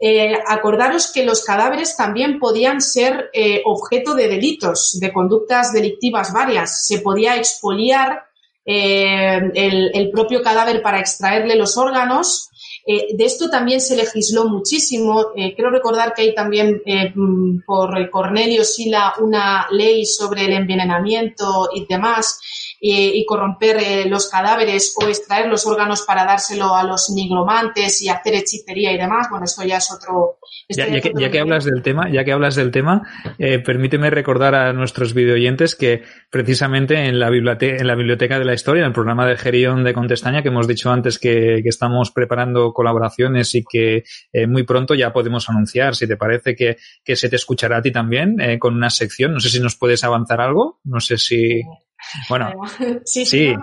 eh, 0.00 0.38
acordaros 0.46 1.10
que 1.12 1.24
los 1.24 1.42
cadáveres 1.42 1.96
también 1.96 2.38
podían 2.38 2.80
ser 2.80 3.30
eh, 3.32 3.62
objeto 3.64 4.14
de 4.14 4.28
delitos, 4.28 4.98
de 5.00 5.12
conductas 5.12 5.72
delictivas 5.72 6.32
varias. 6.32 6.86
Se 6.86 7.00
podía 7.00 7.36
expoliar 7.36 8.22
eh, 8.64 9.40
el, 9.54 10.10
propio 10.12 10.40
cadáver 10.40 10.82
para 10.82 11.00
extraerle 11.00 11.56
los 11.56 11.76
órganos. 11.76 12.48
De 12.88 13.24
esto 13.24 13.50
también 13.50 13.82
se 13.82 13.96
legisló 13.96 14.48
muchísimo. 14.48 15.32
creo 15.34 15.70
recordar 15.70 16.14
que 16.14 16.22
hay 16.22 16.34
también 16.34 16.82
por 17.66 18.10
Cornelio 18.10 18.64
Sila 18.64 19.14
una 19.20 19.66
ley 19.70 20.06
sobre 20.06 20.46
el 20.46 20.52
envenenamiento 20.52 21.68
y 21.74 21.84
demás. 21.84 22.40
Y, 22.80 23.24
corromper 23.26 23.76
eh, 23.76 24.04
los 24.08 24.28
cadáveres 24.28 24.94
o 25.00 25.08
extraer 25.08 25.48
los 25.48 25.66
órganos 25.66 26.02
para 26.02 26.24
dárselo 26.24 26.74
a 26.74 26.84
los 26.84 27.10
nigromantes 27.10 28.00
y 28.02 28.08
hacer 28.08 28.34
hechicería 28.34 28.92
y 28.92 28.98
demás, 28.98 29.26
bueno, 29.30 29.44
esto 29.44 29.64
ya 29.64 29.78
es 29.78 29.90
otro. 29.92 30.38
Ya, 30.68 31.00
que, 31.30 31.40
hablas 31.40 31.64
del 31.64 31.82
tema, 31.82 32.10
ya 32.10 32.24
que 32.24 32.32
hablas 32.32 32.54
del 32.54 32.70
tema, 32.70 33.02
eh, 33.38 33.58
permíteme 33.58 34.10
recordar 34.10 34.54
a 34.54 34.72
nuestros 34.72 35.14
videoyentes 35.14 35.74
que 35.74 36.02
precisamente 36.30 37.06
en 37.06 37.18
la 37.18 37.30
biblioteca, 37.30 37.76
en 37.76 37.86
la 37.86 37.94
biblioteca 37.94 38.38
de 38.38 38.44
la 38.44 38.54
historia, 38.54 38.82
en 38.82 38.88
el 38.88 38.92
programa 38.92 39.26
de 39.26 39.36
Gerión 39.36 39.82
de 39.82 39.94
Contestaña, 39.94 40.42
que 40.42 40.48
hemos 40.48 40.68
dicho 40.68 40.90
antes 40.90 41.18
que, 41.18 41.62
estamos 41.68 42.12
preparando 42.12 42.72
colaboraciones 42.72 43.54
y 43.54 43.62
que 43.62 44.02
eh, 44.32 44.46
muy 44.46 44.62
pronto 44.62 44.94
ya 44.94 45.12
podemos 45.12 45.48
anunciar, 45.50 45.94
si 45.94 46.06
te 46.06 46.16
parece 46.16 46.54
que, 46.54 46.76
que 47.04 47.14
se 47.14 47.28
te 47.28 47.36
escuchará 47.36 47.78
a 47.78 47.82
ti 47.82 47.90
también 47.90 48.36
con 48.58 48.74
una 48.74 48.88
sección. 48.88 49.34
No 49.34 49.40
sé 49.40 49.50
si 49.50 49.60
nos 49.60 49.76
puedes 49.76 50.02
avanzar 50.02 50.40
algo, 50.40 50.80
no 50.84 51.00
sé 51.00 51.18
si. 51.18 51.62
Bueno, 52.28 52.52
sí, 53.04 53.26
sí. 53.26 53.54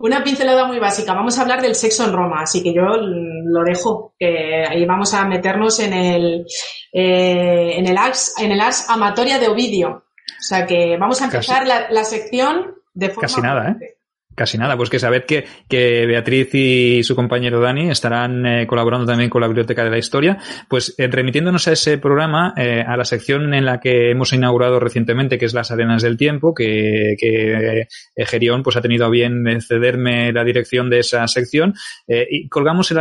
Una 0.00 0.22
pincelada 0.22 0.66
muy 0.66 0.78
básica. 0.78 1.14
Vamos 1.14 1.38
a 1.38 1.42
hablar 1.42 1.62
del 1.62 1.74
sexo 1.74 2.04
en 2.04 2.12
Roma, 2.12 2.42
así 2.42 2.62
que 2.62 2.74
yo 2.74 2.82
lo 2.82 3.62
dejo, 3.62 4.14
que 4.18 4.64
ahí 4.68 4.84
vamos 4.84 5.14
a 5.14 5.26
meternos 5.26 5.80
en 5.80 5.92
el, 5.92 6.46
eh, 6.92 7.74
en 7.76 7.86
el 7.86 7.96
Ars, 7.96 8.34
en 8.38 8.52
el 8.52 8.60
Ars 8.60 8.86
Amatoria 8.88 9.38
de 9.38 9.48
Ovidio. 9.48 9.88
O 9.90 10.42
sea 10.46 10.66
que 10.66 10.96
vamos 10.98 11.20
a 11.22 11.26
empezar 11.26 11.66
la, 11.66 12.04
sección 12.04 12.74
de 12.92 13.08
forma. 13.08 13.28
Casi 13.28 13.40
nada, 13.40 13.70
¿eh? 13.70 13.96
Casi 14.34 14.58
nada, 14.58 14.76
pues 14.76 14.90
que 14.90 14.98
sabed 14.98 15.24
que, 15.24 15.44
que 15.68 16.06
Beatriz 16.06 16.54
y 16.54 17.02
su 17.04 17.14
compañero 17.14 17.60
Dani 17.60 17.90
estarán 17.90 18.44
eh, 18.46 18.66
colaborando 18.66 19.06
también 19.06 19.30
con 19.30 19.40
la 19.40 19.46
Biblioteca 19.46 19.84
de 19.84 19.90
la 19.90 19.98
Historia, 19.98 20.38
pues 20.68 20.94
eh, 20.98 21.06
remitiéndonos 21.06 21.68
a 21.68 21.72
ese 21.72 21.98
programa, 21.98 22.52
eh, 22.56 22.82
a 22.86 22.96
la 22.96 23.04
sección 23.04 23.54
en 23.54 23.64
la 23.64 23.78
que 23.78 24.10
hemos 24.10 24.32
inaugurado 24.32 24.80
recientemente, 24.80 25.38
que 25.38 25.44
es 25.44 25.54
las 25.54 25.70
Arenas 25.70 26.02
del 26.02 26.16
Tiempo, 26.16 26.52
que, 26.52 27.14
que 27.18 27.86
Gerión 28.24 28.62
pues 28.62 28.76
ha 28.76 28.82
tenido 28.82 29.06
a 29.06 29.08
bien 29.08 29.44
cederme 29.60 30.32
la 30.32 30.44
dirección 30.44 30.90
de 30.90 31.00
esa 31.00 31.26
sección, 31.28 31.74
y 32.08 32.48
colgamos 32.48 32.92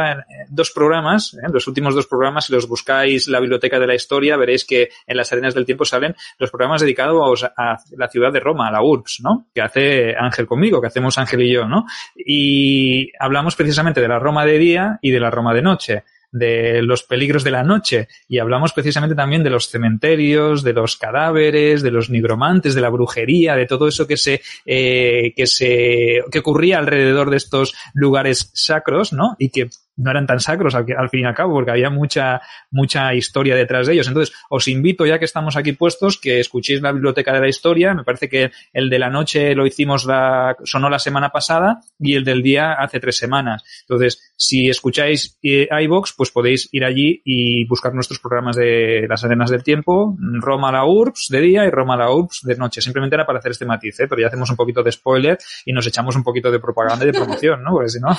dos 0.49 0.71
programas, 0.71 1.35
los 1.51 1.67
últimos 1.67 1.95
dos 1.95 2.07
programas, 2.07 2.45
si 2.45 2.53
los 2.53 2.67
buscáis 2.67 3.27
la 3.27 3.39
Biblioteca 3.39 3.79
de 3.79 3.87
la 3.87 3.95
Historia, 3.95 4.37
veréis 4.37 4.65
que 4.65 4.89
en 5.07 5.17
las 5.17 5.31
Arenas 5.31 5.53
del 5.53 5.65
Tiempo 5.65 5.85
salen 5.85 6.15
los 6.37 6.51
programas 6.51 6.81
dedicados 6.81 7.43
a, 7.43 7.77
la 7.97 8.07
ciudad 8.07 8.31
de 8.31 8.39
Roma, 8.39 8.67
a 8.67 8.71
la 8.71 8.83
URBS, 8.83 9.21
¿no? 9.21 9.47
Que 9.53 9.61
hace 9.61 10.15
Ángel 10.17 10.45
conmigo, 10.45 10.81
que 10.81 10.87
hacemos 10.87 11.17
Ángel 11.23 11.41
y 11.41 11.51
yo, 11.51 11.67
¿no? 11.67 11.85
Y 12.15 13.11
hablamos 13.19 13.55
precisamente 13.55 14.01
de 14.01 14.07
la 14.07 14.19
Roma 14.19 14.45
de 14.45 14.57
día 14.57 14.99
y 15.01 15.11
de 15.11 15.19
la 15.19 15.31
Roma 15.31 15.53
de 15.53 15.61
noche 15.61 16.03
de 16.33 16.81
los 16.81 17.03
peligros 17.03 17.43
de 17.43 17.51
la 17.51 17.63
noche 17.63 18.07
y 18.27 18.39
hablamos 18.39 18.73
precisamente 18.73 19.15
también 19.15 19.43
de 19.43 19.51
los 19.51 19.69
cementerios, 19.69 20.63
de 20.63 20.73
los 20.73 20.97
cadáveres, 20.97 21.83
de 21.83 21.91
los 21.91 22.09
nigromantes, 22.09 22.73
de 22.73 22.81
la 22.81 22.89
brujería, 22.89 23.55
de 23.55 23.67
todo 23.67 23.87
eso 23.87 24.07
que 24.07 24.17
se 24.17 24.41
eh, 24.65 25.33
que 25.35 25.45
se 25.45 26.23
que 26.31 26.39
ocurría 26.39 26.79
alrededor 26.79 27.29
de 27.29 27.37
estos 27.37 27.75
lugares 27.93 28.49
sacros, 28.53 29.13
¿no? 29.13 29.35
Y 29.37 29.49
que 29.49 29.69
no 29.95 30.11
eran 30.11 30.25
tan 30.25 30.39
sacros 30.39 30.75
al, 30.75 30.85
fin 31.09 31.21
y 31.21 31.25
al 31.25 31.35
cabo, 31.35 31.53
porque 31.53 31.71
había 31.71 31.89
mucha, 31.89 32.41
mucha 32.71 33.13
historia 33.13 33.55
detrás 33.55 33.87
de 33.87 33.93
ellos. 33.93 34.07
Entonces, 34.07 34.35
os 34.49 34.67
invito, 34.67 35.05
ya 35.05 35.19
que 35.19 35.25
estamos 35.25 35.55
aquí 35.55 35.73
puestos, 35.73 36.19
que 36.19 36.39
escuchéis 36.39 36.81
la 36.81 36.91
biblioteca 36.91 37.33
de 37.33 37.41
la 37.41 37.47
historia. 37.47 37.93
Me 37.93 38.03
parece 38.03 38.29
que 38.29 38.51
el 38.71 38.89
de 38.89 38.99
la 38.99 39.09
noche 39.09 39.55
lo 39.55 39.65
hicimos 39.65 40.05
la, 40.05 40.55
sonó 40.63 40.89
la 40.89 40.99
semana 40.99 41.29
pasada 41.29 41.81
y 41.99 42.15
el 42.15 42.23
del 42.23 42.41
día 42.41 42.73
hace 42.73 42.99
tres 42.99 43.17
semanas. 43.17 43.63
Entonces, 43.81 44.33
si 44.35 44.69
escucháis 44.69 45.37
eh, 45.43 45.67
iVox, 45.83 46.13
pues 46.17 46.31
podéis 46.31 46.69
ir 46.71 46.83
allí 46.83 47.21
y 47.23 47.65
buscar 47.67 47.93
nuestros 47.93 48.19
programas 48.19 48.55
de 48.55 49.05
las 49.07 49.23
arenas 49.23 49.49
del 49.49 49.63
tiempo, 49.63 50.17
Roma 50.39 50.71
la 50.71 50.85
URBS 50.85 51.27
de 51.29 51.41
día 51.41 51.65
y 51.65 51.69
Roma 51.69 51.95
la 51.95 52.11
URBS 52.11 52.41
de 52.43 52.55
noche. 52.55 52.81
Simplemente 52.81 53.15
era 53.15 53.25
para 53.25 53.39
hacer 53.39 53.51
este 53.51 53.65
matiz, 53.65 53.99
¿eh? 53.99 54.07
pero 54.07 54.21
ya 54.21 54.27
hacemos 54.27 54.49
un 54.49 54.55
poquito 54.55 54.83
de 54.83 54.91
spoiler 54.91 55.37
y 55.65 55.73
nos 55.73 55.85
echamos 55.87 56.15
un 56.15 56.23
poquito 56.23 56.51
de 56.51 56.59
propaganda 56.59 57.05
y 57.05 57.11
de 57.11 57.13
promoción, 57.13 57.63
¿no? 57.63 57.71
Porque 57.71 57.89
si 57.89 57.99
no. 57.99 58.09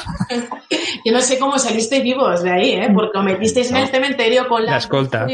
Yo 1.05 1.13
no 1.13 1.21
sé 1.21 1.39
cómo 1.39 1.59
salisteis 1.65 2.03
vivos 2.03 2.43
de 2.43 2.51
ahí, 2.51 2.71
¿eh? 2.73 2.89
Porque 2.95 3.19
lo 3.19 3.25
metisteis 3.25 3.71
en 3.71 3.79
el 3.79 3.89
cementerio 3.89 4.47
con 4.49 4.65
la, 4.65 4.73
la 4.73 4.77
escolta. 4.79 5.27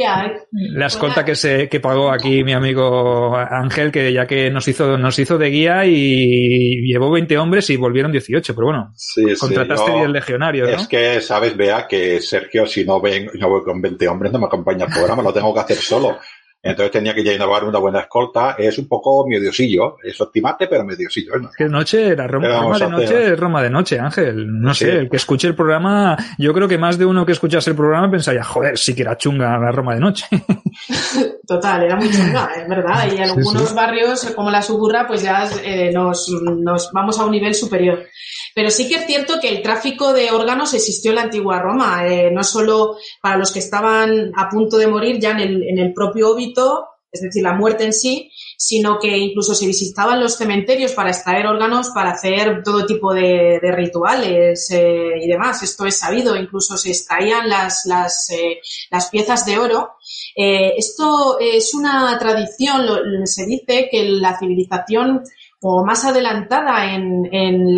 La 0.52 0.86
escolta 0.86 1.24
que 1.24 1.34
se 1.34 1.68
que 1.68 1.80
pagó 1.80 2.10
aquí 2.10 2.44
mi 2.44 2.52
amigo 2.52 3.36
Ángel, 3.36 3.92
que 3.92 4.12
ya 4.12 4.26
que 4.26 4.50
nos 4.50 4.66
hizo 4.68 4.96
nos 4.96 5.18
hizo 5.18 5.38
de 5.38 5.50
guía 5.50 5.84
y 5.84 6.82
llevó 6.86 7.10
20 7.10 7.38
hombres 7.38 7.68
y 7.70 7.76
volvieron 7.76 8.12
18, 8.12 8.54
pero 8.54 8.66
bueno, 8.66 8.92
contrataste 9.38 9.92
10 9.92 10.08
legionarios, 10.10 10.68
Es 10.70 10.88
que 10.88 11.20
sabes, 11.20 11.56
vea 11.56 11.86
que 11.88 12.20
Sergio, 12.20 12.66
si 12.66 12.84
no 12.84 13.00
ven, 13.00 13.30
no 13.34 13.48
voy 13.48 13.62
con 13.62 13.80
20 13.80 14.08
hombres, 14.08 14.32
no 14.32 14.38
me 14.38 14.46
acompaña 14.46 14.86
al 14.86 14.92
programa, 14.92 15.22
lo 15.22 15.32
tengo 15.32 15.52
que 15.54 15.60
hacer 15.60 15.76
solo. 15.76 16.18
Entonces 16.62 16.92
tenía 16.92 17.14
que 17.14 17.22
llevar 17.22 17.64
una 17.64 17.78
buena 17.78 18.00
escolta. 18.00 18.54
Es 18.58 18.76
un 18.78 18.86
poco 18.86 19.26
mediocillo. 19.26 19.96
Es 20.02 20.20
optimate, 20.20 20.66
pero 20.66 20.84
mediosillo. 20.84 21.32
Es 21.36 21.56
que 21.56 21.64
noche, 21.64 22.14
la 22.14 22.26
Roma, 22.26 22.48
de 22.78 22.88
noche 22.88 23.32
es 23.32 23.40
Roma 23.40 23.62
de 23.62 23.70
noche, 23.70 23.98
Ángel. 23.98 24.60
No 24.60 24.74
sé, 24.74 24.98
el 24.98 25.10
que 25.10 25.16
escuche 25.16 25.48
el 25.48 25.54
programa, 25.54 26.16
yo 26.38 26.52
creo 26.52 26.68
que 26.68 26.76
más 26.76 26.98
de 26.98 27.06
uno 27.06 27.24
que 27.24 27.32
escuchase 27.32 27.70
el 27.70 27.76
programa 27.76 28.10
pensaría, 28.10 28.44
joder, 28.44 28.76
sí 28.76 28.94
que 28.94 29.02
era 29.02 29.16
chunga 29.16 29.58
la 29.58 29.72
Roma 29.72 29.94
de 29.94 30.00
noche. 30.00 30.26
Total, 31.46 31.82
era 31.82 31.96
muy 31.96 32.10
chunga, 32.10 32.50
es 32.56 32.68
verdad. 32.68 33.10
Y 33.10 33.16
en 33.16 33.22
algunos 33.22 33.74
barrios, 33.74 34.32
como 34.36 34.50
la 34.50 34.60
Suburra, 34.60 35.06
pues 35.06 35.22
ya 35.22 35.48
eh, 35.64 35.90
nos, 35.92 36.28
nos 36.42 36.90
vamos 36.92 37.18
a 37.18 37.24
un 37.24 37.30
nivel 37.30 37.54
superior. 37.54 38.06
Pero 38.54 38.70
sí 38.70 38.88
que 38.88 38.96
es 38.96 39.06
cierto 39.06 39.40
que 39.40 39.48
el 39.48 39.62
tráfico 39.62 40.12
de 40.12 40.30
órganos 40.30 40.74
existió 40.74 41.10
en 41.10 41.16
la 41.16 41.22
antigua 41.22 41.60
Roma, 41.60 42.06
eh, 42.06 42.30
no 42.30 42.42
solo 42.42 42.96
para 43.22 43.36
los 43.36 43.52
que 43.52 43.58
estaban 43.58 44.32
a 44.36 44.48
punto 44.48 44.76
de 44.76 44.88
morir 44.88 45.18
ya 45.20 45.30
en 45.30 45.78
el, 45.78 45.92
propio 45.92 46.30
óbito, 46.30 46.86
es 47.12 47.22
decir, 47.22 47.42
la 47.42 47.54
muerte 47.54 47.84
en 47.84 47.92
sí, 47.92 48.30
sino 48.56 48.98
que 49.00 49.16
incluso 49.18 49.54
se 49.54 49.66
visitaban 49.66 50.20
los 50.20 50.36
cementerios 50.36 50.92
para 50.92 51.10
extraer 51.10 51.46
órganos 51.46 51.90
para 51.92 52.12
hacer 52.12 52.62
todo 52.62 52.86
tipo 52.86 53.12
de, 53.12 53.58
rituales 53.62 54.70
eh, 54.70 55.14
y 55.20 55.28
demás. 55.28 55.62
Esto 55.62 55.86
es 55.86 55.98
sabido, 55.98 56.36
incluso 56.36 56.76
se 56.76 56.90
extraían 56.90 57.48
las, 57.48 57.84
las, 57.86 58.30
eh, 58.30 58.60
las 58.90 59.08
piezas 59.10 59.44
de 59.44 59.58
oro. 59.58 59.94
esto 60.36 61.38
es 61.40 61.74
una 61.74 62.16
tradición, 62.18 62.86
se 63.24 63.46
dice 63.46 63.88
que 63.90 64.04
la 64.04 64.38
civilización 64.38 65.22
o 65.62 65.84
más 65.84 66.04
adelantada 66.04 66.94
en, 66.94 67.28
en, 67.32 67.76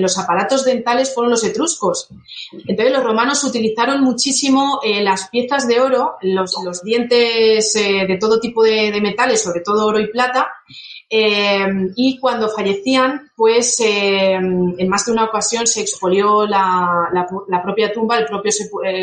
los 0.00 0.18
aparatos 0.18 0.64
dentales 0.64 1.12
fueron 1.12 1.32
los 1.32 1.42
etruscos. 1.42 2.08
Entonces 2.66 2.94
los 2.94 3.02
romanos 3.02 3.42
utilizaron 3.42 4.02
muchísimo 4.02 4.78
eh, 4.84 5.02
las 5.02 5.28
piezas 5.28 5.66
de 5.66 5.80
oro, 5.80 6.16
los, 6.22 6.54
dientes 6.84 7.74
eh, 7.74 8.06
de 8.06 8.16
todo 8.18 8.38
tipo 8.38 8.62
de, 8.62 9.00
metales, 9.00 9.42
sobre 9.42 9.60
todo 9.60 9.86
oro 9.86 9.98
y 9.98 10.06
plata, 10.06 10.48
eh, 11.10 11.66
y 11.96 12.18
cuando 12.18 12.48
fallecían, 12.48 13.30
pues 13.36 13.80
en 13.80 14.88
más 14.88 15.06
de 15.06 15.12
una 15.12 15.24
ocasión 15.24 15.66
se 15.66 15.80
expolió 15.80 16.46
la, 16.46 17.08
la, 17.12 17.26
la 17.48 17.62
propia 17.62 17.92
tumba, 17.92 18.18
el 18.18 18.26
propio, 18.26 18.52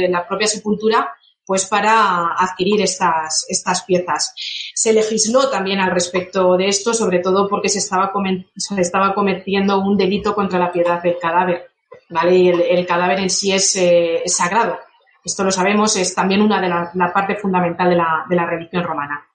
la 0.10 0.26
propia 0.26 0.48
sepultura 0.48 1.14
pues 1.46 1.66
para 1.66 2.36
adquirir 2.38 2.82
estas, 2.82 3.46
estas 3.50 3.84
piezas. 3.84 4.34
Se 4.74 4.94
legisló 4.94 5.50
también 5.50 5.80
al 5.80 5.92
respecto 5.92 6.58
de 6.58 6.68
esto, 6.68 6.94
sobre 6.94 7.20
todo 7.20 7.48
porque 7.48 7.70
se 7.70 7.80
estaba, 7.80 8.12
se 8.56 8.82
estaba 8.82 9.14
cometiendo 9.14 9.80
un 9.80 9.98
delito 9.98 10.34
contra 10.34 10.60
la 10.60 10.72
piedad 10.72 11.02
del 11.02 11.18
cadáver, 11.20 11.72
¿vale? 12.10 12.36
Y 12.36 12.50
el, 12.50 12.86
cadáver 12.86 13.20
en 13.20 13.30
sí 13.30 13.52
es, 13.52 13.76
eh, 13.76 14.24
sagrado. 14.26 14.80
Esto 15.24 15.44
lo 15.44 15.52
sabemos, 15.52 15.96
es 15.96 16.14
también 16.14 16.42
una 16.42 16.60
de 16.60 16.70
la, 16.70 16.92
la 16.96 17.14
parte 17.14 17.36
fundamental 17.36 17.90
de 18.28 18.36
la 18.36 18.46
religión 18.46 18.84
romana. 18.84 19.26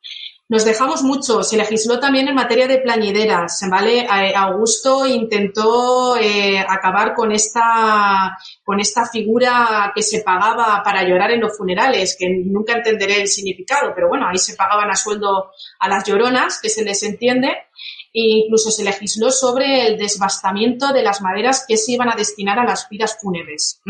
Nos 0.51 0.65
dejamos 0.65 1.03
mucho. 1.03 1.43
Se 1.43 1.59
legisló 1.59 2.01
también 2.01 2.27
en 2.27 2.35
materia 2.35 2.67
de 2.67 2.79
plañideras, 2.79 3.61
¿vale? 3.71 4.01
Eh, 4.01 4.33
Augusto 4.35 5.07
intentó 5.07 6.17
eh, 6.17 6.59
acabar 6.59 7.15
con 7.15 7.33
esta, 7.33 8.39
con 8.65 8.81
esta 8.81 9.05
figura 9.05 9.93
que 9.95 10.01
se 10.01 10.23
pagaba 10.23 10.83
para 10.83 11.07
llorar 11.07 11.33
en 11.33 11.43
los 11.43 11.55
funerales, 11.55 12.17
que 12.19 12.29
nunca 12.47 12.73
entenderé 12.73 13.21
el 13.21 13.29
significado, 13.29 13.93
pero 13.95 14.09
bueno, 14.09 14.27
ahí 14.27 14.39
se 14.39 14.57
pagaban 14.57 14.91
a 14.91 14.97
sueldo 14.97 15.51
a 15.81 15.89
las 15.89 16.05
lloronas, 16.05 16.61
que 16.63 16.71
se 16.71 16.83
les 16.83 17.03
entiende, 17.03 17.49
e 17.49 18.41
incluso 18.45 18.71
se 18.71 18.85
legisló 18.85 19.31
sobre 19.31 19.87
el 19.87 19.99
desbastamiento 19.99 20.95
de 20.95 21.03
las 21.03 21.21
maderas 21.21 21.67
que 21.69 21.77
se 21.77 21.93
iban 21.93 22.11
a 22.11 22.17
destinar 22.17 22.59
a 22.59 22.65
las 22.65 22.89
vidas 22.89 23.19
fúnebres. 23.21 23.83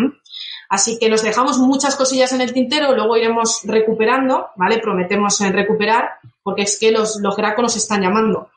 Así 0.69 0.99
que 0.99 1.09
nos 1.09 1.23
dejamos 1.23 1.59
muchas 1.59 1.97
cosillas 1.97 2.33
en 2.33 2.43
el 2.43 2.53
tintero, 2.53 2.95
luego 2.95 3.17
iremos 3.17 3.61
recuperando, 3.65 4.49
¿vale? 4.57 4.79
Prometemos 4.79 5.41
recuperar, 5.53 6.11
porque 6.43 6.63
es 6.63 6.79
que 6.79 6.93
los, 6.93 7.21
los 7.21 7.37
nos 7.37 7.77
están 7.77 8.03
llamando. 8.03 8.51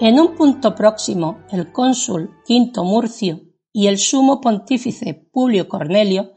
En 0.00 0.20
un 0.20 0.36
punto 0.36 0.76
próximo, 0.76 1.40
el 1.50 1.72
cónsul 1.72 2.36
Quinto 2.46 2.84
Murcio 2.84 3.40
y 3.72 3.88
el 3.88 3.98
sumo 3.98 4.40
pontífice 4.40 5.14
Publio 5.32 5.68
Cornelio 5.68 6.34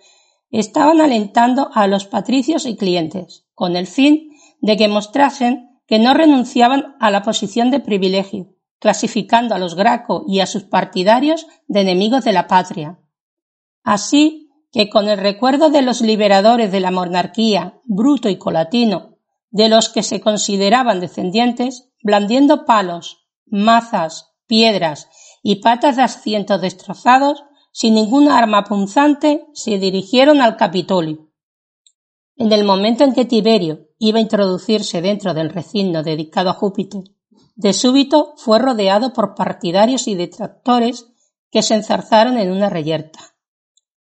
estaban 0.50 1.00
alentando 1.00 1.70
a 1.72 1.86
los 1.86 2.06
patricios 2.06 2.66
y 2.66 2.76
clientes, 2.76 3.46
con 3.54 3.76
el 3.76 3.86
fin 3.86 4.32
de 4.62 4.78
que 4.78 4.88
mostrasen 4.88 5.80
que 5.86 6.00
no 6.00 6.16
renunciaban 6.16 6.96
a 7.00 7.12
la 7.12 7.22
posición 7.22 7.70
de 7.70 7.80
privilegio, 7.80 8.56
clasificando 8.80 9.54
a 9.54 9.60
los 9.60 9.76
Graco 9.76 10.26
y 10.28 10.40
a 10.40 10.48
sus 10.48 10.64
partidarios 10.64 11.46
de 11.68 11.82
enemigos 11.82 12.24
de 12.24 12.34
la 12.34 12.48
patria. 12.48 13.00
Así 13.84 14.50
que 14.72 14.90
con 14.90 15.08
el 15.08 15.20
recuerdo 15.20 15.70
de 15.70 15.84
los 15.84 16.02
liberadores 16.02 16.72
de 16.72 16.80
la 16.80 16.90
monarquía, 16.90 17.80
Bruto 17.84 18.28
y 18.28 18.38
Colatino, 18.38 19.18
de 19.52 19.70
los 19.70 19.90
que 19.90 20.02
se 20.02 20.20
consideraban 20.20 21.00
descendientes, 21.00 21.92
blandiendo 22.02 22.66
palos, 22.66 23.21
mazas, 23.52 24.34
piedras 24.48 25.08
y 25.44 25.58
patas 25.58 25.98
de 25.98 26.04
asientos 26.04 26.62
destrozados, 26.62 27.44
sin 27.72 27.94
ninguna 27.94 28.38
arma 28.38 28.64
punzante, 28.64 29.46
se 29.54 29.78
dirigieron 29.78 30.42
al 30.42 30.58
Capitolio. 30.58 31.30
En 32.36 32.52
el 32.52 32.64
momento 32.64 33.04
en 33.04 33.14
que 33.14 33.26
Tiberio 33.26 33.90
iba 34.00 34.18
a 34.18 34.22
introducirse 34.22 35.02
dentro 35.02 35.34
del 35.34 35.50
recinto 35.50 36.02
dedicado 36.02 36.50
a 36.50 36.54
Júpiter, 36.54 37.04
de 37.56 37.74
súbito 37.74 38.34
fue 38.38 38.58
rodeado 38.58 39.14
por 39.14 39.36
partidarios 39.36 40.08
y 40.08 40.16
detractores 40.16 41.08
que 41.52 41.62
se 41.62 41.76
enzarzaron 41.76 42.38
en 42.38 42.52
una 42.52 42.70
reyerta. 42.70 43.20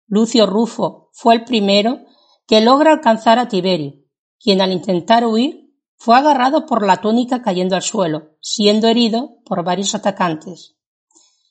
Lucio 0.07 0.47
Rufo 0.47 1.11
fue 1.13 1.35
el 1.35 1.45
primero 1.45 2.01
que 2.47 2.61
logra 2.61 2.93
alcanzar 2.93 3.39
a 3.39 3.49
Tiberio, 3.49 4.05
quien 4.39 4.61
al 4.61 4.73
intentar 4.73 5.27
huir 5.27 5.70
fue 6.03 6.17
agarrado 6.17 6.65
por 6.65 6.87
la 6.87 7.03
túnica 7.03 7.43
cayendo 7.43 7.77
al 7.77 7.83
suelo, 7.83 8.31
siendo 8.41 8.89
herido 8.89 9.37
por 9.45 9.63
varios 9.63 9.95
atacantes. 9.95 10.79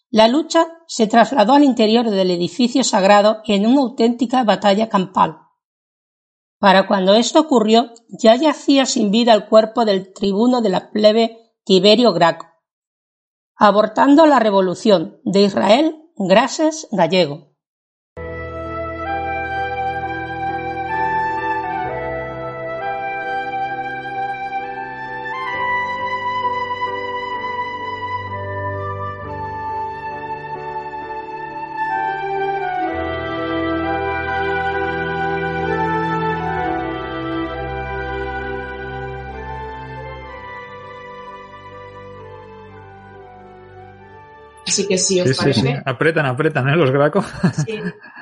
La 0.09 0.27
lucha 0.27 0.65
se 0.87 1.05
trasladó 1.05 1.53
al 1.53 1.63
interior 1.63 2.09
del 2.09 2.31
edificio 2.31 2.83
sagrado 2.83 3.43
en 3.45 3.67
una 3.67 3.81
auténtica 3.81 4.43
batalla 4.43 4.89
campal. 4.89 5.37
Para 6.57 6.87
cuando 6.87 7.13
esto 7.13 7.41
ocurrió, 7.41 7.93
ya 8.07 8.35
yacía 8.37 8.87
sin 8.87 9.11
vida 9.11 9.35
el 9.35 9.45
cuerpo 9.45 9.85
del 9.85 10.13
tribuno 10.13 10.61
de 10.61 10.69
la 10.69 10.89
plebe 10.89 11.53
Tiberio 11.63 12.11
Graco, 12.11 12.47
abortando 13.55 14.25
la 14.25 14.39
revolución 14.39 15.21
de 15.25 15.43
Israel 15.43 16.09
Grases 16.15 16.87
Gallego. 16.91 17.48
Así 44.79 44.87
que 44.87 44.97
si 44.97 45.19
os 45.19 45.37
parece. 45.37 45.81
Apretan, 45.83 46.25
apretan, 46.25 46.69
¿eh? 46.69 46.77
Los 46.77 46.91
gracos. 46.91 47.25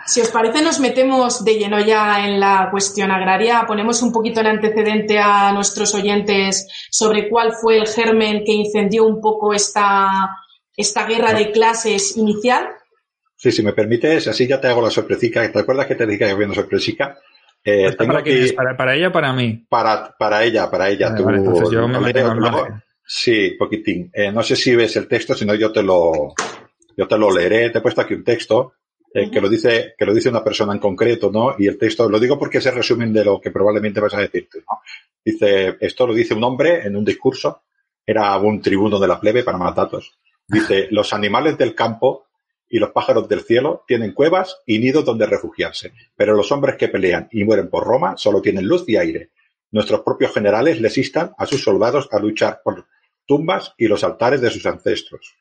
Si 0.08 0.22
os 0.22 0.30
parece, 0.30 0.64
nos 0.64 0.80
metemos 0.80 1.44
de 1.44 1.56
lleno 1.56 1.82
ya 1.82 2.26
en 2.26 2.40
la 2.40 2.70
cuestión 2.72 3.12
agraria. 3.12 3.66
Ponemos 3.68 4.02
un 4.02 4.14
poquito 4.14 4.40
en 4.40 4.48
antecedente 4.48 5.20
a 5.20 5.52
nuestros 5.52 5.94
oyentes 5.94 6.66
sobre 6.90 7.28
cuál 7.30 7.52
fue 7.52 7.78
el 7.78 7.88
germen 7.88 8.44
que 8.46 8.54
incendió 8.54 9.06
un 9.06 9.20
poco 9.20 9.54
esta, 9.54 10.10
esta 10.78 11.06
guerra 11.06 11.34
de 11.34 11.52
clases 11.52 12.16
inicial. 12.16 12.70
Sí, 13.36 13.52
si 13.52 13.62
me 13.62 13.74
permites, 13.74 14.30
así 14.30 14.48
ya 14.48 14.62
te 14.62 14.68
hago 14.68 14.82
la 14.82 14.90
sorpresica. 14.90 15.52
¿Te 15.52 15.60
acuerdas 15.60 15.86
que 15.86 15.96
te 15.96 16.08
dije 16.08 16.20
que 16.20 16.32
había 16.32 16.46
una 16.46 16.56
sorpresica? 16.56 17.20
Eh, 17.64 17.94
para, 17.98 18.24
para, 18.56 18.78
para, 18.78 18.96
ella 18.96 19.10
o 19.10 19.12
para 19.12 19.34
mí? 19.34 19.66
Para, 19.70 20.16
para 20.18 20.44
ella, 20.44 20.72
para 20.72 20.90
ella. 20.90 21.10
entonces 21.10 21.70
yo 21.70 21.86
me 21.88 22.00
meto 22.00 22.34
Sí, 23.10 23.52
poquitín. 23.52 24.12
Eh, 24.14 24.34
no 24.34 24.44
sé 24.44 24.58
si 24.58 24.76
ves 24.76 24.98
el 24.98 25.08
texto, 25.08 25.34
si 25.34 25.46
no 25.46 25.56
yo 25.56 25.72
te 25.72 25.82
lo, 25.82 26.34
yo 26.98 27.08
te 27.08 27.18
lo 27.18 27.32
leeré. 27.32 27.70
Te 27.70 27.78
he 27.78 27.82
puesto 27.82 28.02
aquí 28.02 28.14
un 28.14 28.24
texto 28.26 28.74
eh, 29.14 29.32
que 29.32 29.40
lo 29.40 29.48
dice, 29.48 29.96
que 29.98 30.06
lo 30.06 30.14
dice 30.14 30.28
una 30.28 30.44
persona 30.44 30.74
en 30.74 30.80
concreto, 30.80 31.32
¿no? 31.32 31.56
Y 31.58 31.68
el 31.68 31.78
texto, 31.78 32.10
lo 32.10 32.20
digo 32.20 32.38
porque 32.38 32.58
es 32.58 32.66
el 32.66 32.76
resumen 32.76 33.14
de 33.14 33.24
lo 33.24 33.40
que 33.40 33.52
probablemente 33.52 34.02
vas 34.02 34.14
a 34.14 34.20
decirte, 34.20 34.60
¿no? 34.60 34.82
Dice, 35.24 35.78
esto 35.80 36.06
lo 36.06 36.14
dice 36.14 36.34
un 36.34 36.44
hombre 36.44 36.86
en 36.86 36.98
un 36.98 37.06
discurso, 37.06 37.64
era 38.06 38.38
un 38.38 38.62
tribuno 38.62 39.00
de 39.00 39.08
la 39.08 39.20
plebe 39.22 39.44
para 39.44 39.58
matatos. 39.58 40.20
Dice, 40.46 40.88
los 40.92 41.14
animales 41.14 41.58
del 41.58 41.74
campo 41.74 42.26
y 42.70 42.78
los 42.80 42.92
pájaros 42.92 43.30
del 43.30 43.40
cielo 43.42 43.86
tienen 43.88 44.12
cuevas 44.12 44.62
y 44.66 44.80
nidos 44.80 45.06
donde 45.06 45.26
refugiarse, 45.26 45.94
pero 46.18 46.36
los 46.36 46.52
hombres 46.52 46.76
que 46.76 46.90
pelean 46.90 47.30
y 47.32 47.46
mueren 47.46 47.70
por 47.70 47.86
Roma 47.86 48.18
solo 48.18 48.42
tienen 48.42 48.68
luz 48.68 48.84
y 48.88 48.98
aire. 48.98 49.30
Nuestros 49.72 50.02
propios 50.02 50.34
generales 50.34 50.82
les 50.82 50.98
instan 50.98 51.32
a 51.38 51.46
sus 51.46 51.64
soldados 51.64 52.10
a 52.12 52.20
luchar 52.20 52.60
por 52.64 52.86
tumbas 53.28 53.74
y 53.78 53.88
los 53.88 54.04
altares 54.04 54.42
de 54.42 54.50
sus 54.50 54.66
ancestros. 54.66 55.36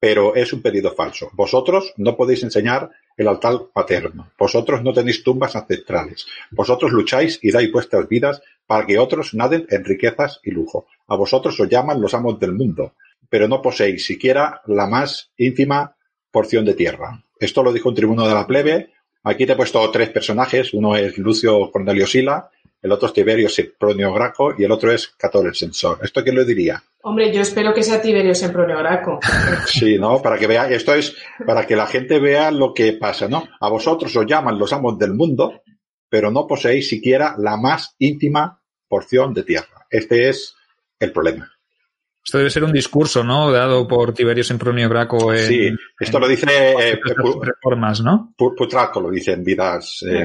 Pero 0.00 0.34
es 0.34 0.52
un 0.52 0.62
pedido 0.62 0.94
falso. 0.94 1.30
Vosotros 1.32 1.94
no 1.96 2.16
podéis 2.16 2.42
enseñar 2.42 2.90
el 3.16 3.26
altar 3.26 3.66
paterno. 3.72 4.30
Vosotros 4.38 4.82
no 4.82 4.92
tenéis 4.92 5.24
tumbas 5.24 5.56
ancestrales. 5.56 6.26
Vosotros 6.50 6.92
lucháis 6.92 7.40
y 7.42 7.50
dais 7.50 7.72
vuestras 7.72 8.08
vidas 8.08 8.42
para 8.66 8.86
que 8.86 8.98
otros 8.98 9.34
naden 9.34 9.66
en 9.70 9.84
riquezas 9.84 10.40
y 10.44 10.50
lujo. 10.52 10.86
A 11.08 11.16
vosotros 11.16 11.58
os 11.58 11.68
llaman 11.68 12.00
los 12.00 12.14
amos 12.14 12.38
del 12.38 12.52
mundo, 12.52 12.94
pero 13.28 13.48
no 13.48 13.60
poseéis 13.62 14.04
siquiera 14.04 14.62
la 14.66 14.86
más 14.86 15.32
ínfima 15.36 15.96
porción 16.30 16.64
de 16.64 16.74
tierra. 16.74 17.24
Esto 17.40 17.62
lo 17.62 17.72
dijo 17.72 17.88
un 17.88 17.94
tribuno 17.94 18.26
de 18.28 18.34
la 18.34 18.46
plebe. 18.46 18.92
Aquí 19.24 19.46
te 19.46 19.52
he 19.52 19.56
puesto 19.56 19.90
tres 19.90 20.10
personajes. 20.10 20.72
Uno 20.74 20.94
es 20.96 21.18
Lucio 21.18 21.70
Cornelio 21.70 22.06
Sila, 22.06 22.50
el 22.80 22.92
otro 22.92 23.08
es 23.08 23.14
Tiberio 23.14 23.48
Sempronio 23.48 24.12
Graco 24.12 24.54
y 24.56 24.64
el 24.64 24.70
otro 24.70 24.92
es 24.92 25.08
Cator 25.08 25.46
el 25.46 25.54
Sensor. 25.54 25.98
¿Esto 26.02 26.22
quién 26.22 26.36
lo 26.36 26.44
diría? 26.44 26.82
Hombre, 27.02 27.32
yo 27.32 27.40
espero 27.40 27.74
que 27.74 27.82
sea 27.82 28.00
Tiberio 28.00 28.34
Sempronio 28.34 28.78
Graco. 28.78 29.18
sí, 29.66 29.98
¿no? 29.98 30.22
Para 30.22 30.38
que 30.38 30.46
vea, 30.46 30.68
esto 30.70 30.94
es 30.94 31.16
para 31.44 31.66
que 31.66 31.76
la 31.76 31.86
gente 31.86 32.20
vea 32.20 32.50
lo 32.50 32.72
que 32.72 32.92
pasa, 32.92 33.28
¿no? 33.28 33.48
A 33.60 33.68
vosotros 33.68 34.14
os 34.14 34.26
llaman 34.26 34.58
los 34.58 34.72
amos 34.72 34.98
del 34.98 35.14
mundo, 35.14 35.62
pero 36.08 36.30
no 36.30 36.46
poseéis 36.46 36.88
siquiera 36.88 37.34
la 37.38 37.56
más 37.56 37.94
íntima 37.98 38.60
porción 38.86 39.34
de 39.34 39.42
tierra. 39.42 39.86
Este 39.90 40.28
es 40.28 40.54
el 41.00 41.12
problema. 41.12 41.50
Esto 42.24 42.38
debe 42.38 42.50
ser 42.50 42.64
un 42.64 42.72
discurso, 42.72 43.24
¿no? 43.24 43.50
Dado 43.50 43.88
por 43.88 44.12
Tiberio 44.12 44.44
Sempronio 44.44 44.88
Graco 44.88 45.32
en. 45.32 45.46
Sí, 45.46 45.70
esto 45.98 46.18
lo 46.20 46.28
dice. 46.28 46.46
Eh, 46.50 47.00
reformas, 47.40 48.02
¿no? 48.02 48.34
Putraco 48.36 49.00
lo 49.00 49.10
dice 49.10 49.32
en 49.32 49.42
Vidas 49.42 50.04
eh. 50.06 50.24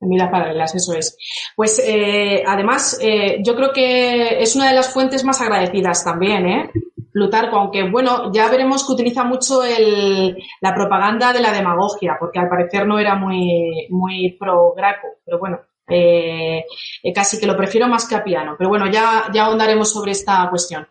Miras 0.00 0.30
paralelas, 0.30 0.74
eso 0.74 0.94
es. 0.94 1.16
Pues 1.54 1.78
eh, 1.84 2.42
además, 2.46 2.98
eh, 3.02 3.42
yo 3.44 3.54
creo 3.54 3.70
que 3.72 4.42
es 4.42 4.56
una 4.56 4.68
de 4.68 4.74
las 4.74 4.92
fuentes 4.92 5.24
más 5.24 5.40
agradecidas 5.42 6.02
también, 6.04 6.46
¿eh? 6.46 6.70
Plutarco, 7.12 7.56
aunque 7.56 7.90
bueno, 7.90 8.32
ya 8.32 8.48
veremos 8.48 8.86
que 8.86 8.92
utiliza 8.92 9.24
mucho 9.24 9.62
el, 9.62 10.36
la 10.60 10.74
propaganda 10.74 11.32
de 11.32 11.40
la 11.40 11.52
demagogia, 11.52 12.16
porque 12.18 12.38
al 12.38 12.48
parecer 12.48 12.86
no 12.86 12.98
era 12.98 13.14
muy, 13.14 13.88
muy 13.90 14.36
pro 14.38 14.72
Graco, 14.74 15.08
pero 15.24 15.38
bueno, 15.38 15.58
eh, 15.90 16.64
eh, 17.02 17.12
casi 17.12 17.38
que 17.38 17.46
lo 17.46 17.56
prefiero 17.56 17.88
más 17.88 18.06
que 18.06 18.14
a 18.14 18.22
piano. 18.22 18.54
Pero 18.56 18.70
bueno, 18.70 18.90
ya, 18.90 19.28
ya 19.34 19.46
ahondaremos 19.46 19.92
sobre 19.92 20.12
esta 20.12 20.48
cuestión. 20.48 20.86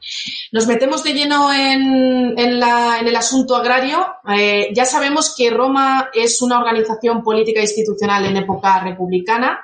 Nos 0.51 0.67
metemos 0.67 1.03
de 1.03 1.13
lleno 1.13 1.53
en, 1.53 2.37
en, 2.37 3.07
el 3.07 3.15
asunto 3.15 3.55
agrario. 3.55 4.05
Eh, 4.27 4.71
ya 4.73 4.85
sabemos 4.85 5.33
que 5.35 5.49
Roma 5.49 6.09
es 6.13 6.41
una 6.41 6.59
organización 6.59 7.23
política 7.23 7.59
e 7.61 7.63
institucional 7.63 8.25
en 8.25 8.37
época 8.37 8.81
republicana. 8.81 9.59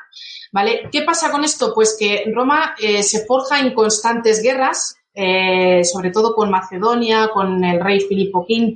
¿Vale? 0.51 0.87
¿Qué 0.89 1.01
pasa 1.01 1.31
con 1.31 1.43
esto? 1.43 1.73
Pues 1.73 1.97
que 1.99 2.31
Roma 2.33 2.75
se 2.77 3.25
forja 3.25 3.59
en 3.59 3.73
constantes 3.73 4.41
guerras, 4.41 4.95
sobre 5.13 6.11
todo 6.11 6.33
con 6.33 6.49
Macedonia, 6.49 7.29
con 7.33 7.61
el 7.61 7.81
rey 7.81 7.99
Filipo 7.99 8.45
V. 8.47 8.75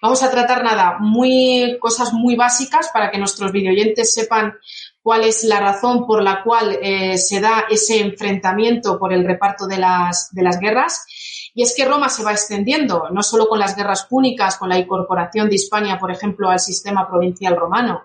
Vamos 0.00 0.22
a 0.22 0.30
tratar 0.30 0.62
nada, 0.62 0.98
muy 1.00 1.78
cosas 1.80 2.12
muy 2.12 2.36
básicas 2.36 2.90
para 2.92 3.10
que 3.10 3.18
nuestros 3.18 3.50
videoyentes 3.50 4.14
sepan 4.14 4.54
cuál 5.02 5.24
es 5.24 5.44
la 5.44 5.60
razón 5.60 6.06
por 6.06 6.22
la 6.22 6.42
cual 6.42 6.78
eh, 6.82 7.16
se 7.16 7.40
da 7.40 7.64
ese 7.70 8.00
enfrentamiento 8.00 8.98
por 8.98 9.12
el 9.12 9.24
reparto 9.24 9.66
de 9.66 9.78
las, 9.78 10.30
guerras. 10.60 11.06
Y 11.54 11.62
es 11.62 11.74
que 11.74 11.84
Roma 11.84 12.08
se 12.08 12.22
va 12.22 12.32
extendiendo, 12.32 13.08
no 13.10 13.22
solo 13.22 13.48
con 13.48 13.58
las 13.58 13.76
guerras 13.76 14.06
púnicas, 14.08 14.56
con 14.56 14.68
la 14.68 14.78
incorporación 14.78 15.48
de 15.48 15.56
Hispania, 15.56 15.98
por 15.98 16.10
ejemplo, 16.12 16.48
al 16.48 16.60
sistema 16.60 17.08
provincial 17.08 17.56
romano, 17.56 18.04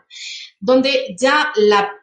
donde 0.60 1.16
ya 1.20 1.54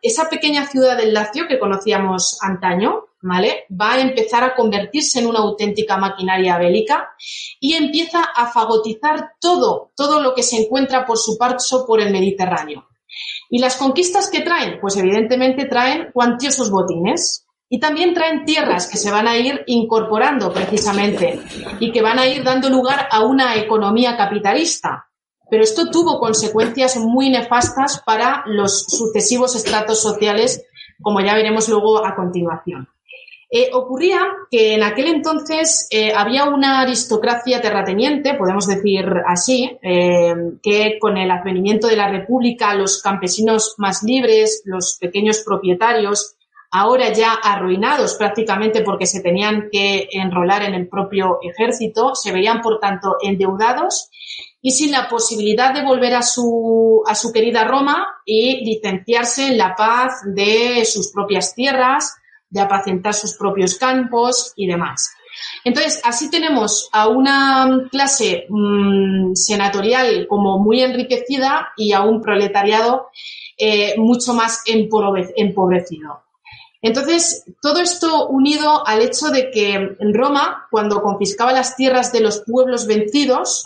esa 0.02 0.28
pequeña 0.28 0.66
ciudad 0.66 0.97
del 0.97 1.12
Lacio 1.12 1.48
que 1.48 1.59
conocíamos 1.59 2.39
antaño, 2.43 3.06
¿vale? 3.23 3.64
Va 3.70 3.94
a 3.94 4.01
empezar 4.01 4.44
a 4.44 4.55
convertirse 4.55 5.19
en 5.19 5.27
una 5.27 5.40
auténtica 5.40 5.97
maquinaria 5.97 6.59
bélica 6.59 7.10
y 7.59 7.74
empieza 7.74 8.23
a 8.23 8.52
fagotizar 8.52 9.32
todo, 9.40 9.93
todo 9.97 10.20
lo 10.20 10.35
que 10.35 10.43
se 10.44 10.56
encuentra 10.56 11.05
por 11.06 11.19
su 11.19 11.36
paso 11.36 11.85
por 11.86 12.01
el 12.01 12.12
Mediterráneo. 12.12 12.86
¿Y 13.54 13.58
las 13.58 13.76
conquistas 13.76 14.30
que 14.30 14.40
traen? 14.40 14.80
Pues 14.80 14.96
evidentemente 14.96 15.66
traen 15.66 16.10
cuantiosos 16.10 16.70
botines 16.70 17.46
y 17.68 17.78
también 17.80 18.14
traen 18.14 18.46
tierras 18.46 18.88
que 18.88 18.96
se 18.96 19.10
van 19.10 19.28
a 19.28 19.36
ir 19.36 19.62
incorporando 19.66 20.50
precisamente 20.54 21.38
y 21.78 21.92
que 21.92 22.00
van 22.00 22.18
a 22.18 22.26
ir 22.26 22.44
dando 22.44 22.70
lugar 22.70 23.08
a 23.10 23.22
una 23.22 23.56
economía 23.56 24.16
capitalista. 24.16 25.06
pero 25.50 25.64
esto 25.64 25.90
tuvo 25.90 26.18
consecuencias 26.18 26.96
muy 26.96 27.28
nefastas 27.28 28.02
para 28.06 28.42
los 28.46 28.86
sucesivos 28.88 29.54
estratos 29.54 30.00
sociales, 30.00 30.64
como 31.02 31.20
ya 31.20 31.34
veremos 31.34 31.68
luego 31.68 32.06
a 32.06 32.14
continuación. 32.14 32.88
Eh, 33.54 33.68
ocurría 33.74 34.22
que 34.50 34.76
en 34.76 34.82
aquel 34.82 35.08
entonces 35.08 35.86
eh, 35.90 36.10
había 36.16 36.46
una 36.46 36.80
aristocracia 36.80 37.60
terrateniente, 37.60 38.32
podemos 38.32 38.66
decir 38.66 39.04
así, 39.26 39.78
eh, 39.82 40.34
que 40.62 40.96
con 40.98 41.18
el 41.18 41.30
advenimiento 41.30 41.86
de 41.86 41.96
la 41.96 42.08
República, 42.08 42.74
los 42.74 43.02
campesinos 43.02 43.74
más 43.76 44.02
libres, 44.04 44.62
los 44.64 44.96
pequeños 44.98 45.42
propietarios, 45.44 46.34
ahora 46.70 47.12
ya 47.12 47.34
arruinados 47.34 48.14
prácticamente 48.14 48.80
porque 48.80 49.04
se 49.04 49.20
tenían 49.20 49.68
que 49.70 50.08
enrolar 50.12 50.62
en 50.62 50.72
el 50.72 50.88
propio 50.88 51.38
ejército, 51.42 52.14
se 52.14 52.32
veían 52.32 52.62
por 52.62 52.80
tanto 52.80 53.16
endeudados 53.20 54.08
y 54.62 54.70
sin 54.70 54.92
la 54.92 55.10
posibilidad 55.10 55.74
de 55.74 55.84
volver 55.84 56.14
a 56.14 56.22
su, 56.22 57.02
a 57.06 57.14
su 57.14 57.30
querida 57.30 57.64
Roma 57.64 58.06
y 58.24 58.64
licenciarse 58.64 59.48
en 59.48 59.58
la 59.58 59.76
paz 59.76 60.22
de 60.24 60.86
sus 60.86 61.12
propias 61.12 61.54
tierras, 61.54 62.14
de 62.52 62.60
apacentar 62.60 63.14
sus 63.14 63.34
propios 63.34 63.76
campos 63.76 64.52
y 64.56 64.66
demás. 64.66 65.10
Entonces, 65.64 66.00
así 66.04 66.30
tenemos 66.30 66.90
a 66.92 67.08
una 67.08 67.88
clase 67.90 68.46
mm, 68.48 69.34
senatorial 69.34 70.26
como 70.28 70.58
muy 70.58 70.82
enriquecida 70.82 71.72
y 71.76 71.92
a 71.92 72.02
un 72.02 72.20
proletariado 72.20 73.08
eh, 73.56 73.94
mucho 73.96 74.34
más 74.34 74.62
empobrecido. 74.66 76.22
Entonces, 76.82 77.44
todo 77.62 77.80
esto 77.80 78.28
unido 78.28 78.86
al 78.86 79.00
hecho 79.00 79.28
de 79.28 79.50
que 79.50 79.74
en 79.74 80.14
Roma, 80.14 80.66
cuando 80.70 81.00
confiscaba 81.00 81.52
las 81.52 81.76
tierras 81.76 82.12
de 82.12 82.20
los 82.20 82.42
pueblos 82.44 82.86
vencidos, 82.86 83.64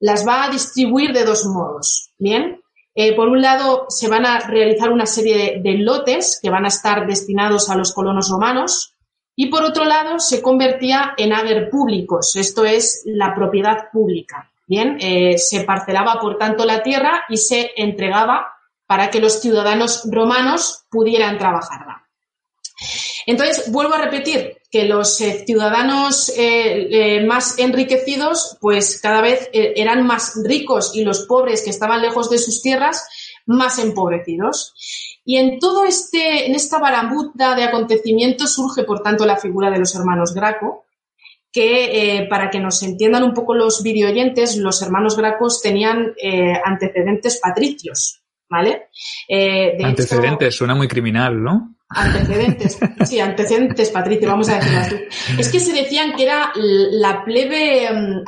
las 0.00 0.26
va 0.26 0.44
a 0.44 0.50
distribuir 0.50 1.12
de 1.12 1.24
dos 1.24 1.44
modos. 1.46 2.10
Bien, 2.18 2.53
eh, 2.94 3.14
por 3.16 3.28
un 3.28 3.42
lado, 3.42 3.86
se 3.88 4.08
van 4.08 4.24
a 4.24 4.38
realizar 4.40 4.90
una 4.90 5.06
serie 5.06 5.60
de, 5.60 5.78
lotes 5.78 6.38
que 6.40 6.50
van 6.50 6.64
a 6.64 6.68
estar 6.68 7.06
destinados 7.06 7.68
a 7.68 7.76
los 7.76 7.92
colonos 7.92 8.30
romanos 8.30 8.94
y 9.36 9.46
por 9.46 9.64
otro 9.64 9.84
lado, 9.84 10.20
se 10.20 10.40
convertía 10.40 11.14
en 11.16 11.32
haber 11.32 11.68
públicos, 11.70 12.36
esto 12.36 12.64
es 12.64 13.02
la 13.04 13.34
propiedad 13.34 13.90
pública. 13.92 14.50
Bien, 14.66 14.96
eh, 15.00 15.36
se 15.38 15.64
parcelaba 15.64 16.20
por 16.20 16.38
tanto 16.38 16.64
la 16.64 16.82
tierra 16.82 17.24
y 17.28 17.36
se 17.36 17.72
entregaba 17.76 18.54
para 18.86 19.10
que 19.10 19.20
los 19.20 19.40
ciudadanos 19.40 20.08
romanos 20.10 20.84
pudieran 20.88 21.36
trabajarla. 21.36 22.03
Entonces, 23.26 23.70
vuelvo 23.70 23.94
a 23.94 24.02
repetir 24.02 24.58
que 24.74 24.86
los 24.86 25.20
eh, 25.20 25.44
ciudadanos 25.46 26.30
eh, 26.30 26.88
eh, 26.90 27.24
más 27.24 27.60
enriquecidos, 27.60 28.58
pues 28.60 29.00
cada 29.00 29.20
vez 29.20 29.48
eran 29.52 30.04
más 30.04 30.34
ricos 30.44 30.96
y 30.96 31.04
los 31.04 31.26
pobres 31.26 31.62
que 31.62 31.70
estaban 31.70 32.02
lejos 32.02 32.28
de 32.28 32.38
sus 32.38 32.60
tierras, 32.60 33.06
más 33.46 33.78
empobrecidos. 33.78 34.74
Y 35.24 35.36
en 35.36 35.60
todo 35.60 35.84
este, 35.84 36.46
en 36.46 36.56
esta 36.56 36.80
barambuta 36.80 37.54
de 37.54 37.62
acontecimientos 37.62 38.54
surge, 38.54 38.82
por 38.82 39.00
tanto, 39.00 39.24
la 39.24 39.36
figura 39.36 39.70
de 39.70 39.78
los 39.78 39.94
hermanos 39.94 40.34
Graco, 40.34 40.86
que 41.52 42.26
para 42.28 42.50
que 42.50 42.58
nos 42.58 42.82
entiendan 42.82 43.22
un 43.22 43.32
poco 43.32 43.54
los 43.54 43.80
videoyentes, 43.80 44.56
los 44.56 44.82
hermanos 44.82 45.16
Gracos 45.16 45.62
tenían 45.62 46.14
antecedentes 46.64 47.38
patricios, 47.40 48.24
¿vale? 48.50 48.88
antecedentes, 49.84 50.56
suena 50.56 50.74
muy 50.74 50.88
criminal, 50.88 51.40
¿no? 51.40 51.73
Antecedentes, 51.94 52.78
sí, 53.04 53.20
antecedentes, 53.20 53.90
Patricio, 53.90 54.28
vamos 54.28 54.48
a 54.48 54.56
decirlo 54.56 54.78
así. 54.80 54.96
Es 55.38 55.48
que 55.50 55.60
se 55.60 55.72
decían 55.72 56.14
que 56.16 56.24
era 56.24 56.52
la 56.54 57.24
plebe 57.24 57.90
mm, 57.92 58.22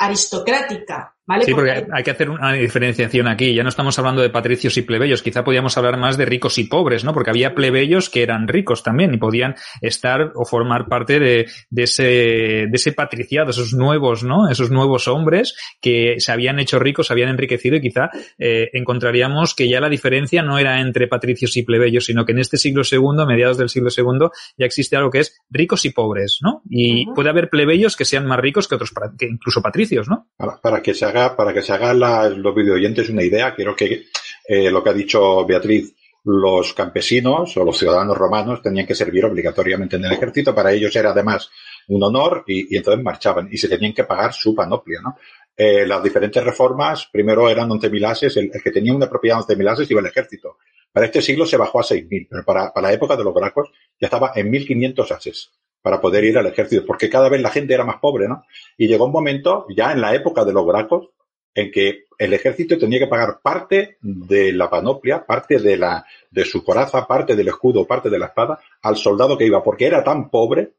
Sí, 1.44 1.54
porque 1.54 1.86
hay 1.92 2.04
que 2.04 2.10
hacer 2.12 2.30
una 2.30 2.52
diferenciación 2.52 3.26
aquí. 3.26 3.52
Ya 3.52 3.64
no 3.64 3.68
estamos 3.68 3.98
hablando 3.98 4.22
de 4.22 4.30
patricios 4.30 4.76
y 4.76 4.82
plebeyos. 4.82 5.22
Quizá 5.22 5.42
podíamos 5.42 5.76
hablar 5.76 5.96
más 5.98 6.16
de 6.16 6.24
ricos 6.24 6.56
y 6.58 6.64
pobres, 6.64 7.02
¿no? 7.02 7.12
Porque 7.12 7.30
había 7.30 7.52
plebeyos 7.52 8.08
que 8.08 8.22
eran 8.22 8.46
ricos 8.46 8.84
también 8.84 9.12
y 9.12 9.16
podían 9.16 9.56
estar 9.80 10.30
o 10.36 10.44
formar 10.44 10.86
parte 10.86 11.18
de, 11.18 11.46
ese, 11.74 12.04
de 12.04 12.70
ese 12.72 12.92
patriciado, 12.92 13.50
esos 13.50 13.74
nuevos, 13.74 14.22
¿no? 14.22 14.48
Esos 14.48 14.70
nuevos 14.70 15.08
hombres 15.08 15.56
que 15.80 16.14
se 16.18 16.30
habían 16.30 16.60
hecho 16.60 16.78
ricos, 16.78 17.08
se 17.08 17.12
habían 17.12 17.30
enriquecido 17.30 17.74
y 17.74 17.80
quizá 17.80 18.08
eh, 18.38 18.70
encontraríamos 18.72 19.56
que 19.56 19.68
ya 19.68 19.80
la 19.80 19.88
diferencia 19.88 20.42
no 20.42 20.60
era 20.60 20.80
entre 20.80 21.08
patricios 21.08 21.56
y 21.56 21.64
plebeyos, 21.64 22.04
sino 22.04 22.24
que 22.24 22.32
en 22.32 22.38
este 22.38 22.56
siglo 22.56 22.84
segundo, 22.84 23.26
mediados 23.26 23.58
del 23.58 23.68
siglo 23.68 23.90
segundo, 23.90 24.30
ya 24.56 24.66
existe 24.66 24.94
algo 24.94 25.10
que 25.10 25.20
es 25.20 25.36
ricos 25.50 25.84
y 25.86 25.90
pobres, 25.90 26.38
¿no? 26.40 26.62
Y 26.70 27.06
puede 27.14 27.30
haber 27.30 27.50
plebeyos 27.50 27.96
que 27.96 28.04
sean 28.04 28.26
más 28.26 28.38
ricos 28.38 28.68
que 28.68 28.76
otros, 28.76 28.92
que 29.18 29.26
incluso 29.26 29.60
patricios, 29.60 30.08
¿no? 30.08 30.28
Para, 30.36 30.60
para 30.60 30.82
que 30.82 30.94
se 30.94 31.04
haga 31.04 31.15
para 31.36 31.52
que 31.52 31.62
se 31.62 31.72
hagan 31.72 31.98
los 32.43 32.55
videoyentes 32.55 33.09
una 33.09 33.22
idea, 33.22 33.55
quiero 33.55 33.74
que 33.74 34.06
eh, 34.47 34.70
lo 34.70 34.82
que 34.82 34.90
ha 34.90 34.94
dicho 34.94 35.44
Beatriz, 35.47 35.94
los 36.24 36.74
campesinos 36.74 37.56
o 37.56 37.64
los 37.64 37.78
ciudadanos 37.78 38.16
romanos 38.16 38.60
tenían 38.60 38.86
que 38.86 38.94
servir 38.94 39.24
obligatoriamente 39.24 39.97
en 39.97 40.05
el 40.05 40.12
ejército. 40.12 40.55
Para 40.55 40.72
ellos 40.72 40.94
era 40.97 41.10
además 41.10 41.48
un 41.88 42.02
honor 42.02 42.44
y, 42.47 42.76
entonces 42.76 43.02
marchaban 43.02 43.48
y 43.51 43.56
se 43.56 43.68
tenían 43.68 43.94
que 43.94 44.05
pagar 44.05 44.32
su 44.32 44.55
panoplia, 44.55 45.01
¿no? 45.02 45.16
Eh, 45.56 45.86
las 45.86 46.02
diferentes 46.02 46.43
reformas, 46.44 47.09
primero 47.10 47.48
eran 47.48 47.70
11.000 47.70 48.06
ases, 48.06 48.36
el, 48.36 48.51
que 48.51 48.70
tenía 48.70 48.93
una 48.93 49.09
propiedad 49.09 49.38
de 49.47 49.56
11.000 49.56 49.70
ases 49.70 49.90
iba 49.90 50.01
al 50.01 50.06
ejército. 50.06 50.59
Para 50.93 51.06
este 51.06 51.22
siglo 51.22 51.47
se 51.47 51.56
bajó 51.56 51.80
a 51.80 51.84
6.000, 51.84 52.26
pero 52.28 52.44
para, 52.44 52.72
la 52.82 52.93
época 52.93 53.16
de 53.16 53.24
los 53.24 53.34
gracos 53.34 53.70
ya 53.98 54.09
estaba 54.09 54.32
en 54.34 54.52
1.500 54.52 55.10
ases 55.12 55.51
para 55.86 56.00
poder 56.00 56.24
ir 56.24 56.36
al 56.36 56.48
ejército, 56.48 56.84
porque 56.84 57.08
cada 57.08 57.28
vez 57.28 57.40
la 57.40 57.50
gente 57.50 57.72
era 57.72 57.84
más 57.84 58.00
pobre, 58.00 58.26
¿no? 58.26 58.44
Y 58.76 58.88
llegó 58.88 59.04
un 59.04 59.12
momento, 59.12 59.66
ya 59.68 59.92
en 59.92 60.00
la 60.00 60.16
época 60.16 60.44
de 60.44 60.52
los 60.52 60.66
gracos, 60.66 61.10
en 61.54 61.70
que 61.70 62.06
el 62.18 62.32
ejército 62.32 62.76
tenía 62.76 62.98
que 62.98 63.06
pagar 63.06 63.38
parte 63.40 63.96
de 64.00 64.52
la 64.52 64.68
panoplia, 64.68 65.24
parte 65.24 65.60
de 65.60 65.76
la, 65.76 66.04
de 66.28 66.44
su 66.44 66.64
coraza, 66.64 67.06
parte 67.06 67.36
del 67.36 67.46
escudo, 67.46 67.86
parte 67.86 68.10
de 68.10 68.18
la 68.18 68.26
espada 68.26 68.58
al 68.82 68.96
soldado 68.96 69.38
que 69.38 69.46
iba, 69.46 69.62
porque 69.62 69.86
era 69.86 70.02
tan 70.02 70.28
pobre 70.28 70.72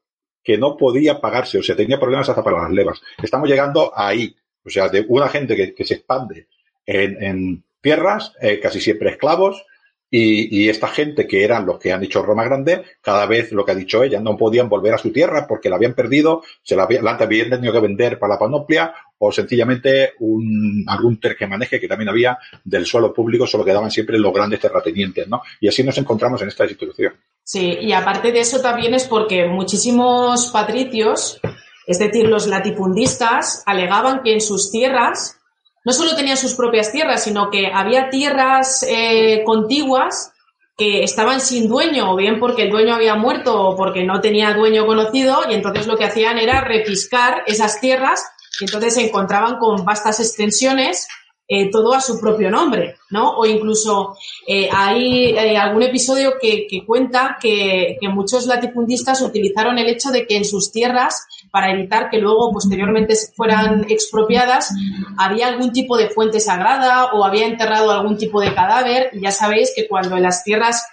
que 0.44 0.58
no 0.58 0.76
podía 0.76 1.22
pagarse, 1.22 1.58
o 1.58 1.64
sea, 1.64 1.78
tenía 1.78 1.98
problemas 1.98 2.28
hasta 2.28 2.44
para 2.44 2.64
las 2.64 2.72
levas. 2.72 3.02
Estamos 3.24 3.48
llegando 3.48 3.94
ahí, 3.96 4.36
o 4.66 4.70
sea, 4.70 4.90
de 4.90 5.06
una 5.08 5.30
gente 5.30 5.74
que, 5.74 5.86
se 5.86 5.94
expande 5.94 6.48
en, 6.86 7.64
tierras, 7.80 8.34
eh, 8.42 8.60
casi 8.60 8.82
siempre 8.82 9.12
esclavos, 9.12 9.66
y, 10.10 10.64
y, 10.64 10.70
esta 10.70 10.88
gente 10.88 11.28
que 11.28 11.44
eran 11.44 11.66
los 11.66 11.80
que 11.80 11.92
han 11.92 12.00
dicho 12.00 12.22
Roma 12.22 12.46
Grande, 12.46 12.84
cada 13.02 13.26
vez 13.26 13.52
lo 13.52 13.66
que 13.66 13.72
ha 13.72 13.76
dicho 13.76 14.04
ella, 14.04 14.22
no 14.22 14.38
podían 14.38 14.70
volver 14.70 14.94
a 14.94 14.98
su 14.98 15.12
tierra 15.12 15.46
porque 15.48 15.70
la 15.70 15.76
habían 15.76 15.94
perdido, 15.94 16.44
se 16.64 16.78
la, 16.78 16.84
habían, 16.84 17.04
la 17.04 17.12
habían 17.12 17.50
tenido 17.50 17.74
que 17.74 17.80
vender 17.82 18.18
para 18.18 18.36
la 18.36 18.40
panoplia 18.40 18.94
o 19.18 19.32
sencillamente 19.32 20.14
un, 20.20 20.86
algún 20.88 21.20
terquemaneje 21.20 21.80
que 21.80 21.88
también 21.88 22.10
había 22.10 22.38
del 22.64 22.86
suelo 22.86 23.14
público, 23.14 23.46
solo 23.46 23.66
quedaban 23.66 23.92
siempre 23.92 24.18
los 24.18 24.34
grandes 24.34 24.60
terratenientes, 24.60 25.28
¿no? 25.28 25.42
Y 25.60 25.68
así 25.68 25.84
nos 25.84 25.98
encontramos 25.98 26.42
en 26.42 26.48
esta 26.48 26.68
situación. 26.68 27.14
Sí, 27.44 27.78
y 27.82 27.92
aparte 27.92 28.32
de 28.32 28.42
eso 28.42 28.62
también 28.62 28.94
es 28.94 29.08
porque 29.08 29.48
muchísimos 29.48 30.52
patricios, 30.52 31.40
es 31.86 32.00
decir, 32.00 32.28
los 32.28 32.48
latifundistas, 32.48 33.64
alegaban 33.66 34.22
que 34.24 34.34
en 34.34 34.42
sus 34.42 34.72
tierras 34.72 35.37
no 35.88 35.94
solo 35.94 36.18
tenía 36.18 36.36
sus 36.36 36.54
propias 36.54 36.92
tierras, 36.92 37.24
sino 37.24 37.50
que 37.50 37.72
había 37.74 38.10
tierras 38.10 38.84
eh, 38.84 39.42
contiguas 39.46 40.34
que 40.78 41.02
estaban 41.02 41.40
sin 41.40 41.70
dueño, 41.70 42.12
o 42.12 42.18
bien 42.18 42.42
porque 42.42 42.64
el 42.64 42.70
dueño 42.70 42.94
había 42.94 43.16
muerto 43.16 43.58
o 43.58 43.78
porque 43.78 44.04
no 44.04 44.20
tenía 44.20 44.54
dueño 44.54 44.86
conocido, 44.86 45.44
y 45.50 45.54
entonces 45.54 45.88
lo 45.88 45.96
que 45.96 46.04
hacían 46.04 46.40
era 46.40 46.60
refiscar 46.60 47.44
esas 47.48 47.80
tierras, 47.80 48.22
y 48.60 48.66
entonces 48.66 48.96
se 48.96 49.06
encontraban 49.08 49.60
con 49.60 49.86
vastas 49.86 50.20
extensiones 50.20 51.08
eh, 51.50 51.72
todo 51.72 51.94
a 51.94 52.02
su 52.02 52.20
propio 52.20 52.52
nombre, 52.52 52.98
¿no? 53.10 53.38
O 53.38 53.46
incluso 53.46 54.18
eh, 54.46 54.68
hay 54.70 55.28
eh, 55.30 55.56
algún 55.56 55.82
episodio 55.82 56.34
que, 56.42 56.68
cuenta 56.86 57.38
que, 57.40 57.98
muchos 58.12 58.48
latifundistas 58.48 59.22
utilizaron 59.22 59.78
el 59.78 59.88
hecho 59.88 60.12
de 60.12 60.28
que 60.28 60.36
en 60.36 60.44
sus 60.44 60.74
tierras, 60.74 61.26
para 61.50 61.72
evitar 61.72 62.10
que 62.10 62.18
luego 62.18 62.52
posteriormente 62.52 63.16
fueran 63.34 63.86
expropiadas, 63.90 64.74
había 65.18 65.48
algún 65.48 65.72
tipo 65.72 65.96
de 65.96 66.10
fuente 66.10 66.42
sagrada 66.42 67.14
o 67.14 67.24
había 67.24 67.48
enterrado 67.48 67.92
algún 67.92 68.18
tipo 68.18 68.42
de 68.42 68.54
cadáver. 68.54 69.12
Y 69.14 69.22
ya 69.22 69.32
sabéis 69.32 69.72
que 69.74 69.88
cuando 69.88 70.18
en 70.18 70.24
las 70.24 70.44
tierras 70.44 70.86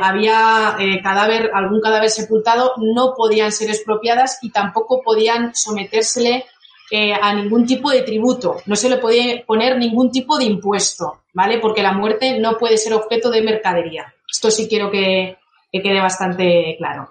había 0.00 0.76
cadáver, 1.04 1.50
algún 1.54 1.80
cadáver 1.80 2.10
sepultado, 2.10 2.72
no 2.78 3.14
podían 3.14 3.52
ser 3.52 3.70
expropiadas 3.70 4.38
y 4.42 4.50
tampoco 4.50 5.02
podían 5.04 5.54
sometérsele 5.54 6.46
eh, 6.94 7.14
a 7.14 7.32
ningún 7.32 7.64
tipo 7.64 7.90
de 7.90 8.02
tributo, 8.02 8.58
no 8.66 8.76
se 8.76 8.90
le 8.90 8.98
puede 8.98 9.44
poner 9.46 9.78
ningún 9.78 10.10
tipo 10.10 10.36
de 10.36 10.44
impuesto, 10.44 11.22
¿vale? 11.32 11.58
Porque 11.58 11.82
la 11.82 11.92
muerte 11.94 12.38
no 12.38 12.58
puede 12.58 12.76
ser 12.76 12.92
objeto 12.92 13.30
de 13.30 13.40
mercadería. 13.40 14.12
Esto 14.30 14.50
sí 14.50 14.68
quiero 14.68 14.90
que, 14.90 15.38
quede 15.72 16.00
bastante 16.02 16.74
claro. 16.76 17.08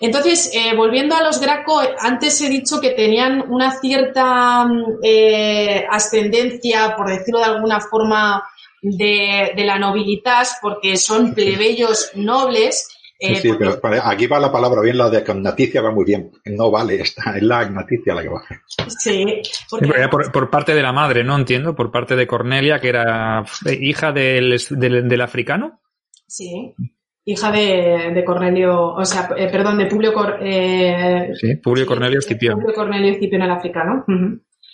Entonces, 0.00 0.50
eh, 0.52 0.76
volviendo 0.76 1.16
a 1.16 1.22
los 1.22 1.40
Graco, 1.40 1.80
antes 1.98 2.38
he 2.42 2.50
dicho 2.50 2.78
que 2.78 2.90
tenían 2.90 3.50
una 3.50 3.70
cierta 3.80 4.66
eh, 5.02 5.86
ascendencia, 5.90 6.94
por 6.94 7.08
decirlo 7.08 7.38
de 7.38 7.46
alguna 7.46 7.80
forma, 7.80 8.44
de, 8.82 9.52
de 9.56 9.64
la 9.64 9.78
nobilitas, 9.78 10.58
porque 10.60 10.98
son 10.98 11.32
plebeyos 11.32 12.10
nobles 12.16 12.95
Sí, 13.18 13.34
sí, 13.36 13.50
pero 13.58 13.78
aquí 14.04 14.26
va 14.26 14.38
la 14.38 14.52
palabra 14.52 14.82
bien, 14.82 14.98
la 14.98 15.08
de 15.08 15.18
agnaticia 15.18 15.80
va 15.80 15.90
muy 15.90 16.04
bien. 16.04 16.30
No 16.44 16.70
vale, 16.70 16.96
esta 16.96 17.36
es 17.36 17.42
la 17.42 17.60
agnaticia 17.60 18.14
la 18.14 18.22
que 18.22 18.28
va. 18.28 18.42
Sí, 18.88 19.42
por, 20.32 20.50
parte 20.50 20.74
de 20.74 20.82
la 20.82 20.92
madre, 20.92 21.24
¿no? 21.24 21.34
Entiendo, 21.36 21.74
por 21.74 21.90
parte 21.90 22.14
de 22.14 22.26
Cornelia, 22.26 22.78
que 22.78 22.88
era 22.90 23.44
hija 23.80 24.12
del, 24.12 24.58
del, 24.70 25.20
africano. 25.22 25.80
Sí, 26.26 26.74
hija 27.24 27.50
de, 27.50 28.22
Cornelio, 28.24 28.92
o 28.94 29.04
sea, 29.04 29.30
eh, 29.36 29.48
perdón, 29.50 29.78
de 29.78 29.86
Publio, 29.86 30.12
eh, 30.40 31.30
sí, 31.34 31.56
Publio 31.56 31.86
Cornelio 31.86 32.18
Escipión. 32.18 32.60
Publio 32.60 32.74
Cornelio 32.74 33.12
Escipión 33.12 33.42
el 33.42 33.50
africano. 33.50 34.04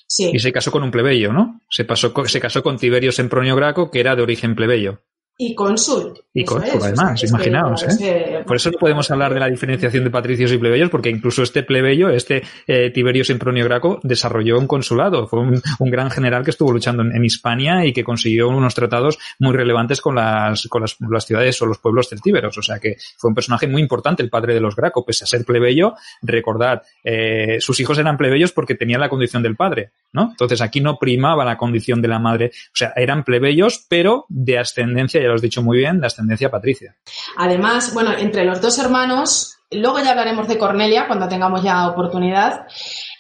Sí. 0.09 0.31
Y 0.35 0.41
se 0.41 0.53
casó 0.53 0.73
con 0.73 0.83
un 0.83 0.91
plebeyo, 0.91 1.33
¿no? 1.33 1.61
Se, 1.71 1.85
pasó, 1.85 2.13
se 2.27 2.41
casó 2.41 2.63
con 2.63 2.77
Tiberio 2.77 3.13
Sempronio 3.13 3.55
Graco, 3.55 3.91
que 3.91 4.01
era 4.01 4.17
de 4.17 4.23
origen 4.23 4.57
plebeyo. 4.57 5.01
Y 5.39 5.55
cónsul. 5.55 6.13
Y 6.35 6.45
cónsul, 6.45 6.81
además, 6.83 7.23
imaginaos. 7.25 7.83
¿eh? 8.01 8.43
Por 8.47 8.57
eso 8.57 8.71
no 8.71 8.79
podemos 8.79 9.11
hablar 9.11 9.33
de 9.33 9.41
la 9.41 9.49
diferenciación 9.49 10.05
de 10.05 10.11
patricios 10.11 10.53
y 10.53 10.59
plebeyos, 10.59 10.91
porque 10.91 11.09
incluso 11.09 11.43
este 11.43 11.63
plebeyo, 11.63 12.11
este 12.11 12.43
eh, 12.67 12.91
Tiberio 12.91 13.25
Sempronio 13.25 13.65
Graco, 13.65 13.99
desarrolló 14.03 14.59
un 14.59 14.67
consulado. 14.67 15.27
Fue 15.27 15.41
un, 15.41 15.61
gran 15.81 16.11
general 16.11 16.45
que 16.45 16.51
estuvo 16.51 16.73
luchando 16.73 17.03
en, 17.03 17.25
Hispania 17.25 17.85
y 17.85 17.93
que 17.93 18.05
consiguió 18.05 18.49
unos 18.49 18.75
tratados 18.75 19.19
muy 19.39 19.53
relevantes 19.55 20.01
con 20.01 20.15
las, 20.15 20.67
con 20.69 20.83
las, 20.83 21.27
ciudades 21.27 21.61
o 21.63 21.67
los 21.67 21.79
pueblos 21.79 22.09
celtíberos. 22.09 22.57
O 22.59 22.63
sea 22.63 22.79
que 22.79 22.97
fue 23.17 23.29
un 23.29 23.35
personaje 23.35 23.67
muy 23.67 23.81
importante, 23.81 24.23
el 24.23 24.31
padre 24.31 24.55
de 24.55 24.61
los 24.61 24.77
Graco. 24.77 25.05
Pese 25.05 25.25
a 25.25 25.27
ser 25.27 25.45
plebeyo, 25.45 25.95
recordad, 26.21 26.83
eh, 27.05 27.57
sus 27.61 27.81
hijos 27.81 27.99
eran 27.99 28.17
plebeyos 28.17 28.53
porque 28.53 28.75
tenían 28.75 29.01
la 29.01 29.09
condición 29.09 29.43
del 29.43 29.57
padre, 29.57 29.93
¿no? 30.13 30.31
Entonces 30.31 30.61
aquí 30.61 30.81
no 30.81 30.99
primaba 30.99 31.45
la 31.45 31.57
condición 31.57 32.03
de 32.03 32.09
la 32.09 32.19
madre. 32.19 32.53
O 32.55 32.77
sea, 32.77 32.93
eran 32.97 33.25
plebeyos, 33.25 33.87
pero 33.89 34.27
de 34.29 34.59
ascendencia 34.59 35.22
ya 35.23 35.29
lo 35.29 35.35
has 35.35 35.43
dicho 35.43 35.63
muy 35.63 35.79
bien, 35.79 36.01
de 36.01 36.07
ascendencia 36.07 36.51
patricia. 36.51 36.95
Además, 37.37 37.95
bueno, 37.95 38.13
entre 38.13 38.45
los 38.45 38.61
dos 38.61 38.79
hermanos, 38.79 39.59
luego 39.71 40.01
ya 40.01 40.11
hablaremos 40.11 40.49
de 40.49 40.59
Cornelia 40.59 41.07
cuando 41.07 41.29
tengamos 41.29 41.63
ya 41.63 41.89
oportunidad. 41.89 42.67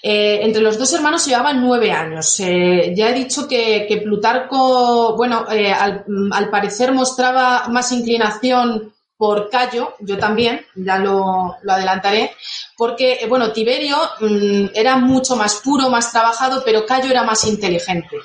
Eh, 0.03 0.41
entre 0.43 0.63
los 0.63 0.79
dos 0.79 0.93
hermanos 0.93 1.25
llevaban 1.27 1.61
nueve 1.61 1.93
años. 1.93 2.39
Eh, 2.41 2.93
ya 2.95 3.11
he 3.11 3.15
dicho 3.15 3.47
que, 3.47 4.01
Plutarco, 4.03 5.17
bueno, 5.17 5.47
eh, 5.51 5.73
al, 5.73 6.51
parecer 6.51 6.93
mostraba 6.93 7.69
más 7.69 7.93
inclinación 7.93 8.93
por 9.17 9.49
Cayo, 9.49 9.95
yo 10.01 10.19
también, 10.19 10.67
ya 10.75 10.99
lo, 10.99 11.57
adelantaré, 11.69 12.33
porque, 12.77 13.25
bueno, 13.29 13.53
Tiberio 13.53 13.97
mm, 14.21 14.71
era 14.75 14.97
mucho 14.97 15.37
más 15.37 15.61
puro, 15.63 15.89
más 15.89 16.11
trabajado, 16.11 16.63
pero 16.65 16.85
Cayo 16.85 17.09
era 17.09 17.23
más 17.23 17.45
inteligente. 17.45 18.17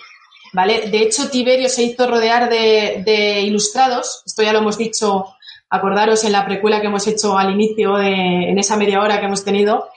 ¿Vale? 0.54 0.90
De 0.90 1.02
hecho, 1.02 1.30
Tiberio 1.30 1.70
se 1.70 1.84
hizo 1.84 2.08
rodear 2.08 2.50
de, 2.50 3.42
ilustrados, 3.42 4.24
esto 4.26 4.44
ya 4.44 4.54
lo 4.54 4.60
hemos 4.60 4.78
dicho, 4.78 5.26
acordaros 5.70 6.24
en 6.24 6.32
la 6.32 6.46
precuela 6.46 6.82
que 6.82 6.88
hemos 6.88 7.06
hecho 7.08 7.38
al 7.38 7.52
inicio, 7.52 8.00
en 8.00 8.58
esa 8.58 8.78
media 8.78 9.02
hora 9.02 9.20
que 9.20 9.26
hemos 9.26 9.44
tenido, 9.44 9.90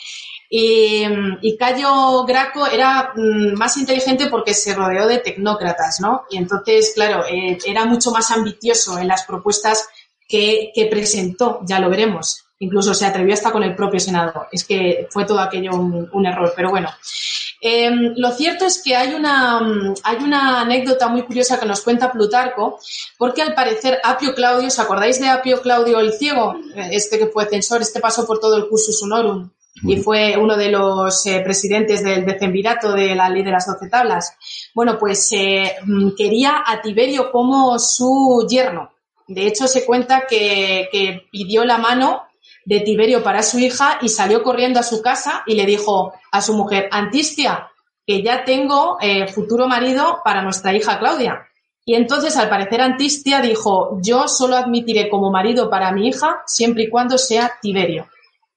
y, 0.52 1.56
Cayo 1.56 2.24
Graco 2.24 2.66
era 2.66 3.12
mm, 3.14 3.56
más 3.56 3.76
inteligente 3.76 4.26
porque 4.26 4.52
se 4.52 4.74
rodeó 4.74 5.06
de 5.06 5.18
tecnócratas, 5.18 6.00
¿no? 6.00 6.24
Y 6.28 6.38
entonces, 6.38 6.92
claro, 6.94 7.24
eh, 7.24 7.56
era 7.64 7.84
mucho 7.84 8.10
más 8.10 8.32
ambicioso 8.32 8.98
en 8.98 9.06
las 9.06 9.22
propuestas 9.22 9.88
que, 10.28 10.72
presentó, 10.90 11.60
ya 11.64 11.78
lo 11.78 11.88
veremos. 11.88 12.44
Incluso 12.58 12.94
se 12.94 13.06
atrevió 13.06 13.34
hasta 13.34 13.52
con 13.52 13.62
el 13.62 13.76
propio 13.76 14.00
senador. 14.00 14.48
Es 14.50 14.64
que 14.64 15.06
fue 15.10 15.24
todo 15.24 15.38
aquello 15.40 15.70
un 15.72 16.26
error. 16.26 16.52
Pero 16.54 16.70
bueno, 16.70 16.88
Em, 17.60 18.14
lo 18.16 18.30
cierto 18.32 18.64
es 18.64 18.82
que 18.82 18.96
hay 18.96 19.12
una, 19.12 19.60
hay 20.02 20.16
una 20.24 20.62
anécdota 20.62 21.08
muy 21.08 21.22
curiosa 21.22 21.60
que 21.60 21.66
nos 21.66 21.82
cuenta 21.82 22.10
Plutarco, 22.10 22.78
porque 23.18 23.42
al 23.42 23.54
parecer 23.54 24.00
Apio 24.02 24.34
Claudio, 24.34 24.68
¿os 24.68 24.78
acordáis 24.78 25.20
de 25.20 25.28
Apio 25.28 25.60
Claudio 25.60 26.00
el 26.00 26.14
Ciego? 26.14 26.56
Este 26.90 27.18
que 27.18 27.26
fue 27.26 27.46
censor, 27.46 27.82
este 27.82 28.00
pasó 28.00 28.26
por 28.26 28.40
todo 28.40 28.56
el 28.56 28.68
cursus 28.68 29.02
honorum 29.02 29.50
y 29.82 29.96
fue 29.98 30.36
uno 30.36 30.56
de 30.56 30.70
los 30.70 31.24
eh, 31.26 31.40
presidentes 31.40 32.02
del 32.02 32.26
decemvirato 32.26 32.92
de 32.92 33.14
la 33.14 33.28
ley 33.28 33.42
de 33.42 33.50
las 33.50 33.66
doce 33.66 33.88
tablas. 33.88 34.36
Bueno, 34.74 34.98
pues 34.98 35.30
eh, 35.32 35.76
mm, 35.84 36.10
quería 36.16 36.62
a 36.66 36.80
Tiberio 36.80 37.30
como 37.30 37.78
su 37.78 38.46
yerno. 38.48 38.90
De 39.26 39.46
hecho, 39.46 39.68
se 39.68 39.84
cuenta 39.84 40.26
que, 40.28 40.88
que 40.90 41.28
pidió 41.30 41.64
la 41.64 41.78
mano 41.78 42.24
de 42.64 42.80
Tiberio 42.80 43.22
para 43.22 43.42
su 43.42 43.58
hija 43.58 43.98
y 44.02 44.08
salió 44.08 44.42
corriendo 44.42 44.80
a 44.80 44.84
su 44.84 45.02
casa 45.02 45.42
y 45.46 45.54
le 45.54 45.66
dijo 45.66 46.12
a 46.30 46.40
su 46.40 46.54
mujer, 46.54 46.88
Antistia, 46.90 47.70
que 48.06 48.22
ya 48.22 48.44
tengo 48.44 48.96
eh, 49.00 49.28
futuro 49.28 49.68
marido 49.68 50.20
para 50.24 50.42
nuestra 50.42 50.74
hija 50.74 50.98
Claudia. 50.98 51.46
Y 51.84 51.94
entonces, 51.94 52.36
al 52.36 52.48
parecer, 52.48 52.80
Antistia 52.80 53.40
dijo, 53.40 53.98
yo 54.02 54.28
solo 54.28 54.56
admitiré 54.56 55.08
como 55.08 55.30
marido 55.30 55.70
para 55.70 55.92
mi 55.92 56.08
hija 56.08 56.42
siempre 56.46 56.84
y 56.84 56.88
cuando 56.90 57.18
sea 57.18 57.52
Tiberio. 57.60 58.08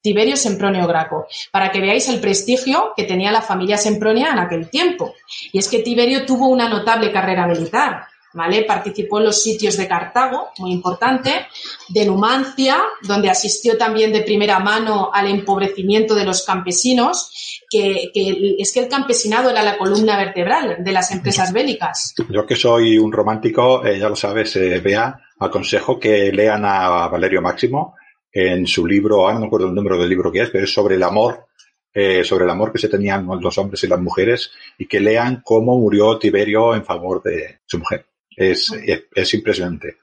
Tiberio 0.03 0.35
Sempronio 0.35 0.85
Graco, 0.85 1.27
para 1.49 1.71
que 1.71 1.79
veáis 1.79 2.09
el 2.09 2.19
prestigio 2.19 2.93
que 2.95 3.05
tenía 3.05 3.31
la 3.31 3.41
familia 3.41 3.77
Sempronia 3.77 4.31
en 4.31 4.39
aquel 4.39 4.69
tiempo. 4.69 5.15
Y 5.53 5.59
es 5.59 5.69
que 5.69 5.79
Tiberio 5.79 6.25
tuvo 6.25 6.47
una 6.49 6.67
notable 6.67 7.09
carrera 7.11 7.47
militar. 7.47 8.07
¿Vale? 8.33 8.63
Participó 8.63 9.19
en 9.19 9.25
los 9.25 9.41
sitios 9.41 9.77
de 9.77 9.87
Cartago, 9.87 10.49
muy 10.59 10.71
importante, 10.71 11.47
de 11.89 12.05
Numancia, 12.05 12.81
donde 13.01 13.29
asistió 13.29 13.77
también 13.77 14.11
de 14.11 14.21
primera 14.21 14.59
mano 14.59 15.11
al 15.13 15.27
empobrecimiento 15.27 16.15
de 16.15 16.25
los 16.25 16.45
campesinos, 16.45 17.61
que, 17.69 18.11
es 18.57 18.73
que 18.73 18.79
el 18.81 18.87
campesinado 18.87 19.49
era 19.49 19.63
la 19.63 19.77
columna 19.77 20.17
vertebral 20.17 20.77
de 20.83 20.91
las 20.91 21.11
empresas 21.11 21.53
bélicas. 21.53 22.13
Yo 22.29 22.45
que 22.45 22.55
soy 22.55 22.97
un 22.97 23.11
romántico, 23.11 23.85
eh, 23.85 23.99
ya 23.99 24.09
lo 24.09 24.15
sabes, 24.15 24.55
eh, 24.55 24.79
Bea, 24.79 25.19
aconsejo 25.39 25.99
que 25.99 26.31
lean 26.31 26.65
a 26.65 27.07
Valerio 27.07 27.41
Máximo 27.41 27.95
en 28.31 28.65
su 28.65 28.85
libro, 28.85 29.27
ah, 29.27 29.33
no 29.33 29.41
me 29.41 29.45
acuerdo 29.47 29.67
el 29.67 29.75
número 29.75 29.97
del 29.97 30.09
libro 30.09 30.31
que 30.31 30.41
es, 30.41 30.49
pero 30.49 30.63
es 30.63 30.73
sobre 30.73 30.95
el 30.95 31.03
amor 31.03 31.47
eh, 31.95 32.23
sobre 32.23 32.45
el 32.45 32.49
amor 32.49 32.71
que 32.71 32.79
se 32.79 32.89
tenían 32.89 33.27
los 33.39 33.55
hombres 33.59 33.83
y 33.83 33.87
las 33.87 34.01
mujeres 34.01 34.49
y 34.79 34.87
que 34.87 34.99
lean 34.99 35.43
cómo 35.45 35.77
murió 35.77 36.17
Tiberio 36.17 36.73
en 36.73 36.83
favor 36.83 37.21
de 37.21 37.59
su 37.67 37.77
mujer. 37.77 38.07
Es, 38.35 38.71
es, 39.15 39.33
impresionante. 39.33 39.97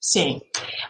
Sí, 0.00 0.42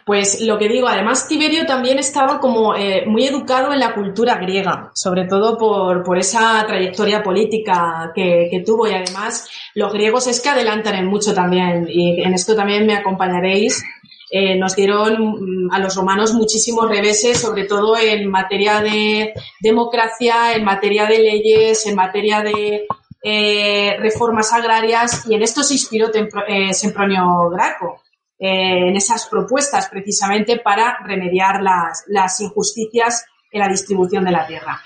pues 0.05 0.39
lo 0.41 0.57
que 0.59 0.69
digo, 0.69 0.87
además 0.87 1.27
Tiberio 1.27 1.65
también 1.65 1.97
estaba 1.97 2.39
como 2.39 2.75
eh, 2.75 3.05
muy 3.07 3.25
educado 3.25 3.73
en 3.73 3.79
la 3.79 3.93
cultura 3.95 4.35
griega, 4.35 4.91
sobre 4.93 5.25
todo 5.25 5.57
por, 5.57 6.03
por 6.03 6.19
esa 6.19 6.63
trayectoria 6.67 7.23
política 7.23 8.11
que, 8.13 8.63
tuvo 8.65 8.87
y 8.87 8.93
además 8.93 9.49
los 9.73 9.91
griegos 9.91 10.27
es 10.27 10.39
que 10.39 10.49
adelantan 10.49 10.95
en 10.95 11.07
mucho 11.07 11.33
también 11.33 11.87
y 11.89 12.21
en 12.21 12.33
esto 12.33 12.55
también 12.55 12.85
me 12.85 12.95
acompañaréis. 12.95 13.83
Eh, 14.31 14.55
nos 14.55 14.75
dieron 14.75 15.65
mm, 15.65 15.71
a 15.71 15.79
los 15.79 15.95
romanos 15.95 16.33
muchísimos 16.35 16.87
reveses, 16.87 17.39
sobre 17.39 17.63
todo 17.63 17.97
en 17.97 18.29
materia 18.29 18.79
de 18.79 19.33
democracia, 19.59 20.53
en 20.53 20.63
materia 20.63 21.07
de 21.07 21.17
leyes, 21.17 21.87
en 21.87 21.95
materia 21.95 22.41
de 22.41 22.85
eh, 23.21 23.97
reformas 23.99 24.53
agrarias 24.53 25.25
y 25.27 25.35
en 25.35 25.43
esto 25.43 25.63
se 25.63 25.73
inspiró 25.73 26.09
eh, 26.47 26.73
Sempronio 26.73 27.49
Graco, 27.49 28.01
eh, 28.41 28.87
en 28.87 28.95
esas 28.95 29.27
propuestas 29.27 29.89
precisamente 29.89 30.59
para 30.59 30.99
remediar 31.03 31.61
las, 31.61 32.39
injusticias 32.39 33.25
en 33.51 33.59
la 33.59 33.67
distribución 33.67 34.23
de 34.23 34.31
la 34.31 34.47
tierra. 34.47 34.81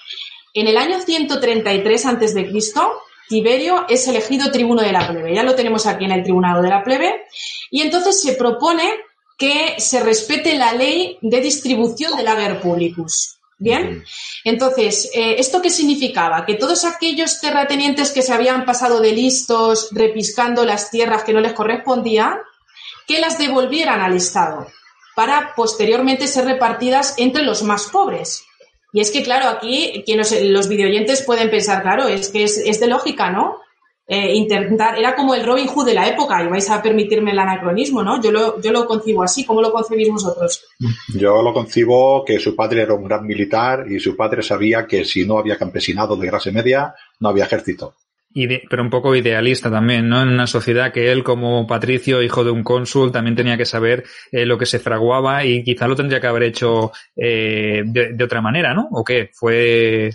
En 0.56 0.68
el 0.68 0.78
año 0.78 1.00
133 1.00 2.06
a.C., 2.08 2.52
Tiberio 3.30 3.86
es 3.88 4.08
elegido 4.08 4.52
tribuno 4.52 4.82
de 4.82 4.92
la 4.92 5.08
plebe. 5.08 5.34
Ya 5.34 5.44
lo 5.44 5.56
tenemos 5.56 5.86
aquí 5.86 6.06
en 6.06 6.12
el 6.12 6.24
tribunado 6.24 6.62
de 6.62 6.70
la 6.70 6.84
plebe. 6.84 7.26
Y 7.72 7.82
entonces 7.82 8.22
se 8.22 8.34
propone 8.34 8.92
que 9.38 9.76
se 9.80 10.02
respete 10.02 10.56
la 10.58 10.74
ley 10.74 11.18
de 11.22 11.40
distribución 11.40 12.16
del 12.18 12.28
ager 12.28 12.60
publicus. 12.60 13.40
Bien, 13.64 14.03
entonces, 14.44 15.10
eh, 15.14 15.35
¿esto 15.40 15.61
qué 15.61 15.69
significaba? 15.69 16.45
Que 16.45 16.56
todos 16.56 16.84
aquellos 16.84 17.40
terratenientes 17.40 18.11
que 18.11 18.22
se 18.22 18.34
habían 18.34 18.65
pasado 18.65 18.99
de 18.99 19.14
listos 19.14 19.88
repiscando 19.91 20.65
las 20.65 20.91
tierras 20.91 21.23
que 21.23 21.31
no 21.31 21.40
les 21.40 21.53
correspondían, 21.53 22.40
que 23.07 23.22
las 23.22 23.38
devolvieran 23.38 24.02
al 24.02 24.18
Estado 24.18 24.68
para 25.15 25.56
posteriormente 25.56 26.27
ser 26.27 26.44
repartidas 26.44 27.14
entre 27.18 27.44
los 27.44 27.64
más 27.64 27.85
pobres. 27.85 28.44
Y 28.91 28.99
es 28.99 29.11
que, 29.11 29.23
claro, 29.23 29.48
aquí 29.48 30.03
quienes, 30.06 30.38
los 30.44 30.68
videoyentes 30.68 31.22
pueden 31.22 31.49
pensar, 31.49 31.84
claro, 31.84 32.10
es 32.10 32.31
que 32.31 32.44
es, 32.44 32.57
es 32.57 32.81
de 32.81 32.88
lógica, 32.88 33.30
¿no? 33.30 33.61
Eh, 34.06 34.36
intentar, 34.36 35.00
era 35.00 35.16
como 35.16 35.34
el 35.34 35.46
Robin 35.46 35.68
Hood 35.68 35.86
de 35.86 35.94
la 35.94 36.08
época, 36.08 36.44
y 36.44 36.48
vais 36.48 36.70
a 36.70 36.82
permitirme 36.82 37.32
el 37.32 37.40
anacronismo, 37.40 38.04
¿no? 38.04 38.22
Yo 38.22 38.32
lo, 38.32 38.60
yo 38.60 38.72
lo 38.72 38.86
concibo 38.86 39.24
así, 39.24 39.46
¿cómo 39.46 39.62
lo 39.62 39.72
concebís 39.72 40.10
vosotros? 40.10 40.66
Yo 41.16 41.42
lo 41.42 41.54
concibo 41.54 42.26
que 42.26 42.38
su 42.38 42.54
padre 42.54 42.82
era 42.82 42.94
un 42.94 43.06
gran 43.06 43.26
militar 43.26 43.86
y 43.90 44.02
su 44.02 44.18
padre 44.18 44.44
sabía 44.44 44.86
que 44.86 45.06
si 45.06 45.26
no 45.26 45.38
había 45.38 45.58
campesinado 45.58 46.18
de 46.18 46.28
clase 46.28 46.52
media, 46.52 46.94
no 47.22 47.30
había 47.30 47.46
ejército. 47.46 47.96
pero 48.70 48.84
un 48.84 48.90
poco 48.90 49.16
idealista 49.16 49.72
también, 49.72 50.10
¿no? 50.10 50.22
En 50.22 50.30
una 50.30 50.48
sociedad 50.48 50.92
que 50.92 51.10
él, 51.10 51.24
como 51.24 51.66
patricio, 51.66 52.22
hijo 52.22 52.44
de 52.44 52.52
un 52.52 52.64
cónsul, 52.64 53.14
también 53.14 53.38
tenía 53.38 53.56
que 53.56 53.66
saber 53.66 54.04
eh, 54.34 54.46
lo 54.46 54.58
que 54.58 54.66
se 54.66 54.80
fraguaba 54.80 55.46
y 55.46 55.64
quizá 55.64 55.88
lo 55.88 55.96
tendría 55.96 56.20
que 56.20 56.28
haber 56.28 56.44
hecho 56.44 56.92
eh, 57.16 57.84
de, 57.86 58.12
de, 58.12 58.24
otra 58.26 58.42
manera, 58.42 58.74
¿no? 58.74 58.90
¿O 58.92 59.02
qué? 59.02 59.30
Fue 59.32 60.12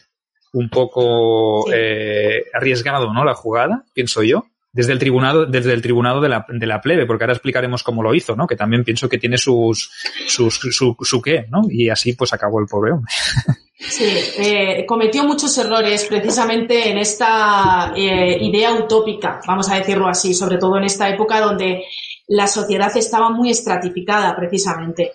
un 0.52 0.68
poco 0.68 1.72
eh, 1.72 2.44
arriesgado, 2.52 3.12
¿no? 3.12 3.24
La 3.24 3.34
jugada, 3.34 3.84
pienso 3.92 4.22
yo, 4.22 4.46
desde 4.72 4.92
el 4.92 4.98
tribunado, 4.98 5.46
desde 5.46 5.72
el 5.72 5.82
tribunado 5.82 6.20
de 6.20 6.28
la, 6.28 6.46
de 6.48 6.66
la 6.66 6.80
plebe, 6.80 7.06
porque 7.06 7.24
ahora 7.24 7.34
explicaremos 7.34 7.82
cómo 7.82 8.02
lo 8.02 8.14
hizo, 8.14 8.36
¿no? 8.36 8.46
Que 8.46 8.56
también 8.56 8.84
pienso 8.84 9.08
que 9.08 9.18
tiene 9.18 9.38
sus, 9.38 9.90
sus, 10.26 10.54
su, 10.54 10.96
su 11.00 11.22
qué, 11.22 11.46
¿no? 11.50 11.62
Y 11.68 11.88
así 11.88 12.12
pues 12.12 12.32
acabó 12.32 12.60
el 12.60 12.66
pobre 12.66 12.92
hombre. 12.92 13.12
Sí, 13.80 14.04
eh, 14.38 14.84
cometió 14.86 15.22
muchos 15.22 15.56
errores 15.56 16.04
precisamente 16.06 16.90
en 16.90 16.98
esta 16.98 17.92
eh, 17.96 18.36
idea 18.40 18.72
utópica, 18.72 19.40
vamos 19.46 19.70
a 19.70 19.76
decirlo 19.76 20.08
así, 20.08 20.34
sobre 20.34 20.58
todo 20.58 20.78
en 20.78 20.84
esta 20.84 21.08
época 21.08 21.40
donde 21.40 21.84
la 22.26 22.48
sociedad 22.48 22.94
estaba 22.96 23.30
muy 23.30 23.50
estratificada 23.50 24.34
precisamente. 24.34 25.12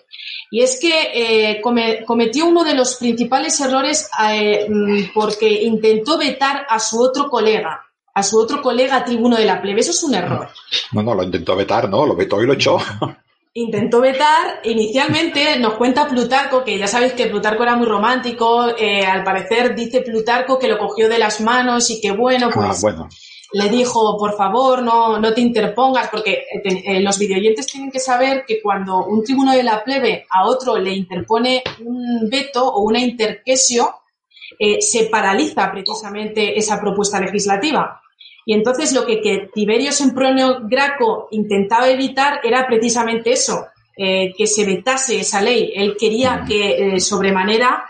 Y 0.54 0.62
es 0.62 0.78
que 0.78 1.10
eh, 1.12 1.60
cometió 2.06 2.46
uno 2.46 2.62
de 2.62 2.74
los 2.74 2.94
principales 2.94 3.60
errores 3.60 4.08
eh, 4.30 4.68
mm, 4.70 5.12
porque 5.12 5.50
intentó 5.50 6.16
vetar 6.16 6.64
a 6.68 6.78
su 6.78 7.02
otro 7.02 7.28
colega, 7.28 7.84
a 8.14 8.22
su 8.22 8.38
otro 8.38 8.62
colega 8.62 9.04
tribuno 9.04 9.36
de 9.36 9.46
la 9.46 9.60
plebe. 9.60 9.80
Eso 9.80 9.90
es 9.90 10.00
un 10.04 10.14
error. 10.14 10.48
No, 10.92 11.02
no, 11.02 11.12
lo 11.12 11.24
intentó 11.24 11.56
vetar, 11.56 11.88
no, 11.90 12.06
lo 12.06 12.14
vetó 12.14 12.40
y 12.40 12.46
lo 12.46 12.52
echó. 12.52 12.78
intentó 13.54 14.00
vetar. 14.00 14.60
Inicialmente 14.62 15.58
nos 15.58 15.74
cuenta 15.74 16.06
Plutarco, 16.06 16.62
que 16.62 16.78
ya 16.78 16.86
sabéis 16.86 17.14
que 17.14 17.26
Plutarco 17.26 17.64
era 17.64 17.74
muy 17.74 17.88
romántico, 17.88 18.76
eh, 18.78 19.04
al 19.04 19.24
parecer 19.24 19.74
dice 19.74 20.02
Plutarco 20.02 20.56
que 20.56 20.68
lo 20.68 20.78
cogió 20.78 21.08
de 21.08 21.18
las 21.18 21.40
manos 21.40 21.90
y 21.90 22.00
que 22.00 22.12
bueno, 22.12 22.50
Ah, 22.54 22.68
pues 22.68 22.80
bueno. 22.80 23.08
Le 23.54 23.68
dijo, 23.68 24.18
por 24.18 24.36
favor, 24.36 24.82
no, 24.82 25.20
no 25.20 25.32
te 25.32 25.40
interpongas, 25.40 26.08
porque 26.08 26.32
eh, 26.32 26.82
eh, 26.86 27.00
los 27.00 27.16
videoyentes 27.18 27.68
tienen 27.68 27.88
que 27.88 28.00
saber 28.00 28.44
que 28.44 28.60
cuando 28.60 29.06
un 29.06 29.22
tribuno 29.22 29.52
de 29.52 29.62
la 29.62 29.84
plebe 29.84 30.26
a 30.28 30.44
otro 30.44 30.76
le 30.76 30.90
interpone 30.90 31.62
un 31.78 32.28
veto 32.28 32.66
o 32.66 32.82
una 32.82 32.98
interquesio, 32.98 33.94
eh, 34.58 34.82
se 34.82 35.04
paraliza 35.04 35.70
precisamente 35.70 36.58
esa 36.58 36.80
propuesta 36.80 37.20
legislativa. 37.20 38.00
Y 38.44 38.54
entonces 38.54 38.92
lo 38.92 39.06
que, 39.06 39.20
que 39.20 39.48
Tiberio 39.54 39.92
Sempronio 39.92 40.62
Graco 40.64 41.28
intentaba 41.30 41.88
evitar 41.88 42.40
era 42.42 42.66
precisamente 42.66 43.32
eso, 43.32 43.66
que 43.96 44.46
se 44.48 44.66
vetase 44.66 45.20
esa 45.20 45.40
ley. 45.40 45.72
Él 45.72 45.96
quería 45.96 46.44
que 46.46 46.98
sobremanera 46.98 47.84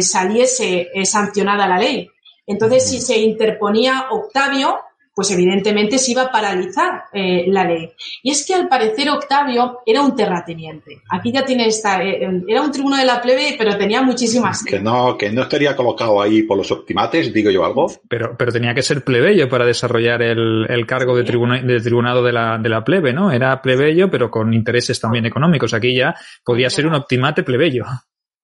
saliese 0.00 0.90
sancionada 1.04 1.66
la 1.66 1.78
ley. 1.78 2.10
Entonces, 2.48 2.88
si 2.90 3.00
se 3.00 3.18
interponía 3.18 4.06
Octavio, 4.10 4.78
pues 5.14 5.32
evidentemente 5.32 5.98
se 5.98 6.12
iba 6.12 6.22
a 6.22 6.30
paralizar 6.30 7.02
eh, 7.12 7.44
la 7.48 7.64
ley. 7.64 7.90
Y 8.22 8.30
es 8.30 8.46
que 8.46 8.54
al 8.54 8.68
parecer 8.68 9.10
Octavio 9.10 9.78
era 9.84 10.00
un 10.00 10.14
terrateniente. 10.14 11.02
Aquí 11.10 11.32
ya 11.32 11.44
tiene 11.44 11.66
esta, 11.66 12.00
eh, 12.04 12.22
eh, 12.24 12.42
era 12.46 12.62
un 12.62 12.70
tribuno 12.70 12.96
de 12.96 13.04
la 13.04 13.20
plebe, 13.20 13.56
pero 13.58 13.76
tenía 13.76 14.00
muchísimas 14.00 14.62
Que 14.64 14.78
no, 14.78 15.18
que 15.18 15.30
no 15.32 15.42
estaría 15.42 15.74
colocado 15.74 16.22
ahí 16.22 16.44
por 16.44 16.56
los 16.56 16.70
optimates, 16.70 17.32
digo 17.32 17.50
yo 17.50 17.64
algo. 17.64 17.88
Pero, 18.08 18.36
pero 18.38 18.52
tenía 18.52 18.74
que 18.74 18.82
ser 18.82 19.02
plebeyo 19.02 19.48
para 19.48 19.66
desarrollar 19.66 20.22
el, 20.22 20.64
el 20.68 20.86
cargo 20.86 21.16
de, 21.16 21.24
tribuna- 21.24 21.62
de 21.62 21.80
tribunado 21.80 22.22
de 22.22 22.32
la, 22.32 22.56
de 22.58 22.68
la 22.68 22.84
plebe, 22.84 23.12
¿no? 23.12 23.32
Era 23.32 23.60
plebeyo, 23.60 24.08
pero 24.08 24.30
con 24.30 24.54
intereses 24.54 25.00
también 25.00 25.26
económicos. 25.26 25.74
Aquí 25.74 25.96
ya 25.96 26.14
podía 26.44 26.70
ser 26.70 26.86
un 26.86 26.94
optimate 26.94 27.42
plebeyo. 27.42 27.84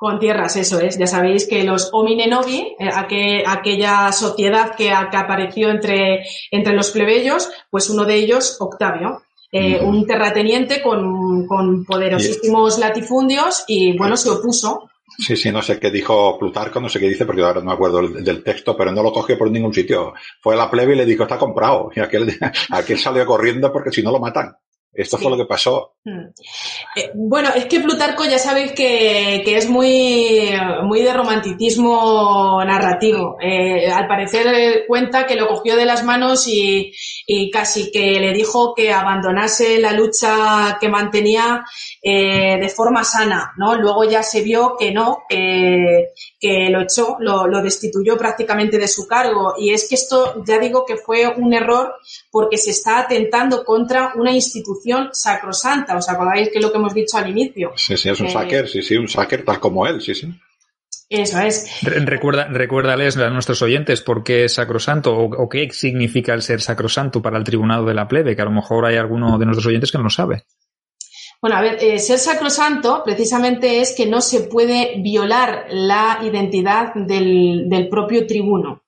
Con 0.05 0.18
tierras, 0.18 0.55
eso 0.56 0.81
es. 0.81 0.98
Ya 0.98 1.06
sabéis 1.06 1.47
que 1.48 1.64
los 1.64 1.89
homine 1.94 2.26
novi, 2.26 2.76
eh, 2.78 2.90
aquel- 2.93 3.43
aquella 3.47 4.12
sociedad 4.12 4.74
que, 4.76 4.93
que 5.10 5.16
apareció 5.16 5.70
entre, 5.70 6.26
entre 6.51 6.74
los 6.74 6.90
plebeyos, 6.90 7.48
pues 7.70 7.89
uno 7.89 8.05
de 8.05 8.16
ellos, 8.16 8.59
Octavio, 8.60 9.22
eh, 9.51 9.81
un 9.81 10.06
terrateniente 10.06 10.82
con, 10.82 11.47
con 11.47 11.86
poderosísimos 11.86 12.78
latifundios 12.78 13.64
y 13.66 13.97
bueno, 13.97 14.18
se 14.18 14.28
opuso. 14.28 14.90
Sí, 15.16 15.36
sí, 15.36 15.51
no 15.51 15.62
sé 15.62 15.81
qué 15.81 15.90
dijo 15.90 16.39
Plutarco, 16.39 16.81
no 16.81 16.90
sé 16.90 17.01
qué 17.01 17.09
dice, 17.09 17.24
porque 17.24 17.40
ahora 17.43 17.60
no 17.60 17.66
me 17.68 17.72
acuerdo 17.72 18.02
del, 18.02 18.22
del 18.22 18.43
texto, 18.44 18.76
pero 18.76 18.93
no 18.93 19.02
lo 19.02 19.10
cogió 19.10 19.39
por 19.39 19.51
ningún 19.51 19.72
sitio. 19.72 20.12
Fue 20.43 20.52
a 20.52 20.59
la 20.59 20.70
plebe 20.70 20.93
y 20.93 20.97
le 20.98 21.06
dijo, 21.06 21.22
está 21.22 21.39
comprado. 21.39 21.90
Y 21.97 22.01
aquel, 22.01 22.31
aquel 22.70 22.98
salió 22.98 23.24
corriendo 23.24 23.72
porque 23.72 23.90
si 23.90 24.02
no 24.02 24.12
lo 24.12 24.20
matan. 24.20 24.55
Esto 24.95 25.16
Sí. 25.16 25.23
fue 25.25 25.33
lo 25.33 25.37
que 25.39 25.47
pasó. 25.49 25.95
Mm. 26.05 26.21
Eh, 26.97 27.11
bueno, 27.15 27.49
es 27.55 27.66
que 27.66 27.81
Plutarco 27.81 28.25
ya 28.25 28.39
sabéis 28.39 28.73
que, 28.73 29.43
que 29.45 29.57
es 29.57 29.69
muy, 29.69 30.51
muy 30.85 31.03
de 31.03 31.12
romanticismo 31.12 32.62
narrativo. 32.65 33.37
Eh, 33.41 33.91
al 33.91 34.07
parecer 34.07 34.85
cuenta 34.87 35.27
que 35.27 35.35
lo 35.37 35.49
cogió 35.49 35.77
de 35.77 35.85
las 35.87 36.05
manos 36.05 36.47
y, 36.47 36.93
y 37.27 37.51
casi 37.51 37.91
que 37.91 38.21
le 38.21 38.33
dijo 38.33 38.75
que 38.75 38.93
abandonase 38.93 39.79
la 39.79 39.93
lucha 39.93 40.79
que 40.81 40.89
mantenía 40.89 41.65
eh, 42.06 42.59
de 42.60 42.68
forma 42.68 43.02
sana, 43.02 43.52
¿no? 43.56 43.76
Luego 43.76 44.05
ya 44.05 44.22
se 44.22 44.43
vio 44.43 44.76
que 44.78 44.93
no, 44.93 45.22
que, 45.26 46.09
que 46.39 46.68
lo 46.68 46.82
echó, 46.82 47.16
lo, 47.20 47.47
lo 47.47 47.62
destituyó 47.62 48.18
prácticamente 48.18 48.76
de 48.78 48.86
su 48.89 49.06
cargo. 49.09 49.55
Y 49.59 49.72
es 49.72 49.89
que 49.89 49.94
esto, 49.94 50.44
ya 50.47 50.59
digo 50.59 50.85
que 50.85 50.97
fue 50.98 51.26
un 51.28 51.55
error 51.55 51.94
porque 52.31 52.59
se 52.59 52.72
está 52.72 52.98
atentando 52.98 53.64
contra 53.64 54.12
una 54.16 54.32
institución 54.32 55.09
sacrosanta. 55.12 55.97
¿Os 55.97 56.09
acordáis 56.10 56.51
que 56.51 56.59
es 56.59 56.62
lo 56.64 56.70
que 56.70 56.76
hemos 56.78 56.93
dicho 56.93 57.16
al 57.16 57.31
inicio? 57.31 57.72
Sí, 57.76 57.97
sí, 57.97 58.10
es 58.10 58.20
un 58.20 58.26
Eh, 58.26 58.31
sacker, 58.31 58.68
sí, 58.68 58.82
sí, 58.82 58.97
un 58.98 59.09
sacker 59.09 59.43
tal 59.43 59.59
como 59.59 59.86
él, 59.86 60.02
sí, 60.02 60.14
sí. 60.14 60.28
Eso 61.09 61.39
es. 61.39 61.82
Re- 61.82 62.01
Recuerda, 62.01 62.48
recuérdales 62.48 63.16
a 63.16 63.31
nuestros 63.31 63.62
oyentes 63.62 64.01
por 64.02 64.24
qué 64.24 64.44
es 64.44 64.55
sacrosanto 64.55 65.14
o, 65.16 65.24
o 65.44 65.48
qué 65.48 65.68
significa 65.70 66.35
el 66.35 66.43
ser 66.43 66.60
sacrosanto 66.60 67.22
para 67.22 67.39
el 67.39 67.44
tribunado 67.44 67.85
de 67.86 67.94
la 67.94 68.09
plebe, 68.09 68.35
que 68.36 68.43
a 68.43 68.47
lo 68.47 68.51
mejor 68.51 68.85
hay 68.85 68.97
alguno 68.97 69.39
de 69.39 69.44
nuestros 69.47 69.66
oyentes 69.66 69.90
que 69.93 69.98
no 69.98 70.05
lo 70.05 70.10
sabe. 70.10 70.44
Bueno, 71.40 71.56
a 71.56 71.61
ver, 71.61 71.78
eh, 71.81 71.98
ser 71.98 72.19
sacrosanto 72.19 73.02
precisamente 73.05 73.81
es 73.81 73.94
que 73.94 74.06
no 74.06 74.20
se 74.20 74.40
puede 74.40 75.01
violar 75.02 75.66
la 75.70 76.20
identidad 76.23 76.94
del, 76.94 77.69
del 77.69 77.89
propio 77.89 78.27
tribuno. 78.27 78.82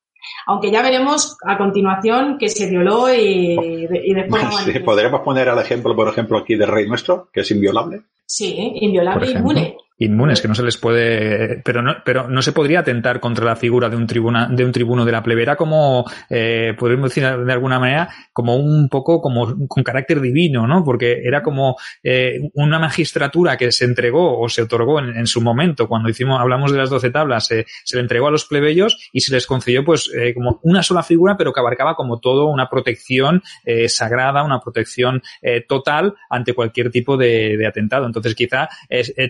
Aunque 0.46 0.70
ya 0.70 0.82
veremos 0.82 1.36
a 1.44 1.56
continuación 1.56 2.36
que 2.38 2.48
se 2.48 2.68
violó 2.68 3.12
y, 3.12 3.56
y 4.04 4.14
después... 4.14 4.42
Sí. 4.64 4.78
¿Podríamos 4.80 5.20
poner 5.20 5.48
el 5.48 5.58
ejemplo, 5.58 5.94
por 5.94 6.08
ejemplo, 6.08 6.38
aquí 6.38 6.56
del 6.56 6.68
rey 6.68 6.88
nuestro, 6.88 7.28
que 7.32 7.40
es 7.40 7.50
inviolable? 7.50 8.02
Sí, 8.24 8.72
inviolable 8.80 9.28
e 9.28 9.30
inmune. 9.32 9.76
Inmunes, 9.98 10.42
que 10.42 10.48
no 10.48 10.54
se 10.54 10.62
les 10.62 10.76
puede, 10.76 11.62
pero 11.64 11.82
no, 11.82 11.96
pero 12.04 12.28
no 12.28 12.42
se 12.42 12.52
podría 12.52 12.80
atentar 12.80 13.18
contra 13.18 13.46
la 13.46 13.56
figura 13.56 13.88
de 13.88 13.96
un 13.96 14.06
tribuna, 14.06 14.48
de 14.50 14.64
un 14.64 14.72
tribuno 14.72 15.04
de 15.04 15.12
la 15.12 15.22
plebe. 15.22 15.42
Era 15.42 15.56
como, 15.56 16.04
eh, 16.28 16.74
podríamos 16.78 17.10
decir 17.10 17.24
de 17.24 17.52
alguna 17.52 17.78
manera, 17.78 18.08
como 18.32 18.56
un 18.56 18.88
poco 18.88 19.20
como 19.20 19.66
con 19.66 19.82
carácter 19.82 20.20
divino, 20.20 20.66
¿no? 20.66 20.84
Porque 20.84 21.22
era 21.24 21.42
como 21.42 21.76
eh, 22.02 22.50
una 22.54 22.78
magistratura 22.78 23.56
que 23.56 23.72
se 23.72 23.86
entregó 23.86 24.38
o 24.38 24.48
se 24.48 24.62
otorgó 24.62 25.00
en, 25.00 25.26
su 25.26 25.40
momento, 25.40 25.88
cuando 25.88 26.10
hicimos, 26.10 26.40
hablamos 26.40 26.72
de 26.72 26.78
las 26.78 26.90
doce 26.90 27.10
tablas, 27.10 27.46
se 27.46 27.64
le 27.94 28.00
entregó 28.00 28.28
a 28.28 28.30
los 28.30 28.44
plebeyos 28.44 29.08
y 29.12 29.20
se 29.20 29.32
les 29.32 29.46
concedió 29.46 29.84
pues 29.84 30.10
eh, 30.14 30.34
como 30.34 30.60
una 30.62 30.82
sola 30.82 31.02
figura, 31.02 31.36
pero 31.36 31.52
que 31.52 31.60
abarcaba 31.60 31.94
como 31.94 32.20
todo 32.20 32.46
una 32.46 32.68
protección 32.68 33.42
eh, 33.64 33.88
sagrada, 33.88 34.44
una 34.44 34.60
protección 34.60 35.22
total 35.68 36.14
ante 36.28 36.54
cualquier 36.54 36.90
tipo 36.90 37.16
de, 37.16 37.64
atentado. 37.66 38.06
Entonces 38.06 38.34
quizá 38.34 38.68
eh, 38.88 39.04
eh, 39.16 39.28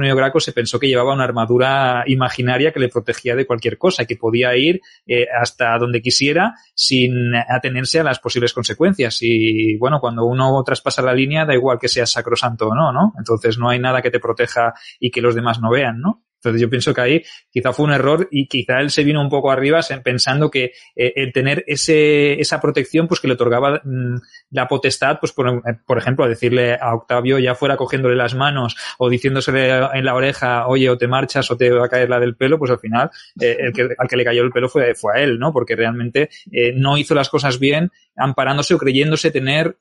Graco 0.00 0.40
se 0.40 0.52
pensó 0.52 0.78
que 0.78 0.88
llevaba 0.88 1.14
una 1.14 1.24
armadura 1.24 2.04
imaginaria 2.06 2.72
que 2.72 2.80
le 2.80 2.88
protegía 2.88 3.34
de 3.34 3.46
cualquier 3.46 3.78
cosa, 3.78 4.04
que 4.04 4.16
podía 4.16 4.56
ir 4.56 4.80
eh, 5.06 5.26
hasta 5.40 5.76
donde 5.78 6.02
quisiera 6.02 6.54
sin 6.74 7.34
atenerse 7.34 8.00
a 8.00 8.04
las 8.04 8.18
posibles 8.18 8.52
consecuencias. 8.52 9.18
Y 9.22 9.76
bueno, 9.78 10.00
cuando 10.00 10.24
uno 10.24 10.62
traspasa 10.64 11.02
la 11.02 11.14
línea, 11.14 11.44
da 11.44 11.54
igual 11.54 11.78
que 11.78 11.88
sea 11.88 12.06
sacrosanto 12.06 12.68
o 12.68 12.74
no, 12.74 12.92
¿no? 12.92 13.12
Entonces 13.18 13.58
no 13.58 13.68
hay 13.68 13.78
nada 13.78 14.02
que 14.02 14.10
te 14.10 14.20
proteja 14.20 14.74
y 15.00 15.10
que 15.10 15.20
los 15.20 15.34
demás 15.34 15.60
no 15.60 15.70
vean, 15.70 16.00
¿no? 16.00 16.24
Entonces 16.50 16.62
yo 16.62 16.70
pienso 16.70 16.94
que 16.94 17.00
ahí 17.00 17.22
quizá 17.50 17.72
fue 17.72 17.86
un 17.86 17.92
error 17.92 18.28
y 18.30 18.46
quizá 18.46 18.80
él 18.80 18.90
se 18.90 19.04
vino 19.04 19.20
un 19.20 19.28
poco 19.28 19.50
arriba 19.50 19.80
pensando 20.02 20.50
que 20.50 20.72
eh, 20.94 21.12
el 21.16 21.32
tener 21.32 21.64
ese, 21.66 22.40
esa 22.40 22.60
protección 22.60 23.08
pues 23.08 23.20
que 23.20 23.28
le 23.28 23.34
otorgaba 23.34 23.80
mm, 23.82 24.16
la 24.50 24.68
potestad, 24.68 25.18
pues 25.20 25.32
por, 25.32 25.48
eh, 25.48 25.78
por 25.86 25.98
ejemplo, 25.98 26.24
a 26.24 26.28
decirle 26.28 26.74
a 26.74 26.94
Octavio 26.94 27.38
ya 27.38 27.54
fuera 27.54 27.76
cogiéndole 27.76 28.16
las 28.16 28.34
manos 28.34 28.76
o 28.98 29.08
diciéndosele 29.08 29.68
en 29.94 30.04
la 30.04 30.14
oreja, 30.14 30.66
oye, 30.68 30.88
o 30.88 30.96
te 30.96 31.08
marchas 31.08 31.50
o 31.50 31.56
te 31.56 31.70
va 31.70 31.86
a 31.86 31.88
caer 31.88 32.08
la 32.08 32.20
del 32.20 32.36
pelo, 32.36 32.58
pues 32.58 32.70
al 32.70 32.78
final 32.78 33.10
eh, 33.40 33.56
el 33.58 33.72
que, 33.72 33.88
al 33.98 34.08
que 34.08 34.16
le 34.16 34.24
cayó 34.24 34.42
el 34.42 34.52
pelo 34.52 34.68
fue, 34.68 34.94
fue 34.94 35.18
a 35.18 35.22
él, 35.22 35.38
¿no? 35.38 35.52
Porque 35.52 35.76
realmente 35.76 36.30
no 36.74 36.96
hizo 36.96 37.14
las 37.14 37.28
cosas 37.28 37.58
bien 37.58 37.90
amparándose 38.16 38.74
o 38.74 38.78
creyéndose 38.78 39.30
tener 39.30 39.76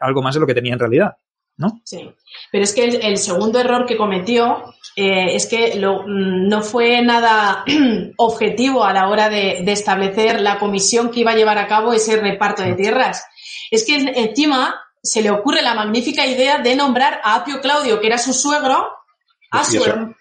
algo 0.00 0.22
más 0.22 0.34
de 0.34 0.40
lo 0.40 0.46
que 0.46 0.54
tenía 0.54 0.72
en 0.72 0.78
realidad, 0.78 1.16
¿no? 1.56 1.80
Sí, 1.84 2.10
pero 2.52 2.64
es 2.64 2.74
que 2.74 2.84
el 2.84 3.18
segundo 3.18 3.58
error 3.58 3.86
que 3.86 3.96
cometió 3.96 4.75
eh, 4.96 5.34
es 5.36 5.46
que 5.46 5.76
lo- 5.76 6.02
mm, 6.06 6.48
no 6.48 6.62
fue 6.62 7.02
nada 7.02 7.64
objetivo 8.16 8.82
a 8.84 8.92
la 8.92 9.08
hora 9.08 9.28
de, 9.28 9.60
de 9.64 9.72
establecer 9.72 10.40
la 10.40 10.58
comisión 10.58 11.10
que 11.10 11.20
iba 11.20 11.32
a 11.32 11.36
llevar 11.36 11.58
a 11.58 11.66
cabo 11.66 11.92
ese 11.92 12.16
reparto 12.16 12.62
de 12.62 12.74
tierras. 12.74 13.24
Es 13.70 13.84
que 13.84 13.96
en- 13.96 14.08
encima 14.16 14.74
se 15.02 15.22
le 15.22 15.30
ocurre 15.30 15.62
la 15.62 15.74
magnífica 15.74 16.26
idea 16.26 16.58
de 16.58 16.74
nombrar 16.74 17.20
a 17.22 17.36
Apio 17.36 17.60
Claudio, 17.60 18.00
que 18.00 18.06
era 18.08 18.18
su 18.18 18.32
suegro, 18.32 18.88
a 19.50 19.64
su, 19.64 19.76
eso. 19.76 19.86
her- 19.90 20.16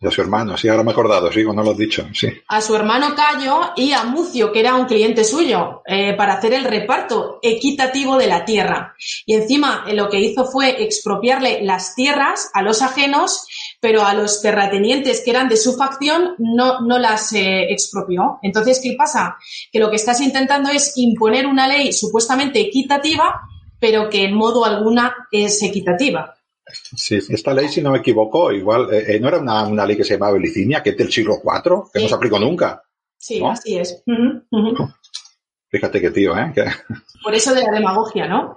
De 0.00 0.10
su 0.12 0.20
hermano, 0.20 0.56
sí, 0.56 0.68
ahora 0.68 0.84
me 0.84 0.90
he 0.90 0.92
acordado, 0.92 1.32
sí, 1.32 1.42
no 1.42 1.60
lo 1.60 1.72
has 1.72 1.76
dicho, 1.76 2.06
sí. 2.14 2.28
a 2.46 2.60
su 2.60 2.76
hermano 2.76 3.16
Cayo 3.16 3.72
y 3.74 3.90
a 3.92 4.04
Mucio, 4.04 4.52
que 4.52 4.60
era 4.60 4.76
un 4.76 4.86
cliente 4.86 5.24
suyo, 5.24 5.82
eh, 5.86 6.14
para 6.16 6.34
hacer 6.34 6.54
el 6.54 6.62
reparto 6.62 7.40
equitativo 7.42 8.16
de 8.16 8.28
la 8.28 8.44
tierra. 8.44 8.94
Y 9.26 9.34
encima 9.34 9.84
eh, 9.88 9.94
lo 9.94 10.08
que 10.08 10.20
hizo 10.20 10.44
fue 10.44 10.84
expropiarle 10.84 11.62
las 11.64 11.96
tierras 11.96 12.48
a 12.54 12.62
los 12.62 12.80
ajenos 12.80 13.44
pero 13.80 14.04
a 14.04 14.14
los 14.14 14.42
terratenientes 14.42 15.22
que 15.24 15.30
eran 15.30 15.48
de 15.48 15.56
su 15.56 15.76
facción 15.76 16.34
no, 16.38 16.80
no 16.80 16.98
las 16.98 17.32
eh, 17.32 17.70
expropió. 17.70 18.38
Entonces, 18.42 18.80
¿qué 18.82 18.94
pasa? 18.96 19.36
Que 19.70 19.78
lo 19.78 19.90
que 19.90 19.96
estás 19.96 20.20
intentando 20.20 20.70
es 20.70 20.94
imponer 20.96 21.46
una 21.46 21.68
ley 21.68 21.92
supuestamente 21.92 22.60
equitativa, 22.60 23.40
pero 23.78 24.08
que 24.08 24.24
en 24.24 24.34
modo 24.34 24.64
alguna 24.64 25.14
es 25.30 25.62
equitativa. 25.62 26.34
Sí, 26.66 27.16
esta 27.16 27.54
ley, 27.54 27.68
si 27.68 27.80
no 27.80 27.92
me 27.92 27.98
equivoco, 27.98 28.52
igual, 28.52 28.92
eh, 28.92 29.14
eh, 29.14 29.20
no 29.20 29.28
era 29.28 29.38
una, 29.38 29.86
ley 29.86 29.96
que 29.96 30.04
se 30.04 30.14
llamaba 30.14 30.32
Belicinia, 30.32 30.82
que 30.82 30.90
es 30.90 30.96
del 30.96 31.10
siglo 31.10 31.36
IV, 31.42 31.84
que 31.92 32.00
no 32.00 32.08
se 32.08 32.14
aplicó 32.14 32.38
nunca. 32.38 32.82
Sí, 33.16 33.40
así 33.44 33.78
es. 33.78 34.02
Fíjate 35.70 36.00
qué 36.00 36.10
tío, 36.10 36.36
¿eh? 36.36 36.52
Por 37.22 37.34
eso 37.34 37.54
de 37.54 37.62
la 37.62 37.70
demagogia, 37.70 38.26
¿no? 38.26 38.54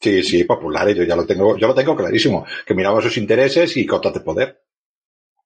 Sí, 0.00 0.22
sí, 0.22 0.44
populares, 0.44 0.96
yo 0.96 1.04
ya 1.04 1.16
lo 1.16 1.24
tengo, 1.24 1.56
yo 1.56 1.66
lo 1.66 1.74
tengo 1.74 1.96
clarísimo, 1.96 2.44
que 2.66 2.74
miraba 2.74 3.00
sus 3.00 3.16
intereses 3.16 3.76
y 3.76 3.86
cotas 3.86 4.12
de 4.12 4.20
poder. 4.20 4.63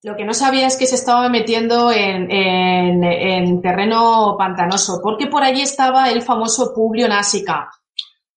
Lo 0.02 0.16
que 0.16 0.24
no 0.24 0.32
sabía 0.32 0.68
es 0.68 0.76
que 0.76 0.86
se 0.86 0.94
estaba 0.94 1.28
metiendo 1.28 1.90
en, 1.90 2.30
en, 2.30 3.60
terreno 3.60 4.36
pantanoso, 4.38 5.00
porque 5.02 5.26
por 5.26 5.42
allí 5.42 5.60
estaba 5.60 6.08
el 6.10 6.22
famoso 6.22 6.72
Publio 6.72 7.08
Násica, 7.08 7.68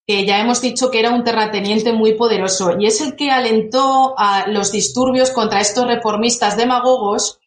que 0.08 0.26
ya 0.26 0.40
hemos 0.40 0.60
dicho 0.60 0.90
que 0.90 1.00
era 1.00 1.12
un 1.12 1.24
terrateniente 1.24 1.94
muy 1.94 2.16
poderoso, 2.16 2.80
y 2.80 2.88
es 2.88 3.00
el 3.02 3.16
que 3.16 3.30
alentó 3.30 4.16
a 4.18 4.48
los 4.48 4.72
disturbios 4.72 5.30
contra 5.30 5.62
estos 5.62 5.86
reformistas 5.86 6.58
demagogos 6.58 7.40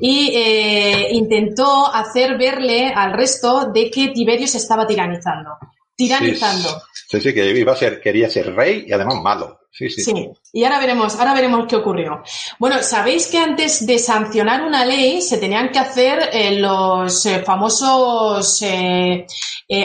y 0.00 0.32
eh, 0.34 1.08
intentó 1.12 1.86
hacer 1.94 2.36
verle 2.36 2.92
al 2.92 3.12
resto 3.12 3.66
de 3.72 3.90
que 3.90 4.08
Tiberio 4.08 4.48
se 4.48 4.58
estaba 4.58 4.88
tiranizando. 4.88 5.50
Tiranizando. 5.96 6.82
Sí, 7.08 7.20
sí, 7.20 7.32
que 7.32 7.48
iba 7.50 7.72
a 7.72 7.76
ser, 7.76 8.00
quería 8.00 8.28
ser 8.28 8.54
rey 8.54 8.84
y 8.86 8.92
además 8.92 9.16
malo. 9.22 9.60
Sí, 9.70 9.88
sí. 9.90 10.02
Sí, 10.02 10.30
y 10.52 10.64
ahora 10.64 10.78
veremos, 10.78 11.14
ahora 11.16 11.34
veremos 11.34 11.66
qué 11.68 11.76
ocurrió. 11.76 12.22
Bueno, 12.58 12.82
sabéis 12.82 13.26
que 13.26 13.38
antes 13.38 13.86
de 13.86 13.98
sancionar 13.98 14.62
una 14.62 14.84
ley 14.84 15.20
se 15.20 15.38
tenían 15.38 15.70
que 15.70 15.78
hacer 15.78 16.30
eh, 16.32 16.58
los 16.58 17.26
eh, 17.26 17.42
famosos 17.44 18.64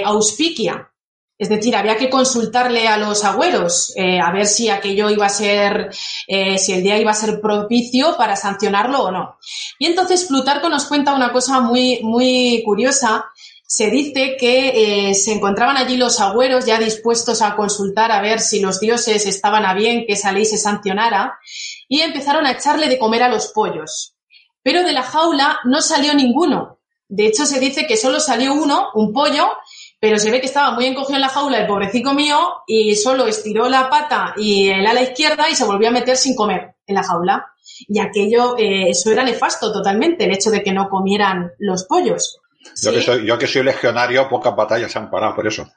auspicia, 0.05 0.89
es 1.37 1.49
decir, 1.49 1.75
había 1.75 1.97
que 1.97 2.09
consultarle 2.09 2.87
a 2.87 2.97
los 2.97 3.23
agüeros 3.23 3.93
a 3.97 4.31
ver 4.31 4.45
si 4.45 4.69
aquello 4.69 5.09
iba 5.09 5.25
a 5.25 5.29
ser, 5.29 5.89
si 5.91 6.71
el 6.71 6.83
día 6.83 6.99
iba 6.99 7.09
a 7.09 7.15
ser 7.15 7.41
propicio 7.41 8.15
para 8.15 8.35
sancionarlo 8.35 9.05
o 9.05 9.11
no. 9.11 9.37
Y 9.79 9.87
entonces 9.87 10.25
Plutarco 10.25 10.69
nos 10.69 10.85
cuenta 10.85 11.15
una 11.15 11.31
cosa 11.31 11.59
muy, 11.59 11.99
muy 12.03 12.61
curiosa. 12.63 13.25
Se 13.73 13.89
dice 13.89 14.35
que 14.37 15.09
eh, 15.09 15.15
se 15.15 15.31
encontraban 15.31 15.77
allí 15.77 15.95
los 15.95 16.19
agüeros 16.19 16.65
ya 16.65 16.77
dispuestos 16.77 17.41
a 17.41 17.55
consultar 17.55 18.11
a 18.11 18.21
ver 18.21 18.41
si 18.41 18.59
los 18.59 18.81
dioses 18.81 19.25
estaban 19.25 19.65
a 19.65 19.73
bien 19.73 20.05
que 20.05 20.11
esa 20.11 20.33
ley 20.33 20.43
se 20.43 20.57
sancionara 20.57 21.39
y 21.87 22.01
empezaron 22.01 22.45
a 22.45 22.51
echarle 22.51 22.89
de 22.89 22.99
comer 22.99 23.23
a 23.23 23.29
los 23.29 23.47
pollos. 23.53 24.17
Pero 24.61 24.83
de 24.83 24.91
la 24.91 25.03
jaula 25.03 25.61
no 25.63 25.79
salió 25.79 26.13
ninguno. 26.13 26.79
De 27.07 27.27
hecho, 27.27 27.45
se 27.45 27.61
dice 27.61 27.87
que 27.87 27.95
solo 27.95 28.19
salió 28.19 28.53
uno, 28.53 28.89
un 28.93 29.13
pollo, 29.13 29.49
pero 30.01 30.19
se 30.19 30.31
ve 30.31 30.41
que 30.41 30.47
estaba 30.47 30.71
muy 30.71 30.85
encogido 30.85 31.15
en 31.15 31.21
la 31.21 31.29
jaula 31.29 31.59
el 31.59 31.67
pobrecito 31.67 32.13
mío 32.13 32.37
y 32.67 32.97
solo 32.97 33.25
estiró 33.25 33.69
la 33.69 33.89
pata 33.89 34.33
y 34.35 34.67
el 34.67 34.85
ala 34.85 35.01
izquierda 35.01 35.49
y 35.49 35.55
se 35.55 35.63
volvió 35.63 35.87
a 35.87 35.91
meter 35.91 36.17
sin 36.17 36.35
comer 36.35 36.75
en 36.87 36.95
la 36.95 37.03
jaula. 37.03 37.47
Y 37.87 38.01
aquello, 38.01 38.57
eh, 38.57 38.89
eso 38.89 39.11
era 39.11 39.23
nefasto 39.23 39.71
totalmente, 39.71 40.25
el 40.25 40.33
hecho 40.33 40.51
de 40.51 40.61
que 40.61 40.73
no 40.73 40.89
comieran 40.89 41.53
los 41.57 41.85
pollos. 41.85 42.40
Yo, 42.83 42.91
que 42.91 43.01
soy, 43.01 43.25
yo 43.25 43.37
que 43.37 43.47
soy 43.47 43.63
legionario, 43.63 44.27
pocas 44.29 44.55
batallas 44.55 44.91
se 44.91 44.99
han 44.99 45.09
parado 45.09 45.35
por 45.35 45.47
eso. 45.47 45.67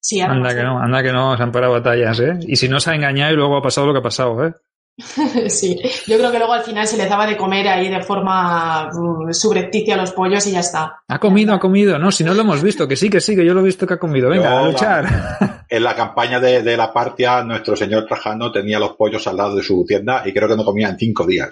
Sí, 0.00 0.20
anda 0.20 0.54
que 0.54 0.62
no, 0.62 0.78
anda 0.78 1.02
que 1.02 1.12
no, 1.12 1.36
se 1.36 1.42
han 1.42 1.52
parado 1.52 1.72
batallas, 1.72 2.20
¿eh? 2.20 2.38
Y 2.46 2.56
si 2.56 2.68
no 2.68 2.78
se 2.78 2.90
ha 2.90 2.94
engañado 2.94 3.32
y 3.32 3.36
luego 3.36 3.56
ha 3.56 3.62
pasado 3.62 3.88
lo 3.88 3.92
que 3.92 3.98
ha 3.98 4.02
pasado, 4.02 4.46
¿eh? 4.46 4.54
sí, 5.48 5.78
yo 6.06 6.16
creo 6.16 6.32
que 6.32 6.38
luego 6.38 6.54
al 6.54 6.62
final 6.62 6.86
se 6.86 6.96
les 6.96 7.08
daba 7.08 7.26
de 7.26 7.36
comer 7.36 7.68
ahí 7.68 7.90
de 7.90 8.02
forma 8.02 8.88
uh, 8.88 9.32
subrepticia 9.32 9.94
a 9.94 9.98
los 9.98 10.12
pollos 10.12 10.46
y 10.46 10.52
ya 10.52 10.60
está. 10.60 11.02
Ha 11.06 11.18
comido, 11.18 11.52
ha 11.52 11.60
comido, 11.60 11.98
no, 11.98 12.10
si 12.10 12.24
no 12.24 12.32
lo 12.32 12.40
hemos 12.40 12.62
visto, 12.62 12.88
que 12.88 12.96
sí, 12.96 13.10
que 13.10 13.20
sí, 13.20 13.36
que 13.36 13.44
yo 13.44 13.52
lo 13.52 13.60
he 13.60 13.64
visto 13.64 13.86
que 13.86 13.94
ha 13.94 13.98
comido. 13.98 14.30
Venga, 14.30 14.58
a 14.58 14.66
luchar. 14.66 15.64
en 15.68 15.82
la 15.82 15.94
campaña 15.94 16.40
de, 16.40 16.76
la 16.76 16.92
Partia, 16.92 17.42
nuestro 17.42 17.76
señor 17.76 18.06
Trajano 18.06 18.50
tenía 18.50 18.78
los 18.78 18.92
pollos 18.92 19.26
al 19.26 19.36
lado 19.36 19.56
de 19.56 19.62
su 19.62 19.84
tienda 19.84 20.22
y 20.24 20.32
creo 20.32 20.48
que 20.48 20.56
no 20.56 20.64
comía 20.64 20.88
en 20.88 20.96
cinco 20.96 21.26
días. 21.26 21.50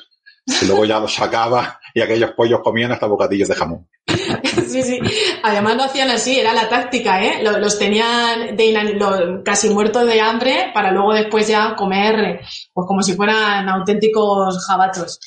Y 0.63 0.67
luego 0.67 0.85
ya 0.85 1.01
los 1.01 1.15
sacaba 1.15 1.81
y 1.93 2.01
aquellos 2.01 2.33
pollos 2.33 2.61
comían 2.63 2.93
hasta 2.93 3.07
bocadillos 3.07 3.49
de 3.49 3.55
jamón. 3.55 3.89
Sí, 4.69 4.83
sí. 4.83 4.99
Además 5.43 5.77
lo 5.77 5.85
hacían 5.85 6.11
así, 6.11 6.39
era 6.39 6.53
la 6.53 6.69
táctica, 6.69 7.23
¿eh? 7.23 7.43
Los, 7.43 7.79
tenían 7.79 8.57
de, 8.57 9.43
casi 9.45 9.69
muertos 9.69 10.07
de 10.07 10.21
hambre 10.21 10.71
para 10.75 10.91
luego 10.91 11.13
después 11.13 11.47
ya 11.47 11.77
comer, 11.77 12.41
pues 12.73 12.87
como 12.87 13.03
si 13.03 13.15
fueran 13.15 13.69
auténticos 13.69 14.67
jabatos. 14.67 15.21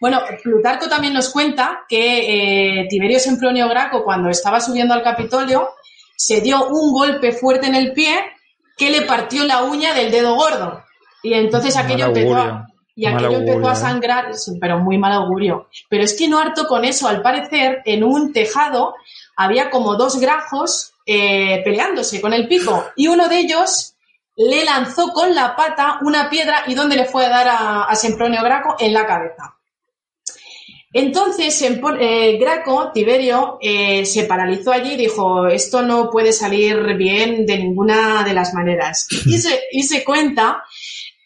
Bueno, 0.00 0.20
Plutarco 0.42 0.88
también 0.88 1.14
nos 1.14 1.30
cuenta 1.30 1.80
que 1.88 2.82
eh, 2.82 2.86
Tiberio 2.88 3.18
Sempronio 3.18 3.68
Graco, 3.68 4.04
cuando 4.04 4.28
estaba 4.28 4.60
subiendo 4.60 4.94
al 4.94 5.02
Capitolio, 5.02 5.70
se 6.16 6.40
dio 6.40 6.68
un 6.68 6.92
golpe 6.92 7.32
fuerte 7.32 7.66
en 7.66 7.74
el 7.74 7.92
pie 7.92 8.20
que 8.76 8.90
le 8.90 9.02
partió 9.02 9.44
la 9.44 9.64
uña 9.64 9.94
del 9.94 10.10
dedo 10.10 10.36
gordo. 10.36 10.84
Y 11.22 11.34
entonces 11.34 11.76
aquello 11.76 12.06
empezó 12.06 12.36
a, 12.36 12.66
y 12.94 13.06
aquello 13.06 13.38
empezó 13.38 13.68
a 13.68 13.72
¿eh? 13.72 13.76
sangrar, 13.76 14.30
pero 14.60 14.78
muy 14.78 14.98
mal 14.98 15.12
augurio. 15.12 15.68
Pero 15.88 16.04
es 16.04 16.14
que 16.14 16.28
no 16.28 16.38
harto 16.38 16.66
con 16.66 16.84
eso, 16.84 17.08
al 17.08 17.22
parecer, 17.22 17.82
en 17.84 18.04
un 18.04 18.32
tejado 18.32 18.94
había 19.36 19.70
como 19.70 19.96
dos 19.96 20.20
grajos 20.20 20.92
eh, 21.06 21.62
peleándose 21.64 22.20
con 22.20 22.32
el 22.32 22.46
pico 22.46 22.84
y 22.96 23.08
uno 23.08 23.28
de 23.28 23.38
ellos 23.38 23.94
le 24.36 24.64
lanzó 24.64 25.08
con 25.12 25.34
la 25.34 25.56
pata 25.56 25.98
una 26.02 26.30
piedra 26.30 26.64
y 26.66 26.74
¿dónde 26.74 26.96
le 26.96 27.06
fue 27.06 27.26
a 27.26 27.30
dar 27.30 27.48
a, 27.88 27.94
Sempronio 27.94 28.42
Graco? 28.42 28.76
En 28.78 28.92
la 28.92 29.06
cabeza. 29.06 29.56
Entonces, 30.94 31.60
eh, 31.62 32.36
Graco, 32.38 32.92
Tiberio, 32.92 33.58
se 33.62 34.24
paralizó 34.28 34.72
allí 34.72 34.92
y 34.92 34.98
dijo, 34.98 35.46
esto 35.46 35.80
no 35.80 36.10
puede 36.10 36.34
salir 36.34 36.94
bien 36.96 37.46
de 37.46 37.58
ninguna 37.58 38.22
de 38.24 38.34
las 38.34 38.52
maneras. 38.52 39.08
Y 39.26 39.38
se, 39.38 39.60
y 39.70 39.82
se 39.84 40.04
cuenta 40.04 40.62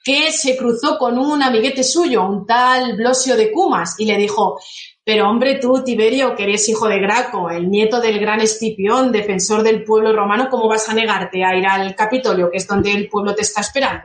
que 0.06 0.30
se 0.30 0.56
cruzó 0.56 0.98
con 0.98 1.18
un 1.18 1.42
amiguete 1.42 1.82
suyo, 1.82 2.24
un 2.24 2.46
tal 2.46 2.96
Blosio 2.96 3.36
de 3.36 3.50
Cumas, 3.50 3.96
y 3.98 4.04
le 4.04 4.16
dijo, 4.16 4.56
pero 5.02 5.28
hombre, 5.28 5.56
tú, 5.56 5.82
Tiberio, 5.82 6.36
que 6.36 6.44
eres 6.44 6.68
hijo 6.68 6.86
de 6.86 7.00
Graco, 7.00 7.50
el 7.50 7.68
nieto 7.68 8.00
del 8.00 8.20
gran 8.20 8.40
Escipión, 8.40 9.10
defensor 9.10 9.64
del 9.64 9.82
pueblo 9.82 10.12
romano, 10.12 10.46
¿cómo 10.48 10.68
vas 10.68 10.88
a 10.88 10.94
negarte 10.94 11.44
a 11.44 11.56
ir 11.56 11.66
al 11.66 11.96
Capitolio, 11.96 12.48
que 12.52 12.58
es 12.58 12.68
donde 12.68 12.92
el 12.92 13.08
pueblo 13.08 13.34
te 13.34 13.42
está 13.42 13.62
esperando? 13.62 14.04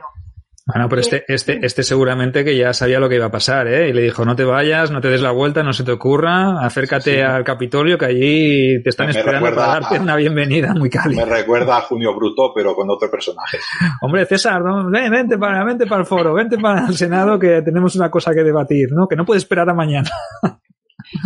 Bueno, 0.64 0.88
pero 0.88 1.00
este, 1.00 1.24
este, 1.26 1.58
este 1.66 1.82
seguramente 1.82 2.44
que 2.44 2.56
ya 2.56 2.72
sabía 2.72 3.00
lo 3.00 3.08
que 3.08 3.16
iba 3.16 3.26
a 3.26 3.30
pasar, 3.32 3.66
¿eh? 3.66 3.88
Y 3.88 3.92
le 3.92 4.02
dijo, 4.02 4.24
no 4.24 4.36
te 4.36 4.44
vayas, 4.44 4.92
no 4.92 5.00
te 5.00 5.08
des 5.08 5.20
la 5.20 5.32
vuelta, 5.32 5.64
no 5.64 5.72
se 5.72 5.82
te 5.82 5.90
ocurra, 5.90 6.64
acércate 6.64 7.24
al 7.24 7.42
Capitolio 7.42 7.98
que 7.98 8.06
allí 8.06 8.82
te 8.82 8.90
están 8.90 9.10
esperando 9.10 9.52
para 9.54 9.80
darte 9.80 9.98
una 9.98 10.14
bienvenida 10.14 10.72
muy 10.72 10.88
cálida. 10.88 11.26
Me 11.26 11.32
recuerda 11.32 11.78
a 11.78 11.80
Junio 11.80 12.14
Bruto, 12.14 12.52
pero 12.54 12.76
con 12.76 12.88
otro 12.90 13.10
personaje. 13.10 13.58
Hombre, 14.02 14.24
César, 14.24 14.62
ven, 14.62 15.10
vente 15.10 15.36
para, 15.36 15.64
vente 15.64 15.86
para 15.86 16.02
el 16.02 16.06
foro, 16.06 16.34
vente 16.34 16.56
para 16.58 16.86
el 16.86 16.94
Senado 16.94 17.40
que 17.40 17.62
tenemos 17.62 17.96
una 17.96 18.08
cosa 18.08 18.32
que 18.32 18.44
debatir, 18.44 18.88
¿no? 18.92 19.08
Que 19.08 19.16
no 19.16 19.24
puedes 19.24 19.42
esperar 19.42 19.68
a 19.68 19.74
mañana. 19.74 20.10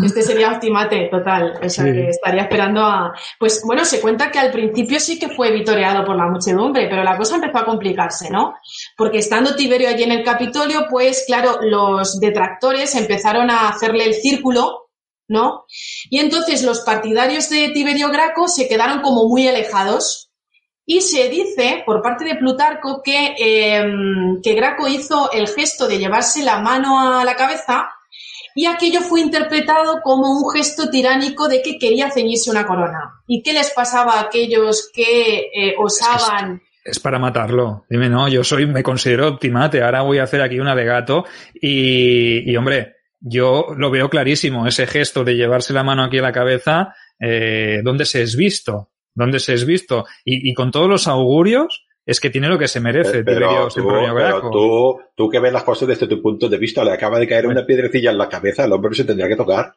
Este 0.04 0.22
sería 0.22 0.52
Optimate, 0.52 1.08
total. 1.10 1.58
O 1.62 1.68
sea, 1.68 1.84
que 1.84 2.08
estaría 2.08 2.42
esperando 2.42 2.82
a. 2.82 3.12
Pues 3.38 3.62
bueno, 3.64 3.84
se 3.84 4.00
cuenta 4.00 4.30
que 4.30 4.38
al 4.38 4.50
principio 4.50 4.98
sí 4.98 5.18
que 5.18 5.28
fue 5.28 5.52
vitoreado 5.52 6.04
por 6.04 6.16
la 6.16 6.26
muchedumbre, 6.26 6.88
pero 6.88 7.04
la 7.04 7.16
cosa 7.16 7.36
empezó 7.36 7.58
a 7.58 7.64
complicarse, 7.64 8.30
¿no? 8.30 8.54
Porque 8.96 9.18
estando 9.18 9.54
Tiberio 9.54 9.88
allí 9.88 10.02
en 10.02 10.12
el 10.12 10.24
Capitolio, 10.24 10.86
pues 10.90 11.24
claro, 11.26 11.58
los 11.62 12.18
detractores 12.18 12.94
empezaron 12.94 13.50
a 13.50 13.68
hacerle 13.68 14.04
el 14.04 14.14
círculo, 14.14 14.90
¿no? 15.28 15.66
Y 16.10 16.18
entonces 16.18 16.62
los 16.62 16.80
partidarios 16.80 17.48
de 17.48 17.68
Tiberio 17.70 18.10
Graco 18.10 18.48
se 18.48 18.68
quedaron 18.68 19.00
como 19.02 19.28
muy 19.28 19.46
alejados. 19.46 20.30
Y 20.88 21.00
se 21.00 21.28
dice, 21.28 21.82
por 21.84 22.00
parte 22.00 22.24
de 22.24 22.36
Plutarco, 22.36 23.02
que, 23.02 23.34
em, 23.36 24.40
que 24.40 24.54
Graco 24.54 24.86
hizo 24.86 25.32
el 25.32 25.48
gesto 25.48 25.88
de 25.88 25.98
llevarse 25.98 26.44
la 26.44 26.60
mano 26.60 27.18
a 27.18 27.24
la 27.24 27.34
cabeza 27.34 27.90
y 28.56 28.64
aquello 28.64 29.02
fue 29.02 29.20
interpretado 29.20 30.00
como 30.02 30.30
un 30.30 30.50
gesto 30.50 30.88
tiránico 30.88 31.46
de 31.46 31.60
que 31.60 31.78
quería 31.78 32.10
ceñirse 32.10 32.50
una 32.50 32.66
corona. 32.66 33.20
¿Y 33.28 33.42
qué 33.42 33.52
les 33.52 33.70
pasaba 33.70 34.14
a 34.14 34.22
aquellos 34.22 34.90
que 34.92 35.50
eh, 35.54 35.74
osaban... 35.78 36.62
Es, 36.82 36.98
para 36.98 37.18
matarlo. 37.18 37.84
Dime, 37.90 38.08
no, 38.08 38.28
yo 38.28 38.42
soy, 38.42 38.66
me 38.66 38.82
considero 38.82 39.28
optimate, 39.28 39.82
ahora 39.82 40.00
voy 40.00 40.18
a 40.18 40.22
hacer 40.22 40.40
aquí 40.40 40.58
un 40.58 40.68
alegato 40.68 41.26
y, 41.52 42.56
hombre, 42.56 42.94
yo 43.20 43.66
lo 43.76 43.90
veo 43.90 44.08
clarísimo, 44.08 44.66
ese 44.66 44.86
gesto 44.86 45.22
de 45.22 45.36
llevarse 45.36 45.74
la 45.74 45.84
mano 45.84 46.04
aquí 46.04 46.18
a 46.18 46.22
la 46.22 46.32
cabeza, 46.32 46.94
eh, 47.20 47.80
¿dónde 47.84 48.06
se 48.06 48.22
es 48.22 48.36
visto? 48.36 48.90
¿Dónde 49.14 49.38
se 49.38 49.52
es 49.52 49.66
visto? 49.66 50.06
Y 50.24 50.54
con 50.54 50.70
todos 50.70 50.88
los 50.88 51.08
augurios, 51.08 51.85
es 52.06 52.20
que 52.20 52.30
tiene 52.30 52.48
lo 52.48 52.56
que 52.56 52.68
se 52.68 52.80
merece, 52.80 53.24
pero, 53.24 53.66
tú, 53.68 53.84
pero 54.14 54.50
tú, 54.50 55.00
tú, 55.16 55.28
que 55.28 55.40
ves 55.40 55.52
las 55.52 55.64
cosas 55.64 55.88
desde 55.88 56.06
tu 56.06 56.22
punto 56.22 56.48
de 56.48 56.56
vista, 56.56 56.84
le 56.84 56.92
acaba 56.92 57.18
de 57.18 57.26
caer 57.26 57.48
una 57.48 57.66
piedrecilla 57.66 58.12
en 58.12 58.18
la 58.18 58.28
cabeza, 58.28 58.64
el 58.64 58.72
hombre 58.72 58.94
se 58.94 59.04
tendría 59.04 59.28
que 59.28 59.34
tocar. 59.34 59.74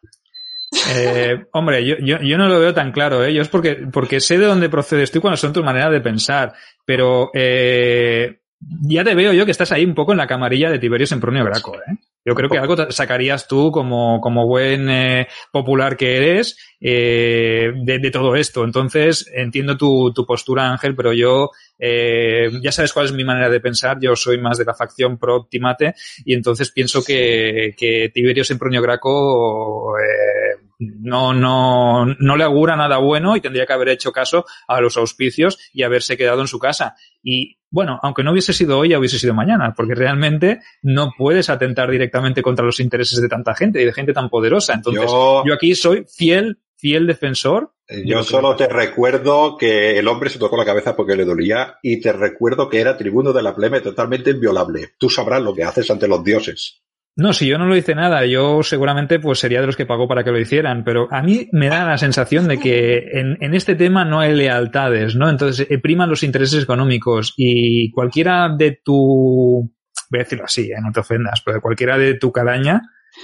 Eh, 0.93 1.45
hombre, 1.53 1.83
yo, 1.83 1.95
yo, 1.99 2.19
yo, 2.21 2.37
no 2.37 2.47
lo 2.47 2.59
veo 2.59 2.73
tan 2.75 2.91
claro, 2.91 3.25
¿eh? 3.25 3.33
Yo 3.33 3.41
es 3.41 3.49
porque, 3.49 3.87
porque 3.91 4.19
sé 4.19 4.37
de 4.37 4.45
dónde 4.45 4.69
procedes 4.69 5.09
tú 5.09 5.19
cuando 5.19 5.37
son 5.37 5.51
tu 5.51 5.63
manera 5.63 5.89
de 5.89 6.01
pensar, 6.01 6.53
pero 6.85 7.31
eh, 7.33 8.41
ya 8.59 9.03
te 9.03 9.15
veo 9.15 9.33
yo 9.33 9.45
que 9.45 9.51
estás 9.51 9.71
ahí 9.71 9.83
un 9.83 9.95
poco 9.95 10.11
en 10.11 10.19
la 10.19 10.27
camarilla 10.27 10.69
de 10.69 10.77
Tiberio 10.77 11.07
Sempronio 11.07 11.43
Graco, 11.43 11.75
¿eh? 11.75 11.97
Yo 12.25 12.35
creo 12.35 12.49
que 12.49 12.57
algo 12.57 12.91
sacarías 12.91 13.47
tú 13.47 13.71
como, 13.71 14.19
como 14.19 14.45
buen 14.45 14.89
eh, 14.89 15.27
popular 15.51 15.95
que 15.95 16.17
eres 16.17 16.57
eh, 16.81 17.71
de, 17.75 18.11
todo 18.11 18.35
esto. 18.35 18.63
Entonces, 18.63 19.29
entiendo 19.33 19.77
tu, 19.77 20.13
tu 20.13 20.25
postura, 20.25 20.69
Ángel, 20.69 20.95
pero 20.95 21.13
yo 21.13 21.51
eh, 21.77 22.49
ya 22.61 22.71
sabes 22.71 22.93
cuál 22.93 23.05
es 23.05 23.13
mi 23.13 23.23
manera 23.23 23.49
de 23.49 23.61
pensar. 23.61 23.97
Yo 24.01 24.15
soy 24.15 24.39
más 24.39 24.57
de 24.57 24.65
la 24.65 24.73
facción 24.73 25.17
pro 25.17 25.37
Optimate 25.37 25.95
y 26.25 26.33
entonces 26.33 26.71
pienso 26.71 27.03
que, 27.03 27.73
que 27.77 28.11
Tiberio 28.13 28.43
Sempronio 28.43 28.81
Graco 28.81 29.97
eh, 29.97 30.61
no, 30.79 31.33
no, 31.33 32.05
no 32.05 32.37
le 32.37 32.43
augura 32.43 32.75
nada 32.75 32.97
bueno 32.97 33.35
y 33.35 33.41
tendría 33.41 33.65
que 33.65 33.73
haber 33.73 33.89
hecho 33.89 34.11
caso 34.11 34.45
a 34.67 34.81
los 34.81 34.97
auspicios 34.97 35.57
y 35.73 35.83
haberse 35.83 36.17
quedado 36.17 36.41
en 36.41 36.47
su 36.47 36.59
casa. 36.59 36.95
Y 37.23 37.58
bueno, 37.71 37.99
aunque 38.01 38.23
no 38.23 38.31
hubiese 38.31 38.53
sido 38.53 38.79
hoy, 38.79 38.89
ya 38.89 38.99
hubiese 38.99 39.19
sido 39.19 39.33
mañana, 39.33 39.73
porque 39.75 39.95
realmente 39.95 40.59
no 40.81 41.11
puedes 41.17 41.49
atentar 41.49 41.89
directamente 41.89 42.41
contra 42.41 42.65
los 42.65 42.79
intereses 42.79 43.21
de 43.21 43.29
tanta 43.29 43.53
gente 43.53 43.81
y 43.81 43.85
de 43.85 43.93
gente 43.93 44.13
tan 44.13 44.29
poderosa. 44.29 44.73
Entonces, 44.73 45.05
yo, 45.09 45.43
aquí 45.53 45.75
soy 45.75 46.05
fiel, 46.07 46.59
fiel 46.77 47.05
defensor. 47.07 47.73
Yo 48.05 48.23
solo 48.23 48.55
te 48.55 48.67
recuerdo 48.67 49.57
que 49.57 49.97
el 49.97 50.07
hombre 50.07 50.29
se 50.29 50.39
tocó 50.39 50.57
la 50.57 50.65
cabeza 50.65 50.95
porque 50.95 51.15
le 51.15 51.25
dolía 51.25 51.77
y 51.81 51.99
te 51.99 52.13
recuerdo 52.13 52.69
que 52.69 52.79
era 52.79 52.97
tribuno 52.97 53.33
de 53.33 53.41
la 53.41 53.55
plebe 53.55 53.81
totalmente 53.81 54.31
inviolable. 54.31 54.93
Tú 54.97 55.09
sabrás 55.09 55.41
lo 55.41 55.55
que 55.55 55.63
haces 55.63 55.89
ante 55.89 56.07
los 56.07 56.23
dioses. 56.23 56.83
No, 57.19 57.33
si 57.33 57.47
yo 57.47 57.57
no 57.57 57.65
lo 57.65 57.75
hice 57.75 57.95
nada, 57.95 58.25
yo 58.25 58.63
seguramente 58.63 59.19
pues 59.19 59.39
sería 59.39 59.59
de 59.59 59.65
los 59.65 59.75
que 59.75 59.85
pagó 59.85 60.07
para 60.07 60.23
que 60.23 60.31
lo 60.31 60.39
hicieran, 60.39 60.85
pero 60.85 61.09
a 61.11 61.21
mí 61.21 61.49
me 61.51 61.67
da 61.67 61.85
la 61.85 61.97
sensación 61.97 62.47
de 62.47 62.57
que 62.57 63.09
en, 63.11 63.37
en 63.41 63.53
este 63.53 63.75
tema 63.75 64.05
no 64.05 64.21
hay 64.21 64.33
lealtades, 64.33 65.17
¿no? 65.17 65.29
Entonces, 65.29 65.67
eh, 65.69 65.79
priman 65.79 66.09
los 66.09 66.23
intereses 66.23 66.63
económicos 66.63 67.33
y 67.35 67.91
cualquiera 67.91 68.47
de 68.57 68.79
tu, 68.81 69.69
voy 70.09 70.19
a 70.19 70.23
decirlo 70.23 70.45
así, 70.45 70.71
¿eh? 70.71 70.77
no 70.81 70.93
te 70.93 71.01
ofendas, 71.01 71.41
pero 71.45 71.59
cualquiera 71.59 71.97
de 71.97 72.13
tu 72.13 72.31
cadaña, 72.31 72.83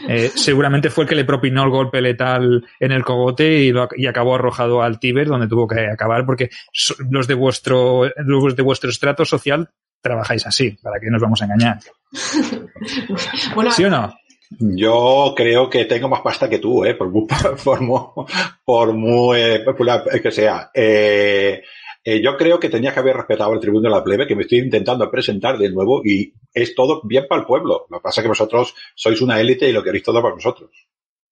eh, 0.10 0.30
seguramente 0.36 0.90
fue 0.90 1.06
el 1.06 1.10
que 1.10 1.16
le 1.16 1.24
propinó 1.24 1.64
el 1.64 1.70
golpe 1.70 2.02
letal 2.02 2.68
en 2.82 2.92
el 2.92 3.06
cogote 3.06 3.60
y, 3.60 3.72
lo, 3.72 3.88
y, 3.96 4.08
acabó 4.08 4.36
arrojado 4.36 4.82
al 4.82 5.00
Tíber 5.00 5.28
donde 5.28 5.48
tuvo 5.48 5.68
que 5.68 5.88
acabar 5.88 6.26
porque 6.26 6.50
los 7.10 7.28
de 7.28 7.34
vuestro 7.34 8.12
los 8.18 8.56
de 8.58 8.62
vuestro 8.62 8.90
estrato 8.90 9.24
social 9.24 9.70
trabajáis 10.06 10.46
así, 10.46 10.70
para 10.84 11.00
que 11.00 11.10
nos 11.10 11.22
vamos 11.22 11.42
a 11.42 11.46
engañar. 11.46 11.80
bueno, 13.56 13.72
¿Sí 13.72 13.84
o 13.84 13.90
no? 13.90 14.14
Yo 14.60 15.34
creo 15.36 15.68
que 15.68 15.86
tengo 15.86 16.08
más 16.08 16.22
pasta 16.22 16.48
que 16.48 16.60
tú, 16.60 16.86
¿eh? 16.86 16.94
por, 16.94 17.10
muy, 17.10 17.26
por, 18.66 18.94
muy 18.94 19.40
eh, 19.40 19.60
popular 19.62 20.04
que 20.22 20.32
sea. 20.32 20.70
Eh, 20.72 21.64
eh, 22.04 22.22
yo 22.22 22.38
creo 22.38 22.60
que 22.60 22.70
tenía 22.70 22.94
que 22.94 23.00
haber 23.00 23.16
respetado 23.16 23.54
el 23.54 23.60
tribuno 23.60 23.90
de 23.90 23.96
la 23.96 24.04
plebe, 24.04 24.28
que 24.28 24.36
me 24.36 24.44
estoy 24.44 24.60
intentando 24.60 25.10
presentar 25.10 25.58
de 25.58 25.72
nuevo 25.72 26.02
y 26.06 26.32
es 26.54 26.76
todo 26.76 27.02
bien 27.04 27.26
para 27.28 27.42
el 27.42 27.48
pueblo. 27.48 27.88
Lo 27.90 27.98
que 27.98 28.04
pasa 28.04 28.22
es 28.22 28.24
que 28.24 28.30
vosotros 28.30 28.76
sois 28.94 29.20
una 29.22 29.42
élite 29.42 29.68
y 29.68 29.74
lo 29.74 29.84
queréis 29.84 30.04
todo 30.04 30.22
para 30.22 30.36
vosotros. 30.36 30.70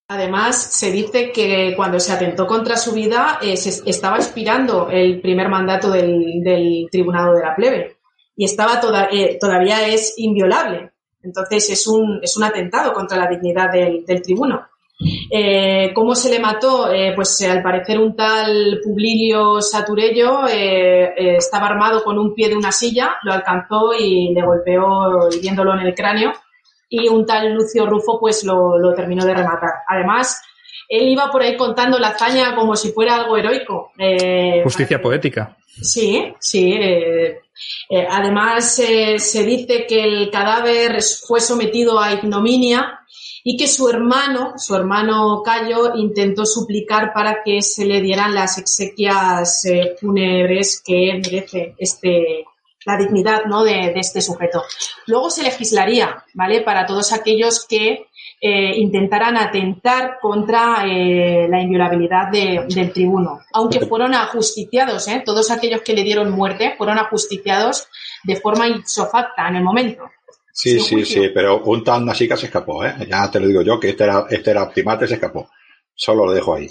Además, 0.08 0.62
se 0.74 0.92
dice 0.92 1.32
que 1.32 1.74
cuando 1.76 2.00
se 2.00 2.12
atentó 2.12 2.48
contra 2.48 2.76
su 2.76 2.94
vida, 2.94 3.40
se 3.56 3.90
estaba 3.90 4.18
expirando 4.18 4.90
el 4.90 5.22
primer 5.22 5.48
mandato 5.48 5.92
del, 5.92 6.44
del 6.44 6.88
tribunado 6.92 7.36
de 7.36 7.42
la 7.44 7.56
plebe 7.56 8.03
y 8.36 8.46
estaba 8.46 8.80
toda, 8.80 9.10
eh, 9.12 9.38
todavía 9.40 9.88
es 9.88 10.16
inviolable. 10.18 10.92
Entonces 11.22 11.70
es 11.70 11.88
un, 11.88 12.20
es 12.22 12.36
un 12.36 12.44
atentado 12.44 12.92
contra 12.94 13.18
la 13.18 13.28
dignidad 13.28 13.72
del, 13.72 14.06
del 14.06 14.22
tribuno. 14.22 14.68
Eh, 15.30 15.92
¿Cómo 15.94 16.16
se 16.16 16.30
le 16.30 16.40
mató? 16.40 16.92
Eh, 16.92 17.14
pues 17.16 17.42
al 17.42 17.62
parecer 17.62 18.00
un 18.00 18.16
tal 18.16 18.80
Publilio 18.84 19.62
Saturello 19.62 20.46
estaba 20.48 21.68
armado 21.68 22.04
con 22.04 22.18
un 22.18 22.34
pie 22.34 22.50
de 22.50 22.56
una 22.56 22.72
silla, 22.72 23.16
lo 23.24 23.34
alcanzó 23.34 23.94
y 23.98 24.34
le 24.34 24.42
golpeó 24.44 25.30
hiriéndolo 25.32 25.74
en 25.74 25.88
el 25.88 25.96
cráneo 25.96 26.32
y 26.90 27.08
un 27.10 27.26
tal 27.26 27.54
Lucio 27.54 27.86
Rufo 27.86 28.20
pues 28.20 28.44
lo, 28.44 28.78
lo 28.78 28.94
terminó 28.94 29.26
de 29.26 29.34
rematar. 29.34 29.72
Además, 29.88 30.42
él 30.88 31.10
iba 31.10 31.30
por 31.32 31.42
ahí 31.42 31.58
contando 31.58 31.98
la 31.98 32.10
hazaña 32.10 32.56
como 32.56 32.76
si 32.76 32.92
fuera 32.92 33.16
algo 33.16 33.36
heroico. 33.36 33.92
Justicia 34.64 35.02
poética. 35.02 35.58
Sí, 35.82 36.34
sí. 36.40 36.74
Eh, 36.74 37.40
eh, 37.90 38.06
además, 38.10 38.80
eh, 38.80 39.20
se 39.20 39.44
dice 39.44 39.86
que 39.88 40.04
el 40.04 40.30
cadáver 40.32 41.02
fue 41.02 41.40
sometido 41.40 42.00
a 42.00 42.14
ignominia 42.14 43.00
y 43.44 43.58
que 43.58 43.68
su 43.68 43.90
hermano, 43.90 44.54
su 44.58 44.76
hermano 44.76 45.42
Cayo, 45.44 45.96
intentó 45.96 46.46
suplicar 46.46 47.12
para 47.14 47.44
que 47.44 47.62
se 47.62 47.86
le 47.86 48.02
dieran 48.02 48.34
las 48.34 48.58
exequias 48.58 49.68
fúnebres 50.00 50.82
que 50.86 51.22
merece 51.22 51.76
este, 51.78 52.46
la 52.86 52.98
dignidad 52.98 53.46
¿no? 53.46 53.64
de, 53.64 53.92
de, 53.94 54.00
este 54.00 54.22
sujeto. 54.22 54.64
Luego 55.08 55.30
se 55.30 55.44
legislaría, 55.44 56.24
¿vale? 56.34 56.62
Para 56.62 56.86
todos 56.86 57.12
aquellos 57.12 57.66
que 57.66 58.08
eh, 58.46 58.76
intentaran 58.76 59.38
atentar 59.38 60.18
contra 60.22 60.86
eh, 60.86 61.48
la 61.50 61.62
inviolabilidad 61.62 62.30
de, 62.30 62.66
del 62.68 62.92
tribuno, 62.92 63.40
aunque 63.54 63.86
fueron 63.86 64.14
ajusticiados, 64.14 65.08
¿eh? 65.08 65.24
todos 65.26 65.50
aquellos 65.50 65.82
que 65.82 65.94
le 65.94 66.04
dieron 66.04 66.30
muerte 66.30 66.74
fueron 66.78 66.98
ajusticiados 66.98 67.88
de 68.22 68.36
forma 68.36 68.68
isofacta 68.68 69.48
en 69.48 69.56
el 69.56 69.64
momento. 69.64 70.04
Sí, 70.52 70.78
sí, 70.82 71.06
sí, 71.06 71.30
pero 71.34 71.64
un 71.64 71.86
tan 71.86 72.10
así 72.10 72.28
que 72.28 72.36
se 72.36 72.48
escapó, 72.48 72.84
¿eh? 72.84 72.94
ya 73.10 73.32
te 73.32 73.40
lo 73.40 73.48
digo 73.48 73.62
yo, 73.62 73.80
que 73.80 73.92
este 73.92 74.04
era, 74.04 74.26
este 74.30 74.52
era 74.52 74.64
Optimate, 74.64 75.08
se 75.08 75.14
escapó. 75.14 75.50
Solo 75.96 76.26
lo 76.26 76.34
dejo 76.34 76.56
ahí. 76.56 76.70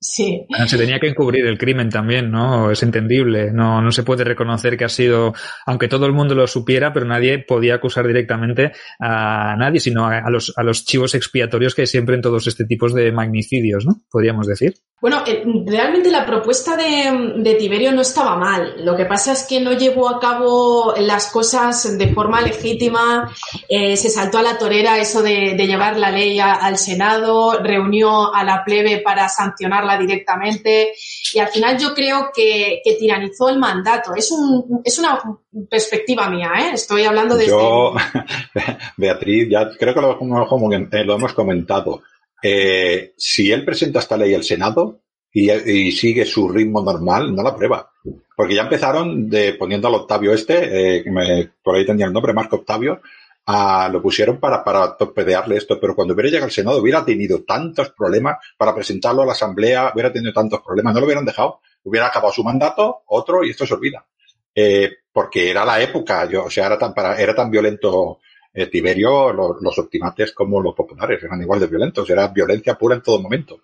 Sí. 0.00 0.46
Se 0.66 0.76
tenía 0.76 1.00
que 1.00 1.08
encubrir 1.08 1.46
el 1.46 1.58
crimen 1.58 1.88
también, 1.88 2.30
¿no? 2.30 2.70
Es 2.70 2.82
entendible. 2.82 3.50
No, 3.52 3.80
no 3.80 3.90
se 3.90 4.02
puede 4.02 4.24
reconocer 4.24 4.76
que 4.76 4.84
ha 4.84 4.88
sido, 4.88 5.34
aunque 5.64 5.88
todo 5.88 6.06
el 6.06 6.12
mundo 6.12 6.34
lo 6.34 6.46
supiera, 6.46 6.92
pero 6.92 7.06
nadie 7.06 7.38
podía 7.38 7.76
acusar 7.76 8.06
directamente 8.06 8.72
a 9.00 9.56
nadie, 9.56 9.80
sino 9.80 10.06
a, 10.06 10.30
los, 10.30 10.52
a 10.56 10.62
los 10.62 10.84
chivos 10.84 11.14
expiatorios 11.14 11.74
que 11.74 11.82
hay 11.82 11.86
siempre 11.86 12.14
en 12.14 12.22
todos 12.22 12.46
este 12.46 12.64
tipos 12.66 12.94
de 12.94 13.10
magnicidios, 13.10 13.86
¿no? 13.86 14.02
Podríamos 14.10 14.46
decir. 14.46 14.74
Bueno, 14.98 15.22
eh, 15.26 15.44
realmente 15.66 16.10
la 16.10 16.24
propuesta 16.24 16.74
de, 16.74 17.34
de, 17.42 17.54
Tiberio 17.54 17.92
no 17.92 18.00
estaba 18.00 18.36
mal. 18.36 18.82
Lo 18.84 18.96
que 18.96 19.04
pasa 19.04 19.32
es 19.32 19.46
que 19.46 19.60
no 19.60 19.72
llevó 19.72 20.08
a 20.08 20.18
cabo 20.18 20.94
las 20.98 21.30
cosas 21.30 21.98
de 21.98 22.14
forma 22.14 22.40
legítima. 22.40 23.30
Eh, 23.68 23.96
se 23.96 24.08
saltó 24.08 24.38
a 24.38 24.42
la 24.42 24.56
torera 24.56 24.98
eso 24.98 25.22
de, 25.22 25.54
de 25.54 25.66
llevar 25.66 25.98
la 25.98 26.10
ley 26.10 26.40
a, 26.40 26.54
al 26.54 26.78
Senado, 26.78 27.58
reunió 27.62 28.34
a 28.34 28.42
la 28.42 28.64
plebe 28.64 29.02
para 29.02 29.28
directamente 29.98 30.92
y 31.34 31.38
al 31.38 31.48
final 31.48 31.78
yo 31.78 31.94
creo 31.94 32.30
que, 32.34 32.80
que 32.82 32.94
tiranizó 32.94 33.50
el 33.50 33.58
mandato. 33.58 34.14
Es, 34.14 34.30
un, 34.30 34.80
es 34.82 34.98
una 34.98 35.20
perspectiva 35.68 36.30
mía, 36.30 36.50
¿eh? 36.58 36.70
Estoy 36.74 37.04
hablando 37.04 37.36
de... 37.36 37.46
Yo, 37.46 37.94
Beatriz, 38.96 39.48
ya 39.50 39.70
creo 39.78 39.94
que 39.94 40.00
lo, 40.00 40.18
lo 40.18 41.14
hemos 41.14 41.32
comentado 41.34 42.02
eh, 42.42 43.14
si 43.16 43.50
él 43.50 43.64
presenta 43.64 43.98
esta 43.98 44.16
ley 44.16 44.34
al 44.34 44.44
Senado 44.44 45.00
y, 45.32 45.90
sigue 45.92 46.24
su 46.24 46.48
ritmo 46.48 46.82
normal, 46.82 47.34
no 47.34 47.42
la 47.42 47.50
aprueba. 47.50 47.90
Porque 48.36 48.54
ya 48.54 48.62
empezaron 48.62 49.28
de 49.28 49.54
poniendo 49.54 49.88
al 49.88 49.94
Octavio 49.94 50.32
este, 50.32 50.98
eh, 50.98 51.50
por 51.62 51.74
ahí 51.74 51.84
tenía 51.84 52.06
el 52.06 52.12
nombre, 52.12 52.32
Marco 52.32 52.56
Octavio, 52.56 53.00
a, 53.46 53.88
lo 53.88 54.02
pusieron 54.02 54.38
para, 54.38 54.62
para 54.64 54.96
torpedearle 54.96 55.56
esto, 55.56 55.78
pero 55.80 55.94
cuando 55.94 56.14
hubiera 56.14 56.28
llegado 56.28 56.46
al 56.46 56.52
Senado 56.52 56.78
hubiera 56.78 57.04
tenido 57.04 57.44
tantos 57.44 57.90
problemas 57.90 58.38
para 58.56 58.74
presentarlo 58.74 59.22
a 59.22 59.26
la 59.26 59.32
Asamblea, 59.32 59.92
hubiera 59.94 60.12
tenido 60.12 60.32
tantos 60.32 60.60
problemas, 60.60 60.92
no 60.92 61.00
lo 61.00 61.06
hubieran 61.06 61.24
dejado, 61.24 61.60
hubiera 61.84 62.08
acabado 62.08 62.32
su 62.32 62.42
mandato, 62.42 63.02
otro, 63.06 63.44
y 63.44 63.50
esto 63.50 63.64
se 63.64 63.74
olvida. 63.74 64.04
Eh, 64.54 64.90
porque 65.12 65.50
era 65.50 65.64
la 65.64 65.80
época, 65.80 66.28
yo, 66.28 66.44
o 66.44 66.50
sea, 66.50 66.66
era 66.66 66.78
tan, 66.78 66.92
para, 66.92 67.16
era 67.16 67.34
tan 67.34 67.50
violento 67.50 68.18
eh, 68.52 68.66
Tiberio, 68.66 69.32
los 69.32 69.78
optimates 69.78 70.32
como 70.32 70.60
los 70.60 70.74
populares 70.74 71.22
eran 71.22 71.42
igual 71.42 71.60
de 71.60 71.66
violentos, 71.66 72.08
era 72.08 72.28
violencia 72.28 72.74
pura 72.74 72.96
en 72.96 73.02
todo 73.02 73.20
momento. 73.20 73.60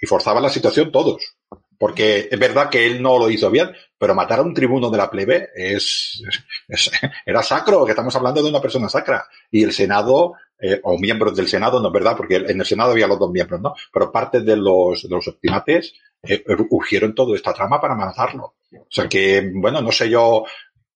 Y 0.00 0.06
forzaba 0.06 0.40
la 0.40 0.48
situación 0.48 0.90
todos. 0.90 1.36
Porque 1.80 2.28
es 2.30 2.38
verdad 2.38 2.68
que 2.68 2.86
él 2.86 3.00
no 3.00 3.18
lo 3.18 3.30
hizo 3.30 3.50
bien, 3.50 3.70
pero 3.96 4.14
matar 4.14 4.40
a 4.40 4.42
un 4.42 4.52
tribuno 4.52 4.90
de 4.90 4.98
la 4.98 5.08
plebe 5.08 5.48
es, 5.54 6.22
es, 6.68 6.90
era 7.24 7.42
sacro, 7.42 7.86
que 7.86 7.92
estamos 7.92 8.14
hablando 8.14 8.42
de 8.42 8.50
una 8.50 8.60
persona 8.60 8.90
sacra. 8.90 9.24
Y 9.50 9.64
el 9.64 9.72
Senado, 9.72 10.34
eh, 10.60 10.78
o 10.82 10.98
miembros 10.98 11.34
del 11.34 11.48
Senado, 11.48 11.80
no 11.80 11.88
es 11.88 11.94
verdad, 11.94 12.18
porque 12.18 12.36
en 12.36 12.60
el 12.60 12.66
Senado 12.66 12.90
había 12.90 13.06
los 13.06 13.18
dos 13.18 13.30
miembros, 13.30 13.62
¿no? 13.62 13.72
Pero 13.90 14.12
parte 14.12 14.42
de 14.42 14.56
los, 14.56 15.04
de 15.04 15.08
los 15.08 15.26
optimates 15.26 15.94
eh, 16.22 16.44
urgieron 16.68 17.14
toda 17.14 17.34
esta 17.34 17.54
trama 17.54 17.80
para 17.80 17.94
matarlo. 17.94 18.56
O 18.72 18.86
sea 18.90 19.08
que, 19.08 19.50
bueno, 19.54 19.80
no 19.80 19.90
sé 19.90 20.10
yo 20.10 20.44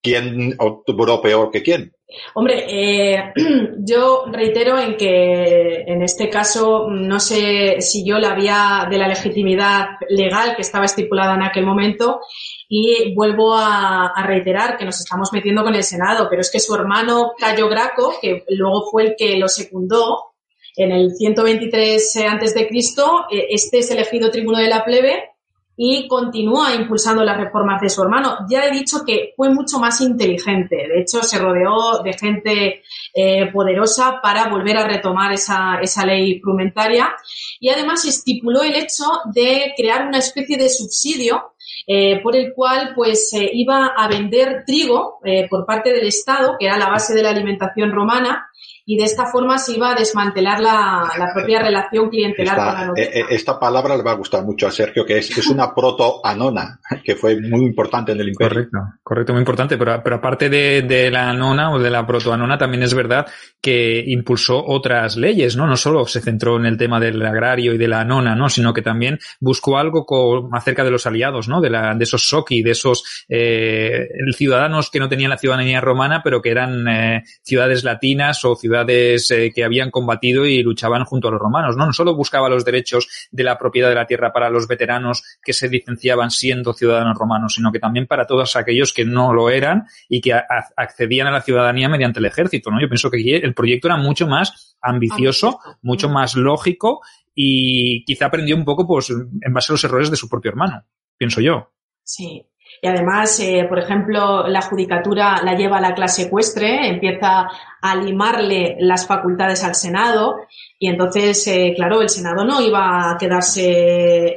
quién 0.05 0.55
obtuvo 0.59 1.21
peor 1.23 1.51
que 1.51 1.63
quién. 1.63 1.93
Hombre, 2.35 2.67
eh, 2.69 3.33
yo 3.79 4.27
reitero 4.31 4.79
en 4.79 4.97
que 4.97 5.83
en 5.87 6.03
este 6.03 6.29
caso 6.29 6.87
no 6.91 7.19
sé 7.19 7.81
si 7.81 8.07
yo 8.07 8.19
la 8.19 8.35
vía 8.35 8.87
de 8.89 8.99
la 8.99 9.09
legitimidad 9.09 9.87
legal 10.11 10.55
que 10.55 10.63
estaba 10.63 10.85
estipulada 10.85 11.35
en 11.35 11.43
aquel 11.43 11.65
momento 11.65 12.21
y 12.69 13.15
vuelvo 13.15 13.55
a, 13.57 14.13
reiterar 14.27 14.77
que 14.77 14.85
nos 14.85 15.01
estamos 15.01 15.31
metiendo 15.33 15.65
con 15.65 15.75
el 15.75 15.83
Senado, 15.83 16.29
pero 16.29 16.43
es 16.43 16.51
que 16.51 16.61
su 16.61 16.75
hermano 16.75 17.33
Cayo 17.39 17.69
Graco, 17.69 18.15
que 18.21 18.45
luego 18.49 18.91
fue 18.91 19.05
el 19.05 19.15
que 19.17 19.37
lo 19.37 19.49
secundó 19.49 20.35
en 20.77 20.93
el 20.93 21.15
123 21.15 22.17
antes 22.29 22.55
de 22.55 22.63
eh, 22.63 23.47
este 23.51 23.79
es 23.79 23.91
elegido 23.91 24.31
tribuno 24.31 24.59
de 24.59 24.69
la 24.69 24.85
plebe 24.85 25.34
y 25.77 26.07
continúa 26.07 26.75
impulsando 26.75 27.25
las 27.25 27.37
reformas 27.37 27.81
de 27.81 27.89
su 27.89 28.03
hermano. 28.03 28.39
Ya 28.49 28.65
he 28.65 28.71
dicho 28.71 29.05
que 29.05 29.33
fue 29.37 29.51
mucho 29.51 29.79
más 29.79 30.01
inteligente. 30.01 30.77
De 30.77 31.01
hecho, 31.01 31.23
se 31.23 31.39
rodeó 31.39 32.03
de 32.03 32.13
gente 32.13 32.83
eh, 33.15 33.51
poderosa 33.53 34.21
para 34.23 34.49
volver 34.49 34.77
a 34.77 34.87
retomar 34.87 35.33
esa, 35.33 35.79
esa 35.81 36.05
ley 36.07 36.41
frumentaria 36.41 37.15
y 37.61 37.71
además 37.71 38.05
estipuló 38.05 38.63
el 38.63 38.77
hecho 38.77 39.05
de 39.33 39.73
crear 39.77 40.07
una 40.07 40.19
especie 40.19 40.57
de 40.57 40.69
subsidio 40.69 41.55
eh, 41.87 42.21
por 42.23 42.37
el 42.37 42.55
cual 42.55 42.93
pues 42.95 43.31
se 43.31 43.51
iba 43.53 43.93
a 43.97 44.09
vender 44.09 44.65
trigo 44.67 45.19
eh, 45.25 45.47
por 45.49 45.67
parte 45.67 45.93
del 45.93 46.07
Estado, 46.07 46.57
que 46.59 46.67
era 46.67 46.79
la 46.79 46.89
base 46.89 47.15
de 47.15 47.23
la 47.23 47.31
alimentación 47.31 47.93
romana, 47.93 48.49
y 48.87 48.99
de 48.99 49.05
esta 49.05 49.27
forma 49.27 49.57
se 49.57 49.73
iba 49.73 49.93
a 49.93 49.95
desmantelar 49.95 50.61
la, 50.61 51.09
propia 51.35 51.61
relación 51.61 52.11
clientelar 52.11 52.59
esta, 52.59 52.87
con 52.87 52.95
la 52.95 53.03
eh, 53.03 53.11
eh, 53.15 53.25
Esta 53.31 53.59
palabra 53.59 53.97
le 53.97 54.03
va 54.03 54.13
a 54.13 54.17
gustar 54.17 54.45
mucho 54.45 54.67
a 54.67 54.71
Sergio, 54.71 55.07
que 55.07 55.19
es, 55.19 55.37
es 55.37 55.47
una 55.49 55.75
proto-anona, 55.75 56.81
que 57.03 57.17
fue 57.17 57.41
muy 57.41 57.65
importante 57.65 58.13
en 58.13 58.21
el 58.21 58.29
imperio. 58.29 58.55
Correcto, 58.55 58.79
correcto, 59.03 59.33
muy 59.33 59.41
importante, 59.41 59.79
pero, 59.79 60.03
pero 60.03 60.17
aparte 60.17 60.51
de, 60.51 60.83
de 60.83 61.11
la 61.11 61.31
anona 61.31 61.73
o 61.73 61.79
de 61.79 61.91
la 61.91 62.07
proto-anona, 62.07 62.59
también 62.59 62.83
es 62.83 62.93
verdad 62.93 63.27
que 63.63 64.05
impulsó 64.07 64.63
otras 64.63 65.17
leyes, 65.17 65.57
¿no? 65.57 65.67
No 65.67 65.77
solo 65.77 66.07
se 66.07 66.21
centró 66.21 66.59
en 66.59 66.67
el 66.67 66.77
tema 66.77 67.01
del 67.01 67.25
agrario 67.25 67.73
y 67.73 67.79
de 67.79 67.89
la 67.89 68.01
anona, 68.01 68.35
¿no? 68.37 68.51
Sino 68.51 68.75
que 68.75 68.83
también 68.83 69.19
buscó 69.41 69.79
algo 69.79 70.05
con, 70.05 70.51
acerca 70.53 70.85
de 70.85 70.91
los 70.91 71.07
aliados, 71.07 71.49
¿no? 71.49 71.63
De, 71.63 71.71
la, 71.71 71.95
de 71.95 72.05
esos 72.05 72.29
soki, 72.29 72.63
de 72.63 72.73
esos 72.73 73.25
eh, 73.31 74.09
ciudadanos 74.37 74.91
que 74.91 75.01
no 75.01 75.09
tenían 75.09 75.31
la 75.31 75.39
ciudadanía 75.39 75.81
romana, 75.81 76.21
pero 76.23 76.43
que 76.43 76.51
eran 76.51 76.87
eh, 76.87 77.25
ciudades 77.43 77.85
latinas 77.85 78.45
o 78.45 78.55
ciudades 78.55 78.74
ciudades 78.75 79.31
eh, 79.31 79.53
que 79.55 79.65
habían 79.65 79.91
combatido 79.91 80.47
y 80.47 80.63
luchaban 80.63 81.05
junto 81.05 81.29
a 81.29 81.31
los 81.31 81.41
romanos. 81.41 81.77
¿no? 81.77 81.87
no 81.87 81.93
solo 81.93 82.17
buscaba 82.17 82.49
los 82.49 82.65
derechos 82.65 83.29
de 83.31 83.45
la 83.45 83.57
propiedad 83.57 83.89
de 83.89 83.95
la 83.95 84.07
tierra 84.07 84.33
para 84.33 84.51
los 84.51 84.67
veteranos 84.67 85.23
que 85.43 85.53
se 85.53 85.69
licenciaban 85.69 86.31
siendo 86.31 86.73
ciudadanos 86.73 87.17
romanos, 87.17 87.55
sino 87.55 87.71
que 87.71 87.79
también 87.79 88.07
para 88.07 88.27
todos 88.27 88.57
aquellos 88.57 88.93
que 88.93 89.05
no 89.05 89.33
lo 89.33 89.49
eran 89.49 89.85
y 90.09 90.21
que 90.21 90.33
accedían 90.77 91.29
a 91.29 91.31
la 91.31 91.43
ciudadanía 91.43 91.89
mediante 91.89 92.19
el 92.19 92.27
ejército. 92.27 92.71
¿no? 92.71 92.81
Yo 92.81 92.89
pienso 92.89 93.11
que 93.11 93.37
el 93.37 93.55
proyecto 93.55 93.87
era 93.89 93.97
mucho 93.97 94.27
más 94.27 94.77
ambicioso, 94.81 95.61
mucho 95.83 96.09
más 96.09 96.35
lógico 96.35 97.01
y 97.33 98.05
quizá 98.05 98.27
aprendió 98.27 98.57
un 98.57 98.65
poco 98.65 98.87
pues, 98.87 99.11
en 99.11 99.53
base 99.53 99.73
a 99.73 99.75
los 99.75 99.85
errores 99.85 100.11
de 100.11 100.17
su 100.17 100.29
propio 100.29 100.51
hermano, 100.51 100.85
pienso 101.17 101.41
yo. 101.41 101.71
Sí, 102.03 102.47
y 102.85 102.87
además, 102.87 103.41
eh, 103.41 103.65
por 103.67 103.79
ejemplo, 103.79 104.47
la 104.47 104.61
judicatura 104.61 105.41
la 105.43 105.55
lleva 105.55 105.79
a 105.79 105.81
la 105.81 105.95
clase 105.95 106.25
ecuestre, 106.25 106.87
empieza 106.87 107.49
a 107.81 107.97
limarle 107.97 108.77
las 108.79 109.07
facultades 109.07 109.65
al 109.65 109.75
Senado 109.75 110.37
y 110.79 110.91
entonces, 110.91 111.47
eh, 111.47 111.73
claro, 111.75 112.03
el 112.03 112.11
Senado 112.11 112.45
no 112.45 112.61
iba 112.61 113.11
a 113.11 113.17
quedarse 113.17 113.65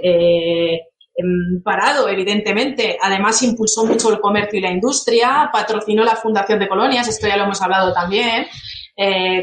eh, 0.01 0.79
em, 1.13 1.61
parado, 1.61 2.07
evidentemente. 2.07 2.97
Además, 3.01 3.43
impulsó 3.43 3.85
mucho 3.85 4.13
el 4.13 4.21
comercio 4.21 4.59
y 4.59 4.61
la 4.61 4.71
industria, 4.71 5.49
patrocinó 5.51 6.05
la 6.05 6.15
fundación 6.15 6.57
de 6.57 6.69
colonias, 6.69 7.05
esto 7.09 7.27
ya 7.27 7.35
lo 7.35 7.43
hemos 7.43 7.61
hablado 7.61 7.91
también. 7.91 8.47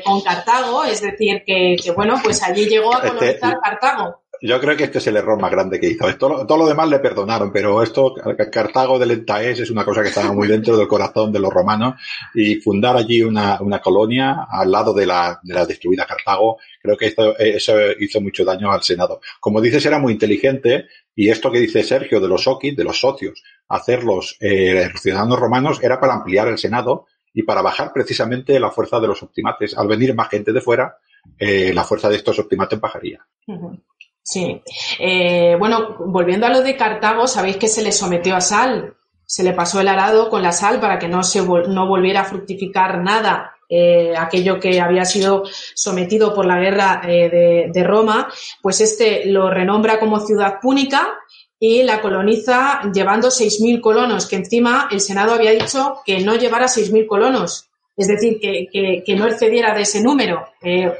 con 0.02 0.22
Cartago, 0.22 0.84
es 0.84 1.02
decir, 1.02 1.42
que, 1.44 1.76
que, 1.76 1.92
bueno, 1.92 2.14
pues 2.24 2.42
allí 2.42 2.66
llegó 2.66 2.94
a 2.94 3.00
este, 3.00 3.08
colonizar 3.08 3.58
Cartago. 3.62 4.23
Yo 4.46 4.60
creo 4.60 4.76
que 4.76 4.84
este 4.84 4.98
es 4.98 5.06
el 5.06 5.16
error 5.16 5.40
más 5.40 5.50
grande 5.50 5.80
que 5.80 5.88
hizo. 5.88 6.04
Todo 6.18 6.58
lo 6.58 6.66
demás 6.66 6.90
le 6.90 6.98
perdonaron, 6.98 7.50
pero 7.50 7.82
esto, 7.82 8.14
Cartago 8.52 8.98
del 8.98 9.12
Entaes 9.12 9.60
es 9.60 9.70
una 9.70 9.86
cosa 9.86 10.02
que 10.02 10.08
estaba 10.08 10.34
muy 10.34 10.46
dentro 10.46 10.76
del 10.76 10.86
corazón 10.86 11.32
de 11.32 11.38
los 11.40 11.50
romanos 11.50 11.94
y 12.34 12.56
fundar 12.56 12.94
allí 12.94 13.22
una, 13.22 13.58
colonia 13.82 14.46
al 14.50 14.70
lado 14.70 14.92
de 14.92 15.06
la, 15.06 15.40
de 15.42 15.54
la 15.54 15.64
destruida 15.64 16.04
Cartago, 16.04 16.58
creo 16.82 16.94
que 16.94 17.14
eso 17.38 17.74
hizo 17.98 18.20
mucho 18.20 18.44
daño 18.44 18.70
al 18.70 18.82
Senado. 18.82 19.22
Como 19.40 19.62
dices, 19.62 19.86
era 19.86 19.98
muy 19.98 20.12
inteligente 20.12 20.88
y 21.16 21.30
esto 21.30 21.50
que 21.50 21.60
dice 21.60 21.82
Sergio 21.82 22.20
de 22.20 22.28
los 22.28 22.46
okis, 22.46 22.76
de 22.76 22.84
los 22.84 23.00
socios, 23.00 23.42
hacerlos 23.68 24.36
eh, 24.40 24.90
ciudadanos 25.00 25.38
romanos 25.38 25.82
era 25.82 25.98
para 25.98 26.12
ampliar 26.12 26.48
el 26.48 26.58
Senado 26.58 27.06
y 27.32 27.44
para 27.44 27.62
bajar 27.62 27.94
precisamente 27.94 28.60
la 28.60 28.70
fuerza 28.70 29.00
de 29.00 29.08
los 29.08 29.22
optimates. 29.22 29.74
Al 29.74 29.88
venir 29.88 30.14
más 30.14 30.28
gente 30.28 30.52
de 30.52 30.60
fuera, 30.60 30.98
eh, 31.38 31.72
la 31.72 31.84
fuerza 31.84 32.10
de 32.10 32.16
estos 32.16 32.38
optimates 32.38 32.78
bajaría. 32.78 33.26
Sí. 34.24 34.62
Eh, 34.98 35.54
bueno, 35.58 35.96
volviendo 35.98 36.46
a 36.46 36.48
lo 36.50 36.62
de 36.62 36.76
Cartago, 36.76 37.26
sabéis 37.26 37.58
que 37.58 37.68
se 37.68 37.82
le 37.82 37.92
sometió 37.92 38.34
a 38.34 38.40
sal. 38.40 38.94
Se 39.26 39.44
le 39.44 39.52
pasó 39.52 39.80
el 39.80 39.88
arado 39.88 40.30
con 40.30 40.42
la 40.42 40.52
sal 40.52 40.80
para 40.80 40.98
que 40.98 41.08
no, 41.08 41.22
se 41.22 41.42
no 41.42 41.86
volviera 41.86 42.22
a 42.22 42.24
fructificar 42.24 43.02
nada 43.02 43.54
eh, 43.68 44.14
aquello 44.16 44.58
que 44.58 44.80
había 44.80 45.04
sido 45.04 45.44
sometido 45.74 46.34
por 46.34 46.46
la 46.46 46.58
guerra 46.58 47.02
eh, 47.04 47.28
de, 47.30 47.70
de, 47.72 47.84
Roma, 47.84 48.28
pues 48.62 48.80
este 48.80 49.26
lo 49.26 49.50
renombra 49.50 49.98
como 49.98 50.20
ciudad 50.20 50.60
púnica 50.60 51.14
y 51.58 51.82
la 51.82 52.00
coloniza 52.00 52.82
llevando 52.92 53.28
6.000 53.28 53.80
colonos, 53.80 54.26
que 54.26 54.36
encima 54.36 54.88
el 54.90 55.00
Senado 55.00 55.32
había 55.32 55.52
dicho 55.52 56.00
que 56.04 56.20
no 56.20 56.34
llevara 56.36 56.66
6.000 56.66 57.06
colonos, 57.06 57.68
es 57.96 58.08
decir, 58.08 58.38
que, 58.38 58.68
que, 58.70 59.02
que 59.04 59.16
no 59.16 59.26
excediera 59.26 59.74
de 59.74 59.82
ese 59.82 60.02
número, 60.02 60.46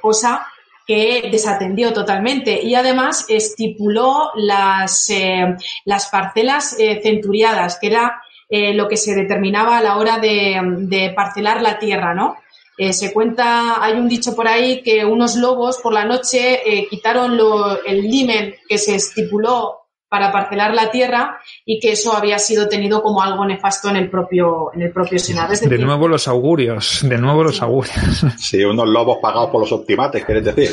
cosa 0.00 0.46
que 0.86 1.28
desatendió 1.30 1.92
totalmente 1.92 2.62
y 2.62 2.74
además 2.74 3.24
estipuló 3.28 4.30
las, 4.34 5.08
eh, 5.10 5.56
las 5.84 6.08
parcelas 6.08 6.76
eh, 6.78 7.00
centuriadas, 7.02 7.78
que 7.78 7.86
era 7.86 8.20
eh, 8.48 8.74
lo 8.74 8.88
que 8.88 8.96
se 8.96 9.14
determinaba 9.14 9.78
a 9.78 9.82
la 9.82 9.96
hora 9.96 10.18
de, 10.18 11.12
parcelar 11.16 11.62
la 11.62 11.78
tierra, 11.78 12.14
¿no? 12.14 12.36
se 12.76 13.12
cuenta, 13.12 13.84
hay 13.84 13.92
un 13.92 14.08
dicho 14.08 14.34
por 14.34 14.48
ahí 14.48 14.82
que 14.82 15.04
unos 15.04 15.36
lobos 15.36 15.78
por 15.78 15.92
la 15.92 16.04
noche 16.04 16.60
quitaron 16.90 17.36
lo, 17.36 17.84
el 17.84 18.02
limen 18.02 18.56
que 18.68 18.78
se 18.78 18.96
estipuló 18.96 19.83
para 20.14 20.30
parcelar 20.30 20.72
la 20.72 20.92
tierra 20.92 21.40
y 21.64 21.80
que 21.80 21.90
eso 21.90 22.16
había 22.16 22.38
sido 22.38 22.68
tenido 22.68 23.02
como 23.02 23.20
algo 23.20 23.44
nefasto 23.44 23.88
en 23.88 23.96
el 23.96 24.08
propio, 24.08 24.72
en 24.72 24.82
el 24.82 24.92
propio 24.92 25.18
Senado. 25.18 25.52
de 25.52 25.78
nuevo 25.78 26.06
los 26.06 26.28
augurios, 26.28 27.00
de 27.02 27.18
nuevo 27.18 27.42
los 27.42 27.60
augurios. 27.60 28.24
Sí, 28.38 28.62
unos 28.62 28.88
lobos 28.88 29.18
pagados 29.20 29.50
por 29.50 29.62
los 29.62 29.72
optimates, 29.72 30.24
quieres 30.24 30.44
decir. 30.44 30.70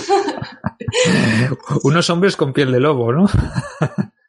unos 1.84 2.08
hombres 2.12 2.36
con 2.36 2.54
piel 2.54 2.72
de 2.72 2.80
lobo, 2.80 3.12
¿no? 3.12 3.26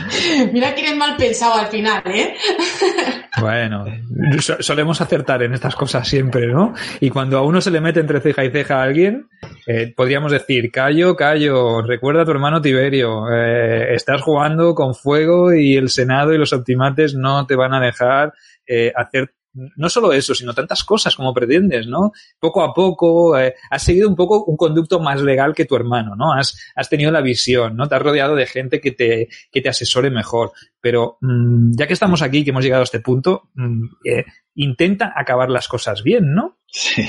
Mira 0.52 0.74
que 0.74 0.82
eres 0.82 0.96
mal 0.96 1.16
pensado 1.16 1.54
al 1.54 1.66
final, 1.66 2.02
¿eh? 2.06 2.34
Bueno, 3.40 3.86
solemos 4.38 5.00
acertar 5.00 5.42
en 5.42 5.54
estas 5.54 5.74
cosas 5.74 6.06
siempre, 6.06 6.46
¿no? 6.48 6.74
Y 7.00 7.08
cuando 7.08 7.38
a 7.38 7.42
uno 7.42 7.60
se 7.60 7.70
le 7.70 7.80
mete 7.80 7.98
entre 7.98 8.20
ceja 8.20 8.44
y 8.44 8.50
ceja 8.50 8.76
a 8.76 8.82
alguien, 8.82 9.28
eh, 9.66 9.92
podríamos 9.96 10.30
decir, 10.30 10.70
callo, 10.70 11.16
callo, 11.16 11.80
recuerda 11.82 12.22
a 12.22 12.24
tu 12.26 12.30
hermano 12.30 12.60
Tiberio, 12.60 13.30
eh, 13.30 13.94
estás 13.94 14.20
jugando 14.20 14.74
con 14.74 14.94
fuego 14.94 15.52
y 15.54 15.76
el 15.76 15.88
Senado 15.88 16.34
y 16.34 16.38
los 16.38 16.52
optimates 16.52 17.14
no 17.14 17.46
te 17.46 17.56
van 17.56 17.72
a 17.72 17.80
dejar 17.80 18.34
eh, 18.66 18.92
hacer 18.94 19.34
no 19.54 19.88
solo 19.88 20.12
eso, 20.12 20.34
sino 20.34 20.54
tantas 20.54 20.82
cosas 20.84 21.14
como 21.14 21.34
pretendes, 21.34 21.86
¿no? 21.86 22.12
Poco 22.38 22.62
a 22.62 22.72
poco 22.72 23.38
eh, 23.38 23.54
has 23.70 23.82
seguido 23.82 24.08
un 24.08 24.16
poco 24.16 24.44
un 24.44 24.56
conducto 24.56 24.98
más 25.00 25.20
legal 25.20 25.54
que 25.54 25.66
tu 25.66 25.76
hermano, 25.76 26.16
¿no? 26.16 26.32
Has, 26.32 26.58
has 26.74 26.88
tenido 26.88 27.10
la 27.10 27.20
visión, 27.20 27.76
¿no? 27.76 27.88
Te 27.88 27.94
has 27.94 28.02
rodeado 28.02 28.34
de 28.34 28.46
gente 28.46 28.80
que 28.80 28.92
te, 28.92 29.28
que 29.50 29.60
te 29.60 29.68
asesore 29.68 30.10
mejor. 30.10 30.52
Pero 30.80 31.18
mm, 31.20 31.72
ya 31.76 31.86
que 31.86 31.92
estamos 31.92 32.22
aquí, 32.22 32.44
que 32.44 32.50
hemos 32.50 32.64
llegado 32.64 32.80
a 32.80 32.84
este 32.84 33.00
punto, 33.00 33.50
mm, 33.54 33.84
eh, 34.04 34.24
intenta 34.54 35.12
acabar 35.14 35.50
las 35.50 35.68
cosas 35.68 36.02
bien, 36.02 36.32
¿no? 36.34 36.58
Sí. 36.66 37.06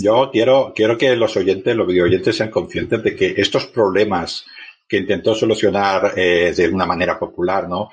Yo 0.00 0.30
quiero, 0.32 0.72
quiero 0.74 0.98
que 0.98 1.14
los 1.14 1.36
oyentes, 1.36 1.76
los 1.76 1.86
video 1.86 2.04
oyentes 2.04 2.36
sean 2.36 2.50
conscientes 2.50 3.02
de 3.02 3.14
que 3.14 3.34
estos 3.36 3.66
problemas 3.66 4.44
que 4.88 4.96
intentó 4.96 5.36
solucionar 5.36 6.14
eh, 6.16 6.52
de 6.56 6.68
una 6.68 6.86
manera 6.86 7.16
popular, 7.18 7.68
¿no? 7.68 7.90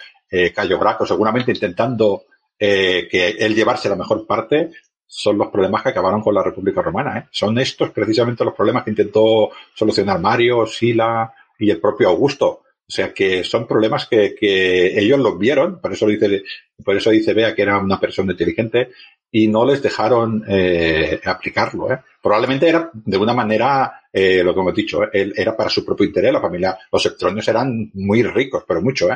Cayo 0.53 0.77
Braco, 0.77 1.05
seguramente 1.05 1.53
intentando 1.53 2.23
eh, 2.59 3.07
que 3.09 3.29
el 3.29 3.55
llevarse 3.55 3.89
la 3.89 3.95
mejor 3.95 4.25
parte 4.25 4.71
son 5.05 5.37
los 5.37 5.47
problemas 5.47 5.83
que 5.83 5.89
acabaron 5.89 6.21
con 6.21 6.35
la 6.35 6.43
República 6.43 6.81
Romana. 6.81 7.17
¿eh? 7.17 7.23
Son 7.31 7.57
estos 7.57 7.91
precisamente 7.91 8.43
los 8.43 8.53
problemas 8.53 8.83
que 8.83 8.91
intentó 8.91 9.51
solucionar 9.73 10.19
Mario, 10.19 10.65
Sila 10.65 11.33
y 11.57 11.69
el 11.69 11.79
propio 11.79 12.09
Augusto. 12.09 12.63
O 12.89 12.91
sea 12.91 13.13
que 13.13 13.43
son 13.43 13.67
problemas 13.67 14.07
que, 14.07 14.33
que 14.33 14.97
ellos 14.97 15.19
los 15.19 15.37
vieron, 15.37 15.81
por 15.81 15.91
eso 15.91 16.07
dice, 16.07 16.43
por 16.83 16.95
eso 16.95 17.09
dice 17.09 17.33
Bea 17.33 17.53
que 17.53 17.61
era 17.61 17.79
una 17.79 17.99
persona 17.99 18.31
inteligente 18.31 18.91
y 19.31 19.47
no 19.47 19.65
les 19.65 19.81
dejaron 19.81 20.43
eh, 20.47 21.19
aplicarlo. 21.25 21.91
¿eh? 21.91 21.99
Probablemente 22.21 22.67
era 22.67 22.89
de 22.93 23.17
una 23.17 23.33
manera, 23.33 24.01
eh, 24.11 24.41
lo 24.43 24.53
que 24.53 24.59
hemos 24.59 24.73
dicho, 24.73 25.11
él 25.11 25.33
era 25.35 25.55
para 25.55 25.69
su 25.69 25.85
propio 25.85 26.05
interés, 26.05 26.31
la 26.31 26.41
familia, 26.41 26.77
los 26.91 27.05
electrones 27.05 27.47
eran 27.47 27.91
muy 27.93 28.23
ricos, 28.23 28.63
pero 28.67 28.81
mucho, 28.81 29.09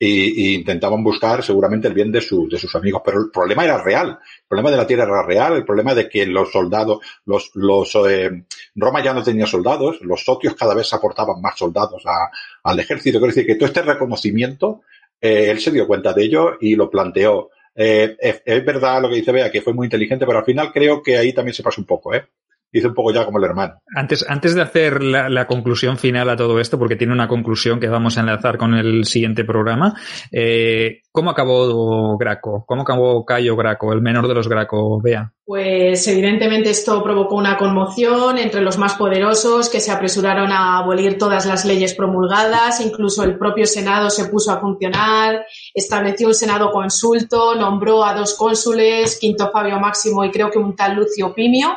¿eh? 0.00 0.06
y, 0.06 0.54
intentaban 0.54 1.04
buscar 1.04 1.44
seguramente 1.44 1.88
el 1.88 1.94
bien 1.94 2.10
de, 2.10 2.20
su, 2.20 2.48
de 2.48 2.58
sus 2.58 2.74
amigos. 2.74 3.02
Pero 3.04 3.20
el 3.20 3.30
problema 3.30 3.64
era 3.64 3.82
real. 3.82 4.08
El 4.08 4.48
problema 4.48 4.70
de 4.70 4.76
la 4.78 4.86
tierra 4.86 5.04
era 5.04 5.22
real. 5.22 5.56
El 5.56 5.64
problema 5.64 5.94
de 5.94 6.08
que 6.08 6.26
los 6.26 6.50
soldados, 6.50 7.00
los, 7.26 7.50
los, 7.54 7.94
eh, 8.08 8.44
Roma 8.74 9.04
ya 9.04 9.12
no 9.12 9.22
tenía 9.22 9.46
soldados. 9.46 10.00
Los 10.00 10.24
socios 10.24 10.54
cada 10.54 10.74
vez 10.74 10.92
aportaban 10.92 11.40
más 11.40 11.56
soldados 11.58 12.02
a, 12.06 12.30
al 12.64 12.80
ejército. 12.80 13.18
Quiero 13.18 13.34
decir 13.34 13.46
que 13.46 13.54
todo 13.54 13.66
este 13.66 13.82
reconocimiento, 13.82 14.82
eh, 15.20 15.50
él 15.50 15.60
se 15.60 15.70
dio 15.70 15.86
cuenta 15.86 16.12
de 16.12 16.24
ello 16.24 16.56
y 16.60 16.74
lo 16.74 16.90
planteó. 16.90 17.50
Eh, 17.74 18.16
es, 18.18 18.42
es, 18.44 18.64
verdad 18.64 19.00
lo 19.00 19.08
que 19.08 19.16
dice 19.16 19.32
Bea, 19.32 19.50
que 19.50 19.62
fue 19.62 19.72
muy 19.72 19.86
inteligente, 19.86 20.26
pero 20.26 20.38
al 20.38 20.44
final 20.44 20.72
creo 20.72 21.02
que 21.02 21.16
ahí 21.16 21.32
también 21.32 21.54
se 21.54 21.62
pasa 21.62 21.80
un 21.80 21.86
poco, 21.86 22.12
¿eh? 22.12 22.26
Hice 22.72 22.88
un 22.88 22.94
poco 22.94 23.12
ya 23.12 23.24
como 23.24 23.38
el 23.38 23.44
hermano. 23.44 23.74
Antes, 23.94 24.24
antes 24.28 24.54
de 24.54 24.62
hacer 24.62 25.02
la, 25.02 25.46
conclusión 25.46 25.96
final 25.96 26.28
a 26.30 26.36
todo 26.36 26.60
esto, 26.60 26.78
porque 26.78 26.96
tiene 26.96 27.12
una 27.12 27.28
conclusión 27.28 27.80
que 27.80 27.88
vamos 27.88 28.16
a 28.16 28.20
enlazar 28.20 28.56
con 28.58 28.74
el 28.74 29.04
siguiente 29.04 29.44
programa, 29.44 29.94
eh, 30.30 31.02
¿cómo 31.10 31.30
acabó 31.30 32.16
Graco? 32.16 32.64
¿Cómo 32.66 32.82
acabó 32.82 33.24
Cayo 33.24 33.56
Graco, 33.56 33.92
el 33.92 34.00
menor 34.00 34.28
de 34.28 34.34
los 34.34 34.48
Graco, 34.48 35.00
Bea? 35.02 35.32
Pues 35.50 36.06
evidentemente 36.06 36.70
esto 36.70 37.02
provocó 37.02 37.34
una 37.34 37.56
conmoción 37.56 38.38
entre 38.38 38.60
los 38.60 38.78
más 38.78 38.94
poderosos 38.94 39.68
que 39.68 39.80
se 39.80 39.90
apresuraron 39.90 40.52
a 40.52 40.78
abolir 40.78 41.18
todas 41.18 41.44
las 41.44 41.64
leyes 41.64 41.94
promulgadas, 41.94 42.80
incluso 42.80 43.24
el 43.24 43.36
propio 43.36 43.66
Senado 43.66 44.10
se 44.10 44.26
puso 44.26 44.52
a 44.52 44.60
funcionar, 44.60 45.44
estableció 45.74 46.28
un 46.28 46.34
Senado 46.34 46.70
consulto, 46.70 47.56
nombró 47.56 48.04
a 48.04 48.14
dos 48.14 48.36
cónsules, 48.36 49.18
Quinto 49.18 49.50
Fabio 49.50 49.80
Máximo 49.80 50.24
y 50.24 50.30
creo 50.30 50.52
que 50.52 50.58
un 50.60 50.76
tal 50.76 50.94
Lucio 50.94 51.34
Pimio, 51.34 51.76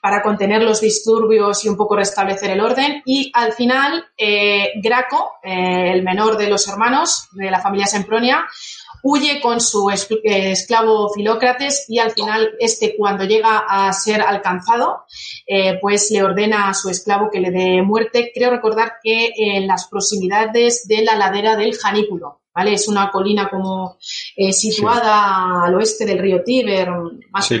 para 0.00 0.22
contener 0.22 0.62
los 0.62 0.80
disturbios 0.80 1.64
y 1.64 1.68
un 1.68 1.76
poco 1.76 1.96
restablecer 1.96 2.50
el 2.50 2.60
orden. 2.60 3.02
Y 3.04 3.30
al 3.34 3.52
final, 3.52 4.06
eh, 4.16 4.70
Graco, 4.82 5.32
eh, 5.42 5.92
el 5.92 6.02
menor 6.02 6.38
de 6.38 6.48
los 6.48 6.66
hermanos 6.68 7.28
de 7.32 7.50
la 7.50 7.60
familia 7.60 7.86
Sempronia, 7.86 8.46
huye 9.02 9.40
con 9.40 9.60
su 9.60 9.90
esclavo 9.90 11.10
Filócrates 11.12 11.86
y 11.88 11.98
al 11.98 12.10
final 12.12 12.50
este 12.58 12.94
cuando 12.96 13.24
llega 13.24 13.64
a 13.66 13.90
ser 13.94 14.20
alcanzado 14.20 15.04
eh, 15.46 15.78
pues 15.80 16.10
le 16.10 16.22
ordena 16.22 16.68
a 16.68 16.74
su 16.74 16.90
esclavo 16.90 17.30
que 17.30 17.40
le 17.40 17.50
dé 17.50 17.82
muerte. 17.82 18.30
Creo 18.34 18.50
recordar 18.50 18.94
que 19.02 19.32
en 19.36 19.66
las 19.66 19.86
proximidades 19.88 20.86
de 20.86 21.02
la 21.02 21.16
ladera 21.16 21.56
del 21.56 21.76
Janículo. 21.76 22.38
¿Vale? 22.52 22.74
Es 22.74 22.88
una 22.88 23.12
colina 23.12 23.48
como 23.48 23.96
situada 24.50 25.62
al 25.64 25.74
oeste 25.76 26.04
del 26.04 26.18
río 26.18 26.42
Tíber, 26.42 26.90
más 27.30 27.46
sí, 27.46 27.60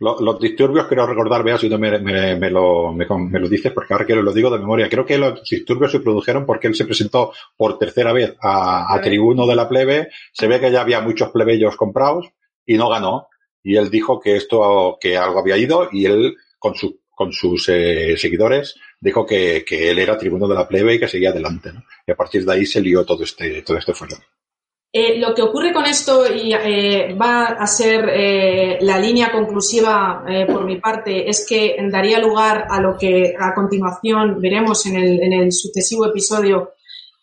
los 0.00 0.40
disturbios, 0.40 0.86
quiero 0.86 1.06
recordar, 1.06 1.44
vea 1.44 1.58
si 1.58 1.68
tú 1.68 1.78
me, 1.78 1.98
me, 1.98 2.50
lo, 2.50 2.90
me, 2.92 3.06
lo, 3.06 3.48
dices, 3.48 3.70
porque 3.70 3.92
ahora 3.92 4.06
que 4.06 4.16
lo 4.16 4.32
digo 4.32 4.48
de 4.48 4.58
memoria. 4.58 4.88
Creo 4.88 5.04
que 5.04 5.18
los 5.18 5.42
disturbios 5.48 5.92
se 5.92 6.00
produjeron 6.00 6.46
porque 6.46 6.68
él 6.68 6.74
se 6.74 6.86
presentó 6.86 7.32
por 7.54 7.78
tercera 7.78 8.12
vez 8.14 8.34
a, 8.40 8.98
tribuno 9.02 9.46
de 9.46 9.54
la 9.54 9.68
plebe. 9.68 10.08
Se 10.32 10.48
ve 10.48 10.58
que 10.58 10.72
ya 10.72 10.80
había 10.80 11.02
muchos 11.02 11.28
plebeyos 11.30 11.76
comprados 11.76 12.30
y 12.64 12.78
no 12.78 12.88
ganó. 12.88 13.28
Y 13.62 13.76
él 13.76 13.90
dijo 13.90 14.18
que 14.18 14.36
esto, 14.36 14.96
que 14.98 15.18
algo 15.18 15.40
había 15.40 15.58
ido 15.58 15.90
y 15.92 16.06
él, 16.06 16.34
con, 16.58 16.74
su, 16.74 17.00
con 17.10 17.30
sus 17.30 17.68
eh, 17.68 18.16
seguidores, 18.16 18.76
dijo 18.98 19.26
que, 19.26 19.66
que, 19.66 19.90
él 19.90 19.98
era 19.98 20.16
tribuno 20.16 20.48
de 20.48 20.54
la 20.54 20.66
plebe 20.66 20.94
y 20.94 20.98
que 20.98 21.08
seguía 21.08 21.28
adelante. 21.28 21.72
Y 22.06 22.12
a 22.12 22.16
partir 22.16 22.46
de 22.46 22.54
ahí 22.54 22.64
se 22.64 22.80
lió 22.80 23.04
todo 23.04 23.22
este, 23.22 23.60
todo 23.60 23.76
este 23.76 23.92
fuego. 23.92 24.16
Eh, 24.92 25.18
lo 25.18 25.32
que 25.32 25.42
ocurre 25.42 25.72
con 25.72 25.86
esto 25.86 26.24
y 26.34 26.52
eh, 26.52 27.14
va 27.14 27.44
a 27.44 27.66
ser 27.68 28.08
eh, 28.12 28.78
la 28.80 28.98
línea 28.98 29.30
conclusiva 29.30 30.24
por 30.48 30.64
mi 30.64 30.80
parte 30.80 31.30
es 31.30 31.46
que 31.48 31.76
daría 31.88 32.18
lugar 32.18 32.66
a 32.68 32.80
lo 32.80 32.98
que 32.98 33.34
a 33.38 33.54
continuación 33.54 34.40
veremos 34.40 34.84
en 34.86 34.96
el, 34.96 35.20
en 35.20 35.32
el 35.32 35.52
sucesivo 35.52 36.06
episodio 36.06 36.72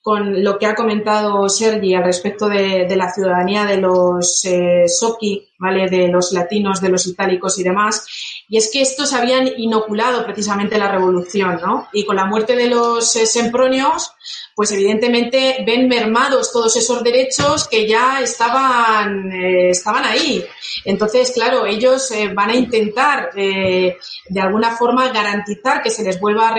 con 0.02 0.42
lo 0.42 0.58
que 0.58 0.66
ha 0.66 0.76
comentado 0.76 1.50
Sergi 1.50 1.94
al 1.94 2.06
respecto 2.06 2.48
de, 2.48 2.88
la 2.96 3.12
ciudadanía 3.12 3.66
de 3.66 3.76
los 3.76 4.48
Soki, 4.88 5.50
¿vale? 5.60 5.90
de 5.90 6.08
los 6.08 6.32
latinos, 6.32 6.80
de 6.80 6.88
los 6.88 7.06
itálicos 7.08 7.60
y 7.60 7.64
demás. 7.64 8.06
Y 8.50 8.58
es 8.58 8.70
que 8.72 8.82
estos 8.82 9.14
habían 9.14 9.46
inoculado 9.58 10.24
precisamente 10.24 10.78
la 10.78 10.90
revolución, 10.90 11.60
¿no? 11.62 11.90
Y 11.92 12.06
con 12.06 12.16
la 12.16 12.26
muerte 12.26 12.56
de 12.56 12.70
los 12.70 13.12
sempronios, 13.12 14.14
pues 14.56 14.72
evidentemente 14.72 15.64
ven 15.66 15.90
mermados 15.90 16.54
todos 16.54 16.76
esos 16.78 17.04
derechos 17.04 17.68
que 17.68 17.86
ya 17.86 18.22
estaban, 18.22 19.32
eh, 19.34 19.72
estaban 19.72 20.06
ahí. 20.06 20.46
Entonces, 20.86 21.32
claro, 21.32 21.66
ellos 21.66 22.10
eh, 22.12 22.30
van 22.34 22.52
a 22.52 22.56
intentar 22.56 23.32
eh, 23.36 23.98
de 24.30 24.42
alguna 24.42 24.78
forma 24.78 25.10
garantizar 25.10 25.82
que 25.84 25.92
se 25.92 26.04
les 26.04 26.18
vuelva 26.18 26.50
a 26.50 26.56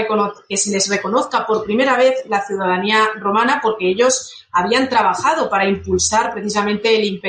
que 0.47 0.56
se 0.59 0.70
les 0.70 0.89
reconozca 0.90 1.47
por 1.47 1.65
primera 1.65 1.97
vez 1.97 2.23
la 2.28 2.44
ciudadanía 2.44 3.09
romana 3.19 3.60
porque 3.62 3.89
ellos 3.89 4.47
habían 4.52 4.90
trabajado 4.90 5.48
para 5.48 5.66
impulsar 5.66 6.35
precisamente 6.35 6.94
el, 6.94 7.20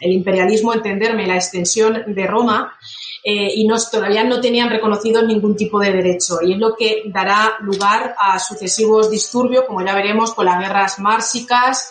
el 0.00 0.12
imperialismo, 0.12 0.72
entenderme, 0.72 1.26
la 1.26 1.36
extensión 1.36 2.04
de 2.06 2.26
Roma 2.26 2.78
eh, 3.22 3.52
y 3.54 3.68
todavía 3.90 4.24
no 4.24 4.40
tenían 4.40 4.70
reconocido 4.70 5.22
ningún 5.22 5.56
tipo 5.56 5.80
de 5.80 5.92
derecho. 5.92 6.38
Y 6.42 6.52
es 6.52 6.58
lo 6.58 6.74
que 6.74 7.02
dará 7.06 7.56
lugar 7.60 8.14
a 8.18 8.38
sucesivos 8.38 9.10
disturbios, 9.10 9.64
como 9.64 9.84
ya 9.84 9.94
veremos, 9.94 10.34
con 10.34 10.46
las 10.46 10.58
guerras 10.58 10.98
mársicas, 10.98 11.90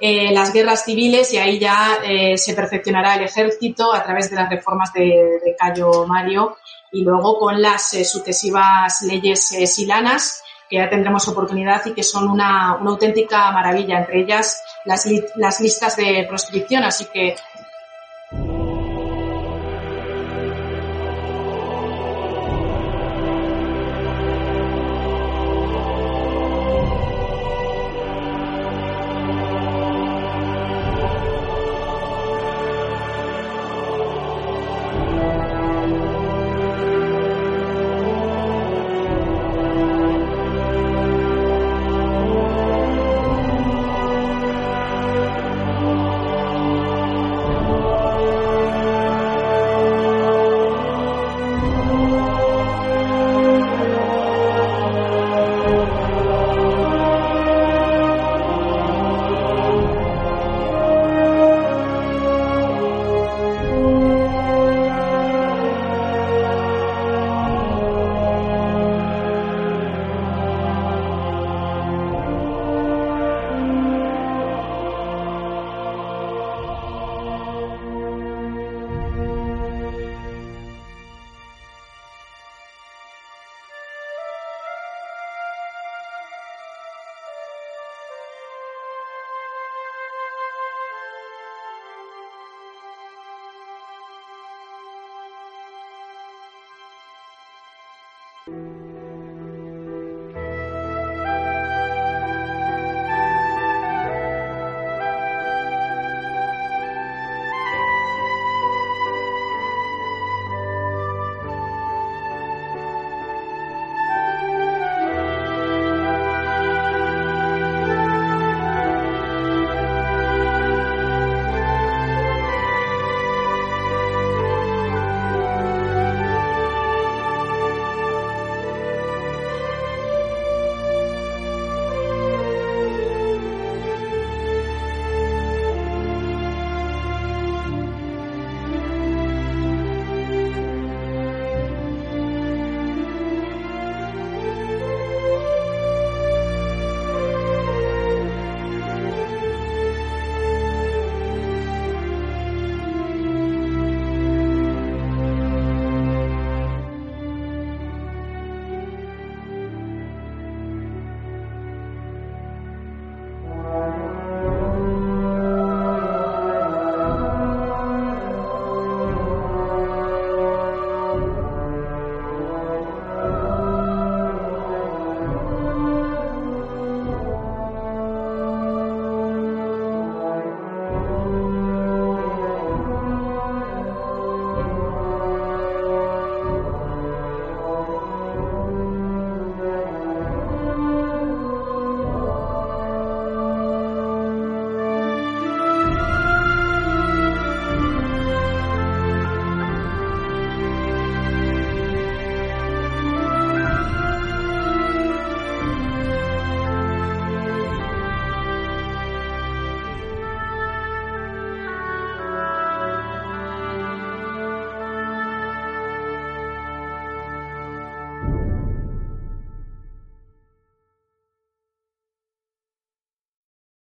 eh, 0.00 0.32
las 0.32 0.52
guerras 0.52 0.84
civiles 0.84 1.32
y 1.32 1.38
ahí 1.38 1.58
ya 1.58 2.00
eh, 2.04 2.36
se 2.36 2.54
perfeccionará 2.54 3.14
el 3.14 3.24
ejército 3.24 3.94
a 3.94 4.02
través 4.02 4.28
de 4.28 4.36
las 4.36 4.50
reformas 4.50 4.92
de, 4.92 5.56
Cayo 5.58 6.06
Mario 6.06 6.58
y 6.92 7.02
luego 7.02 7.38
con 7.38 7.62
las 7.62 7.90
sucesivas 8.06 9.00
leyes 9.02 9.48
silanas 9.64 10.42
que 10.68 10.76
ya 10.76 10.90
tendremos 10.90 11.26
oportunidad 11.28 11.84
y 11.86 11.92
que 11.92 12.02
son 12.02 12.28
una, 12.28 12.76
una 12.76 12.90
auténtica 12.90 13.50
maravilla, 13.52 13.98
entre 13.98 14.20
ellas 14.20 14.60
las, 14.84 15.06
las 15.36 15.60
listas 15.60 15.96
de 15.96 16.26
proscripción. 16.28 16.84
Así 16.84 17.06
que 17.12 17.36